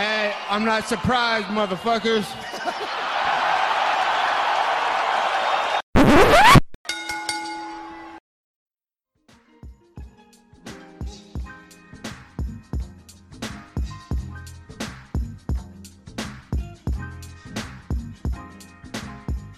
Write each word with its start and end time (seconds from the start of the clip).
Hey, 0.00 0.32
I'm 0.48 0.64
not 0.64 0.88
surprised, 0.88 1.48
motherfuckers. 1.48 2.24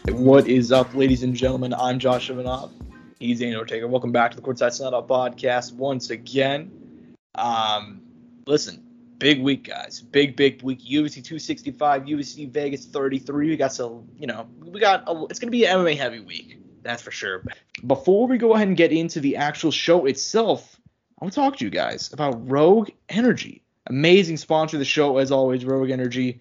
What 0.09 0.49
is 0.49 0.73
up, 0.73 0.93
ladies 0.93 1.23
and 1.23 1.37
gentlemen? 1.37 1.73
I'm 1.73 2.01
Josh 2.01 2.31
Ivanov. 2.31 2.73
He's 3.21 3.39
Daniel 3.39 3.61
Ortega. 3.61 3.87
Welcome 3.87 4.11
back 4.11 4.33
to 4.33 4.37
the 4.37 4.43
Courtside 4.43 4.73
Snap 4.73 4.93
podcast 5.07 5.73
once 5.75 6.11
again. 6.11 7.15
Um, 7.37 8.03
listen, 8.49 8.82
big 9.23 9.43
week, 9.43 9.69
guys. 9.69 10.01
Big, 10.01 10.37
big 10.37 10.63
week. 10.63 10.81
UFC 10.81 11.15
265, 11.25 12.03
UFC 12.03 12.51
Vegas 12.51 12.87
33. 12.87 13.49
We 13.49 13.57
got 13.57 13.73
some, 13.73 14.09
you 14.19 14.27
know, 14.27 14.49
we 14.61 14.81
got, 14.81 15.05
a, 15.07 15.25
it's 15.31 15.39
to 15.41 15.51
be 15.51 15.65
an 15.65 15.79
MMA 15.79 15.97
heavy 15.97 16.21
week. 16.21 16.59
That's 16.83 17.03
for 17.03 17.13
sure. 17.13 17.45
Before 17.87 18.27
we 18.27 18.39
go 18.39 18.55
ahead 18.55 18.69
and 18.69 18.77
get 18.77 18.91
into 18.91 19.21
the 19.21 19.37
actual 19.37 19.71
show 19.71 20.07
itself, 20.07 20.81
I 21.21 21.25
want 21.25 21.35
to 21.35 21.41
talk 21.41 21.57
to 21.59 21.65
you 21.65 21.71
guys 21.71 22.13
about 22.13 22.51
Rogue 22.51 22.91
Energy. 23.09 23.63
Amazing 23.87 24.37
sponsor 24.39 24.77
of 24.77 24.81
the 24.81 24.85
show, 24.85 25.19
as 25.19 25.31
always, 25.31 25.65
Rogue 25.65 25.91
Energy. 25.91 26.41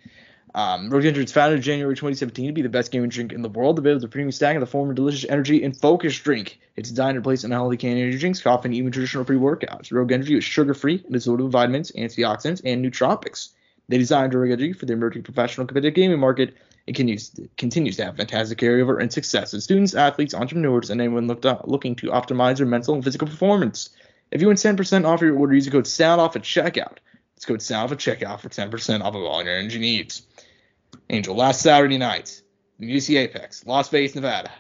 Um, 0.53 0.93
Energy 0.93 1.21
was 1.21 1.31
founded 1.31 1.57
in 1.57 1.63
January 1.63 1.95
2017 1.95 2.47
to 2.47 2.51
be 2.51 2.61
the 2.61 2.69
best 2.69 2.91
gaming 2.91 3.09
drink 3.09 3.31
in 3.31 3.41
the 3.41 3.49
world. 3.49 3.79
Available 3.79 3.97
as 3.97 4.03
a 4.03 4.09
premium 4.09 4.31
stack 4.31 4.55
of 4.55 4.59
the 4.59 4.65
former 4.65 4.93
delicious 4.93 5.29
energy 5.29 5.63
and 5.63 5.77
focus 5.77 6.19
drink. 6.19 6.59
It's 6.75 6.89
designed 6.89 7.15
to 7.15 7.19
replace 7.19 7.43
unhealthy 7.43 7.77
canned 7.77 7.99
energy 7.99 8.17
drinks, 8.17 8.41
coffee, 8.41 8.67
and 8.67 8.75
even 8.75 8.91
traditional 8.91 9.23
pre-workouts. 9.23 9.91
Rogue 9.91 10.11
Energy 10.11 10.37
is 10.37 10.43
sugar-free 10.43 11.03
and 11.05 11.15
is 11.15 11.27
loaded 11.27 11.43
with 11.43 11.53
vitamins, 11.53 11.91
antioxidants, 11.93 12.61
and 12.65 12.83
nootropics. 12.83 13.49
They 13.87 13.97
designed 13.97 14.33
Rogue 14.33 14.51
Energy 14.51 14.73
for 14.73 14.85
the 14.85 14.93
emerging 14.93 15.23
professional 15.23 15.67
competitive 15.67 15.95
gaming 15.95 16.19
market 16.19 16.55
and 16.87 16.95
continues, 16.95 17.95
to 17.97 18.05
have 18.05 18.17
fantastic 18.17 18.57
carryover 18.57 18.99
and 19.01 19.13
success 19.13 19.53
with 19.53 19.63
students, 19.63 19.93
athletes, 19.93 20.33
entrepreneurs, 20.33 20.89
and 20.89 20.99
anyone 20.99 21.29
up, 21.45 21.63
looking 21.65 21.95
to 21.95 22.07
optimize 22.07 22.57
their 22.57 22.65
mental 22.65 22.95
and 22.95 23.03
physical 23.03 23.27
performance. 23.27 23.89
If 24.31 24.41
you 24.41 24.47
want 24.47 24.59
10% 24.59 25.05
off 25.05 25.21
your 25.21 25.37
order, 25.37 25.53
use 25.53 25.65
the 25.65 25.71
code 25.71 25.85
SOUNDOFF 25.87 26.35
at 26.35 26.41
checkout. 26.41 26.97
It's 27.35 27.45
code 27.45 27.61
SOUNDOFF 27.61 27.91
at 27.91 27.97
checkout 27.97 28.39
for 28.39 28.49
10% 28.49 29.01
off 29.01 29.15
of 29.15 29.23
all 29.23 29.43
your 29.43 29.55
energy 29.55 29.79
needs. 29.79 30.23
Angel, 31.09 31.35
last 31.35 31.61
Saturday 31.61 31.97
night, 31.97 32.41
the 32.79 32.95
UC 32.95 33.17
Apex, 33.17 33.65
Las 33.65 33.89
Vegas, 33.89 34.15
Nevada. 34.15 34.51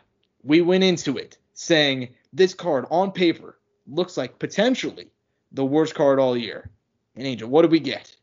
We 0.43 0.61
went 0.61 0.83
into 0.83 1.17
it 1.17 1.37
saying 1.53 2.09
this 2.33 2.53
card 2.53 2.85
on 2.89 3.11
paper 3.11 3.57
looks 3.87 4.17
like 4.17 4.39
potentially 4.39 5.11
the 5.51 5.65
worst 5.65 5.95
card 5.95 6.19
all 6.19 6.37
year. 6.37 6.69
And 7.15 7.27
Angel, 7.27 7.49
what 7.49 7.63
did 7.63 7.71
we 7.71 7.79
get? 7.79 8.15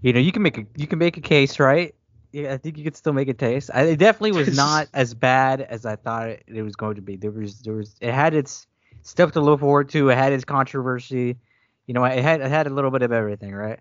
You 0.00 0.12
know, 0.12 0.20
you 0.20 0.32
can 0.32 0.42
make 0.42 0.58
a 0.58 0.66
you 0.76 0.86
can 0.86 0.98
make 0.98 1.16
a 1.16 1.20
case, 1.20 1.58
right? 1.58 1.94
Yeah, 2.32 2.52
I 2.52 2.58
think 2.58 2.76
you 2.76 2.84
could 2.84 2.96
still 2.96 3.12
make 3.12 3.28
a 3.28 3.34
case. 3.34 3.70
I, 3.72 3.82
it 3.82 3.96
definitely 3.96 4.32
was 4.32 4.56
not 4.56 4.88
as 4.92 5.14
bad 5.14 5.60
as 5.62 5.86
I 5.86 5.96
thought 5.96 6.28
it, 6.28 6.44
it 6.46 6.62
was 6.62 6.76
going 6.76 6.96
to 6.96 7.02
be. 7.02 7.16
There 7.16 7.30
was 7.30 7.60
there 7.60 7.74
was 7.74 7.94
it 8.00 8.12
had 8.12 8.34
its 8.34 8.66
stuff 9.02 9.32
to 9.32 9.40
look 9.40 9.60
forward 9.60 9.88
to. 9.90 10.10
It 10.10 10.16
had 10.16 10.32
its 10.32 10.44
controversy. 10.44 11.36
You 11.86 11.94
know, 11.94 12.04
it 12.04 12.22
had 12.22 12.40
it 12.40 12.48
had 12.48 12.66
a 12.66 12.70
little 12.70 12.90
bit 12.90 13.02
of 13.02 13.12
everything, 13.12 13.54
right? 13.54 13.80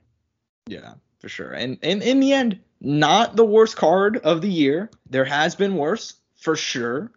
Yeah, 0.67 0.93
for 1.23 1.29
sure. 1.29 1.53
And 1.53 1.77
in 1.81 2.19
the 2.19 2.33
end, 2.33 2.59
not 2.81 3.37
the 3.37 3.45
worst 3.45 3.77
card 3.77 4.17
of 4.17 4.41
the 4.41 4.49
year. 4.49 4.91
There 5.09 5.23
has 5.23 5.55
been 5.55 5.77
worse, 5.77 6.15
for 6.35 6.57
sure. 6.57 7.11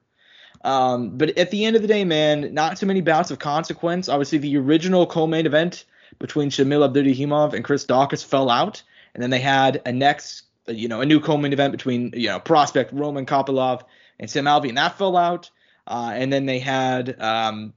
Um, 0.62 1.18
but 1.18 1.36
at 1.36 1.50
the 1.50 1.64
end 1.64 1.74
of 1.74 1.82
the 1.82 1.88
day, 1.88 2.04
man, 2.04 2.54
not 2.54 2.76
too 2.76 2.86
many 2.86 3.00
bouts 3.00 3.32
of 3.32 3.40
consequence. 3.40 4.08
Obviously, 4.08 4.38
the 4.38 4.58
original 4.58 5.08
co-main 5.08 5.44
event 5.44 5.86
between 6.20 6.50
Shamil 6.50 6.88
Abdurakhimov 6.88 7.52
and 7.52 7.64
Chris 7.64 7.84
Daukaus 7.84 8.24
fell 8.24 8.48
out, 8.48 8.84
and 9.12 9.20
then 9.20 9.30
they 9.30 9.40
had 9.40 9.82
a 9.84 9.90
next, 9.90 10.44
you 10.68 10.86
know, 10.86 11.00
a 11.00 11.06
new 11.06 11.18
co-main 11.18 11.52
event 11.52 11.72
between 11.72 12.12
you 12.14 12.28
know 12.28 12.38
prospect 12.38 12.92
Roman 12.92 13.26
Kopylov 13.26 13.82
and 14.20 14.30
Sam 14.30 14.44
Alvey, 14.44 14.68
and 14.68 14.78
that 14.78 14.96
fell 14.98 15.16
out. 15.16 15.50
Uh, 15.84 16.12
and 16.14 16.32
then 16.32 16.46
they 16.46 16.60
had 16.60 17.20
um, 17.20 17.74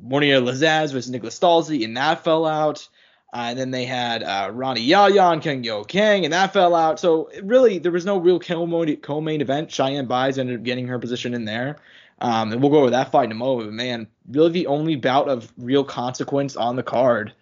Mounir 0.00 0.40
Lazzez 0.40 0.92
versus 0.92 1.10
Nicholas 1.10 1.36
Stalzi, 1.36 1.84
and 1.84 1.96
that 1.96 2.22
fell 2.22 2.46
out. 2.46 2.88
Uh, 3.34 3.48
and 3.48 3.58
then 3.58 3.72
they 3.72 3.84
had 3.84 4.22
uh, 4.22 4.48
Rani 4.52 4.80
Yahya 4.80 5.32
and 5.32 5.42
Kyung 5.42 5.64
Ho 5.64 5.82
Kang, 5.82 6.24
and 6.24 6.32
that 6.32 6.52
fell 6.52 6.74
out. 6.74 7.00
So 7.00 7.30
really, 7.42 7.78
there 7.78 7.90
was 7.90 8.06
no 8.06 8.16
real 8.16 8.38
co-main 8.38 9.40
event. 9.40 9.68
Cheyanne 9.68 10.06
Buys 10.06 10.38
ended 10.38 10.56
up 10.56 10.62
getting 10.62 10.86
her 10.86 11.00
position 11.00 11.34
in 11.34 11.44
there. 11.44 11.76
Um, 12.20 12.52
and 12.52 12.62
we'll 12.62 12.70
go 12.70 12.78
over 12.78 12.90
that 12.90 13.10
fight 13.10 13.24
in 13.24 13.32
a 13.32 13.34
moment. 13.34 13.70
But 13.70 13.74
man, 13.74 14.06
really 14.30 14.50
the 14.50 14.66
only 14.68 14.94
bout 14.94 15.28
of 15.28 15.52
real 15.58 15.82
consequence 15.82 16.54
on 16.54 16.76
the 16.76 16.84
card, 16.84 17.32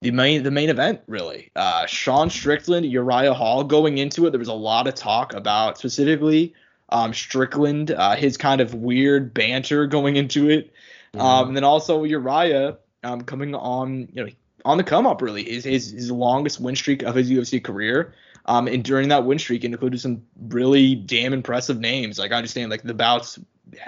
the 0.00 0.10
main 0.10 0.42
the 0.42 0.50
main 0.50 0.68
event 0.68 1.00
really. 1.06 1.52
Uh, 1.54 1.86
Sean 1.86 2.28
Strickland, 2.28 2.86
Uriah 2.86 3.32
Hall. 3.32 3.62
Going 3.62 3.98
into 3.98 4.26
it, 4.26 4.30
there 4.30 4.38
was 4.38 4.48
a 4.48 4.52
lot 4.52 4.88
of 4.88 4.94
talk 4.96 5.32
about 5.32 5.78
specifically 5.78 6.54
um, 6.88 7.14
Strickland, 7.14 7.92
uh, 7.92 8.16
his 8.16 8.36
kind 8.36 8.60
of 8.60 8.74
weird 8.74 9.32
banter 9.32 9.86
going 9.86 10.16
into 10.16 10.50
it, 10.50 10.72
mm-hmm. 11.14 11.20
um, 11.20 11.48
and 11.48 11.56
then 11.56 11.64
also 11.64 12.02
Uriah 12.02 12.78
um, 13.04 13.20
coming 13.20 13.54
on. 13.54 14.08
You 14.12 14.24
know, 14.24 14.30
on 14.64 14.76
the 14.76 14.84
come 14.84 15.06
up 15.06 15.22
really 15.22 15.48
is 15.48 15.64
his, 15.64 15.90
his 15.90 16.10
longest 16.10 16.60
win 16.60 16.76
streak 16.76 17.02
of 17.02 17.14
his 17.14 17.30
UFC 17.30 17.62
career. 17.62 18.14
Um, 18.46 18.66
and 18.66 18.82
during 18.82 19.08
that 19.08 19.24
win 19.24 19.38
streak, 19.38 19.64
it 19.64 19.66
included 19.66 20.00
some 20.00 20.22
really 20.48 20.94
damn 20.94 21.32
impressive 21.32 21.78
names. 21.78 22.18
Like 22.18 22.32
I 22.32 22.36
understand, 22.36 22.70
like 22.70 22.82
the 22.82 22.94
bouts 22.94 23.38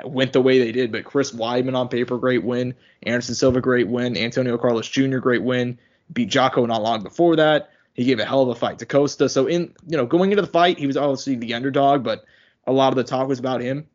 went 0.05 0.33
the 0.33 0.41
way 0.41 0.59
they 0.59 0.73
did, 0.73 0.93
but 0.93 1.05
Chris 1.05 1.33
Weidman 1.33 1.75
on 1.75 1.89
paper, 1.89 2.19
great 2.19 2.45
win. 2.45 2.75
Anderson 3.03 3.35
Silva, 3.35 3.61
great 3.61 3.89
win. 3.89 4.17
Antonio 4.17 4.57
Carlos 4.59 4.89
Jr., 4.89 5.19
great 5.19 5.43
win. 5.43 5.79
Beat 6.13 6.29
Jocko 6.29 6.67
not 6.67 6.83
long 6.83 7.03
before 7.03 7.37
that. 7.37 7.71
He 7.95 8.05
gave 8.05 8.19
a 8.19 8.25
hell 8.25 8.43
of 8.43 8.49
a 8.49 8.55
fight 8.55 8.79
to 8.79 8.87
Costa. 8.87 9.29
So 9.29 9.47
in 9.47 9.75
you 9.87 9.97
know 9.97 10.07
going 10.07 10.31
into 10.31 10.43
the 10.43 10.49
fight, 10.49 10.79
he 10.79 10.87
was 10.87 10.97
obviously 10.97 11.37
the 11.37 11.55
underdog, 11.55 12.03
but 12.03 12.25
a 12.67 12.73
lot 12.73 12.93
of 12.93 12.97
the 12.97 13.05
talk 13.05 13.29
was 13.29 13.39
about 13.39 13.61
him. 13.61 13.87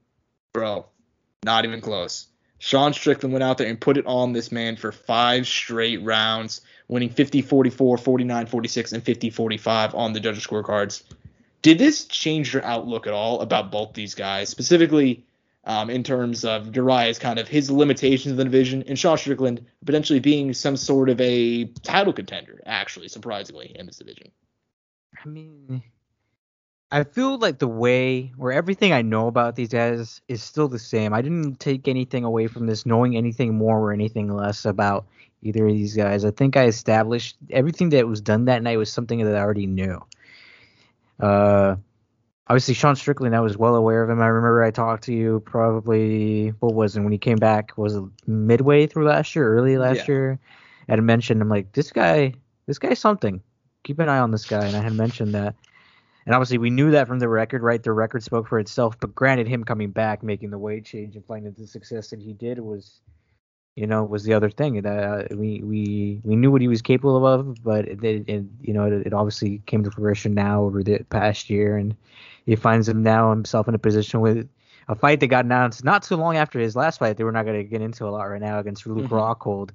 Bro, 0.54 0.88
not 1.44 1.66
even 1.66 1.82
close. 1.82 2.28
Sean 2.60 2.94
Strickland 2.94 3.34
went 3.34 3.44
out 3.44 3.58
there 3.58 3.68
and 3.68 3.80
put 3.80 3.98
it 3.98 4.06
on 4.06 4.34
this 4.34 4.52
man 4.52 4.76
for 4.76 4.92
five 4.92 5.48
straight 5.48 6.04
rounds, 6.04 6.62
winning 6.88 7.10
50 7.10 7.42
44, 7.42 7.98
49 7.98 8.46
46, 8.48 8.94
and 8.94 9.04
50 9.04 9.30
45 9.30 9.96
on 9.96 10.14
the 10.14 10.20
judges' 10.20 10.46
scorecards. 10.46 11.04
Did 11.62 11.78
this 11.80 12.06
change 12.06 12.54
your 12.54 12.64
outlook 12.64 13.08
at 13.08 13.14
all 13.14 13.42
about 13.42 13.72
both 13.72 13.94
these 13.94 14.16
guys, 14.16 14.50
specifically 14.50 15.24
um, 15.66 15.90
in 15.90 16.04
terms 16.04 16.46
of 16.46 16.76
Uriah's 16.76 17.20
kind 17.20 17.40
of 17.40 17.48
his 17.48 17.70
limitations 17.70 18.32
of 18.32 18.38
the 18.38 18.46
division 18.46 18.84
and 18.88 18.98
Sean 18.98 19.18
Strickland 19.18 19.66
potentially 19.86 20.20
being 20.20 20.54
some 20.54 20.78
sort 20.78 21.10
of 21.10 21.20
a 21.20 21.66
title 21.84 22.14
contender, 22.14 22.62
actually, 22.66 23.10
surprisingly, 23.10 23.76
in 23.76 23.86
this 23.86 23.98
division? 23.98 24.32
I 25.24 25.28
mean, 25.28 25.84
I 26.92 27.04
feel 27.04 27.38
like 27.38 27.60
the 27.60 27.68
way 27.68 28.32
or 28.38 28.52
everything 28.52 28.94
I 28.94 29.02
know 29.02 29.28
about 29.28 29.56
these 29.56 29.70
guys 29.70 30.22
is 30.28 30.42
still 30.42 30.70
the 30.70 30.80
same. 30.80 31.14
I 31.14 31.22
didn't 31.22 31.60
take 31.60 31.88
anything 31.88 32.24
away 32.24 32.48
from 32.48 32.66
this, 32.66 32.86
knowing 32.86 33.18
anything 33.18 33.58
more 33.58 33.80
or 33.80 33.92
anything 33.92 34.34
less 34.34 34.64
about 34.64 35.06
either 35.42 35.68
of 35.68 35.74
these 35.74 35.96
guys. 35.96 36.24
I 36.24 36.32
think 36.32 36.56
I 36.56 36.66
established 36.66 37.36
everything 37.50 37.90
that 37.90 38.08
was 38.08 38.22
done 38.22 38.46
that 38.46 38.64
night 38.64 38.78
was 38.78 38.92
something 38.92 39.24
that 39.24 39.36
I 39.36 39.40
already 39.40 39.68
knew. 39.68 40.02
Uh, 41.20 41.76
obviously 42.48 42.74
Sean 42.74 42.96
Strickland, 42.96 43.36
I 43.36 43.42
was 43.42 43.58
well 43.58 43.76
aware 43.76 44.02
of 44.02 44.10
him. 44.10 44.22
I 44.22 44.28
remember 44.28 44.64
I 44.64 44.72
talked 44.72 45.04
to 45.06 45.14
you 45.14 45.42
probably 45.42 46.50
what 46.60 46.74
was 46.74 46.96
it 46.96 47.02
when 47.02 47.12
he 47.12 47.18
came 47.18 47.38
back? 47.38 47.78
Was 47.78 47.96
it 47.96 48.04
midway 48.26 48.88
through 48.88 49.08
last 49.08 49.36
year, 49.36 49.54
early 49.54 49.78
last 49.78 50.08
yeah. 50.08 50.08
year? 50.08 50.40
I 50.88 50.94
had 50.94 51.04
mentioned 51.04 51.42
I'm 51.42 51.50
like 51.50 51.74
this 51.74 51.92
guy, 51.92 52.34
this 52.66 52.80
guy's 52.80 53.00
something. 53.00 53.42
Keep 53.84 54.00
an 54.00 54.10
eye 54.10 54.20
on 54.20 54.32
this 54.32 54.46
guy, 54.46 54.66
and 54.66 54.76
I 54.76 54.82
had 54.82 54.94
mentioned 54.94 55.34
that. 55.34 55.56
And 56.28 56.36
obviously, 56.36 56.58
we 56.58 56.70
knew 56.70 56.92
that 56.92 57.08
from 57.08 57.20
the 57.20 57.30
record, 57.30 57.64
right? 57.64 57.82
The 57.82 57.94
record 57.94 58.22
spoke 58.22 58.50
for 58.50 58.60
itself. 58.60 59.00
But 59.00 59.16
granted, 59.16 59.48
him 59.48 59.64
coming 59.64 59.92
back, 59.92 60.24
making 60.24 60.50
the 60.50 60.58
weight 60.58 60.84
change, 60.84 61.16
and 61.16 61.24
finding 61.26 61.54
the 61.54 61.66
success 61.66 62.10
that 62.10 62.20
he 62.20 62.34
did 62.34 62.60
was, 62.60 63.00
you 63.78 63.88
know, 63.88 64.04
was 64.04 64.26
the 64.26 64.34
other 64.34 64.50
thing. 64.50 64.86
Uh, 64.86 65.26
we 65.32 65.62
we 65.64 66.20
we 66.26 66.36
knew 66.36 66.52
what 66.52 66.60
he 66.60 66.68
was 66.68 66.82
capable 66.82 67.26
of, 67.26 67.64
but 67.64 67.88
it, 67.88 68.04
it 68.04 68.44
you 68.60 68.74
know, 68.74 68.84
it, 68.84 69.08
it, 69.08 69.14
obviously 69.14 69.62
came 69.68 69.86
to 69.86 69.90
fruition 69.90 70.34
now 70.34 70.64
over 70.64 70.84
the 70.84 71.00
past 71.10 71.50
year, 71.50 71.78
and 71.78 71.96
he 72.46 72.58
finds 72.58 72.90
him 72.90 73.02
now 73.02 73.30
himself 73.30 73.70
in 73.70 73.74
a 73.74 73.80
position 73.80 74.20
with 74.20 74.50
a 74.90 74.96
fight 74.96 75.22
that 75.22 75.28
got 75.28 75.46
announced 75.46 75.86
not 75.86 76.04
too 76.04 76.18
long 76.18 76.36
after 76.36 76.60
his 76.60 76.76
last 76.76 77.00
fight. 77.00 77.16
That 77.16 77.24
we're 77.24 77.32
not 77.32 77.46
going 77.46 77.58
to 77.58 77.64
get 77.64 77.82
into 77.82 78.06
a 78.06 78.12
lot 78.12 78.24
right 78.24 78.42
now 78.42 78.60
against 78.60 78.86
Luke 78.86 79.06
mm-hmm. 79.06 79.16
Rockhold 79.16 79.70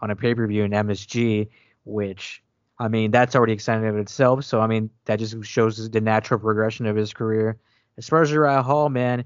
on 0.00 0.12
a 0.12 0.14
pay 0.14 0.32
per 0.32 0.46
view 0.46 0.62
in 0.62 0.70
MSG, 0.70 1.48
which 1.84 2.40
I 2.78 2.88
mean, 2.88 3.10
that's 3.10 3.34
already 3.34 3.52
exciting 3.52 3.84
in 3.88 3.98
itself. 3.98 4.44
So, 4.44 4.60
I 4.60 4.66
mean, 4.66 4.90
that 5.06 5.18
just 5.18 5.44
shows 5.44 5.90
the 5.90 6.00
natural 6.00 6.38
progression 6.38 6.86
of 6.86 6.96
his 6.96 7.12
career. 7.12 7.58
As 7.96 8.08
far 8.08 8.22
as 8.22 8.30
Uriah 8.30 8.62
Hall, 8.62 8.88
man, 8.88 9.24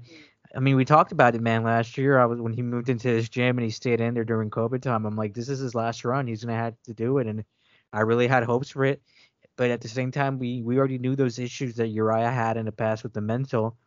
I 0.55 0.59
mean, 0.59 0.75
we 0.75 0.85
talked 0.85 1.11
about 1.11 1.35
it, 1.35 1.41
man, 1.41 1.63
last 1.63 1.97
year. 1.97 2.19
I 2.19 2.25
was 2.25 2.39
when 2.41 2.53
he 2.53 2.61
moved 2.61 2.89
into 2.89 3.07
his 3.07 3.29
gym 3.29 3.57
and 3.57 3.65
he 3.65 3.71
stayed 3.71 4.01
in 4.01 4.13
there 4.15 4.23
during 4.23 4.49
COVID 4.49 4.81
time. 4.81 5.05
I'm 5.05 5.15
like, 5.15 5.33
this 5.33 5.49
is 5.49 5.59
his 5.59 5.75
last 5.75 6.03
run. 6.05 6.27
He's 6.27 6.43
gonna 6.43 6.57
have 6.57 6.75
to 6.85 6.93
do 6.93 7.19
it, 7.19 7.27
and 7.27 7.43
I 7.91 8.01
really 8.01 8.27
had 8.27 8.43
hopes 8.43 8.69
for 8.69 8.85
it. 8.85 9.01
But 9.55 9.69
at 9.71 9.81
the 9.81 9.87
same 9.87 10.11
time, 10.11 10.39
we 10.39 10.61
we 10.63 10.77
already 10.79 10.97
knew 10.97 11.15
those 11.15 11.39
issues 11.39 11.75
that 11.75 11.87
Uriah 11.87 12.31
had 12.31 12.57
in 12.57 12.65
the 12.65 12.71
past 12.71 13.03
with 13.03 13.13
the 13.13 13.21
mental, 13.21 13.77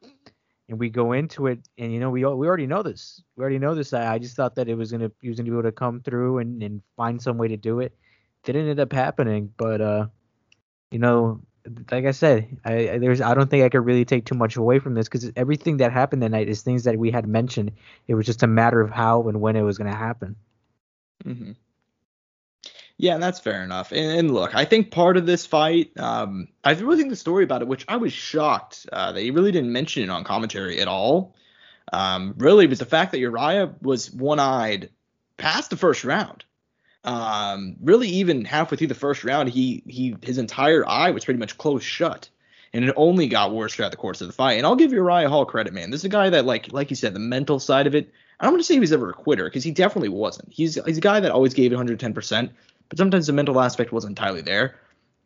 and 0.69 0.79
we 0.79 0.91
go 0.91 1.13
into 1.13 1.47
it, 1.49 1.61
and 1.79 1.93
you 1.93 2.01
know, 2.01 2.11
we 2.11 2.25
we 2.25 2.47
already 2.49 2.67
know 2.67 2.83
this. 2.83 3.23
We 3.37 3.43
already 3.43 3.59
know 3.59 3.75
this. 3.75 3.93
I, 3.93 4.15
I 4.15 4.19
just 4.19 4.37
thought 4.37 4.57
that 4.57 4.69
it 4.69 4.75
was 4.75 4.93
gonna 4.93 5.11
he 5.23 5.29
was 5.29 5.39
gonna 5.39 5.51
be 5.51 5.55
able 5.57 5.65
to 5.65 5.73
come 5.73 6.01
through 6.03 6.39
and 6.39 6.63
and 6.63 6.83
find 6.97 7.21
some 7.21 7.39
way 7.39 7.49
to 7.49 7.57
do 7.57 7.81
it 7.81 7.97
didn't 8.46 8.70
end 8.70 8.81
up 8.81 8.93
happening, 8.93 9.52
but 9.56 9.81
uh, 9.81 10.06
you 10.90 10.98
know, 10.98 11.40
like 11.90 12.06
I 12.06 12.12
said, 12.12 12.58
I, 12.64 12.90
I 12.90 12.98
there's 12.98 13.20
I 13.20 13.34
don't 13.34 13.50
think 13.50 13.64
I 13.64 13.69
could 13.69 13.84
really 13.84 14.04
take 14.04 14.25
too 14.25 14.34
much 14.34 14.56
away 14.56 14.78
from 14.78 14.94
this 14.94 15.08
because 15.08 15.31
everything 15.37 15.78
that 15.78 15.93
happened 15.93 16.22
that 16.22 16.31
night 16.31 16.48
is 16.48 16.62
things 16.62 16.84
that 16.84 16.98
we 16.98 17.10
had 17.10 17.28
mentioned. 17.28 17.72
It 18.06 18.14
was 18.14 18.25
just 18.25 18.43
a 18.43 18.46
matter 18.46 18.81
of 18.81 18.90
how 18.90 19.28
and 19.28 19.40
when 19.40 19.56
it 19.56 19.62
was 19.62 19.76
going 19.76 19.90
to 19.90 19.96
happen. 19.96 20.37
Mm-hmm. 21.25 21.52
Yeah, 22.98 23.14
and 23.14 23.22
that's 23.22 23.40
fair 23.40 23.62
enough. 23.62 23.93
And, 23.93 24.19
and, 24.19 24.31
look, 24.32 24.54
I 24.54 24.64
think 24.64 24.90
part 24.90 25.19
of 25.19 25.26
this 25.26 25.44
fight, 25.44 25.90
um, 25.98 26.48
I 26.64 26.72
really 26.72 26.96
think 26.96 27.10
the 27.10 27.16
story 27.16 27.44
about 27.44 27.60
it, 27.60 27.69
which 27.69 27.84
I 27.88 27.96
was 27.96 28.10
shocked 28.10 28.87
uh, 28.90 29.12
that 29.12 29.20
he 29.20 29.31
really 29.31 29.52
didn't 29.52 29.72
mention 29.72 30.02
it 30.02 30.08
on 30.08 30.25
commentary 30.25 30.81
at 30.81 30.88
all. 30.88 31.34
Um, 31.93 32.34
really 32.38 32.66
was 32.66 32.78
the 32.78 32.87
fact 32.87 33.12
that 33.12 33.19
Uriah 33.19 33.75
was 33.82 34.10
one-eyed 34.10 34.88
past 35.37 35.69
the 35.69 35.76
first 35.76 36.04
round. 36.04 36.45
Um, 37.06 37.76
really, 37.81 38.08
even 38.08 38.44
halfway 38.44 38.76
through 38.76 38.88
the 38.88 38.94
first 38.94 39.25
round, 39.25 39.49
he 39.49 39.82
he 39.87 40.17
his 40.23 40.38
entire 40.38 40.87
eye 40.87 41.11
was 41.11 41.25
pretty 41.25 41.41
much 41.41 41.56
closed 41.56 41.85
shut, 41.85 42.29
and 42.73 42.85
it 42.85 42.93
only 42.97 43.29
got 43.29 43.55
worse 43.55 43.75
throughout 43.75 43.93
the 43.93 43.97
course 43.97 44.20
of 44.20 44.26
the 44.26 44.32
fight. 44.32 44.55
And 44.55 44.67
I'll 44.67 44.76
give 44.76 44.93
Uriah 44.93 45.29
Hall 45.29 45.47
credit, 45.47 45.73
man. 45.73 45.91
This 45.91 46.00
is 46.00 46.06
a 46.06 46.11
guy 46.11 46.31
that, 46.31 46.44
like 46.44 46.73
like 46.73 46.91
you 46.91 46.97
said, 46.97 47.14
the 47.14 47.20
mental 47.20 47.61
side 47.61 47.87
of 47.87 47.94
it. 47.94 48.12
I 48.38 48.44
don't 48.44 48.53
want 48.53 48.61
to 48.61 48.67
say 48.67 48.75
he 48.75 48.81
was 48.81 48.93
ever 48.93 49.08
a 49.08 49.14
quitter 49.14 49.44
because 49.44 49.64
he 49.64 49.70
definitely 49.70 50.11
wasn't. 50.11 50.53
He's 50.53 50.75
he's 50.85 50.99
a 50.99 51.00
guy 51.00 51.20
that 51.20 51.31
always 51.31 51.55
gave 51.55 51.70
110 51.70 52.12
percent 52.12 52.53
but 52.88 52.99
sometimes 52.99 53.26
the 53.26 53.32
mental 53.32 53.61
aspect 53.61 53.93
wasn't 53.93 54.19
entirely 54.19 54.43
there. 54.43 54.76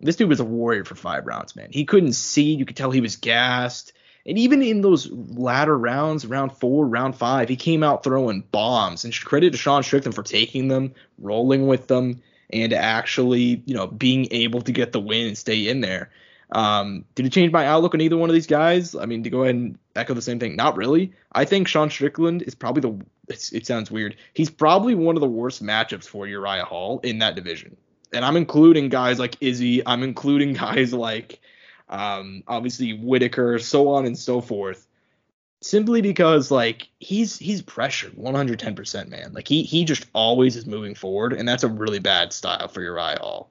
This 0.01 0.17
dude 0.17 0.29
was 0.29 0.41
a 0.41 0.45
warrior 0.45 0.85
for 0.85 0.95
five 0.95 1.27
rounds, 1.27 1.55
man. 1.55 1.69
He 1.71 1.85
couldn't 1.85 2.15
see. 2.15 2.55
You 2.55 2.65
could 2.65 2.77
tell 2.77 2.91
he 2.91 3.03
was 3.03 3.17
gassed. 3.17 3.93
And 4.31 4.39
even 4.39 4.63
in 4.63 4.81
those 4.81 5.11
latter 5.11 5.77
rounds, 5.77 6.25
round 6.25 6.53
four, 6.53 6.87
round 6.87 7.17
five, 7.17 7.49
he 7.49 7.57
came 7.57 7.83
out 7.83 8.05
throwing 8.05 8.43
bombs. 8.53 9.05
And 9.05 9.13
credit 9.25 9.51
to 9.51 9.59
Sean 9.59 9.83
Strickland 9.83 10.15
for 10.15 10.23
taking 10.23 10.69
them, 10.69 10.95
rolling 11.19 11.67
with 11.67 11.89
them, 11.89 12.23
and 12.49 12.73
actually, 12.73 13.61
you 13.67 13.75
know, 13.75 13.89
being 13.89 14.29
able 14.31 14.63
to 14.63 14.71
get 14.71 14.93
the 14.93 15.01
win 15.01 15.27
and 15.27 15.37
stay 15.37 15.67
in 15.67 15.81
there. 15.81 16.11
Um, 16.53 17.07
did 17.17 17.27
it 17.27 17.33
change 17.33 17.51
my 17.51 17.67
outlook 17.67 17.93
on 17.95 18.01
either 18.01 18.17
one 18.17 18.31
of 18.31 18.35
these 18.35 18.47
guys? 18.47 18.95
I 18.95 19.05
mean, 19.05 19.25
to 19.25 19.31
go 19.31 19.43
ahead 19.43 19.57
and 19.57 19.77
echo 19.97 20.15
the 20.15 20.23
same 20.23 20.39
thing, 20.39 20.55
not 20.55 20.77
really. 20.77 21.13
I 21.33 21.45
think 21.45 21.67
Sean 21.67 21.91
Strickland 21.91 22.43
is 22.43 22.55
probably 22.55 22.83
the. 22.83 23.05
it 23.53 23.67
sounds 23.67 23.91
weird. 23.91 24.15
He's 24.33 24.51
probably 24.51 24.95
one 24.95 25.17
of 25.17 25.23
the 25.23 25.29
worst 25.29 25.61
matchups 25.61 26.07
for 26.07 26.29
Uriah 26.29 26.65
Hall 26.65 27.01
in 27.03 27.19
that 27.19 27.35
division, 27.35 27.77
and 28.13 28.25
I'm 28.25 28.37
including 28.37 28.91
guys 28.91 29.19
like 29.19 29.37
Izzy. 29.41 29.85
I'm 29.85 30.05
including 30.05 30.53
guys 30.55 30.93
like, 30.95 31.40
um, 31.91 32.43
obviously 32.47 32.95
Whittaker, 32.95 33.59
so 33.59 33.89
on 33.89 34.07
and 34.07 34.19
so 34.19 34.41
forth. 34.41 34.87
Simply 35.63 36.01
because 36.01 36.51
like 36.51 36.89
he's 37.01 37.39
he's 37.39 37.61
pressured 37.61 38.15
110%, 38.15 39.09
man. 39.09 39.35
Like 39.35 39.47
he 39.47 39.63
he 39.63 39.85
just 39.85 40.07
always 40.15 40.57
is 40.57 40.65
moving 40.65 40.95
forward, 40.95 41.35
and 41.35 41.47
that's 41.47 41.65
a 41.65 41.69
really 41.69 41.99
bad 41.99 42.33
style 42.33 42.69
for 42.69 42.81
Uriah 42.81 43.19
Hall. 43.21 43.51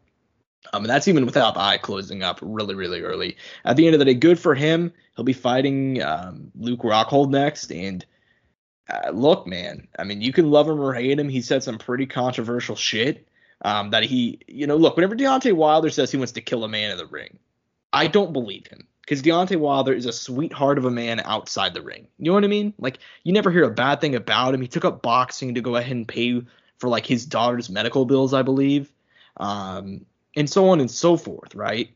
Um, 0.74 0.84
and 0.84 0.90
that's 0.90 1.08
even 1.08 1.26
without 1.26 1.54
the 1.54 1.62
eye 1.62 1.78
closing 1.78 2.24
up 2.24 2.40
really, 2.42 2.76
really 2.76 3.02
early. 3.02 3.38
At 3.64 3.76
the 3.76 3.86
end 3.86 3.96
of 3.96 4.00
the 4.00 4.06
day, 4.06 4.14
good 4.14 4.40
for 4.40 4.56
him. 4.56 4.92
He'll 5.16 5.26
be 5.26 5.34
fighting 5.34 6.02
um, 6.02 6.52
Luke 6.56 6.82
Rockhold 6.82 7.30
next. 7.30 7.72
And 7.72 8.06
uh, 8.90 9.12
look, 9.12 9.48
man, 9.48 9.88
I 9.98 10.04
mean, 10.04 10.22
you 10.22 10.34
can 10.34 10.52
love 10.52 10.68
him 10.68 10.80
or 10.80 10.94
hate 10.94 11.20
him. 11.20 11.30
He 11.30 11.42
said 11.42 11.64
some 11.64 11.78
pretty 11.78 12.06
controversial 12.06 12.76
shit. 12.76 13.28
Um, 13.62 13.90
that 13.90 14.04
he, 14.04 14.40
you 14.48 14.68
know, 14.68 14.78
look, 14.78 14.96
whenever 14.96 15.18
Deontay 15.18 15.52
Wilder 15.52 15.90
says 15.90 16.12
he 16.12 16.18
wants 16.18 16.32
to 16.34 16.42
kill 16.42 16.64
a 16.64 16.70
man 16.70 16.92
in 16.92 16.98
the 16.98 17.06
ring, 17.06 17.40
I 17.92 18.08
don't 18.08 18.34
believe 18.34 18.68
him 18.68 18.88
because 19.02 19.22
Deontay 19.22 19.58
Wilder 19.58 19.94
is 19.94 20.06
a 20.06 20.14
sweetheart 20.14 20.78
of 20.78 20.86
a 20.86 20.92
man 20.92 21.22
outside 21.26 21.74
the 21.74 21.82
ring. 21.82 22.08
You 22.18 22.26
know 22.26 22.34
what 22.34 22.44
I 22.44 22.48
mean? 22.48 22.74
Like, 22.78 23.00
you 23.24 23.34
never 23.34 23.50
hear 23.52 23.64
a 23.64 23.72
bad 23.72 24.02
thing 24.02 24.16
about 24.16 24.54
him. 24.54 24.62
He 24.62 24.68
took 24.68 24.86
up 24.86 25.02
boxing 25.02 25.56
to 25.56 25.62
go 25.62 25.76
ahead 25.76 25.96
and 25.96 26.08
pay 26.08 26.42
for 26.78 26.90
like 26.90 27.06
his 27.06 27.26
daughter's 27.26 27.70
medical 27.70 28.06
bills, 28.06 28.34
I 28.34 28.44
believe. 28.44 28.92
Um, 29.38 30.06
and 30.36 30.50
so 30.50 30.70
on 30.70 30.80
and 30.80 30.92
so 30.92 31.18
forth, 31.18 31.56
right? 31.56 31.90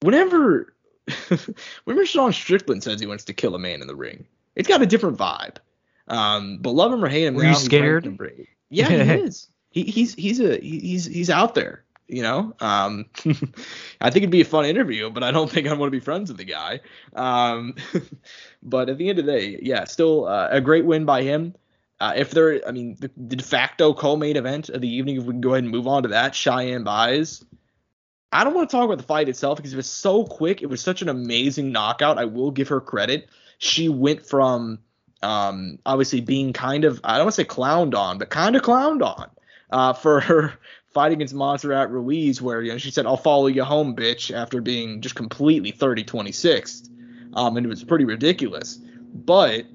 Whenever 0.00 0.74
whenever 1.84 2.06
Sean 2.06 2.32
Strickland 2.32 2.82
says 2.82 3.00
he 3.00 3.06
wants 3.06 3.24
to 3.24 3.32
kill 3.34 3.54
a 3.54 3.58
man 3.58 3.82
in 3.82 3.86
the 3.86 3.96
ring, 3.96 4.24
it's 4.56 4.68
got 4.68 4.82
a 4.82 4.86
different 4.86 5.18
vibe. 5.18 5.56
Um, 6.08 6.58
but 6.60 6.70
love 6.70 6.92
him 6.92 7.04
or 7.04 7.08
hate 7.08 7.24
him, 7.24 7.34
Were 7.34 7.44
you 7.44 7.54
scared? 7.54 8.04
Yeah, 8.70 8.88
he 8.88 9.22
is. 9.22 9.48
He, 9.70 9.82
he's 9.84 10.14
he's 10.14 10.40
a 10.40 10.58
he's 10.58 11.04
he's 11.04 11.30
out 11.30 11.54
there. 11.54 11.83
You 12.06 12.22
know, 12.22 12.54
um, 12.60 13.06
I 14.00 14.10
think 14.10 14.22
it'd 14.22 14.30
be 14.30 14.42
a 14.42 14.44
fun 14.44 14.66
interview, 14.66 15.10
but 15.10 15.22
I 15.22 15.30
don't 15.30 15.50
think 15.50 15.66
I 15.66 15.72
want 15.72 15.88
to 15.88 15.98
be 15.98 16.04
friends 16.04 16.28
with 16.30 16.36
the 16.36 16.44
guy. 16.44 16.80
Um, 17.14 17.76
but 18.62 18.90
at 18.90 18.98
the 18.98 19.08
end 19.08 19.18
of 19.18 19.26
the 19.26 19.32
day, 19.32 19.58
yeah, 19.62 19.84
still 19.84 20.26
uh, 20.26 20.48
a 20.50 20.60
great 20.60 20.84
win 20.84 21.06
by 21.06 21.22
him. 21.22 21.54
Uh, 22.00 22.12
if 22.16 22.32
there, 22.32 22.60
I 22.68 22.72
mean, 22.72 22.96
the, 23.00 23.10
the 23.16 23.36
de 23.36 23.42
facto 23.42 23.94
co-main 23.94 24.36
event 24.36 24.68
of 24.68 24.82
the 24.82 24.88
evening, 24.88 25.16
if 25.16 25.24
we 25.24 25.32
can 25.32 25.40
go 25.40 25.50
ahead 25.50 25.64
and 25.64 25.72
move 25.72 25.86
on 25.86 26.02
to 26.02 26.10
that, 26.10 26.32
Cheyanne 26.32 26.84
Buys 26.84 27.42
I 28.34 28.42
don't 28.42 28.52
want 28.52 28.68
to 28.68 28.76
talk 28.76 28.84
about 28.84 28.98
the 28.98 29.04
fight 29.04 29.28
itself 29.28 29.58
because 29.58 29.72
it 29.72 29.76
was 29.76 29.88
so 29.88 30.24
quick. 30.24 30.60
It 30.60 30.66
was 30.66 30.80
such 30.80 31.02
an 31.02 31.08
amazing 31.08 31.70
knockout. 31.70 32.18
I 32.18 32.24
will 32.24 32.50
give 32.50 32.66
her 32.68 32.80
credit. 32.80 33.28
She 33.58 33.88
went 33.88 34.26
from 34.26 34.80
um, 35.22 35.78
obviously 35.86 36.20
being 36.20 36.52
kind 36.52 36.84
of 36.84 37.00
I 37.04 37.16
don't 37.16 37.26
want 37.26 37.36
to 37.36 37.42
say 37.42 37.46
clowned 37.46 37.94
on, 37.94 38.18
but 38.18 38.30
kind 38.30 38.56
of 38.56 38.62
clowned 38.62 39.02
on 39.02 39.30
uh, 39.70 39.92
for 39.92 40.18
her 40.18 40.54
fight 40.94 41.12
against 41.12 41.34
Montserrat 41.34 41.90
Ruiz, 41.90 42.40
where 42.40 42.62
you 42.62 42.72
know 42.72 42.78
she 42.78 42.90
said 42.90 43.04
I'll 43.04 43.16
follow 43.16 43.48
you 43.48 43.64
home, 43.64 43.94
bitch, 43.94 44.34
after 44.34 44.60
being 44.60 45.00
just 45.00 45.16
completely 45.16 45.72
30-26, 45.72 46.88
um, 47.34 47.56
and 47.56 47.66
it 47.66 47.68
was 47.68 47.84
pretty 47.84 48.04
ridiculous. 48.04 48.80
But 49.12 49.66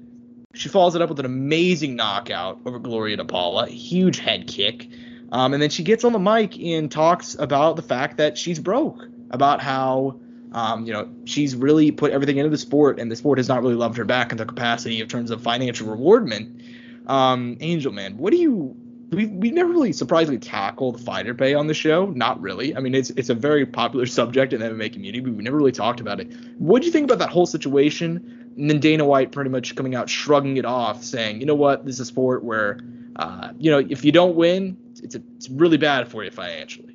she 0.54 0.68
follows 0.68 0.94
it 0.96 1.02
up 1.02 1.08
with 1.08 1.20
an 1.20 1.26
amazing 1.26 1.94
knockout 1.94 2.58
over 2.66 2.78
Gloria 2.78 3.16
DePaula, 3.16 3.68
huge 3.68 4.18
head 4.18 4.48
kick. 4.48 4.88
Um, 5.32 5.54
and 5.54 5.62
then 5.62 5.70
she 5.70 5.84
gets 5.84 6.02
on 6.02 6.12
the 6.12 6.18
mic 6.18 6.58
and 6.58 6.90
talks 6.90 7.36
about 7.38 7.76
the 7.76 7.82
fact 7.82 8.16
that 8.16 8.36
she's 8.36 8.58
broke, 8.58 9.04
about 9.30 9.60
how 9.62 10.18
um, 10.52 10.84
you 10.84 10.92
know 10.92 11.08
she's 11.24 11.54
really 11.54 11.92
put 11.92 12.10
everything 12.10 12.38
into 12.38 12.50
the 12.50 12.58
sport, 12.58 12.98
and 12.98 13.10
the 13.10 13.16
sport 13.16 13.38
has 13.38 13.48
not 13.48 13.62
really 13.62 13.76
loved 13.76 13.96
her 13.96 14.04
back 14.04 14.32
in 14.32 14.38
the 14.38 14.46
capacity 14.46 15.00
in 15.00 15.08
terms 15.08 15.30
of 15.30 15.42
financial 15.42 15.88
rewardment. 15.88 16.62
Um, 17.06 17.56
Angel 17.60 17.92
man, 17.92 18.16
what 18.18 18.32
do 18.32 18.38
you? 18.38 18.76
We 19.10 19.26
we 19.26 19.50
never 19.50 19.70
really 19.70 19.92
surprisingly 19.92 20.38
tackled 20.38 21.00
fighter 21.00 21.34
pay 21.34 21.54
on 21.54 21.66
the 21.66 21.74
show. 21.74 22.06
Not 22.06 22.40
really. 22.40 22.76
I 22.76 22.80
mean, 22.80 22.94
it's 22.94 23.10
it's 23.10 23.28
a 23.28 23.34
very 23.34 23.66
popular 23.66 24.06
subject 24.20 24.52
in 24.52 24.60
the 24.60 24.66
MMA 24.66 24.92
community, 24.92 25.20
but 25.20 25.32
we 25.32 25.42
never 25.42 25.56
really 25.56 25.72
talked 25.72 26.00
about 26.00 26.20
it. 26.20 26.32
What 26.58 26.82
do 26.82 26.86
you 26.86 26.92
think 26.92 27.04
about 27.04 27.18
that 27.18 27.30
whole 27.30 27.46
situation? 27.46 28.52
And 28.56 28.70
then 28.70 28.80
Dana 28.80 29.04
White 29.04 29.32
pretty 29.32 29.50
much 29.50 29.74
coming 29.74 29.94
out 29.94 30.08
shrugging 30.08 30.56
it 30.56 30.64
off, 30.64 31.02
saying, 31.02 31.40
you 31.40 31.46
know 31.46 31.54
what, 31.54 31.86
this 31.86 31.94
is 31.94 32.00
a 32.00 32.04
sport 32.04 32.44
where, 32.44 32.80
uh, 33.16 33.52
you 33.58 33.70
know, 33.70 33.78
if 33.78 34.04
you 34.04 34.12
don't 34.12 34.36
win, 34.36 34.76
it's 35.02 35.14
a, 35.14 35.22
it's 35.36 35.48
really 35.48 35.76
bad 35.76 36.08
for 36.08 36.24
you 36.24 36.30
financially. 36.30 36.94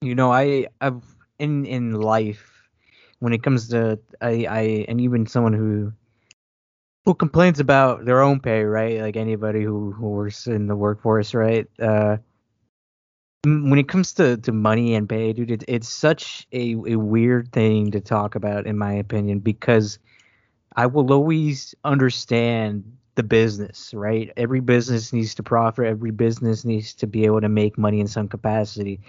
You 0.00 0.14
know, 0.14 0.32
I 0.32 0.66
I've 0.80 1.02
in 1.38 1.64
in 1.64 1.92
life 1.92 2.68
when 3.20 3.32
it 3.32 3.42
comes 3.42 3.68
to 3.68 3.98
I 4.20 4.46
I 4.48 4.84
and 4.88 5.00
even 5.00 5.26
someone 5.26 5.52
who 5.52 5.92
who 7.04 7.14
complains 7.14 7.60
about 7.60 8.04
their 8.04 8.22
own 8.22 8.40
pay, 8.40 8.62
right? 8.62 9.00
Like 9.00 9.16
anybody 9.16 9.62
who 9.62 9.92
who 9.92 10.08
works 10.08 10.46
in 10.46 10.66
the 10.66 10.76
workforce, 10.76 11.34
right? 11.34 11.66
Uh, 11.80 12.18
when 13.44 13.78
it 13.78 13.88
comes 13.88 14.12
to, 14.12 14.36
to 14.36 14.52
money 14.52 14.94
and 14.94 15.08
pay, 15.08 15.32
dude, 15.32 15.50
it, 15.50 15.64
it's 15.66 15.88
such 15.88 16.46
a, 16.52 16.74
a 16.86 16.94
weird 16.94 17.50
thing 17.50 17.90
to 17.90 18.00
talk 18.00 18.36
about, 18.36 18.66
in 18.66 18.78
my 18.78 18.92
opinion, 18.92 19.40
because 19.40 19.98
I 20.76 20.86
will 20.86 21.12
always 21.12 21.74
understand 21.84 22.84
the 23.16 23.24
business, 23.24 23.92
right? 23.92 24.30
Every 24.36 24.60
business 24.60 25.12
needs 25.12 25.34
to 25.34 25.42
profit. 25.42 25.86
Every 25.86 26.12
business 26.12 26.64
needs 26.64 26.94
to 26.94 27.06
be 27.08 27.24
able 27.24 27.40
to 27.40 27.48
make 27.48 27.76
money 27.76 28.00
in 28.00 28.06
some 28.06 28.28
capacity. 28.28 29.00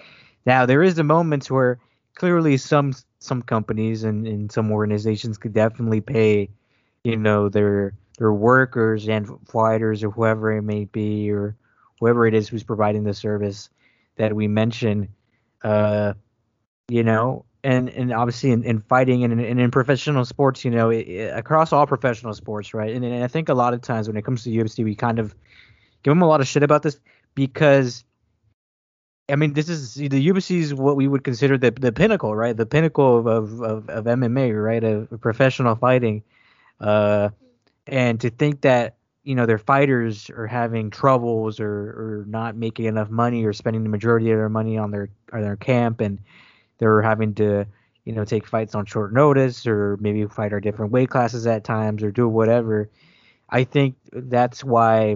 Now, 0.45 0.65
there 0.65 0.81
is 0.81 0.95
the 0.95 1.03
moments 1.03 1.51
where 1.51 1.79
clearly 2.15 2.57
some 2.57 2.93
some 3.19 3.41
companies 3.41 4.03
and, 4.03 4.27
and 4.27 4.51
some 4.51 4.71
organizations 4.71 5.37
could 5.37 5.53
definitely 5.53 6.01
pay, 6.01 6.49
you 7.03 7.17
know, 7.17 7.49
their 7.49 7.93
their 8.17 8.33
workers 8.33 9.07
and 9.07 9.27
fighters 9.47 10.03
or 10.03 10.11
whoever 10.11 10.55
it 10.55 10.61
may 10.61 10.85
be 10.85 11.31
or 11.31 11.55
whoever 11.99 12.27
it 12.27 12.33
is 12.33 12.47
who's 12.47 12.63
providing 12.63 13.03
the 13.03 13.13
service 13.13 13.69
that 14.17 14.35
we 14.35 14.47
mentioned, 14.47 15.07
uh, 15.63 16.13
you 16.87 17.03
know, 17.03 17.45
and 17.63 17.89
and 17.89 18.13
obviously 18.13 18.51
in, 18.51 18.63
in 18.63 18.81
fighting 18.81 19.23
and 19.23 19.39
in, 19.39 19.59
in 19.59 19.71
professional 19.71 20.25
sports, 20.25 20.63
you 20.63 20.71
know, 20.71 20.89
it, 20.89 21.07
it, 21.07 21.37
across 21.37 21.73
all 21.73 21.87
professional 21.87 22.33
sports, 22.33 22.73
right? 22.73 22.93
And, 22.93 23.03
and 23.03 23.23
I 23.23 23.27
think 23.27 23.49
a 23.49 23.53
lot 23.53 23.73
of 23.73 23.81
times 23.81 24.07
when 24.07 24.17
it 24.17 24.23
comes 24.23 24.43
to 24.43 24.49
UFC, 24.49 24.83
we 24.83 24.95
kind 24.95 25.19
of 25.19 25.33
give 26.03 26.11
them 26.11 26.21
a 26.21 26.27
lot 26.27 26.41
of 26.41 26.47
shit 26.47 26.63
about 26.63 26.83
this 26.83 26.99
because, 27.35 28.03
I 29.29 29.35
mean, 29.35 29.53
this 29.53 29.69
is 29.69 29.95
the 29.95 30.09
UFC 30.09 30.57
is 30.59 30.73
what 30.73 30.95
we 30.95 31.07
would 31.07 31.23
consider 31.23 31.57
the 31.57 31.71
the 31.71 31.91
pinnacle, 31.91 32.35
right? 32.35 32.55
The 32.55 32.65
pinnacle 32.65 33.19
of 33.19 33.27
of, 33.27 33.61
of, 33.61 33.89
of 33.89 34.05
MMA, 34.05 34.61
right? 34.61 34.83
Of 34.83 35.21
professional 35.21 35.75
fighting, 35.75 36.23
uh, 36.79 37.29
and 37.87 38.19
to 38.21 38.29
think 38.29 38.61
that 38.61 38.95
you 39.23 39.35
know 39.35 39.45
their 39.45 39.57
fighters 39.57 40.29
are 40.29 40.47
having 40.47 40.89
troubles 40.89 41.59
or 41.59 41.69
or 41.69 42.25
not 42.27 42.55
making 42.55 42.85
enough 42.85 43.09
money 43.09 43.45
or 43.45 43.53
spending 43.53 43.83
the 43.83 43.89
majority 43.89 44.31
of 44.31 44.37
their 44.37 44.49
money 44.49 44.77
on 44.77 44.91
their 44.91 45.09
on 45.31 45.41
their 45.41 45.55
camp 45.55 46.01
and 46.01 46.19
they're 46.77 47.01
having 47.01 47.33
to 47.35 47.65
you 48.05 48.13
know 48.13 48.25
take 48.25 48.45
fights 48.45 48.75
on 48.75 48.85
short 48.85 49.13
notice 49.13 49.65
or 49.65 49.97
maybe 50.01 50.25
fight 50.25 50.51
our 50.51 50.59
different 50.59 50.91
weight 50.91 51.09
classes 51.09 51.47
at 51.47 51.63
times 51.63 52.03
or 52.03 52.11
do 52.11 52.27
whatever 52.27 52.89
i 53.49 53.63
think 53.63 53.95
that's 54.11 54.61
why 54.61 55.15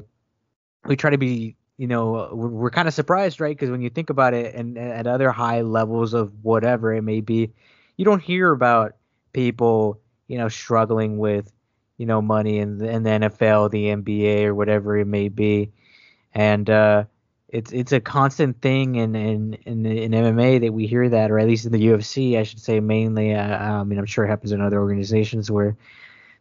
we 0.86 0.96
try 0.96 1.10
to 1.10 1.18
be 1.18 1.58
you 1.78 1.88
know, 1.88 2.30
we're, 2.34 2.48
we're 2.48 2.70
kind 2.72 2.88
of 2.88 2.94
surprised, 2.94 3.40
right? 3.40 3.56
Because 3.56 3.70
when 3.70 3.82
you 3.82 3.90
think 3.90 4.10
about 4.10 4.34
it, 4.34 4.54
and 4.56 4.78
at 4.78 5.08
other 5.08 5.32
high 5.32 5.62
levels 5.62 6.14
of 6.14 6.34
whatever 6.44 6.94
it 6.94 7.04
may 7.04 7.22
be, 7.22 7.52
you 7.98 8.06
don't 8.06 8.22
hear 8.22 8.52
about 8.52 8.96
people, 9.32 10.00
you 10.28 10.38
know, 10.38 10.50
struggling 10.50 11.18
with, 11.18 11.52
you 11.98 12.06
know, 12.06 12.22
money 12.22 12.60
in 12.60 12.78
the, 12.78 12.86
NFL, 12.86 13.72
the 13.72 13.86
NBA, 13.86 14.46
or 14.46 14.56
whatever 14.56 14.98
it 14.98 15.08
may 15.08 15.30
be, 15.30 15.72
and 16.34 16.70
uh, 16.70 17.06
it's 17.50 17.72
it's 17.72 17.92
a 17.92 18.00
constant 18.00 18.62
thing 18.62 18.96
in 18.96 19.16
in 19.16 19.54
in, 19.66 19.86
in 19.86 20.12
MMA 20.12 20.62
that 20.62 20.74
we 20.74 20.86
hear 20.86 21.08
that, 21.10 21.32
or 21.32 21.40
at 21.40 21.48
least 21.48 21.66
in 21.66 21.72
the 21.72 21.88
UFC, 21.88 22.38
I 22.38 22.44
should 22.44 22.60
say 22.60 22.80
mainly. 22.80 23.34
Uh, 23.34 23.58
I 23.58 23.84
mean, 23.84 23.98
I'm 23.98 24.06
sure 24.06 24.26
it 24.26 24.30
happens 24.30 24.52
in 24.52 24.62
other 24.62 24.80
organizations 24.80 25.50
where 25.50 25.76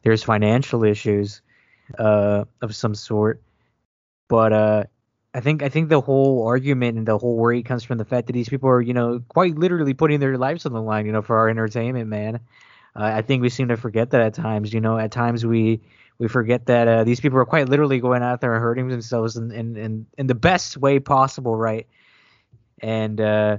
there's 0.02 0.22
financial 0.22 0.84
issues 0.84 1.40
uh, 1.98 2.44
of 2.60 2.74
some 2.74 2.94
sort, 2.94 3.40
but 4.28 4.52
uh, 4.52 4.84
I 5.36 5.40
think 5.40 5.62
I 5.62 5.68
think 5.68 5.90
the 5.90 6.00
whole 6.00 6.46
argument 6.46 6.96
and 6.96 7.06
the 7.06 7.18
whole 7.18 7.36
worry 7.36 7.62
comes 7.62 7.84
from 7.84 7.98
the 7.98 8.06
fact 8.06 8.26
that 8.26 8.32
these 8.32 8.48
people 8.48 8.70
are, 8.70 8.80
you 8.80 8.94
know, 8.94 9.20
quite 9.28 9.54
literally 9.54 9.92
putting 9.92 10.18
their 10.18 10.38
lives 10.38 10.64
on 10.64 10.72
the 10.72 10.80
line, 10.80 11.04
you 11.04 11.12
know, 11.12 11.20
for 11.20 11.36
our 11.36 11.50
entertainment, 11.50 12.08
man. 12.08 12.40
Uh, 12.96 13.04
I 13.04 13.22
think 13.22 13.42
we 13.42 13.50
seem 13.50 13.68
to 13.68 13.76
forget 13.76 14.10
that 14.10 14.20
at 14.20 14.34
times. 14.34 14.72
You 14.72 14.80
know, 14.80 14.98
at 14.98 15.12
times 15.12 15.44
we 15.44 15.80
we 16.18 16.28
forget 16.28 16.66
that 16.66 16.88
uh, 16.88 17.04
these 17.04 17.20
people 17.20 17.38
are 17.38 17.44
quite 17.44 17.68
literally 17.68 18.00
going 18.00 18.22
out 18.22 18.40
there 18.40 18.54
and 18.54 18.62
hurting 18.62 18.88
themselves 18.88 19.36
in 19.36 19.52
in, 19.52 19.76
in, 19.76 20.06
in 20.16 20.26
the 20.26 20.34
best 20.34 20.76
way 20.78 20.98
possible, 20.98 21.54
right? 21.54 21.86
And 22.80 23.20
uh, 23.20 23.58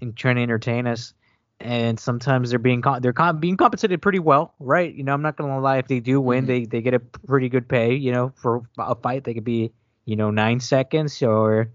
and 0.00 0.16
trying 0.16 0.36
to 0.36 0.42
entertain 0.42 0.86
us. 0.86 1.14
And 1.58 1.98
sometimes 1.98 2.50
they're 2.50 2.58
being 2.58 2.82
they're 3.00 3.32
being 3.32 3.56
compensated 3.56 4.02
pretty 4.02 4.18
well, 4.18 4.54
right? 4.60 4.94
You 4.94 5.02
know, 5.02 5.14
I'm 5.14 5.22
not 5.22 5.36
gonna 5.36 5.58
lie. 5.58 5.78
If 5.78 5.88
they 5.88 6.00
do 6.00 6.20
win, 6.20 6.44
mm-hmm. 6.44 6.46
they 6.46 6.64
they 6.66 6.82
get 6.82 6.94
a 6.94 7.00
pretty 7.00 7.48
good 7.48 7.66
pay. 7.66 7.94
You 7.94 8.12
know, 8.12 8.32
for 8.36 8.62
a 8.78 8.94
fight, 8.94 9.24
they 9.24 9.34
could 9.34 9.44
be 9.44 9.72
you 10.04 10.16
know 10.16 10.30
nine 10.30 10.60
seconds 10.60 11.22
or 11.22 11.70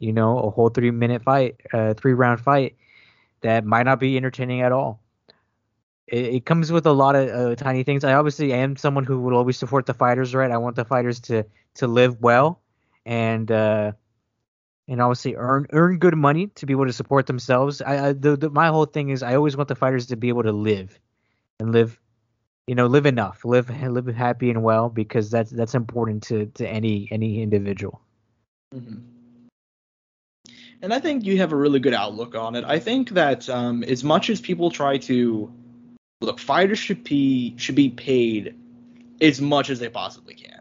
you 0.00 0.12
know 0.12 0.40
a 0.40 0.50
whole 0.50 0.68
three 0.68 0.90
minute 0.90 1.22
fight, 1.22 1.60
uh, 1.72 1.94
three 1.94 2.12
round 2.12 2.40
fight 2.40 2.74
that 3.42 3.64
might 3.64 3.84
not 3.84 4.00
be 4.00 4.16
entertaining 4.16 4.62
at 4.62 4.72
all 4.72 4.99
it, 6.10 6.34
it 6.34 6.46
comes 6.46 6.70
with 6.72 6.86
a 6.86 6.92
lot 6.92 7.16
of 7.16 7.28
uh, 7.28 7.54
tiny 7.56 7.82
things. 7.84 8.04
I 8.04 8.14
obviously 8.14 8.52
am 8.52 8.76
someone 8.76 9.04
who 9.04 9.20
will 9.20 9.36
always 9.36 9.56
support 9.56 9.86
the 9.86 9.94
fighters, 9.94 10.34
right? 10.34 10.50
I 10.50 10.58
want 10.58 10.76
the 10.76 10.84
fighters 10.84 11.20
to 11.20 11.44
to 11.74 11.86
live 11.86 12.20
well 12.20 12.60
and 13.06 13.50
uh, 13.50 13.92
and 14.88 15.00
obviously 15.00 15.36
earn 15.36 15.66
earn 15.70 15.98
good 15.98 16.16
money 16.16 16.48
to 16.48 16.66
be 16.66 16.72
able 16.72 16.86
to 16.86 16.92
support 16.92 17.26
themselves. 17.26 17.80
I, 17.80 18.08
I 18.08 18.12
the, 18.12 18.36
the, 18.36 18.50
my 18.50 18.68
whole 18.68 18.86
thing 18.86 19.10
is 19.10 19.22
I 19.22 19.36
always 19.36 19.56
want 19.56 19.68
the 19.68 19.76
fighters 19.76 20.06
to 20.06 20.16
be 20.16 20.28
able 20.28 20.42
to 20.42 20.52
live 20.52 20.98
and 21.60 21.72
live, 21.72 21.98
you 22.66 22.74
know, 22.74 22.86
live 22.86 23.06
enough, 23.06 23.44
live 23.44 23.70
live 23.70 24.06
happy 24.08 24.50
and 24.50 24.62
well 24.62 24.88
because 24.88 25.30
that's 25.30 25.50
that's 25.50 25.74
important 25.74 26.24
to 26.24 26.46
to 26.54 26.68
any 26.68 27.08
any 27.10 27.40
individual. 27.42 28.00
Mm-hmm. 28.74 28.98
And 30.82 30.94
I 30.94 30.98
think 30.98 31.26
you 31.26 31.36
have 31.38 31.52
a 31.52 31.56
really 31.56 31.78
good 31.78 31.92
outlook 31.92 32.34
on 32.34 32.54
it. 32.54 32.64
I 32.64 32.78
think 32.78 33.10
that 33.10 33.50
um, 33.50 33.84
as 33.84 34.02
much 34.02 34.30
as 34.30 34.40
people 34.40 34.70
try 34.70 34.96
to 34.96 35.52
look, 36.20 36.38
fighters 36.38 36.78
should 36.78 37.02
be 37.04 37.54
should 37.56 37.74
be 37.74 37.90
paid 37.90 38.54
as 39.20 39.40
much 39.40 39.70
as 39.70 39.78
they 39.78 39.88
possibly 39.88 40.34
can. 40.34 40.60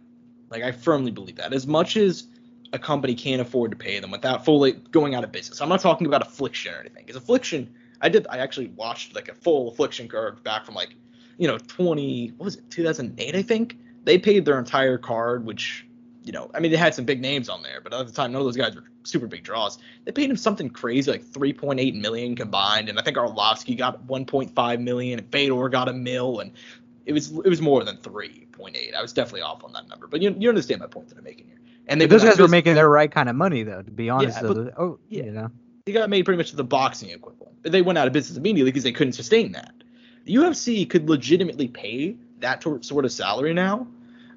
Like 0.50 0.63
I 0.63 0.72
firmly 0.72 1.12
believe 1.12 1.36
that. 1.38 1.54
As 1.54 1.68
much 1.68 1.98
as 1.98 2.28
a 2.74 2.80
company 2.80 3.16
can't 3.16 3.42
afford 3.42 3.72
to 3.72 3.78
pay 3.78 4.00
them 4.00 4.12
without 4.12 4.46
fully 4.46 4.74
going 4.74 5.16
out 5.16 5.24
of 5.24 5.32
business. 5.32 5.62
I'm 5.62 5.70
not 5.70 5.82
talking 5.82 6.08
about 6.08 6.22
affliction 6.22 6.74
or 6.74 6.80
anything. 6.80 7.04
Because 7.06 7.22
affliction, 7.22 7.74
I 8.01 8.10
did 8.10 8.28
I 8.30 8.38
actually 8.38 8.68
watched 8.68 9.16
like 9.16 9.30
a 9.30 9.34
full 9.34 9.70
affliction 9.70 10.08
card 10.08 10.44
back 10.44 10.66
from 10.66 10.75
like, 10.75 10.96
you 11.38 11.48
know, 11.48 11.58
20 11.58 12.34
what 12.38 12.46
was 12.46 12.56
it, 12.56 12.70
2008 12.72 13.36
I 13.36 13.42
think. 13.42 13.78
They 14.06 14.18
paid 14.18 14.46
their 14.46 14.58
entire 14.58 14.98
card, 14.98 15.46
which 15.46 15.86
you 16.29 16.33
know, 16.33 16.51
I 16.53 16.59
mean, 16.59 16.69
they 16.69 16.77
had 16.77 16.93
some 16.93 17.05
big 17.05 17.21
names 17.21 17.50
on 17.50 17.63
there, 17.63 17.81
but 17.81 17.91
at 17.91 18.05
the 18.05 18.13
time, 18.13 18.31
none 18.31 18.41
of 18.41 18.45
those 18.45 18.55
guys 18.55 18.75
were 18.75 18.83
super 19.01 19.25
big 19.25 19.41
draws. 19.41 19.79
They 20.05 20.12
paid 20.12 20.29
him 20.29 20.38
something 20.38 20.69
crazy, 20.69 21.09
like 21.09 21.24
3.8 21.24 22.00
million 22.00 22.36
combined, 22.36 22.88
and 22.88 23.00
I 23.00 23.01
think 23.01 23.17
Arlovsky 23.17 23.75
got 23.75 24.05
1.5 24.05 24.79
million, 24.79 25.17
and 25.17 25.31
Fedor 25.31 25.69
got 25.69 25.89
a 25.89 25.93
mill, 25.93 26.41
and 26.41 26.51
it 27.07 27.13
was 27.13 27.31
it 27.31 27.50
was 27.50 27.63
more 27.63 27.83
than 27.83 27.98
3.8. 27.98 28.93
I 28.93 29.01
was 29.01 29.12
definitely 29.12 29.41
off 29.41 29.63
on 29.63 29.74
that 29.74 29.88
number, 29.88 30.05
but 30.05 30.21
you 30.21 30.36
you 30.38 30.50
understand 30.50 30.81
my 30.81 30.86
point 30.86 31.09
that 31.09 31.17
I'm 31.17 31.24
making 31.24 31.48
here. 31.48 31.57
And 31.88 32.00
they 32.00 32.05
those 32.05 32.24
guys 32.24 32.38
were 32.38 32.48
making 32.48 32.75
their 32.75 32.89
right 32.89 33.12
kind 33.12 33.27
of 33.27 33.36
money, 33.36 33.63
though. 33.63 33.81
To 33.81 33.89
be 33.89 34.12
honest, 34.12 34.39
yeah, 34.39 34.48
but, 34.48 34.57
oh, 34.77 35.00
yeah, 35.09 35.24
you 35.24 35.31
know, 35.31 35.50
they 35.86 35.93
got 35.93 36.12
made 36.12 36.25
pretty 36.25 36.38
much 36.38 36.51
the 36.51 36.63
boxing 36.63 37.09
equivalent. 37.09 37.57
But 37.63 37.71
they 37.71 37.81
went 37.81 37.98
out 37.98 38.05
of 38.05 38.13
business 38.13 38.38
immediately 38.38 38.69
because 38.69 38.83
they 38.83 38.91
couldn't 38.91 39.13
sustain 39.13 39.53
that. 39.53 39.74
The 40.25 40.36
UFC 40.36 40.88
could 40.88 41.09
legitimately 41.09 41.69
pay 41.69 42.17
that 42.41 42.62
sort 42.62 43.03
of 43.03 43.12
salary 43.12 43.55
now. 43.55 43.88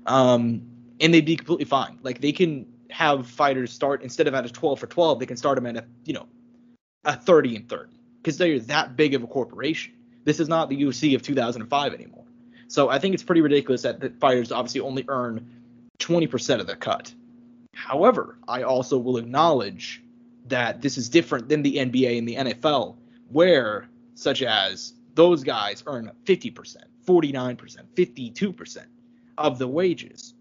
Um, 0.07 0.72
and 1.01 1.13
they'd 1.13 1.25
be 1.25 1.37
completely 1.37 1.65
fine. 1.65 1.99
Like 2.03 2.21
they 2.21 2.33
can 2.33 2.67
have 2.91 3.27
fighters 3.27 3.73
start 3.73 4.03
instead 4.03 4.27
of 4.27 4.35
at 4.35 4.45
a 4.45 4.51
12 4.51 4.79
for 4.79 4.87
12, 4.87 5.19
they 5.19 5.27
can 5.27 5.37
start 5.37 5.57
them 5.57 5.67
at 5.67 5.77
a 5.77 5.85
you 6.05 6.13
know 6.13 6.27
a 7.05 7.17
30 7.17 7.57
and 7.57 7.69
30 7.69 7.93
because 8.19 8.39
they're 8.39 8.61
that 8.61 8.97
big 8.97 9.15
of 9.15 9.23
a 9.23 9.27
corporation. 9.27 9.95
This 10.25 10.39
is 10.39 10.49
not 10.49 10.69
the 10.69 10.81
UFC 10.81 11.15
of 11.15 11.23
2005 11.23 11.95
anymore. 11.95 12.25
So 12.69 12.89
I 12.89 12.99
think 12.99 13.15
it's 13.15 13.25
pretty 13.25 13.41
ridiculous 13.41 13.83
that 13.83 14.01
the 14.01 14.11
fighters 14.11 14.53
obviously 14.53 14.81
only 14.81 15.05
earn 15.09 15.47
20% 15.99 16.61
of 16.61 16.67
the 16.67 16.77
cut. 16.77 17.13
However, 17.75 18.39
I 18.47 18.63
also 18.63 18.99
will 18.99 19.17
acknowledge 19.17 20.03
that 20.47 20.81
this 20.81 20.97
is 20.97 21.09
different 21.09 21.49
than 21.49 21.63
the 21.63 21.77
NBA 21.77 22.19
and 22.19 22.29
the 22.29 22.37
NFL, 22.37 22.97
where 23.29 23.89
such 24.15 24.43
as 24.43 24.95
those 25.15 25.43
guys 25.43 25.83
earn 25.87 26.11
50%, 26.25 26.77
49%, 27.07 27.85
52% 27.95 28.85
of 29.39 29.59
the 29.59 29.69
wages 29.69 30.35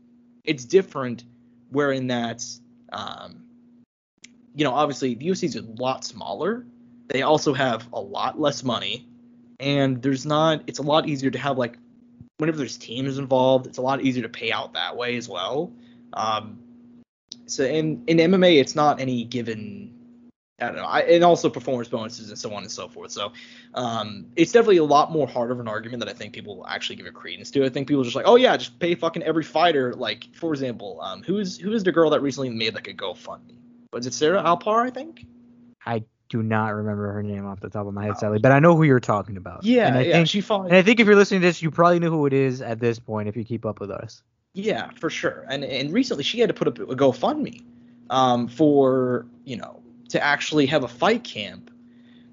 it's 0.43 0.65
different 0.65 1.23
wherein 1.69 2.07
that 2.07 2.43
um, 2.91 3.45
you 4.55 4.63
know 4.63 4.73
obviously 4.73 5.15
the 5.15 5.27
UFC 5.27 5.43
is 5.43 5.55
a 5.55 5.61
lot 5.61 6.03
smaller. 6.03 6.65
They 7.07 7.23
also 7.23 7.53
have 7.53 7.87
a 7.93 7.99
lot 7.99 8.39
less 8.39 8.63
money, 8.63 9.07
and 9.59 10.01
there's 10.01 10.25
not. 10.25 10.63
It's 10.67 10.79
a 10.79 10.83
lot 10.83 11.07
easier 11.07 11.31
to 11.31 11.39
have 11.39 11.57
like 11.57 11.77
whenever 12.37 12.57
there's 12.57 12.77
teams 12.77 13.17
involved, 13.17 13.67
it's 13.67 13.77
a 13.77 13.81
lot 13.81 14.01
easier 14.01 14.23
to 14.23 14.29
pay 14.29 14.51
out 14.51 14.73
that 14.73 14.97
way 14.97 15.15
as 15.17 15.29
well. 15.29 15.71
Um, 16.13 16.59
so 17.45 17.63
in 17.63 18.03
in 18.07 18.17
MMA, 18.17 18.59
it's 18.59 18.75
not 18.75 18.99
any 18.99 19.23
given 19.23 19.93
I 20.61 20.65
don't 20.67 20.75
know. 20.75 20.85
I, 20.85 20.99
and 20.99 21.23
also 21.23 21.49
performance 21.49 21.87
bonuses 21.89 22.29
and 22.29 22.37
so 22.37 22.53
on 22.53 22.61
and 22.61 22.71
so 22.71 22.87
forth. 22.87 23.11
So 23.11 23.33
um, 23.73 24.27
it's 24.35 24.51
definitely 24.51 24.77
a 24.77 24.83
lot 24.83 25.11
more 25.11 25.27
hard 25.27 25.51
of 25.51 25.59
an 25.59 25.67
argument 25.67 25.99
that 26.01 26.09
I 26.09 26.13
think 26.13 26.33
people 26.33 26.57
will 26.57 26.67
actually 26.67 26.97
give 26.97 27.07
a 27.07 27.11
credence 27.11 27.49
to. 27.51 27.65
I 27.65 27.69
think 27.69 27.87
people 27.87 28.01
are 28.01 28.05
just 28.05 28.15
like, 28.15 28.27
oh 28.27 28.35
yeah, 28.35 28.55
just 28.57 28.77
pay 28.79 28.93
fucking 28.93 29.23
every 29.23 29.43
fighter. 29.43 29.93
Like 29.93 30.27
for 30.33 30.53
example, 30.53 30.99
um, 31.01 31.23
who's 31.23 31.57
who 31.57 31.73
is 31.73 31.83
the 31.83 31.91
girl 31.91 32.11
that 32.11 32.21
recently 32.21 32.49
made 32.49 32.75
like 32.75 32.87
a 32.87 32.93
GoFundMe? 32.93 33.57
Was 33.91 34.05
it 34.05 34.13
Sarah 34.13 34.43
Alpar? 34.43 34.85
I 34.85 34.91
think. 34.91 35.25
I 35.85 36.03
do 36.29 36.41
not 36.43 36.69
remember 36.69 37.11
her 37.11 37.23
name 37.23 37.45
off 37.45 37.59
the 37.59 37.69
top 37.69 37.87
of 37.87 37.93
my 37.93 38.05
head, 38.05 38.17
sadly, 38.17 38.39
but 38.39 38.51
I 38.51 38.59
know 38.59 38.75
who 38.75 38.83
you're 38.83 38.99
talking 38.99 39.35
about. 39.35 39.63
Yeah, 39.63 39.87
and 39.87 39.97
I 39.97 40.01
yeah, 40.03 40.13
think, 40.13 40.27
she 40.27 40.41
fought. 40.41 40.67
And 40.67 40.75
I 40.75 40.81
think 40.81 40.99
if 40.99 41.07
you're 41.07 41.15
listening 41.15 41.41
to 41.41 41.47
this, 41.47 41.61
you 41.61 41.71
probably 41.71 41.99
know 41.99 42.09
who 42.09 42.25
it 42.25 42.33
is 42.33 42.61
at 42.61 42.79
this 42.79 42.99
point 42.99 43.27
if 43.27 43.35
you 43.35 43.43
keep 43.43 43.65
up 43.65 43.79
with 43.79 43.91
us. 43.91 44.23
Yeah, 44.53 44.91
for 44.99 45.09
sure. 45.09 45.45
And 45.49 45.63
and 45.63 45.91
recently 45.91 46.23
she 46.23 46.39
had 46.39 46.47
to 46.47 46.53
put 46.53 46.67
up 46.67 46.79
a 46.79 46.95
GoFundMe 46.95 47.63
um, 48.09 48.47
for 48.47 49.25
you 49.43 49.57
know 49.57 49.80
to 50.11 50.23
actually 50.23 50.65
have 50.67 50.83
a 50.83 50.87
fight 50.87 51.23
camp 51.23 51.71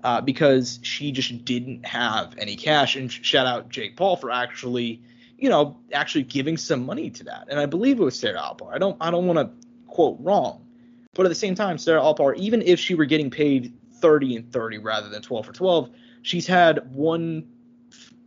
uh, 0.04 0.20
because 0.20 0.78
she 0.82 1.10
just 1.12 1.44
didn't 1.44 1.84
have 1.86 2.34
any 2.38 2.56
cash. 2.56 2.96
And 2.96 3.10
shout 3.10 3.46
out 3.46 3.68
Jake 3.68 3.96
Paul 3.96 4.16
for 4.16 4.30
actually, 4.30 5.02
you 5.36 5.48
know, 5.48 5.78
actually 5.92 6.24
giving 6.24 6.56
some 6.56 6.86
money 6.86 7.10
to 7.10 7.24
that. 7.24 7.48
And 7.50 7.58
I 7.58 7.66
believe 7.66 8.00
it 8.00 8.04
was 8.04 8.18
Sarah 8.18 8.38
Alpar. 8.38 8.72
I 8.72 8.78
don't 8.78 8.96
I 9.00 9.10
don't 9.10 9.26
want 9.26 9.38
to 9.38 9.66
quote 9.86 10.18
wrong, 10.20 10.66
but 11.14 11.26
at 11.26 11.30
the 11.30 11.34
same 11.34 11.54
time, 11.54 11.78
Sarah 11.78 12.00
Alpar, 12.00 12.36
even 12.36 12.62
if 12.62 12.78
she 12.78 12.94
were 12.94 13.06
getting 13.06 13.30
paid 13.30 13.74
30 13.94 14.36
and 14.36 14.52
30 14.52 14.78
rather 14.78 15.08
than 15.08 15.22
12 15.22 15.46
for 15.46 15.52
12, 15.52 15.90
she's 16.22 16.46
had 16.46 16.94
one, 16.94 17.48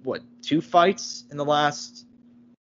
what, 0.03 0.22
two 0.41 0.62
fights 0.62 1.24
in 1.31 1.38
the 1.38 1.46
last 1.46 2.05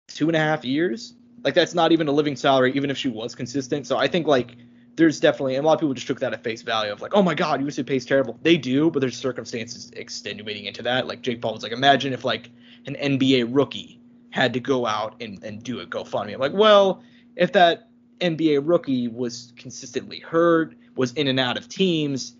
two 0.07 0.27
and 0.27 0.35
a 0.35 0.39
half 0.39 0.63
years. 0.63 1.15
Like 1.43 1.53
that's 1.53 1.73
not 1.73 1.91
even 1.91 2.07
a 2.07 2.11
living 2.11 2.35
salary, 2.35 2.73
even 2.73 2.89
if 2.89 2.97
she 2.97 3.09
was 3.09 3.35
consistent. 3.35 3.87
So 3.87 3.97
I 3.97 4.07
think 4.07 4.27
like 4.27 4.55
there's 4.95 5.19
definitely 5.19 5.55
and 5.55 5.63
a 5.63 5.67
lot 5.67 5.73
of 5.73 5.79
people 5.79 5.93
just 5.93 6.07
took 6.07 6.19
that 6.19 6.33
at 6.33 6.43
face 6.43 6.61
value 6.61 6.91
of 6.91 7.01
like, 7.01 7.13
oh 7.13 7.21
my 7.21 7.33
god, 7.33 7.61
UFC 7.61 7.85
pays 7.85 8.05
terrible. 8.05 8.37
They 8.41 8.57
do, 8.57 8.91
but 8.91 8.99
there's 8.99 9.17
circumstances 9.17 9.91
extenuating 9.95 10.65
into 10.65 10.83
that. 10.83 11.07
Like 11.07 11.21
Jake 11.21 11.41
Paul 11.41 11.53
was 11.53 11.63
like, 11.63 11.71
imagine 11.71 12.13
if 12.13 12.25
like 12.25 12.49
an 12.85 12.95
NBA 12.95 13.47
rookie 13.49 13.99
had 14.31 14.53
to 14.53 14.59
go 14.59 14.85
out 14.85 15.15
and, 15.21 15.43
and 15.43 15.61
do 15.63 15.79
a 15.79 15.85
GoFundMe. 15.85 16.33
I'm 16.33 16.39
like, 16.39 16.53
well, 16.53 17.03
if 17.35 17.51
that 17.53 17.89
NBA 18.19 18.61
rookie 18.63 19.07
was 19.07 19.53
consistently 19.57 20.19
hurt, 20.19 20.75
was 20.95 21.13
in 21.13 21.27
and 21.27 21.39
out 21.39 21.57
of 21.57 21.67
teams, 21.67 22.35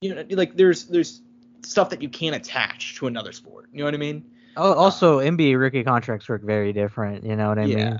you 0.00 0.14
know, 0.14 0.24
like 0.30 0.56
there's 0.56 0.84
there's 0.84 1.22
stuff 1.62 1.90
that 1.90 2.02
you 2.02 2.08
can't 2.08 2.36
attach 2.36 2.96
to 2.96 3.06
another 3.06 3.32
sport. 3.32 3.68
You 3.72 3.80
know 3.80 3.84
what 3.84 3.94
I 3.94 3.98
mean? 3.98 4.24
Also, 4.56 5.20
uh, 5.20 5.22
NBA 5.22 5.58
rookie 5.58 5.84
contracts 5.84 6.28
work 6.28 6.42
very 6.42 6.72
different. 6.72 7.24
You 7.24 7.36
know 7.36 7.48
what 7.48 7.58
I 7.58 7.64
yeah. 7.64 7.76
mean? 7.76 7.98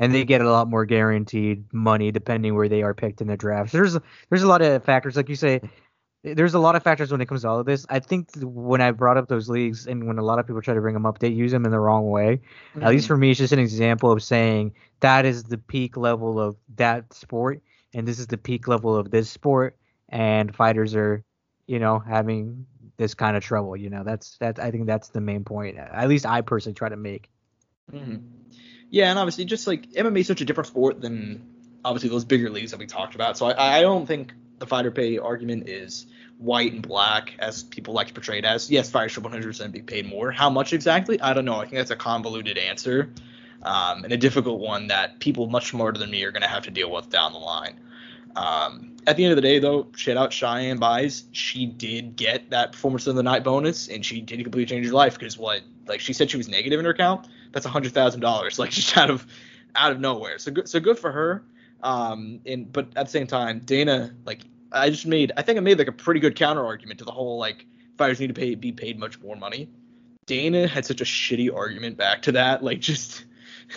And 0.00 0.12
they 0.12 0.24
get 0.24 0.40
a 0.40 0.50
lot 0.50 0.68
more 0.68 0.84
guaranteed 0.84 1.72
money 1.72 2.10
depending 2.10 2.56
where 2.56 2.68
they 2.68 2.82
are 2.82 2.94
picked 2.94 3.20
in 3.20 3.28
the 3.28 3.36
draft. 3.36 3.72
There's 3.72 3.96
there's 4.28 4.42
a 4.42 4.48
lot 4.48 4.62
of 4.62 4.82
factors, 4.84 5.16
like 5.16 5.28
you 5.28 5.36
say. 5.36 5.60
There's 6.22 6.52
a 6.52 6.58
lot 6.58 6.76
of 6.76 6.82
factors 6.82 7.10
when 7.10 7.22
it 7.22 7.28
comes 7.28 7.42
to 7.42 7.48
all 7.48 7.60
of 7.60 7.64
this. 7.64 7.86
I 7.88 7.98
think 7.98 8.28
when 8.42 8.82
I 8.82 8.90
brought 8.90 9.16
up 9.16 9.28
those 9.28 9.48
leagues 9.48 9.86
and 9.86 10.06
when 10.06 10.18
a 10.18 10.22
lot 10.22 10.38
of 10.38 10.46
people 10.46 10.60
try 10.60 10.74
to 10.74 10.80
bring 10.80 10.92
them 10.92 11.06
up, 11.06 11.18
they 11.18 11.28
use 11.28 11.50
them 11.50 11.64
in 11.64 11.70
the 11.70 11.80
wrong 11.80 12.10
way. 12.10 12.42
Mm-hmm. 12.74 12.82
At 12.82 12.90
least 12.90 13.04
mm-hmm. 13.04 13.14
for 13.14 13.16
me, 13.16 13.30
it's 13.30 13.38
just 13.38 13.54
an 13.54 13.58
example 13.58 14.12
of 14.12 14.22
saying 14.22 14.74
that 15.00 15.24
is 15.24 15.44
the 15.44 15.56
peak 15.56 15.96
level 15.96 16.38
of 16.38 16.56
that 16.76 17.10
sport 17.14 17.62
and 17.94 18.06
this 18.06 18.18
is 18.18 18.26
the 18.26 18.38
peak 18.38 18.68
level 18.68 18.96
of 18.96 19.10
this 19.10 19.30
sport, 19.30 19.76
and 20.08 20.54
fighters 20.54 20.94
are, 20.94 21.24
you 21.66 21.78
know, 21.78 21.98
having 21.98 22.66
this 22.96 23.14
kind 23.14 23.36
of 23.36 23.42
trouble. 23.42 23.76
You 23.76 23.90
know, 23.90 24.04
that's 24.04 24.36
that. 24.38 24.58
I 24.58 24.70
think 24.70 24.86
that's 24.86 25.08
the 25.08 25.20
main 25.20 25.44
point. 25.44 25.76
At 25.76 26.08
least 26.08 26.26
I 26.26 26.40
personally 26.40 26.74
try 26.74 26.88
to 26.88 26.96
make. 26.96 27.30
Mm-hmm. 27.92 28.16
Yeah, 28.90 29.10
and 29.10 29.18
obviously, 29.18 29.44
just 29.44 29.66
like 29.66 29.90
MMA 29.92 30.20
is 30.20 30.26
such 30.26 30.40
a 30.40 30.44
different 30.44 30.68
sport 30.68 31.00
than 31.00 31.42
obviously 31.84 32.10
those 32.10 32.24
bigger 32.24 32.50
leagues 32.50 32.72
that 32.72 32.80
we 32.80 32.86
talked 32.86 33.14
about. 33.14 33.38
So 33.38 33.46
I, 33.46 33.78
I 33.78 33.80
don't 33.80 34.06
think 34.06 34.32
the 34.58 34.66
fighter 34.66 34.90
pay 34.90 35.18
argument 35.18 35.68
is 35.68 36.06
white 36.38 36.72
and 36.72 36.86
black 36.86 37.34
as 37.38 37.62
people 37.62 37.94
like 37.94 38.08
to 38.08 38.14
portray 38.14 38.38
it 38.38 38.44
as. 38.44 38.70
Yes, 38.70 38.90
fighters 38.90 39.12
should 39.12 39.24
100% 39.24 39.72
be 39.72 39.82
paid 39.82 40.06
more. 40.06 40.30
How 40.30 40.50
much 40.50 40.72
exactly? 40.72 41.20
I 41.20 41.34
don't 41.34 41.44
know. 41.44 41.56
I 41.56 41.62
think 41.62 41.74
that's 41.74 41.90
a 41.90 41.96
convoluted 41.96 42.58
answer 42.58 43.10
um, 43.62 44.04
and 44.04 44.12
a 44.12 44.16
difficult 44.16 44.60
one 44.60 44.88
that 44.88 45.20
people 45.20 45.46
much 45.46 45.70
smarter 45.70 45.98
than 45.98 46.10
me 46.10 46.24
are 46.24 46.32
going 46.32 46.42
to 46.42 46.48
have 46.48 46.64
to 46.64 46.70
deal 46.70 46.90
with 46.90 47.10
down 47.10 47.32
the 47.32 47.38
line. 47.38 47.78
Um, 48.36 48.96
at 49.06 49.16
the 49.16 49.24
end 49.24 49.32
of 49.32 49.36
the 49.36 49.42
day, 49.42 49.58
though, 49.58 49.88
shout 49.96 50.16
out 50.16 50.30
Cheyanne 50.30 50.78
Buys. 50.78 51.24
She 51.32 51.66
did 51.66 52.16
get 52.16 52.50
that 52.50 52.72
performance 52.72 53.06
of 53.06 53.16
the 53.16 53.22
night 53.22 53.44
bonus, 53.44 53.88
and 53.88 54.04
she 54.04 54.20
did 54.20 54.42
completely 54.42 54.66
change 54.66 54.86
her 54.86 54.92
life 54.92 55.18
because 55.18 55.36
what, 55.36 55.62
like 55.90 56.00
she 56.00 56.12
said, 56.12 56.30
she 56.30 56.36
was 56.36 56.48
negative 56.48 56.78
in 56.78 56.84
her 56.86 56.92
account. 56.92 57.28
That's 57.52 57.66
a 57.66 57.68
hundred 57.68 57.92
thousand 57.92 58.20
dollars, 58.20 58.58
like 58.58 58.70
just 58.80 58.96
out 58.96 59.10
of 59.10 59.26
out 59.74 59.92
of 59.92 60.00
nowhere. 60.00 60.38
So 60.38 60.52
good, 60.52 60.68
so 60.68 60.80
good 60.80 60.98
for 60.98 61.12
her. 61.12 61.44
Um, 61.82 62.40
and 62.46 62.72
but 62.72 62.88
at 62.96 63.06
the 63.06 63.10
same 63.10 63.26
time, 63.26 63.60
Dana, 63.60 64.14
like 64.24 64.42
I 64.72 64.90
just 64.90 65.06
made, 65.06 65.32
I 65.36 65.42
think 65.42 65.58
I 65.58 65.60
made 65.60 65.78
like 65.78 65.88
a 65.88 65.92
pretty 65.92 66.20
good 66.20 66.36
counter 66.36 66.64
argument 66.64 66.98
to 67.00 67.04
the 67.04 67.10
whole 67.10 67.38
like 67.38 67.66
fighters 67.98 68.20
need 68.20 68.28
to 68.28 68.34
pay 68.34 68.54
be 68.54 68.72
paid 68.72 68.98
much 68.98 69.20
more 69.20 69.36
money. 69.36 69.68
Dana 70.26 70.68
had 70.68 70.86
such 70.86 71.00
a 71.00 71.04
shitty 71.04 71.54
argument 71.54 71.96
back 71.96 72.22
to 72.22 72.32
that, 72.32 72.62
like 72.68 72.80
just 72.80 73.24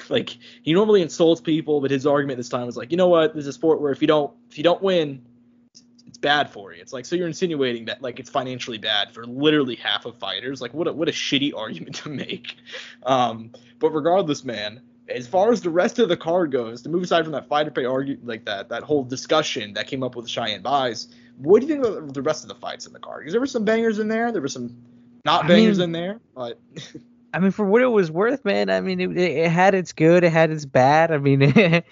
like 0.10 0.38
he 0.62 0.74
normally 0.74 1.02
insults 1.02 1.42
people, 1.42 1.82
but 1.82 1.92
his 1.92 2.06
argument 2.06 2.38
this 2.38 2.50
time 2.50 2.66
was 2.66 2.78
like, 2.78 2.92
you 2.92 2.98
know 2.98 3.10
what, 3.10 3.34
this 3.34 3.42
is 3.42 3.48
a 3.48 3.54
sport 3.54 3.82
where 3.82 3.92
if 3.92 4.02
you 4.02 4.08
don't 4.08 4.34
if 4.50 4.58
you 4.58 4.64
don't 4.64 4.82
win, 4.82 5.24
it's 6.14 6.20
bad 6.20 6.48
for 6.48 6.72
you. 6.72 6.80
It's 6.80 6.94
like 6.94 7.06
so 7.08 7.16
you're 7.16 7.26
insinuating 7.26 7.86
that 7.86 8.04
like 8.04 8.20
it's 8.20 8.30
financially 8.30 8.78
bad 8.78 9.12
for 9.12 9.26
literally 9.26 9.74
half 9.74 10.06
of 10.06 10.16
fighters. 10.16 10.62
Like 10.62 10.72
what 10.72 10.88
a 10.88 10.94
what 10.94 11.10
a 11.10 11.12
shitty 11.12 11.58
argument 11.58 11.96
to 12.04 12.10
make. 12.10 12.56
Um, 13.02 13.50
but 13.80 13.90
regardless, 13.90 14.44
man, 14.44 14.82
as 15.10 15.28
far 15.28 15.52
as 15.52 15.62
the 15.62 15.72
rest 15.72 15.98
of 15.98 16.10
the 16.10 16.16
card 16.16 16.52
goes, 16.52 16.84
to 16.84 16.90
move 16.90 17.02
aside 17.02 17.24
from 17.24 17.32
that 17.32 17.48
fighter 17.48 17.72
pay 17.72 17.86
argue 17.86 18.20
like 18.24 18.46
that 18.46 18.70
that 18.70 18.84
whole 18.84 19.04
discussion 19.04 19.74
that 19.74 19.88
came 19.88 20.04
up 20.04 20.16
with 20.16 20.28
Cheyanne 20.28 20.62
Buys, 20.62 21.08
what 21.40 21.62
do 21.62 21.66
you 21.66 21.74
think 21.74 21.84
about 21.84 22.14
the 22.14 22.22
rest 22.22 22.44
of 22.44 22.48
the 22.48 22.56
fights 22.56 22.86
in 22.86 22.94
the 22.94 23.00
card? 23.00 23.22
Because 23.22 23.34
there 23.34 23.42
were 23.42 23.48
some 23.48 23.66
bangers 23.66 23.98
in 23.98 24.08
there, 24.08 24.32
there 24.32 24.44
were 24.44 24.48
some 24.48 24.78
not 25.26 25.48
bangers 25.48 25.80
I 25.80 25.88
mean, 25.88 25.96
in 25.96 26.00
there, 26.00 26.20
but 26.36 26.60
I 27.34 27.40
mean, 27.40 27.50
for 27.50 27.66
what 27.66 27.82
it 27.82 27.88
was 27.88 28.12
worth, 28.12 28.46
man. 28.46 28.70
I 28.70 28.82
mean, 28.82 29.02
it, 29.02 29.18
it 29.18 29.50
had 29.50 29.74
its 29.74 29.94
good, 29.94 30.24
it 30.24 30.32
had 30.32 30.52
its 30.52 30.66
bad. 30.66 31.12
I 31.12 31.18
mean, 31.18 31.42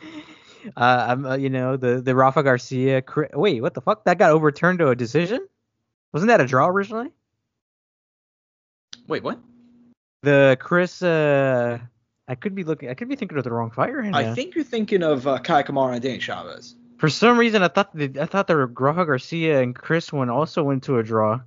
uh, 0.78 1.06
I'm, 1.10 1.26
uh, 1.26 1.36
you 1.36 1.50
know, 1.50 1.78
the 1.78 2.02
the 2.02 2.16
Rafa 2.16 2.44
Garcia. 2.44 3.04
Wait, 3.34 3.62
what 3.62 3.74
the 3.74 3.82
fuck? 3.82 4.06
That 4.06 4.18
got 4.18 4.32
overturned 4.32 4.80
to 4.80 4.90
a 4.90 4.96
decision? 4.96 5.48
Wasn't 6.14 6.28
that 6.28 6.42
a 6.42 6.46
draw 6.46 6.68
originally? 6.68 7.12
Wait, 9.08 9.24
what? 9.24 9.40
The 10.24 10.58
Chris. 10.60 11.02
Uh, 11.02 11.80
I 12.28 12.36
could 12.36 12.56
be 12.56 12.64
looking. 12.64 12.90
I 12.90 12.94
could 12.94 13.10
be 13.10 13.16
thinking 13.16 13.38
of 13.38 13.44
the 13.44 13.52
wrong 13.52 13.72
fight 13.72 13.94
right 13.94 14.10
now. 14.10 14.18
I 14.18 14.34
think 14.34 14.56
you're 14.56 14.64
thinking 14.64 15.04
of 15.04 15.28
uh, 15.28 15.40
Kai 15.40 15.64
Kamara 15.64 15.94
and 15.94 16.02
Danny 16.02 16.20
Chavez. 16.20 16.76
For 16.98 17.10
some 17.10 17.38
reason, 17.38 17.64
I 17.64 17.68
thought 17.68 17.96
the 17.96 18.12
I 18.22 18.26
thought 18.26 18.48
the 18.48 18.68
Rafa 18.68 19.06
Garcia 19.06 19.62
and 19.62 19.76
Chris 19.76 20.14
one 20.14 20.30
also 20.30 20.64
went 20.64 20.84
to 20.84 21.00
a 21.00 21.04
draw. 21.04 21.42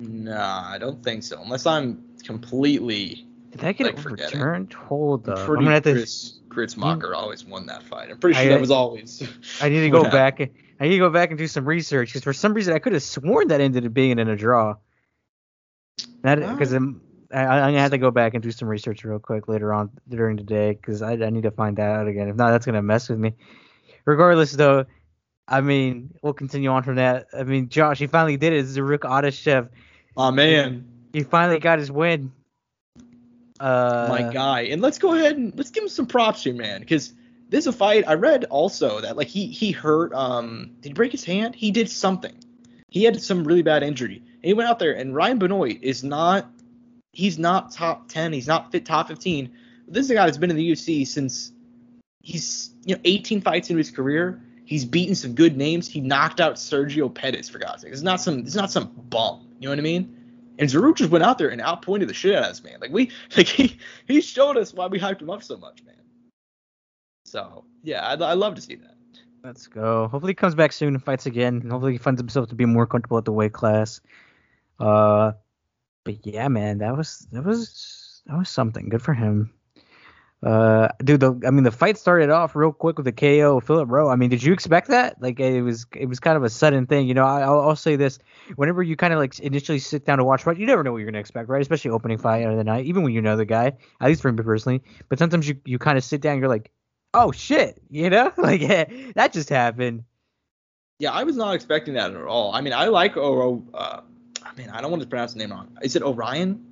Nah, 0.00 0.68
I 0.68 0.78
don't 0.78 1.02
think 1.02 1.22
so. 1.22 1.40
Unless 1.40 1.66
I'm 1.66 2.04
completely 2.24 3.26
did 3.50 3.60
that 3.60 3.76
get 3.76 3.84
like, 3.86 3.98
overturned? 3.98 4.72
Hold 4.74 5.28
up. 5.28 5.38
I'm 5.38 5.54
gonna 5.54 5.70
have 5.70 5.84
to. 5.84 5.92
Chris, 5.94 6.38
Mocker 6.76 7.14
always 7.14 7.44
won 7.44 7.66
that 7.66 7.82
fight. 7.82 8.10
I'm 8.10 8.18
pretty 8.18 8.34
sure 8.34 8.44
I, 8.44 8.48
that 8.48 8.60
was 8.60 8.70
always. 8.70 9.22
I 9.60 9.68
need 9.68 9.80
to 9.80 9.90
go 9.90 10.04
back. 10.04 10.40
I 10.40 10.84
need 10.84 10.90
to 10.90 10.98
go 10.98 11.10
back 11.10 11.30
and 11.30 11.38
do 11.38 11.46
some 11.46 11.64
research 11.64 12.08
because 12.08 12.24
for 12.24 12.32
some 12.32 12.54
reason 12.54 12.74
I 12.74 12.78
could 12.78 12.92
have 12.92 13.02
sworn 13.02 13.48
that 13.48 13.60
ended 13.60 13.86
up 13.86 13.94
being 13.94 14.18
in 14.18 14.28
a 14.28 14.36
draw. 14.36 14.76
That 16.22 16.38
because 16.38 16.72
I'm 16.72 17.00
I, 17.32 17.42
am 17.42 17.72
gonna 17.72 17.80
have 17.80 17.90
to 17.90 17.98
go 17.98 18.10
back 18.10 18.34
and 18.34 18.42
do 18.42 18.50
some 18.50 18.68
research 18.68 19.04
real 19.04 19.18
quick 19.18 19.48
later 19.48 19.72
on 19.74 19.90
during 20.08 20.36
the 20.36 20.42
day 20.42 20.72
because 20.72 21.02
I, 21.02 21.12
I 21.12 21.30
need 21.30 21.42
to 21.42 21.50
find 21.50 21.76
that 21.76 21.96
out 21.96 22.08
again. 22.08 22.28
If 22.28 22.36
not, 22.36 22.50
that's 22.50 22.64
gonna 22.64 22.82
mess 22.82 23.08
with 23.08 23.18
me. 23.18 23.34
Regardless, 24.04 24.52
though, 24.52 24.86
I 25.46 25.60
mean, 25.60 26.14
we'll 26.22 26.32
continue 26.32 26.70
on 26.70 26.82
from 26.82 26.96
that. 26.96 27.26
I 27.36 27.42
mean, 27.42 27.68
Josh, 27.68 27.98
he 27.98 28.06
finally 28.06 28.36
did 28.36 28.52
it. 28.52 28.64
Zarrukh 28.66 29.00
Adashev. 29.00 29.68
Oh 30.16 30.30
man, 30.30 30.86
he 31.12 31.22
finally 31.22 31.58
got 31.58 31.78
his 31.78 31.90
win. 31.92 32.32
Uh, 33.60 34.06
my 34.08 34.32
guy. 34.32 34.62
And 34.62 34.80
let's 34.82 34.98
go 34.98 35.14
ahead 35.14 35.36
and 35.36 35.52
let's 35.56 35.70
give 35.70 35.82
him 35.82 35.88
some 35.88 36.06
props 36.06 36.44
here, 36.44 36.54
man, 36.54 36.80
because 36.80 37.12
this 37.48 37.64
is 37.64 37.68
a 37.68 37.72
fight. 37.72 38.04
I 38.06 38.14
read 38.14 38.44
also 38.44 39.00
that 39.00 39.16
like 39.16 39.28
he 39.28 39.46
he 39.46 39.72
hurt. 39.72 40.12
Um, 40.12 40.72
did 40.80 40.90
he 40.90 40.94
break 40.94 41.12
his 41.12 41.24
hand? 41.24 41.54
He 41.54 41.70
did 41.70 41.90
something. 41.90 42.34
He 42.88 43.04
had 43.04 43.20
some 43.20 43.44
really 43.44 43.62
bad 43.62 43.82
injury. 43.82 44.16
And 44.16 44.44
he 44.44 44.54
went 44.54 44.68
out 44.68 44.78
there, 44.78 44.92
and 44.92 45.14
Ryan 45.14 45.38
Benoit 45.38 45.78
is 45.82 46.04
not. 46.04 46.50
He's 47.12 47.38
not 47.38 47.72
top 47.72 48.08
ten. 48.08 48.32
He's 48.32 48.46
not 48.46 48.70
fit 48.70 48.86
top 48.86 49.08
fifteen. 49.08 49.52
This 49.86 50.04
is 50.04 50.10
a 50.10 50.14
guy 50.14 50.26
that's 50.26 50.38
been 50.38 50.50
in 50.50 50.56
the 50.56 50.70
UFC 50.70 51.06
since 51.06 51.52
he's 52.22 52.70
you 52.84 52.94
know 52.94 53.00
18 53.04 53.40
fights 53.40 53.70
into 53.70 53.78
his 53.78 53.90
career. 53.90 54.42
He's 54.64 54.84
beaten 54.84 55.14
some 55.14 55.34
good 55.34 55.56
names. 55.56 55.88
He 55.88 56.02
knocked 56.02 56.40
out 56.40 56.56
Sergio 56.56 57.12
Pettis 57.12 57.48
for 57.48 57.58
God's 57.58 57.82
sake. 57.82 57.92
It's 57.92 58.02
not 58.02 58.20
some. 58.20 58.40
It's 58.40 58.54
not 58.54 58.70
some 58.70 58.92
bum. 59.08 59.48
You 59.58 59.68
know 59.68 59.72
what 59.72 59.78
I 59.78 59.82
mean? 59.82 60.17
And 60.58 60.68
Zarrukh 60.68 60.96
just 60.96 61.10
went 61.10 61.24
out 61.24 61.38
there 61.38 61.48
and 61.48 61.60
outpointed 61.60 62.08
the 62.08 62.14
shit 62.14 62.34
out 62.34 62.42
of 62.42 62.48
this 62.48 62.64
man. 62.64 62.80
Like 62.80 62.90
we, 62.90 63.10
like 63.36 63.46
he, 63.46 63.78
he 64.06 64.20
showed 64.20 64.56
us 64.56 64.74
why 64.74 64.86
we 64.86 64.98
hyped 64.98 65.22
him 65.22 65.30
up 65.30 65.42
so 65.42 65.56
much, 65.56 65.82
man. 65.84 65.94
So 67.24 67.64
yeah, 67.82 68.06
I, 68.06 68.14
I 68.14 68.34
love 68.34 68.54
to 68.56 68.60
see 68.60 68.74
that. 68.76 68.94
Let's 69.44 69.66
go. 69.68 70.08
Hopefully 70.08 70.32
he 70.32 70.34
comes 70.34 70.54
back 70.54 70.72
soon 70.72 70.94
and 70.94 71.02
fights 71.02 71.26
again. 71.26 71.60
And 71.62 71.70
hopefully 71.70 71.92
he 71.92 71.98
finds 71.98 72.20
himself 72.20 72.48
to 72.48 72.54
be 72.54 72.64
more 72.64 72.86
comfortable 72.86 73.18
at 73.18 73.24
the 73.24 73.32
weight 73.32 73.52
class. 73.52 74.00
Uh, 74.80 75.32
but 76.04 76.26
yeah, 76.26 76.48
man, 76.48 76.78
that 76.78 76.96
was 76.96 77.26
that 77.32 77.44
was 77.44 78.22
that 78.26 78.36
was 78.36 78.48
something. 78.48 78.88
Good 78.88 79.02
for 79.02 79.14
him. 79.14 79.52
Uh, 80.40 80.88
dude, 81.02 81.18
the, 81.18 81.40
I 81.46 81.50
mean, 81.50 81.64
the 81.64 81.72
fight 81.72 81.98
started 81.98 82.30
off 82.30 82.54
real 82.54 82.72
quick 82.72 82.96
with 82.96 83.06
the 83.06 83.12
KO 83.12 83.58
Philip 83.58 83.88
Rowe. 83.90 84.08
I 84.08 84.14
mean, 84.14 84.30
did 84.30 84.42
you 84.42 84.52
expect 84.52 84.88
that? 84.88 85.20
Like, 85.20 85.40
it 85.40 85.62
was, 85.62 85.86
it 85.96 86.06
was 86.06 86.20
kind 86.20 86.36
of 86.36 86.44
a 86.44 86.50
sudden 86.50 86.86
thing. 86.86 87.08
You 87.08 87.14
know, 87.14 87.24
I, 87.24 87.48
will 87.48 87.60
I'll 87.60 87.76
say 87.76 87.96
this: 87.96 88.20
whenever 88.54 88.82
you 88.82 88.96
kind 88.96 89.12
of 89.12 89.18
like 89.18 89.38
initially 89.40 89.80
sit 89.80 90.04
down 90.04 90.18
to 90.18 90.24
watch 90.24 90.44
fight, 90.44 90.58
you 90.58 90.66
never 90.66 90.84
know 90.84 90.92
what 90.92 90.98
you're 90.98 91.10
gonna 91.10 91.18
expect, 91.18 91.48
right? 91.48 91.60
Especially 91.60 91.90
opening 91.90 92.18
fight 92.18 92.46
of 92.46 92.56
the 92.56 92.62
night, 92.62 92.86
even 92.86 93.02
when 93.02 93.12
you 93.12 93.20
know 93.20 93.36
the 93.36 93.44
guy. 93.44 93.72
At 94.00 94.06
least 94.06 94.22
for 94.22 94.30
me 94.30 94.42
personally. 94.42 94.82
But 95.08 95.18
sometimes 95.18 95.48
you, 95.48 95.60
you 95.64 95.78
kind 95.78 95.98
of 95.98 96.04
sit 96.04 96.20
down, 96.20 96.38
you're 96.38 96.48
like, 96.48 96.70
oh 97.14 97.32
shit, 97.32 97.82
you 97.90 98.08
know, 98.08 98.32
like 98.38 98.60
yeah, 98.60 98.84
that 99.16 99.32
just 99.32 99.48
happened. 99.48 100.04
Yeah, 101.00 101.12
I 101.12 101.24
was 101.24 101.36
not 101.36 101.54
expecting 101.54 101.94
that 101.94 102.12
at 102.12 102.22
all. 102.22 102.52
I 102.52 102.60
mean, 102.60 102.72
I 102.72 102.86
like 102.86 103.16
Oro. 103.16 103.64
Uh, 103.74 104.00
I 104.44 104.54
mean, 104.56 104.68
I 104.70 104.80
don't 104.80 104.90
want 104.90 105.02
to 105.02 105.08
pronounce 105.08 105.32
the 105.32 105.38
name 105.38 105.50
wrong. 105.50 105.76
Is 105.82 105.96
it 105.96 106.02
Orion? 106.02 106.64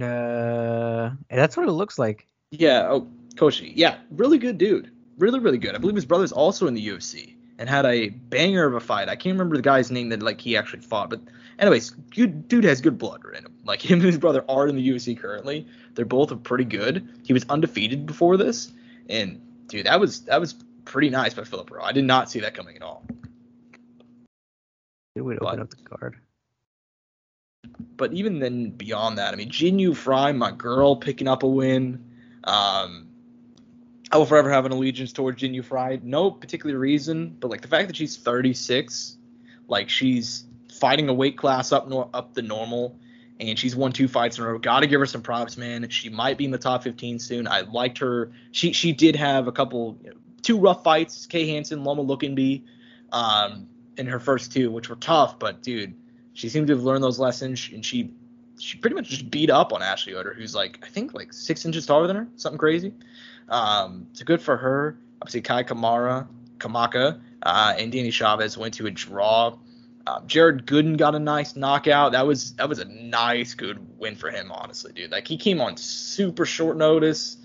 Uh, 0.00 1.10
that's 1.30 1.56
what 1.56 1.68
it 1.68 1.72
looks 1.72 1.98
like. 1.98 2.26
Yeah, 2.58 2.88
oh, 2.88 3.08
Koshi. 3.34 3.72
Yeah, 3.74 3.96
really 4.10 4.38
good 4.38 4.58
dude. 4.58 4.90
Really, 5.18 5.38
really 5.38 5.58
good. 5.58 5.74
I 5.74 5.78
believe 5.78 5.96
his 5.96 6.04
brother's 6.04 6.32
also 6.32 6.66
in 6.66 6.74
the 6.74 6.86
UFC 6.86 7.34
and 7.58 7.68
had 7.68 7.86
a 7.86 8.08
banger 8.08 8.64
of 8.64 8.74
a 8.74 8.80
fight. 8.80 9.08
I 9.08 9.16
can't 9.16 9.34
remember 9.34 9.56
the 9.56 9.62
guy's 9.62 9.90
name 9.90 10.08
that 10.10 10.22
like 10.22 10.40
he 10.40 10.56
actually 10.56 10.82
fought, 10.82 11.10
but 11.10 11.20
anyways, 11.58 11.90
good 11.90 12.48
dude 12.48 12.64
has 12.64 12.80
good 12.80 12.98
blood 12.98 13.22
in 13.36 13.44
him. 13.44 13.54
Like 13.64 13.82
him 13.90 13.98
and 13.98 14.06
his 14.06 14.18
brother 14.18 14.44
are 14.48 14.66
in 14.66 14.76
the 14.76 14.88
UFC 14.88 15.18
currently. 15.18 15.66
They're 15.94 16.04
both 16.04 16.42
pretty 16.42 16.64
good. 16.64 17.08
He 17.24 17.32
was 17.32 17.44
undefeated 17.48 18.06
before 18.06 18.36
this, 18.36 18.72
and 19.08 19.40
dude, 19.68 19.86
that 19.86 20.00
was 20.00 20.22
that 20.22 20.40
was 20.40 20.54
pretty 20.84 21.10
nice 21.10 21.34
by 21.34 21.44
Philip 21.44 21.70
Rowe. 21.70 21.82
I 21.82 21.92
did 21.92 22.04
not 22.04 22.30
see 22.30 22.40
that 22.40 22.54
coming 22.54 22.76
at 22.76 22.82
all. 22.82 23.04
It 25.14 25.20
would 25.20 25.36
open 25.42 25.58
but, 25.58 25.60
up 25.60 25.70
the 25.70 25.76
card. 25.76 26.16
But 27.96 28.12
even 28.12 28.40
then, 28.40 28.70
beyond 28.70 29.18
that, 29.18 29.32
I 29.32 29.36
mean, 29.36 29.48
Jinh 29.48 29.78
Yu 29.78 29.94
Frey, 29.94 30.32
my 30.32 30.50
girl, 30.50 30.96
picking 30.96 31.28
up 31.28 31.42
a 31.42 31.48
win. 31.48 32.03
Um, 32.44 33.08
I 34.12 34.18
will 34.18 34.26
forever 34.26 34.50
have 34.50 34.66
an 34.66 34.72
allegiance 34.72 35.12
towards 35.12 35.42
Jinh 35.42 35.54
Yu 35.54 35.62
Frey. 35.62 35.98
No 36.02 36.30
particular 36.30 36.78
reason, 36.78 37.36
but 37.40 37.50
like 37.50 37.62
the 37.62 37.68
fact 37.68 37.88
that 37.88 37.96
she's 37.96 38.16
36, 38.16 39.16
like 39.66 39.88
she's 39.88 40.44
fighting 40.78 41.08
a 41.08 41.14
weight 41.14 41.36
class 41.38 41.72
up 41.72 41.88
nor- 41.88 42.10
up 42.12 42.34
the 42.34 42.42
normal, 42.42 42.98
and 43.40 43.58
she's 43.58 43.74
won 43.74 43.92
two 43.92 44.06
fights 44.06 44.38
in 44.38 44.44
a 44.44 44.48
row. 44.48 44.58
Got 44.58 44.80
to 44.80 44.86
give 44.86 45.00
her 45.00 45.06
some 45.06 45.22
props, 45.22 45.56
man. 45.56 45.88
She 45.88 46.10
might 46.10 46.38
be 46.38 46.44
in 46.44 46.50
the 46.50 46.58
top 46.58 46.84
15 46.84 47.18
soon. 47.18 47.48
I 47.48 47.62
liked 47.62 47.98
her. 47.98 48.30
She 48.52 48.72
she 48.72 48.92
did 48.92 49.16
have 49.16 49.48
a 49.48 49.52
couple, 49.52 49.98
you 50.02 50.10
know, 50.10 50.16
two 50.42 50.58
rough 50.58 50.84
fights. 50.84 51.26
Kay 51.26 51.48
Hansen, 51.48 51.82
Loma 51.82 52.04
Lookboonmee, 52.04 52.62
um, 53.10 53.68
in 53.96 54.06
her 54.06 54.20
first 54.20 54.52
two, 54.52 54.70
which 54.70 54.88
were 54.88 54.96
tough. 54.96 55.38
But 55.38 55.62
dude, 55.62 55.94
she 56.34 56.48
seemed 56.48 56.68
to 56.68 56.74
have 56.74 56.84
learned 56.84 57.02
those 57.02 57.18
lessons, 57.18 57.68
and 57.72 57.84
she 57.84 58.12
she 58.58 58.78
pretty 58.78 58.94
much 58.96 59.08
just 59.08 59.30
beat 59.30 59.50
up 59.50 59.72
on 59.72 59.82
Ashley 59.82 60.12
Yoder, 60.12 60.34
who's 60.34 60.54
like 60.54 60.78
I 60.82 60.88
think 60.88 61.14
like 61.14 61.32
six 61.32 61.64
inches 61.64 61.86
taller 61.86 62.06
than 62.06 62.16
her, 62.16 62.28
something 62.36 62.58
crazy. 62.58 62.92
Um, 63.48 64.06
so 64.12 64.24
good 64.24 64.40
for 64.40 64.56
her. 64.56 64.96
Obviously, 65.20 65.42
Kai 65.42 65.62
Kamara, 65.64 66.26
Kamaka, 66.58 67.20
uh, 67.42 67.74
and 67.78 67.92
Danny 67.92 68.10
Chavez 68.10 68.56
went 68.56 68.74
to 68.74 68.86
a 68.86 68.90
draw. 68.90 69.56
Um, 70.06 70.26
Jared 70.26 70.66
Gooden 70.66 70.98
got 70.98 71.14
a 71.14 71.18
nice 71.18 71.56
knockout. 71.56 72.12
That 72.12 72.26
was 72.26 72.54
that 72.56 72.68
was 72.68 72.78
a 72.78 72.84
nice 72.84 73.54
good 73.54 73.78
win 73.98 74.16
for 74.16 74.30
him, 74.30 74.52
honestly, 74.52 74.92
dude. 74.92 75.10
Like 75.10 75.26
he 75.26 75.36
came 75.36 75.60
on 75.60 75.76
super 75.76 76.44
short 76.44 76.76
notice. 76.76 77.38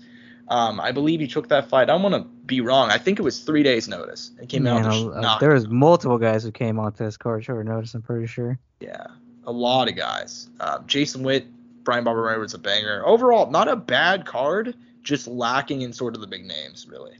Um, 0.48 0.80
I 0.80 0.90
believe 0.90 1.20
he 1.20 1.28
took 1.28 1.48
that 1.48 1.68
fight. 1.68 1.84
I 1.84 1.92
don't 1.92 2.02
want 2.02 2.16
to 2.16 2.22
be 2.44 2.60
wrong. 2.60 2.90
I 2.90 2.98
think 2.98 3.20
it 3.20 3.22
was 3.22 3.38
three 3.40 3.62
days 3.62 3.86
notice. 3.86 4.32
It 4.42 4.48
came 4.48 4.64
Man, 4.64 4.84
out. 4.84 4.92
a- 4.92 5.08
a- 5.10 5.36
there 5.38 5.54
was 5.54 5.68
multiple 5.68 6.18
guys 6.18 6.42
who 6.42 6.50
came 6.50 6.78
onto 6.80 7.04
this 7.04 7.16
card 7.16 7.44
short 7.44 7.64
notice. 7.66 7.94
I'm 7.94 8.02
pretty 8.02 8.26
sure. 8.26 8.58
Yeah, 8.80 9.06
a 9.46 9.52
lot 9.52 9.88
of 9.88 9.96
guys. 9.96 10.48
Uh, 10.60 10.78
Jason 10.86 11.22
Witt, 11.22 11.46
Brian 11.84 12.04
Barber 12.04 12.38
was 12.38 12.54
a 12.54 12.58
banger. 12.58 13.02
Overall, 13.06 13.50
not 13.50 13.68
a 13.68 13.76
bad 13.76 14.26
card, 14.26 14.74
just 15.02 15.26
lacking 15.26 15.82
in 15.82 15.92
sort 15.92 16.14
of 16.14 16.20
the 16.20 16.26
big 16.26 16.44
names, 16.44 16.86
really. 16.88 17.16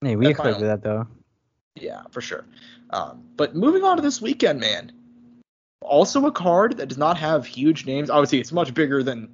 Hey, 0.00 0.16
we 0.16 0.26
That 0.26 0.30
expected 0.30 0.54
final- 0.54 0.68
that 0.68 0.82
though. 0.82 1.06
Yeah, 1.74 2.02
for 2.10 2.20
sure. 2.20 2.44
Um, 2.90 3.24
but 3.36 3.54
moving 3.56 3.82
on 3.82 3.96
to 3.96 4.02
this 4.02 4.20
weekend, 4.20 4.60
man. 4.60 4.92
Also 5.80 6.26
a 6.26 6.32
card 6.32 6.76
that 6.76 6.86
does 6.88 6.98
not 6.98 7.16
have 7.18 7.46
huge 7.46 7.86
names. 7.86 8.10
Obviously, 8.10 8.38
it's 8.38 8.52
much 8.52 8.72
bigger 8.74 9.02
than 9.02 9.28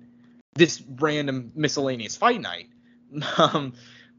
this 0.55 0.83
random 0.99 1.53
miscellaneous 1.55 2.17
fight 2.17 2.41
night. 2.41 2.69
Um, 3.39 3.73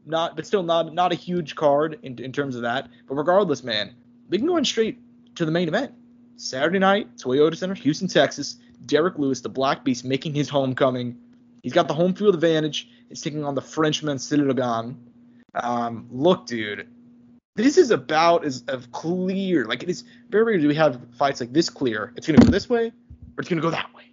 not, 0.06 0.34
but 0.34 0.46
still 0.46 0.62
not 0.62 0.92
not 0.94 1.12
a 1.12 1.14
huge 1.14 1.54
card 1.54 1.98
in, 2.02 2.18
in 2.18 2.32
terms 2.32 2.56
of 2.56 2.62
that. 2.62 2.88
But 3.06 3.14
regardless, 3.14 3.62
man, 3.62 3.94
we 4.28 4.38
can 4.38 4.46
go 4.46 4.56
in 4.56 4.64
straight 4.64 4.98
to 5.36 5.44
the 5.44 5.52
main 5.52 5.68
event. 5.68 5.92
Saturday 6.40 6.78
night, 6.78 7.16
Toyota 7.16 7.56
Center, 7.56 7.74
Houston, 7.74 8.08
Texas. 8.08 8.56
Derrick 8.86 9.18
Lewis, 9.18 9.40
the 9.40 9.48
Black 9.48 9.84
Beast, 9.84 10.04
making 10.04 10.34
his 10.34 10.48
homecoming. 10.48 11.18
He's 11.62 11.72
got 11.72 11.88
the 11.88 11.94
home 11.94 12.14
field 12.14 12.34
advantage. 12.34 12.88
He's 13.08 13.20
taking 13.20 13.44
on 13.44 13.54
the 13.54 13.60
Frenchman 13.60 14.16
Ciryl 14.16 14.56
Gane. 14.56 14.96
Um, 15.54 16.06
look, 16.10 16.46
dude, 16.46 16.88
this 17.56 17.76
is 17.76 17.90
about 17.90 18.44
as 18.44 18.64
of 18.68 18.90
clear. 18.92 19.66
Like 19.66 19.82
it 19.82 19.90
is 19.90 20.04
very 20.30 20.44
rare 20.44 20.58
do 20.58 20.68
we 20.68 20.74
have 20.76 21.00
fights 21.18 21.40
like 21.40 21.52
this 21.52 21.68
clear. 21.68 22.12
It's 22.16 22.26
gonna 22.26 22.38
go 22.38 22.50
this 22.50 22.68
way 22.68 22.86
or 22.86 23.40
it's 23.40 23.48
gonna 23.48 23.60
go 23.60 23.70
that 23.70 23.92
way. 23.94 24.04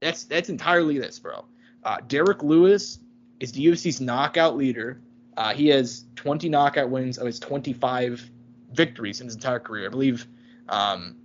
That's 0.00 0.24
that's 0.24 0.48
entirely 0.48 0.98
this, 0.98 1.18
bro. 1.18 1.44
Uh, 1.84 1.98
Derrick 2.06 2.42
Lewis 2.42 2.98
is 3.40 3.52
the 3.52 3.66
UFC's 3.66 4.00
knockout 4.00 4.56
leader. 4.56 5.00
Uh, 5.36 5.54
he 5.54 5.68
has 5.68 6.04
20 6.16 6.48
knockout 6.48 6.90
wins 6.90 7.16
of 7.16 7.26
his 7.26 7.40
25 7.40 8.30
victories 8.72 9.20
in 9.20 9.26
his 9.26 9.36
entire 9.36 9.58
career. 9.58 9.86
I 9.86 9.88
believe 9.88 10.26
um, 10.68 11.16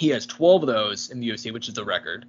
he 0.00 0.08
has 0.08 0.26
12 0.26 0.62
of 0.62 0.66
those 0.66 1.10
in 1.10 1.20
the 1.20 1.28
UFC, 1.30 1.52
which 1.52 1.68
is 1.68 1.74
the 1.74 1.84
record. 1.84 2.26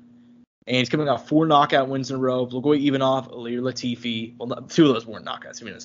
And 0.68 0.78
he's 0.78 0.90
coming 0.90 1.10
off 1.10 1.28
four 1.28 1.48
knockout 1.48 1.90
wins 1.90 2.12
in 2.12 2.18
a 2.18 2.20
row. 2.20 2.46
Blagoy 2.46 2.86
Ivanov, 2.86 3.32
Ilir 3.32 3.60
Latifi. 3.60 4.36
Well, 4.38 4.62
two 4.64 4.88
of 4.88 4.94
those 4.94 5.06
weren't 5.06 5.26
knockouts. 5.26 5.62
I 5.62 5.66
mean, 5.66 5.78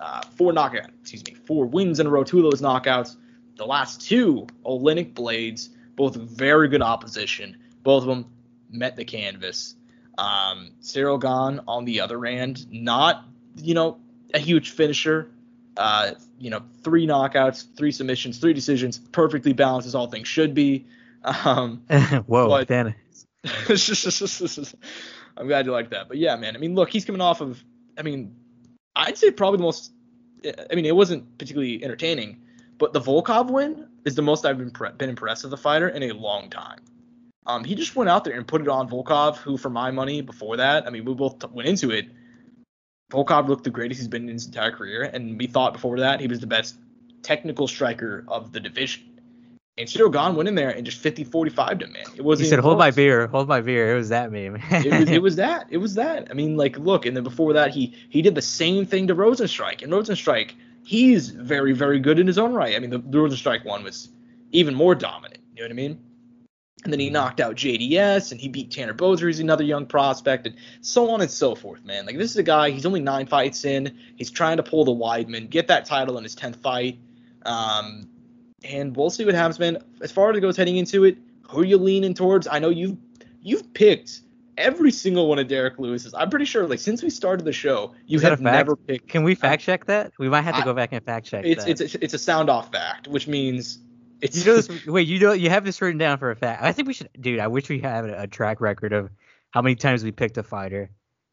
uh, 0.00 0.22
four 0.36 0.52
knockout, 0.52 0.90
excuse 1.00 1.24
me, 1.26 1.34
four 1.34 1.66
wins 1.66 2.00
in 2.00 2.06
a 2.06 2.10
row. 2.10 2.24
Two 2.24 2.38
of 2.38 2.50
those 2.50 2.62
knockouts. 2.62 3.16
The 3.56 3.66
last 3.66 4.00
two, 4.00 4.46
Oleinik 4.64 5.12
Blaydes, 5.12 5.68
both 5.94 6.16
very 6.16 6.68
good 6.68 6.80
opposition. 6.80 7.58
Both 7.82 8.04
of 8.04 8.08
them 8.08 8.26
met 8.70 8.96
the 8.96 9.04
canvas. 9.04 9.76
Um, 10.16 10.70
Ciryl 10.80 11.20
Gane 11.20 11.60
on 11.68 11.84
the 11.84 12.00
other 12.00 12.24
end, 12.24 12.70
not 12.72 13.24
you 13.56 13.74
know 13.74 13.98
a 14.32 14.38
huge 14.38 14.70
finisher. 14.70 15.30
Uh, 15.76 16.12
you 16.38 16.50
know, 16.50 16.62
three 16.82 17.06
knockouts, 17.06 17.66
three 17.76 17.92
submissions, 17.92 18.38
three 18.38 18.52
decisions, 18.52 18.98
perfectly 18.98 19.52
balanced 19.52 19.86
as 19.86 19.94
all 19.94 20.08
things 20.08 20.28
should 20.28 20.54
be. 20.54 20.86
Um, 21.24 21.82
Whoa, 22.26 22.48
But-. 22.48 22.68
I'm 25.36 25.46
glad 25.46 25.66
you 25.66 25.72
like 25.72 25.90
that. 25.90 26.08
But 26.08 26.18
yeah, 26.18 26.36
man. 26.36 26.54
I 26.54 26.58
mean, 26.58 26.74
look, 26.74 26.90
he's 26.90 27.04
coming 27.04 27.20
off 27.20 27.40
of. 27.40 27.62
I 27.98 28.02
mean, 28.02 28.36
I'd 28.94 29.16
say 29.16 29.30
probably 29.30 29.58
the 29.58 29.64
most. 29.64 29.92
I 30.70 30.74
mean, 30.74 30.86
it 30.86 30.96
wasn't 30.96 31.38
particularly 31.38 31.84
entertaining, 31.84 32.42
but 32.78 32.92
the 32.92 33.00
Volkov 33.00 33.50
win 33.50 33.88
is 34.04 34.14
the 34.14 34.22
most 34.22 34.46
I've 34.46 34.58
been, 34.58 34.72
been 34.96 35.10
impressed 35.10 35.44
with 35.44 35.50
the 35.50 35.56
fighter 35.56 35.88
in 35.88 36.02
a 36.02 36.12
long 36.12 36.48
time. 36.48 36.78
Um, 37.46 37.64
he 37.64 37.74
just 37.74 37.96
went 37.96 38.08
out 38.10 38.24
there 38.24 38.34
and 38.34 38.46
put 38.46 38.60
it 38.60 38.68
on 38.68 38.88
Volkov, 38.88 39.36
who, 39.36 39.56
for 39.56 39.70
my 39.70 39.90
money, 39.90 40.20
before 40.20 40.56
that, 40.58 40.86
I 40.86 40.90
mean, 40.90 41.04
we 41.04 41.14
both 41.14 41.38
t- 41.38 41.48
went 41.50 41.68
into 41.68 41.90
it. 41.90 42.06
Volkov 43.10 43.48
looked 43.48 43.64
the 43.64 43.70
greatest 43.70 44.00
he's 44.00 44.08
been 44.08 44.28
in 44.28 44.34
his 44.34 44.46
entire 44.46 44.70
career, 44.70 45.02
and 45.02 45.38
we 45.38 45.46
thought 45.46 45.72
before 45.72 45.98
that 45.98 46.20
he 46.20 46.26
was 46.26 46.40
the 46.40 46.46
best 46.46 46.76
technical 47.22 47.66
striker 47.66 48.24
of 48.28 48.52
the 48.52 48.60
division. 48.60 49.02
And 49.80 50.12
Gane 50.12 50.34
went 50.34 50.48
in 50.48 50.54
there 50.54 50.70
and 50.70 50.84
just 50.84 51.02
50-45'd 51.02 51.82
him, 51.82 51.92
man. 51.92 52.02
It 52.02 52.14
He 52.16 52.20
wasn't 52.20 52.48
said, 52.48 52.54
even 52.54 52.64
"Hold 52.64 52.78
my 52.78 52.90
beer, 52.90 53.26
hold 53.28 53.48
my 53.48 53.60
beer." 53.60 53.92
It 53.92 53.96
was 53.96 54.10
that 54.10 54.30
meme. 54.30 54.56
it 54.70 55.00
was 55.00 55.10
it 55.10 55.22
was 55.22 55.36
that. 55.36 55.66
It 55.70 55.78
was 55.78 55.94
that. 55.94 56.28
I 56.30 56.34
mean, 56.34 56.56
like, 56.56 56.78
look, 56.78 57.06
and 57.06 57.16
then 57.16 57.24
before 57.24 57.52
that, 57.54 57.72
he 57.72 57.94
he 58.08 58.22
did 58.22 58.34
the 58.34 58.42
same 58.42 58.86
thing 58.86 59.06
to 59.08 59.14
Rozenstruik. 59.14 59.82
And 59.82 59.92
Rozenstruik, 59.92 60.52
he's 60.84 61.30
very 61.30 61.72
very 61.72 61.98
good 61.98 62.18
in 62.18 62.26
his 62.26 62.38
own 62.38 62.52
right. 62.52 62.76
I 62.76 62.78
mean, 62.78 62.90
the, 62.90 62.98
the 62.98 63.18
Rozenstruik 63.18 63.64
one 63.64 63.82
was 63.82 64.10
even 64.52 64.74
more 64.74 64.94
dominant. 64.94 65.40
You 65.54 65.62
know 65.62 65.66
what 65.66 65.72
I 65.72 65.74
mean? 65.74 66.00
And 66.84 66.92
then 66.92 67.00
he 67.00 67.10
knocked 67.10 67.40
out 67.40 67.56
JDS, 67.56 68.32
and 68.32 68.40
he 68.40 68.48
beat 68.48 68.70
Tanner 68.70 68.94
Boser, 68.94 69.20
who's 69.20 69.38
another 69.38 69.64
young 69.64 69.84
prospect, 69.84 70.46
and 70.46 70.56
so 70.80 71.10
on 71.10 71.20
and 71.20 71.30
so 71.30 71.54
forth, 71.54 71.84
man. 71.84 72.06
Like, 72.06 72.16
this 72.16 72.30
is 72.30 72.38
a 72.38 72.42
guy. 72.42 72.70
He's 72.70 72.86
only 72.86 73.00
nine 73.00 73.26
fights 73.26 73.66
in. 73.66 73.98
He's 74.16 74.30
trying 74.30 74.56
to 74.56 74.62
pull 74.62 74.86
the 74.86 74.92
Weidman, 74.94 75.50
get 75.50 75.68
that 75.68 75.84
title 75.84 76.16
in 76.16 76.24
his 76.24 76.34
tenth 76.34 76.56
fight. 76.56 76.98
Um, 77.44 78.08
and 78.64 78.96
we'll 78.96 79.10
see 79.10 79.24
what 79.24 79.34
happens, 79.34 79.58
man. 79.58 79.78
As 80.00 80.12
far 80.12 80.30
as 80.30 80.36
it 80.36 80.40
goes 80.40 80.56
heading 80.56 80.76
into 80.76 81.04
it, 81.04 81.18
who 81.48 81.60
are 81.60 81.64
you 81.64 81.78
leaning 81.78 82.14
towards? 82.14 82.46
I 82.46 82.58
know 82.58 82.68
you've 82.68 82.96
you've 83.42 83.72
picked 83.74 84.20
every 84.58 84.90
single 84.90 85.28
one 85.28 85.38
of 85.38 85.48
Derrick 85.48 85.78
Lewis's. 85.78 86.14
I'm 86.14 86.28
pretty 86.30 86.44
sure, 86.44 86.66
like 86.66 86.78
since 86.78 87.02
we 87.02 87.10
started 87.10 87.44
the 87.44 87.52
show, 87.52 87.94
you 88.06 88.16
Is 88.18 88.22
have 88.22 88.40
never 88.40 88.76
picked. 88.76 89.08
Can 89.08 89.22
we 89.22 89.34
fact 89.34 89.62
check 89.62 89.86
that? 89.86 90.12
We 90.18 90.28
might 90.28 90.42
have 90.42 90.54
to 90.56 90.60
I- 90.60 90.64
go 90.64 90.74
back 90.74 90.92
and 90.92 91.04
fact 91.04 91.26
check 91.26 91.44
It's 91.44 91.64
that. 91.64 91.80
it's 91.80 91.94
it's 91.96 92.14
a 92.14 92.18
sound 92.18 92.50
off 92.50 92.70
fact, 92.70 93.08
which 93.08 93.26
means 93.26 93.78
it's 94.20 94.38
you 94.38 94.44
know 94.52 94.56
this, 94.60 94.86
wait, 94.86 95.08
you 95.08 95.18
know 95.18 95.32
you 95.32 95.48
have 95.50 95.64
this 95.64 95.80
written 95.80 95.98
down 95.98 96.18
for 96.18 96.30
a 96.30 96.36
fact. 96.36 96.62
I 96.62 96.72
think 96.72 96.88
we 96.88 96.94
should, 96.94 97.08
dude. 97.20 97.40
I 97.40 97.46
wish 97.46 97.68
we 97.68 97.80
had 97.80 98.04
a, 98.04 98.22
a 98.22 98.26
track 98.26 98.60
record 98.60 98.92
of 98.92 99.10
how 99.50 99.62
many 99.62 99.74
times 99.74 100.04
we 100.04 100.12
picked 100.12 100.36
a 100.38 100.42
fighter. 100.42 100.90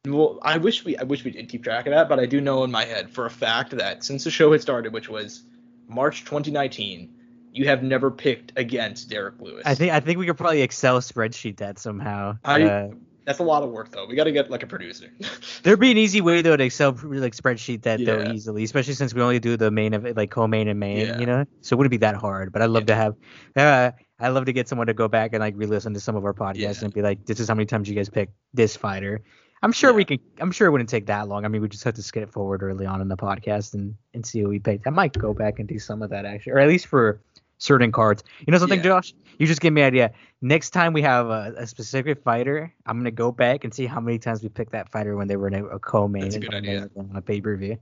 Well, 0.08 0.40
I 0.42 0.58
wish 0.58 0.86
we 0.86 0.96
I 0.98 1.04
wish 1.04 1.26
we 1.26 1.32
did 1.32 1.50
keep 1.50 1.64
track 1.64 1.86
of 1.86 1.92
that, 1.92 2.08
but 2.08 2.20
I 2.20 2.26
do 2.26 2.40
know 2.40 2.64
in 2.64 2.72
my 2.72 2.86
head 2.86 3.10
for 3.10 3.26
a 3.26 3.30
fact 3.30 3.72
that 3.72 4.04
since 4.06 4.24
the 4.24 4.32
show 4.32 4.54
had 4.54 4.62
started, 4.62 4.94
which 4.94 5.10
was 5.10 5.44
March 5.90 6.22
2019, 6.24 7.14
you 7.58 7.66
have 7.68 7.84
never 7.84 8.12
picked 8.12 8.54
against 8.56 9.10
Derrick 9.10 9.36
Lewis. 9.40 9.64
I 9.66 9.76
think 9.76 9.92
I 9.92 10.00
think 10.00 10.20
we 10.20 10.26
could 10.26 10.38
probably 10.38 10.62
Excel 10.62 11.00
spreadsheet 11.00 11.58
that 11.58 11.80
somehow. 11.80 12.38
I- 12.46 12.64
uh, 12.64 12.90
that's 13.26 13.40
a 13.40 13.44
lot 13.44 13.62
of 13.62 13.72
work 13.72 13.92
though. 13.92 14.06
We 14.08 14.16
got 14.16 14.24
to 14.24 14.32
get 14.32 14.50
like 14.50 14.64
a 14.64 14.68
producer. 14.68 15.12
there'd 15.64 15.82
be 15.82 15.92
an 15.92 15.98
easy 15.98 16.22
way 16.22 16.42
though 16.42 16.56
to 16.56 16.64
Excel 16.64 16.92
like 17.04 17.36
spreadsheet 17.36 17.82
that 17.82 18.00
though 18.06 18.32
easily, 18.32 18.64
especially 18.64 18.94
since 18.94 19.14
we 19.14 19.22
only 19.22 19.38
do 19.40 19.58
the 19.58 19.70
main 19.70 19.94
of 19.94 20.06
like 20.16 20.32
co-main 20.32 20.70
and 20.70 20.80
main, 20.80 21.08
Yeah. 21.08 21.20
you 21.20 21.26
know. 21.26 21.44
So 21.60 21.74
it 21.74 21.78
wouldn't 21.78 21.92
be 21.92 21.98
that 21.98 22.16
hard. 22.16 22.54
But 22.54 22.62
I'd 22.62 22.70
love 22.70 22.86
to 22.86 22.96
have. 22.96 23.16
Uh, 23.54 23.92
I 24.20 24.30
love 24.30 24.46
to 24.46 24.54
get 24.54 24.70
someone 24.70 24.88
to 24.88 24.94
go 24.94 25.10
back 25.10 25.34
and 25.34 25.42
like 25.42 25.56
re-listen 25.58 25.94
to 25.94 26.00
some 26.00 26.16
of 26.16 26.24
our 26.24 26.34
podcasts 26.34 26.80
Yeah. 26.80 26.86
and 26.86 26.94
be 26.94 27.02
like, 27.02 27.26
"This 27.26 27.42
is 27.42 27.50
how 27.50 27.56
many 27.56 27.66
times 27.66 27.90
you 27.90 27.96
guys 27.96 28.08
picked 28.08 28.32
this 28.54 28.78
fighter." 28.78 29.22
I'm 29.62 29.72
sure 29.74 29.92
we 29.92 30.06
can. 30.06 30.20
I'm 30.40 30.52
sure 30.54 30.68
it 30.68 30.72
wouldn't 30.72 30.90
take 30.90 31.08
that 31.08 31.28
long. 31.28 31.44
I 31.44 31.50
mean, 31.50 31.62
we 31.62 31.68
just 31.68 31.84
have 31.84 31.96
to 31.96 32.04
skip 32.04 32.32
forward 32.32 32.64
early 32.64 32.86
on 32.86 33.02
in 33.02 33.10
the 33.10 33.18
podcast 33.18 33.74
and 33.74 33.96
and 34.14 34.26
see 34.26 34.42
what 34.42 34.52
we 34.52 34.60
picked. 34.60 34.88
I 34.88 34.92
might 34.92 35.12
go 35.18 35.34
back 35.34 35.60
and 35.60 35.68
do 35.68 35.80
some 35.80 36.02
of 36.02 36.12
that 36.12 36.26
actually, 36.26 36.54
or 36.54 36.60
at 36.60 36.68
least 36.70 36.88
for 36.88 37.20
certain 37.58 37.92
cards. 37.92 38.24
You 38.46 38.52
know 38.52 38.58
something, 38.58 38.80
Yeah. 38.80 38.84
Josh? 38.86 39.14
You 39.40 39.46
just 39.46 39.62
gave 39.62 39.72
me 39.74 39.82
an 39.82 39.88
idea. 39.88 40.12
Next 40.42 40.72
time 40.72 40.94
we 40.94 41.02
have 41.04 41.28
a, 41.28 41.54
a 41.58 41.68
specific 41.68 42.24
fighter, 42.24 42.74
I'm 42.86 42.98
gonna 42.98 43.12
go 43.12 43.32
back 43.32 43.64
and 43.64 43.74
see 43.74 43.86
how 43.86 44.00
many 44.00 44.20
times 44.20 44.42
we 44.42 44.50
picked 44.50 44.72
that 44.72 44.90
fighter 44.90 45.16
when 45.16 45.28
they 45.28 45.36
were 45.36 45.48
in 45.48 45.54
a, 45.54 45.66
a 45.66 45.80
co-main 45.80 46.24
That's 46.24 46.36
a 46.36 46.40
good 46.40 46.54
idea. 46.54 46.90
on 46.98 47.12
a 47.16 47.22
pay-per-view. 47.22 47.78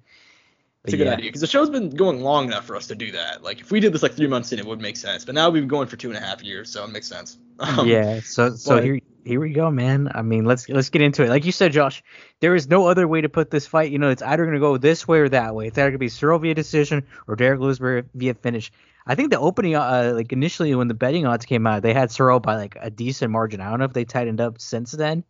It's 0.84 0.94
a 0.94 0.98
good 0.98 1.08
idea 1.08 1.26
because 1.30 1.42
the 1.42 1.48
show's 1.48 1.70
been 1.72 1.90
going 1.90 2.22
long 2.22 2.46
enough 2.46 2.66
for 2.66 2.76
us 2.76 2.88
to 2.88 2.96
do 2.96 3.12
that. 3.14 3.42
Like 3.42 3.60
if 3.60 3.72
we 3.72 3.80
did 3.80 3.92
this 3.92 4.04
like 4.04 4.14
three 4.14 4.28
months 4.28 4.52
in, 4.54 4.60
it 4.60 4.66
would 4.66 4.80
make 4.82 4.98
sense. 4.98 5.26
But 5.26 5.34
now 5.34 5.50
we've 5.50 5.64
been 5.64 5.68
going 5.68 5.88
for 5.88 5.96
two 5.98 6.10
and 6.10 6.18
a 6.18 6.22
half 6.22 6.44
years, 6.44 6.70
so 6.72 6.84
it 6.84 6.92
makes 6.92 7.08
sense. 7.08 7.38
Um, 7.58 7.88
yeah. 7.88 8.20
So 8.20 8.54
so 8.56 8.76
but- 8.76 8.84
here 8.84 9.00
here 9.24 9.40
we 9.40 9.52
go, 9.52 9.72
man. 9.72 10.12
I 10.14 10.22
mean, 10.22 10.44
let's 10.44 10.68
let's 10.68 10.90
get 10.90 11.02
into 11.02 11.24
it. 11.24 11.30
Like 11.30 11.46
you 11.46 11.54
said, 11.54 11.72
Josh, 11.72 12.04
there 12.42 12.54
is 12.54 12.68
no 12.68 12.86
other 12.88 13.08
way 13.08 13.22
to 13.22 13.30
put 13.30 13.50
this 13.50 13.66
fight. 13.66 13.92
You 13.94 13.98
know, 13.98 14.10
it's 14.10 14.22
either 14.22 14.46
gonna 14.46 14.60
go 14.60 14.78
this 14.78 15.08
way 15.08 15.20
or 15.20 15.30
that 15.30 15.56
way. 15.56 15.68
It's 15.68 15.78
either 15.78 15.90
gonna 15.90 15.98
be 16.00 16.08
Ciryl 16.08 16.42
via 16.42 16.54
decision 16.54 17.06
or 17.28 17.38
Derrick 17.38 17.62
Lewis 17.62 17.78
via 18.14 18.34
finish. 18.34 18.74
I 19.08 19.16
think 19.16 19.30
the 19.32 19.40
opening, 19.40 19.76
uh, 19.76 20.12
like 20.16 20.32
initially 20.32 20.74
when 20.76 20.88
the 20.88 20.94
betting 20.94 21.26
odds 21.26 21.46
came 21.46 21.68
out, 21.68 21.84
they 21.84 21.94
had 21.94 22.10
Ciryl 22.10 22.42
by 22.42 22.56
like 22.56 22.78
a 22.80 22.90
decent 22.90 23.32
margin. 23.32 23.62
I 23.62 23.70
don't 23.70 23.80
know 23.80 23.86
if 23.86 23.94
they 23.94 24.06
tightened 24.06 24.42
up 24.42 24.60
since 24.60 24.92
then, 24.92 25.24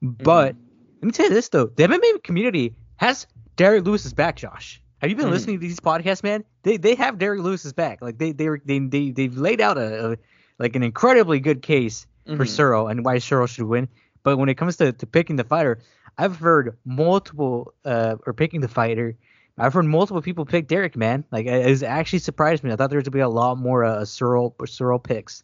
but 0.00 0.54
let 1.02 1.06
me 1.06 1.10
tell 1.12 1.26
you 1.26 1.34
this 1.34 1.48
though, 1.48 1.66
the 1.66 1.84
MMA 1.84 2.22
community 2.22 2.74
has 2.96 3.26
Derrick 3.56 3.84
Lewis's 3.84 4.12
back, 4.14 4.36
Josh. 4.36 4.80
Have 4.98 5.10
you 5.10 5.16
been 5.16 5.26
Mhm. 5.26 5.30
listening 5.30 5.56
to 5.56 5.60
these 5.66 5.80
podcasts, 5.80 6.22
man? 6.22 6.44
They 6.62 6.76
they 6.76 6.94
have 6.94 7.18
Derrick 7.18 7.40
Lewis's 7.42 7.72
back. 7.72 8.00
Like 8.00 8.18
they 8.18 8.32
they 8.32 8.48
they, 8.64 8.78
they 8.78 9.10
they've 9.10 9.36
laid 9.36 9.60
out 9.60 9.76
a, 9.76 10.12
a 10.12 10.16
like 10.58 10.74
an 10.76 10.82
incredibly 10.82 11.40
good 11.40 11.62
case 11.62 12.06
for 12.26 12.44
Mhm. 12.44 12.56
Ciryl 12.56 12.90
and 12.90 13.04
why 13.04 13.16
Ciryl 13.16 13.48
should 13.48 13.66
win. 13.66 13.88
But 14.22 14.38
when 14.38 14.48
it 14.48 14.54
comes 14.56 14.76
to, 14.78 14.92
to 14.92 15.06
picking 15.06 15.36
the 15.36 15.44
fighter, 15.44 15.78
I've 16.18 16.36
heard 16.36 16.76
multiple 16.84 17.74
uh 17.84 18.16
or 18.26 18.32
picking 18.32 18.60
the 18.60 18.68
fighter. 18.68 19.16
I've 19.58 19.72
heard 19.72 19.84
multiple 19.86 20.20
people 20.22 20.44
pick 20.44 20.68
Derrick, 20.68 20.96
man. 20.96 21.24
Like 21.30 21.46
it 21.46 21.66
has 21.66 21.82
actually 21.82 22.18
surprised 22.20 22.62
me. 22.62 22.72
I 22.72 22.76
thought 22.76 22.90
there 22.90 22.98
was 22.98 23.04
gonna 23.04 23.14
be 23.14 23.20
a 23.20 23.28
lot 23.28 23.56
more 23.58 23.84
uh, 23.84 24.00
Ciryl 24.00 24.54
Ciryl 24.56 25.02
picks 25.02 25.42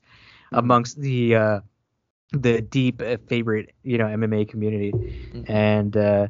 Mhm. 0.53 0.59
amongst 0.59 1.01
the 1.01 1.35
uh 1.37 1.61
the 2.33 2.61
deep 2.63 3.01
uh, 3.03 3.17
favorite 3.27 3.75
you 3.83 3.99
know 3.99 4.07
MMA 4.07 4.49
community. 4.49 4.93
Mhm. 4.93 5.49
And 5.49 5.97
uh 5.97 6.29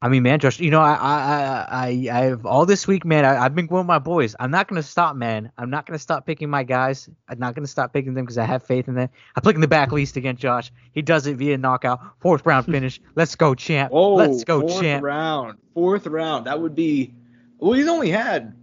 I 0.00 0.08
mean, 0.08 0.22
man, 0.22 0.38
Josh, 0.38 0.60
you 0.60 0.70
know, 0.70 0.80
I, 0.80 0.94
I, 0.94 1.26
I, 1.28 2.08
I, 2.12 2.20
I've 2.26 2.46
all 2.46 2.66
this 2.66 2.86
week, 2.86 3.04
man. 3.04 3.24
I, 3.24 3.44
I've 3.44 3.54
been 3.54 3.66
going 3.66 3.80
with 3.80 3.86
my 3.88 3.98
boys. 3.98 4.36
I'm 4.38 4.50
not 4.50 4.68
gonna 4.68 4.82
stop, 4.82 5.16
man. 5.16 5.50
I'm 5.58 5.70
not 5.70 5.86
gonna 5.86 5.98
stop 5.98 6.24
picking 6.24 6.48
my 6.48 6.62
guys. 6.62 7.08
I'm 7.28 7.38
not 7.40 7.54
gonna 7.56 7.66
stop 7.66 7.92
picking 7.92 8.14
them 8.14 8.24
because 8.24 8.38
I 8.38 8.44
have 8.44 8.62
faith 8.62 8.86
in 8.86 8.94
them. 8.94 9.08
I'm 9.34 9.42
picking 9.42 9.60
the 9.60 9.66
Black 9.68 9.90
Beast 9.90 10.16
again, 10.16 10.36
Josh. 10.36 10.70
He 10.92 11.02
does 11.02 11.26
it 11.26 11.36
via 11.36 11.58
knockout, 11.58 12.00
fourth 12.20 12.46
round 12.46 12.66
finish. 12.76 13.00
Let's 13.16 13.34
go, 13.34 13.54
champ. 13.56 13.90
Whoa, 13.92 14.14
Let's 14.14 14.44
go, 14.44 14.60
fourth 14.60 14.80
champ. 14.80 15.02
round. 15.02 15.58
Fourth 15.74 16.06
round. 16.06 16.46
That 16.46 16.60
would 16.60 16.74
be. 16.76 17.12
Well, 17.58 17.72
he's 17.72 17.88
only 17.88 18.10
had 18.10 18.54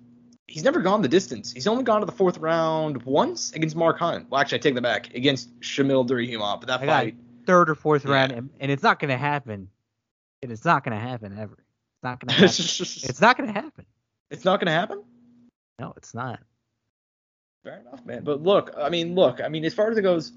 he's 0.47 0.63
never 0.63 0.79
gone 0.81 1.01
the 1.01 1.09
distance. 1.09 1.51
He's 1.51 1.67
only 1.67 1.83
gone 1.83 1.99
to 1.99 2.05
the 2.05 2.11
fourth 2.13 2.37
round 2.37 3.03
once 3.03 3.51
against 3.51 3.75
Mark 3.75 3.99
Hunt. 3.99 4.27
Well, 4.29 4.39
actually, 4.39 4.59
I 4.59 4.61
take 4.61 4.75
that 4.75 4.81
back 4.81 5.13
against 5.13 5.59
Shamil 5.59 6.07
Durahimov, 6.07 6.61
but 6.61 6.67
that 6.67 6.81
I 6.81 6.85
fight. 6.85 7.15
third 7.45 7.69
or 7.69 7.75
fourth 7.75 8.05
Yeah. 8.05 8.11
round, 8.13 8.31
and, 8.31 8.49
and 8.61 8.71
it's 8.71 8.83
not 8.83 8.99
gonna 8.99 9.17
happen. 9.17 9.67
And 10.45 10.51
it's 10.51 10.63
not 10.65 10.83
gonna 10.83 10.99
happen 10.99 11.37
ever. 11.37 11.53
It's 11.57 12.03
not 12.03 12.19
gonna 12.19 12.33
happen. 12.33 12.45
it's 13.09 13.21
not 13.21 13.37
gonna 13.37 13.51
happen. 13.51 13.85
it's 14.29 14.45
not 14.45 14.59
going 14.59 14.67
to 14.67 14.71
happen. 14.73 15.03
No, 15.79 15.93
it's 15.97 16.13
not. 16.13 16.39
Fair 17.63 17.79
enough, 17.79 18.05
man. 18.05 18.23
But 18.23 18.41
look, 18.43 18.73
I 18.77 18.89
mean, 18.89 19.15
look, 19.15 19.41
I 19.41 19.47
mean, 19.49 19.65
as 19.65 19.73
far 19.73 19.89
as 19.89 19.97
it 19.97 20.03
goes, 20.03 20.31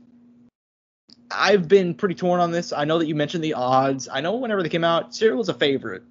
I've 1.31 1.69
been 1.69 1.95
pretty 1.95 2.15
torn 2.15 2.41
on 2.41 2.51
this. 2.51 2.73
I 2.73 2.85
know 2.85 2.99
that 2.99 3.07
you 3.07 3.15
mentioned 3.15 3.45
the 3.45 3.53
odds. 3.55 4.09
I 4.11 4.21
know 4.23 4.35
whenever 4.37 4.63
they 4.63 4.69
came 4.71 4.83
out, 4.85 5.11
Ciryl 5.11 5.37
was 5.37 5.49
a 5.51 5.55
favorite, 5.55 6.03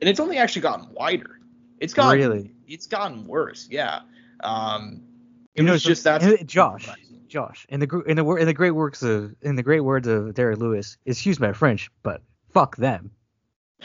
and 0.00 0.08
it's 0.08 0.18
only 0.18 0.36
actually 0.36 0.62
gotten 0.62 0.92
wider. 0.92 1.38
It's 1.78 1.94
gotten 1.94 2.18
Really? 2.18 2.52
it's 2.66 2.86
gotten 2.88 3.24
worse. 3.26 3.68
Yeah. 3.70 4.00
Um, 4.40 5.00
it 5.54 5.62
You 5.62 5.68
know, 5.68 5.76
just 5.76 6.02
that. 6.04 6.44
Josh, 6.46 6.88
Josh, 7.28 7.66
in 7.68 7.78
the 7.80 8.02
in 8.06 8.16
the 8.16 8.26
in 8.34 8.46
the 8.46 8.54
great 8.54 8.72
works 8.72 9.02
of 9.02 9.34
in 9.42 9.54
the 9.54 9.62
great 9.62 9.80
words 9.80 10.08
of 10.08 10.34
Derrick 10.34 10.58
Lewis, 10.58 10.98
excuse 11.06 11.38
my 11.38 11.52
French, 11.52 11.88
but 12.02 12.20
fuck 12.52 12.76
them. 12.76 13.12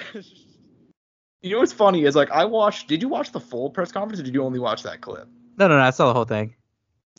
you 1.42 1.52
know 1.52 1.60
what's 1.60 1.74
funny 1.74 2.04
is 2.06 2.16
like 2.16 2.32
I 2.32 2.46
watched. 2.46 2.88
Did 2.88 3.02
you 3.02 3.10
watch 3.10 3.32
the 3.32 3.40
full 3.40 3.70
press 3.70 3.92
conference 3.92 4.20
or 4.20 4.24
did 4.24 4.34
you 4.34 4.44
only 4.44 4.60
watch 4.60 4.84
that 4.84 5.02
clip? 5.02 5.28
No, 5.58 5.68
no, 5.68 5.78
no, 5.78 5.84
I 5.84 5.90
saw 5.92 6.08
the 6.08 6.14
whole 6.14 6.26
thing. 6.26 6.56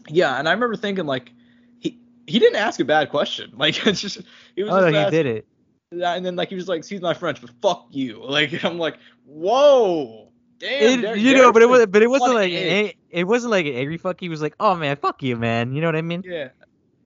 Yeah, 0.09 0.39
and 0.39 0.49
I 0.49 0.53
remember 0.53 0.77
thinking 0.77 1.07
like 1.07 1.33
he 1.79 1.99
he 2.27 2.39
didn't 2.39 2.57
ask 2.59 2.81
a 2.81 2.85
bad 2.85 3.11
question. 3.11 3.53
Like 3.57 3.87
it's 3.87 4.01
just 4.01 4.21
he 4.57 4.63
was 4.63 4.73
Oh, 4.73 4.81
just 4.81 4.93
no, 4.93 5.05
he 5.05 5.11
did 5.11 5.27
it. 5.27 5.47
And 5.93 6.25
then 6.25 6.37
like 6.37 6.49
he 6.49 6.55
was 6.55 6.69
like, 6.69 6.79
"Excuse 6.79 7.01
my 7.01 7.15
French, 7.15 7.41
but 7.41 7.51
fuck 7.61 7.87
you." 7.91 8.23
Like 8.29 8.65
I'm 8.65 8.79
like, 8.79 8.97
"Whoa, 9.25 10.29
damn." 10.59 11.05
It- 11.05 11.19
you 11.19 11.35
know, 11.35 11.53
but 11.53 11.63
it 11.63 11.69
was, 11.69 11.87
but 11.87 12.03
it 12.03 12.09
wasn't 12.09 12.35
like 12.35 12.53
edge. 12.53 12.97
it 13.11 13.25
wasn't 13.25 13.51
like 13.51 13.67
an 13.67 13.75
angry 13.75 13.99
fuck. 13.99 14.21
He 14.21 14.29
was 14.29 14.41
like, 14.41 14.55
oh 14.61 14.75
man, 14.77 14.97
fuck 14.97 15.23
you, 15.23 15.37
man. 15.37 15.75
You 15.75 15.81
know 15.81 15.89
what 15.89 15.97
I 15.97 16.03
mean? 16.03 16.23
Yeah, 16.25 16.51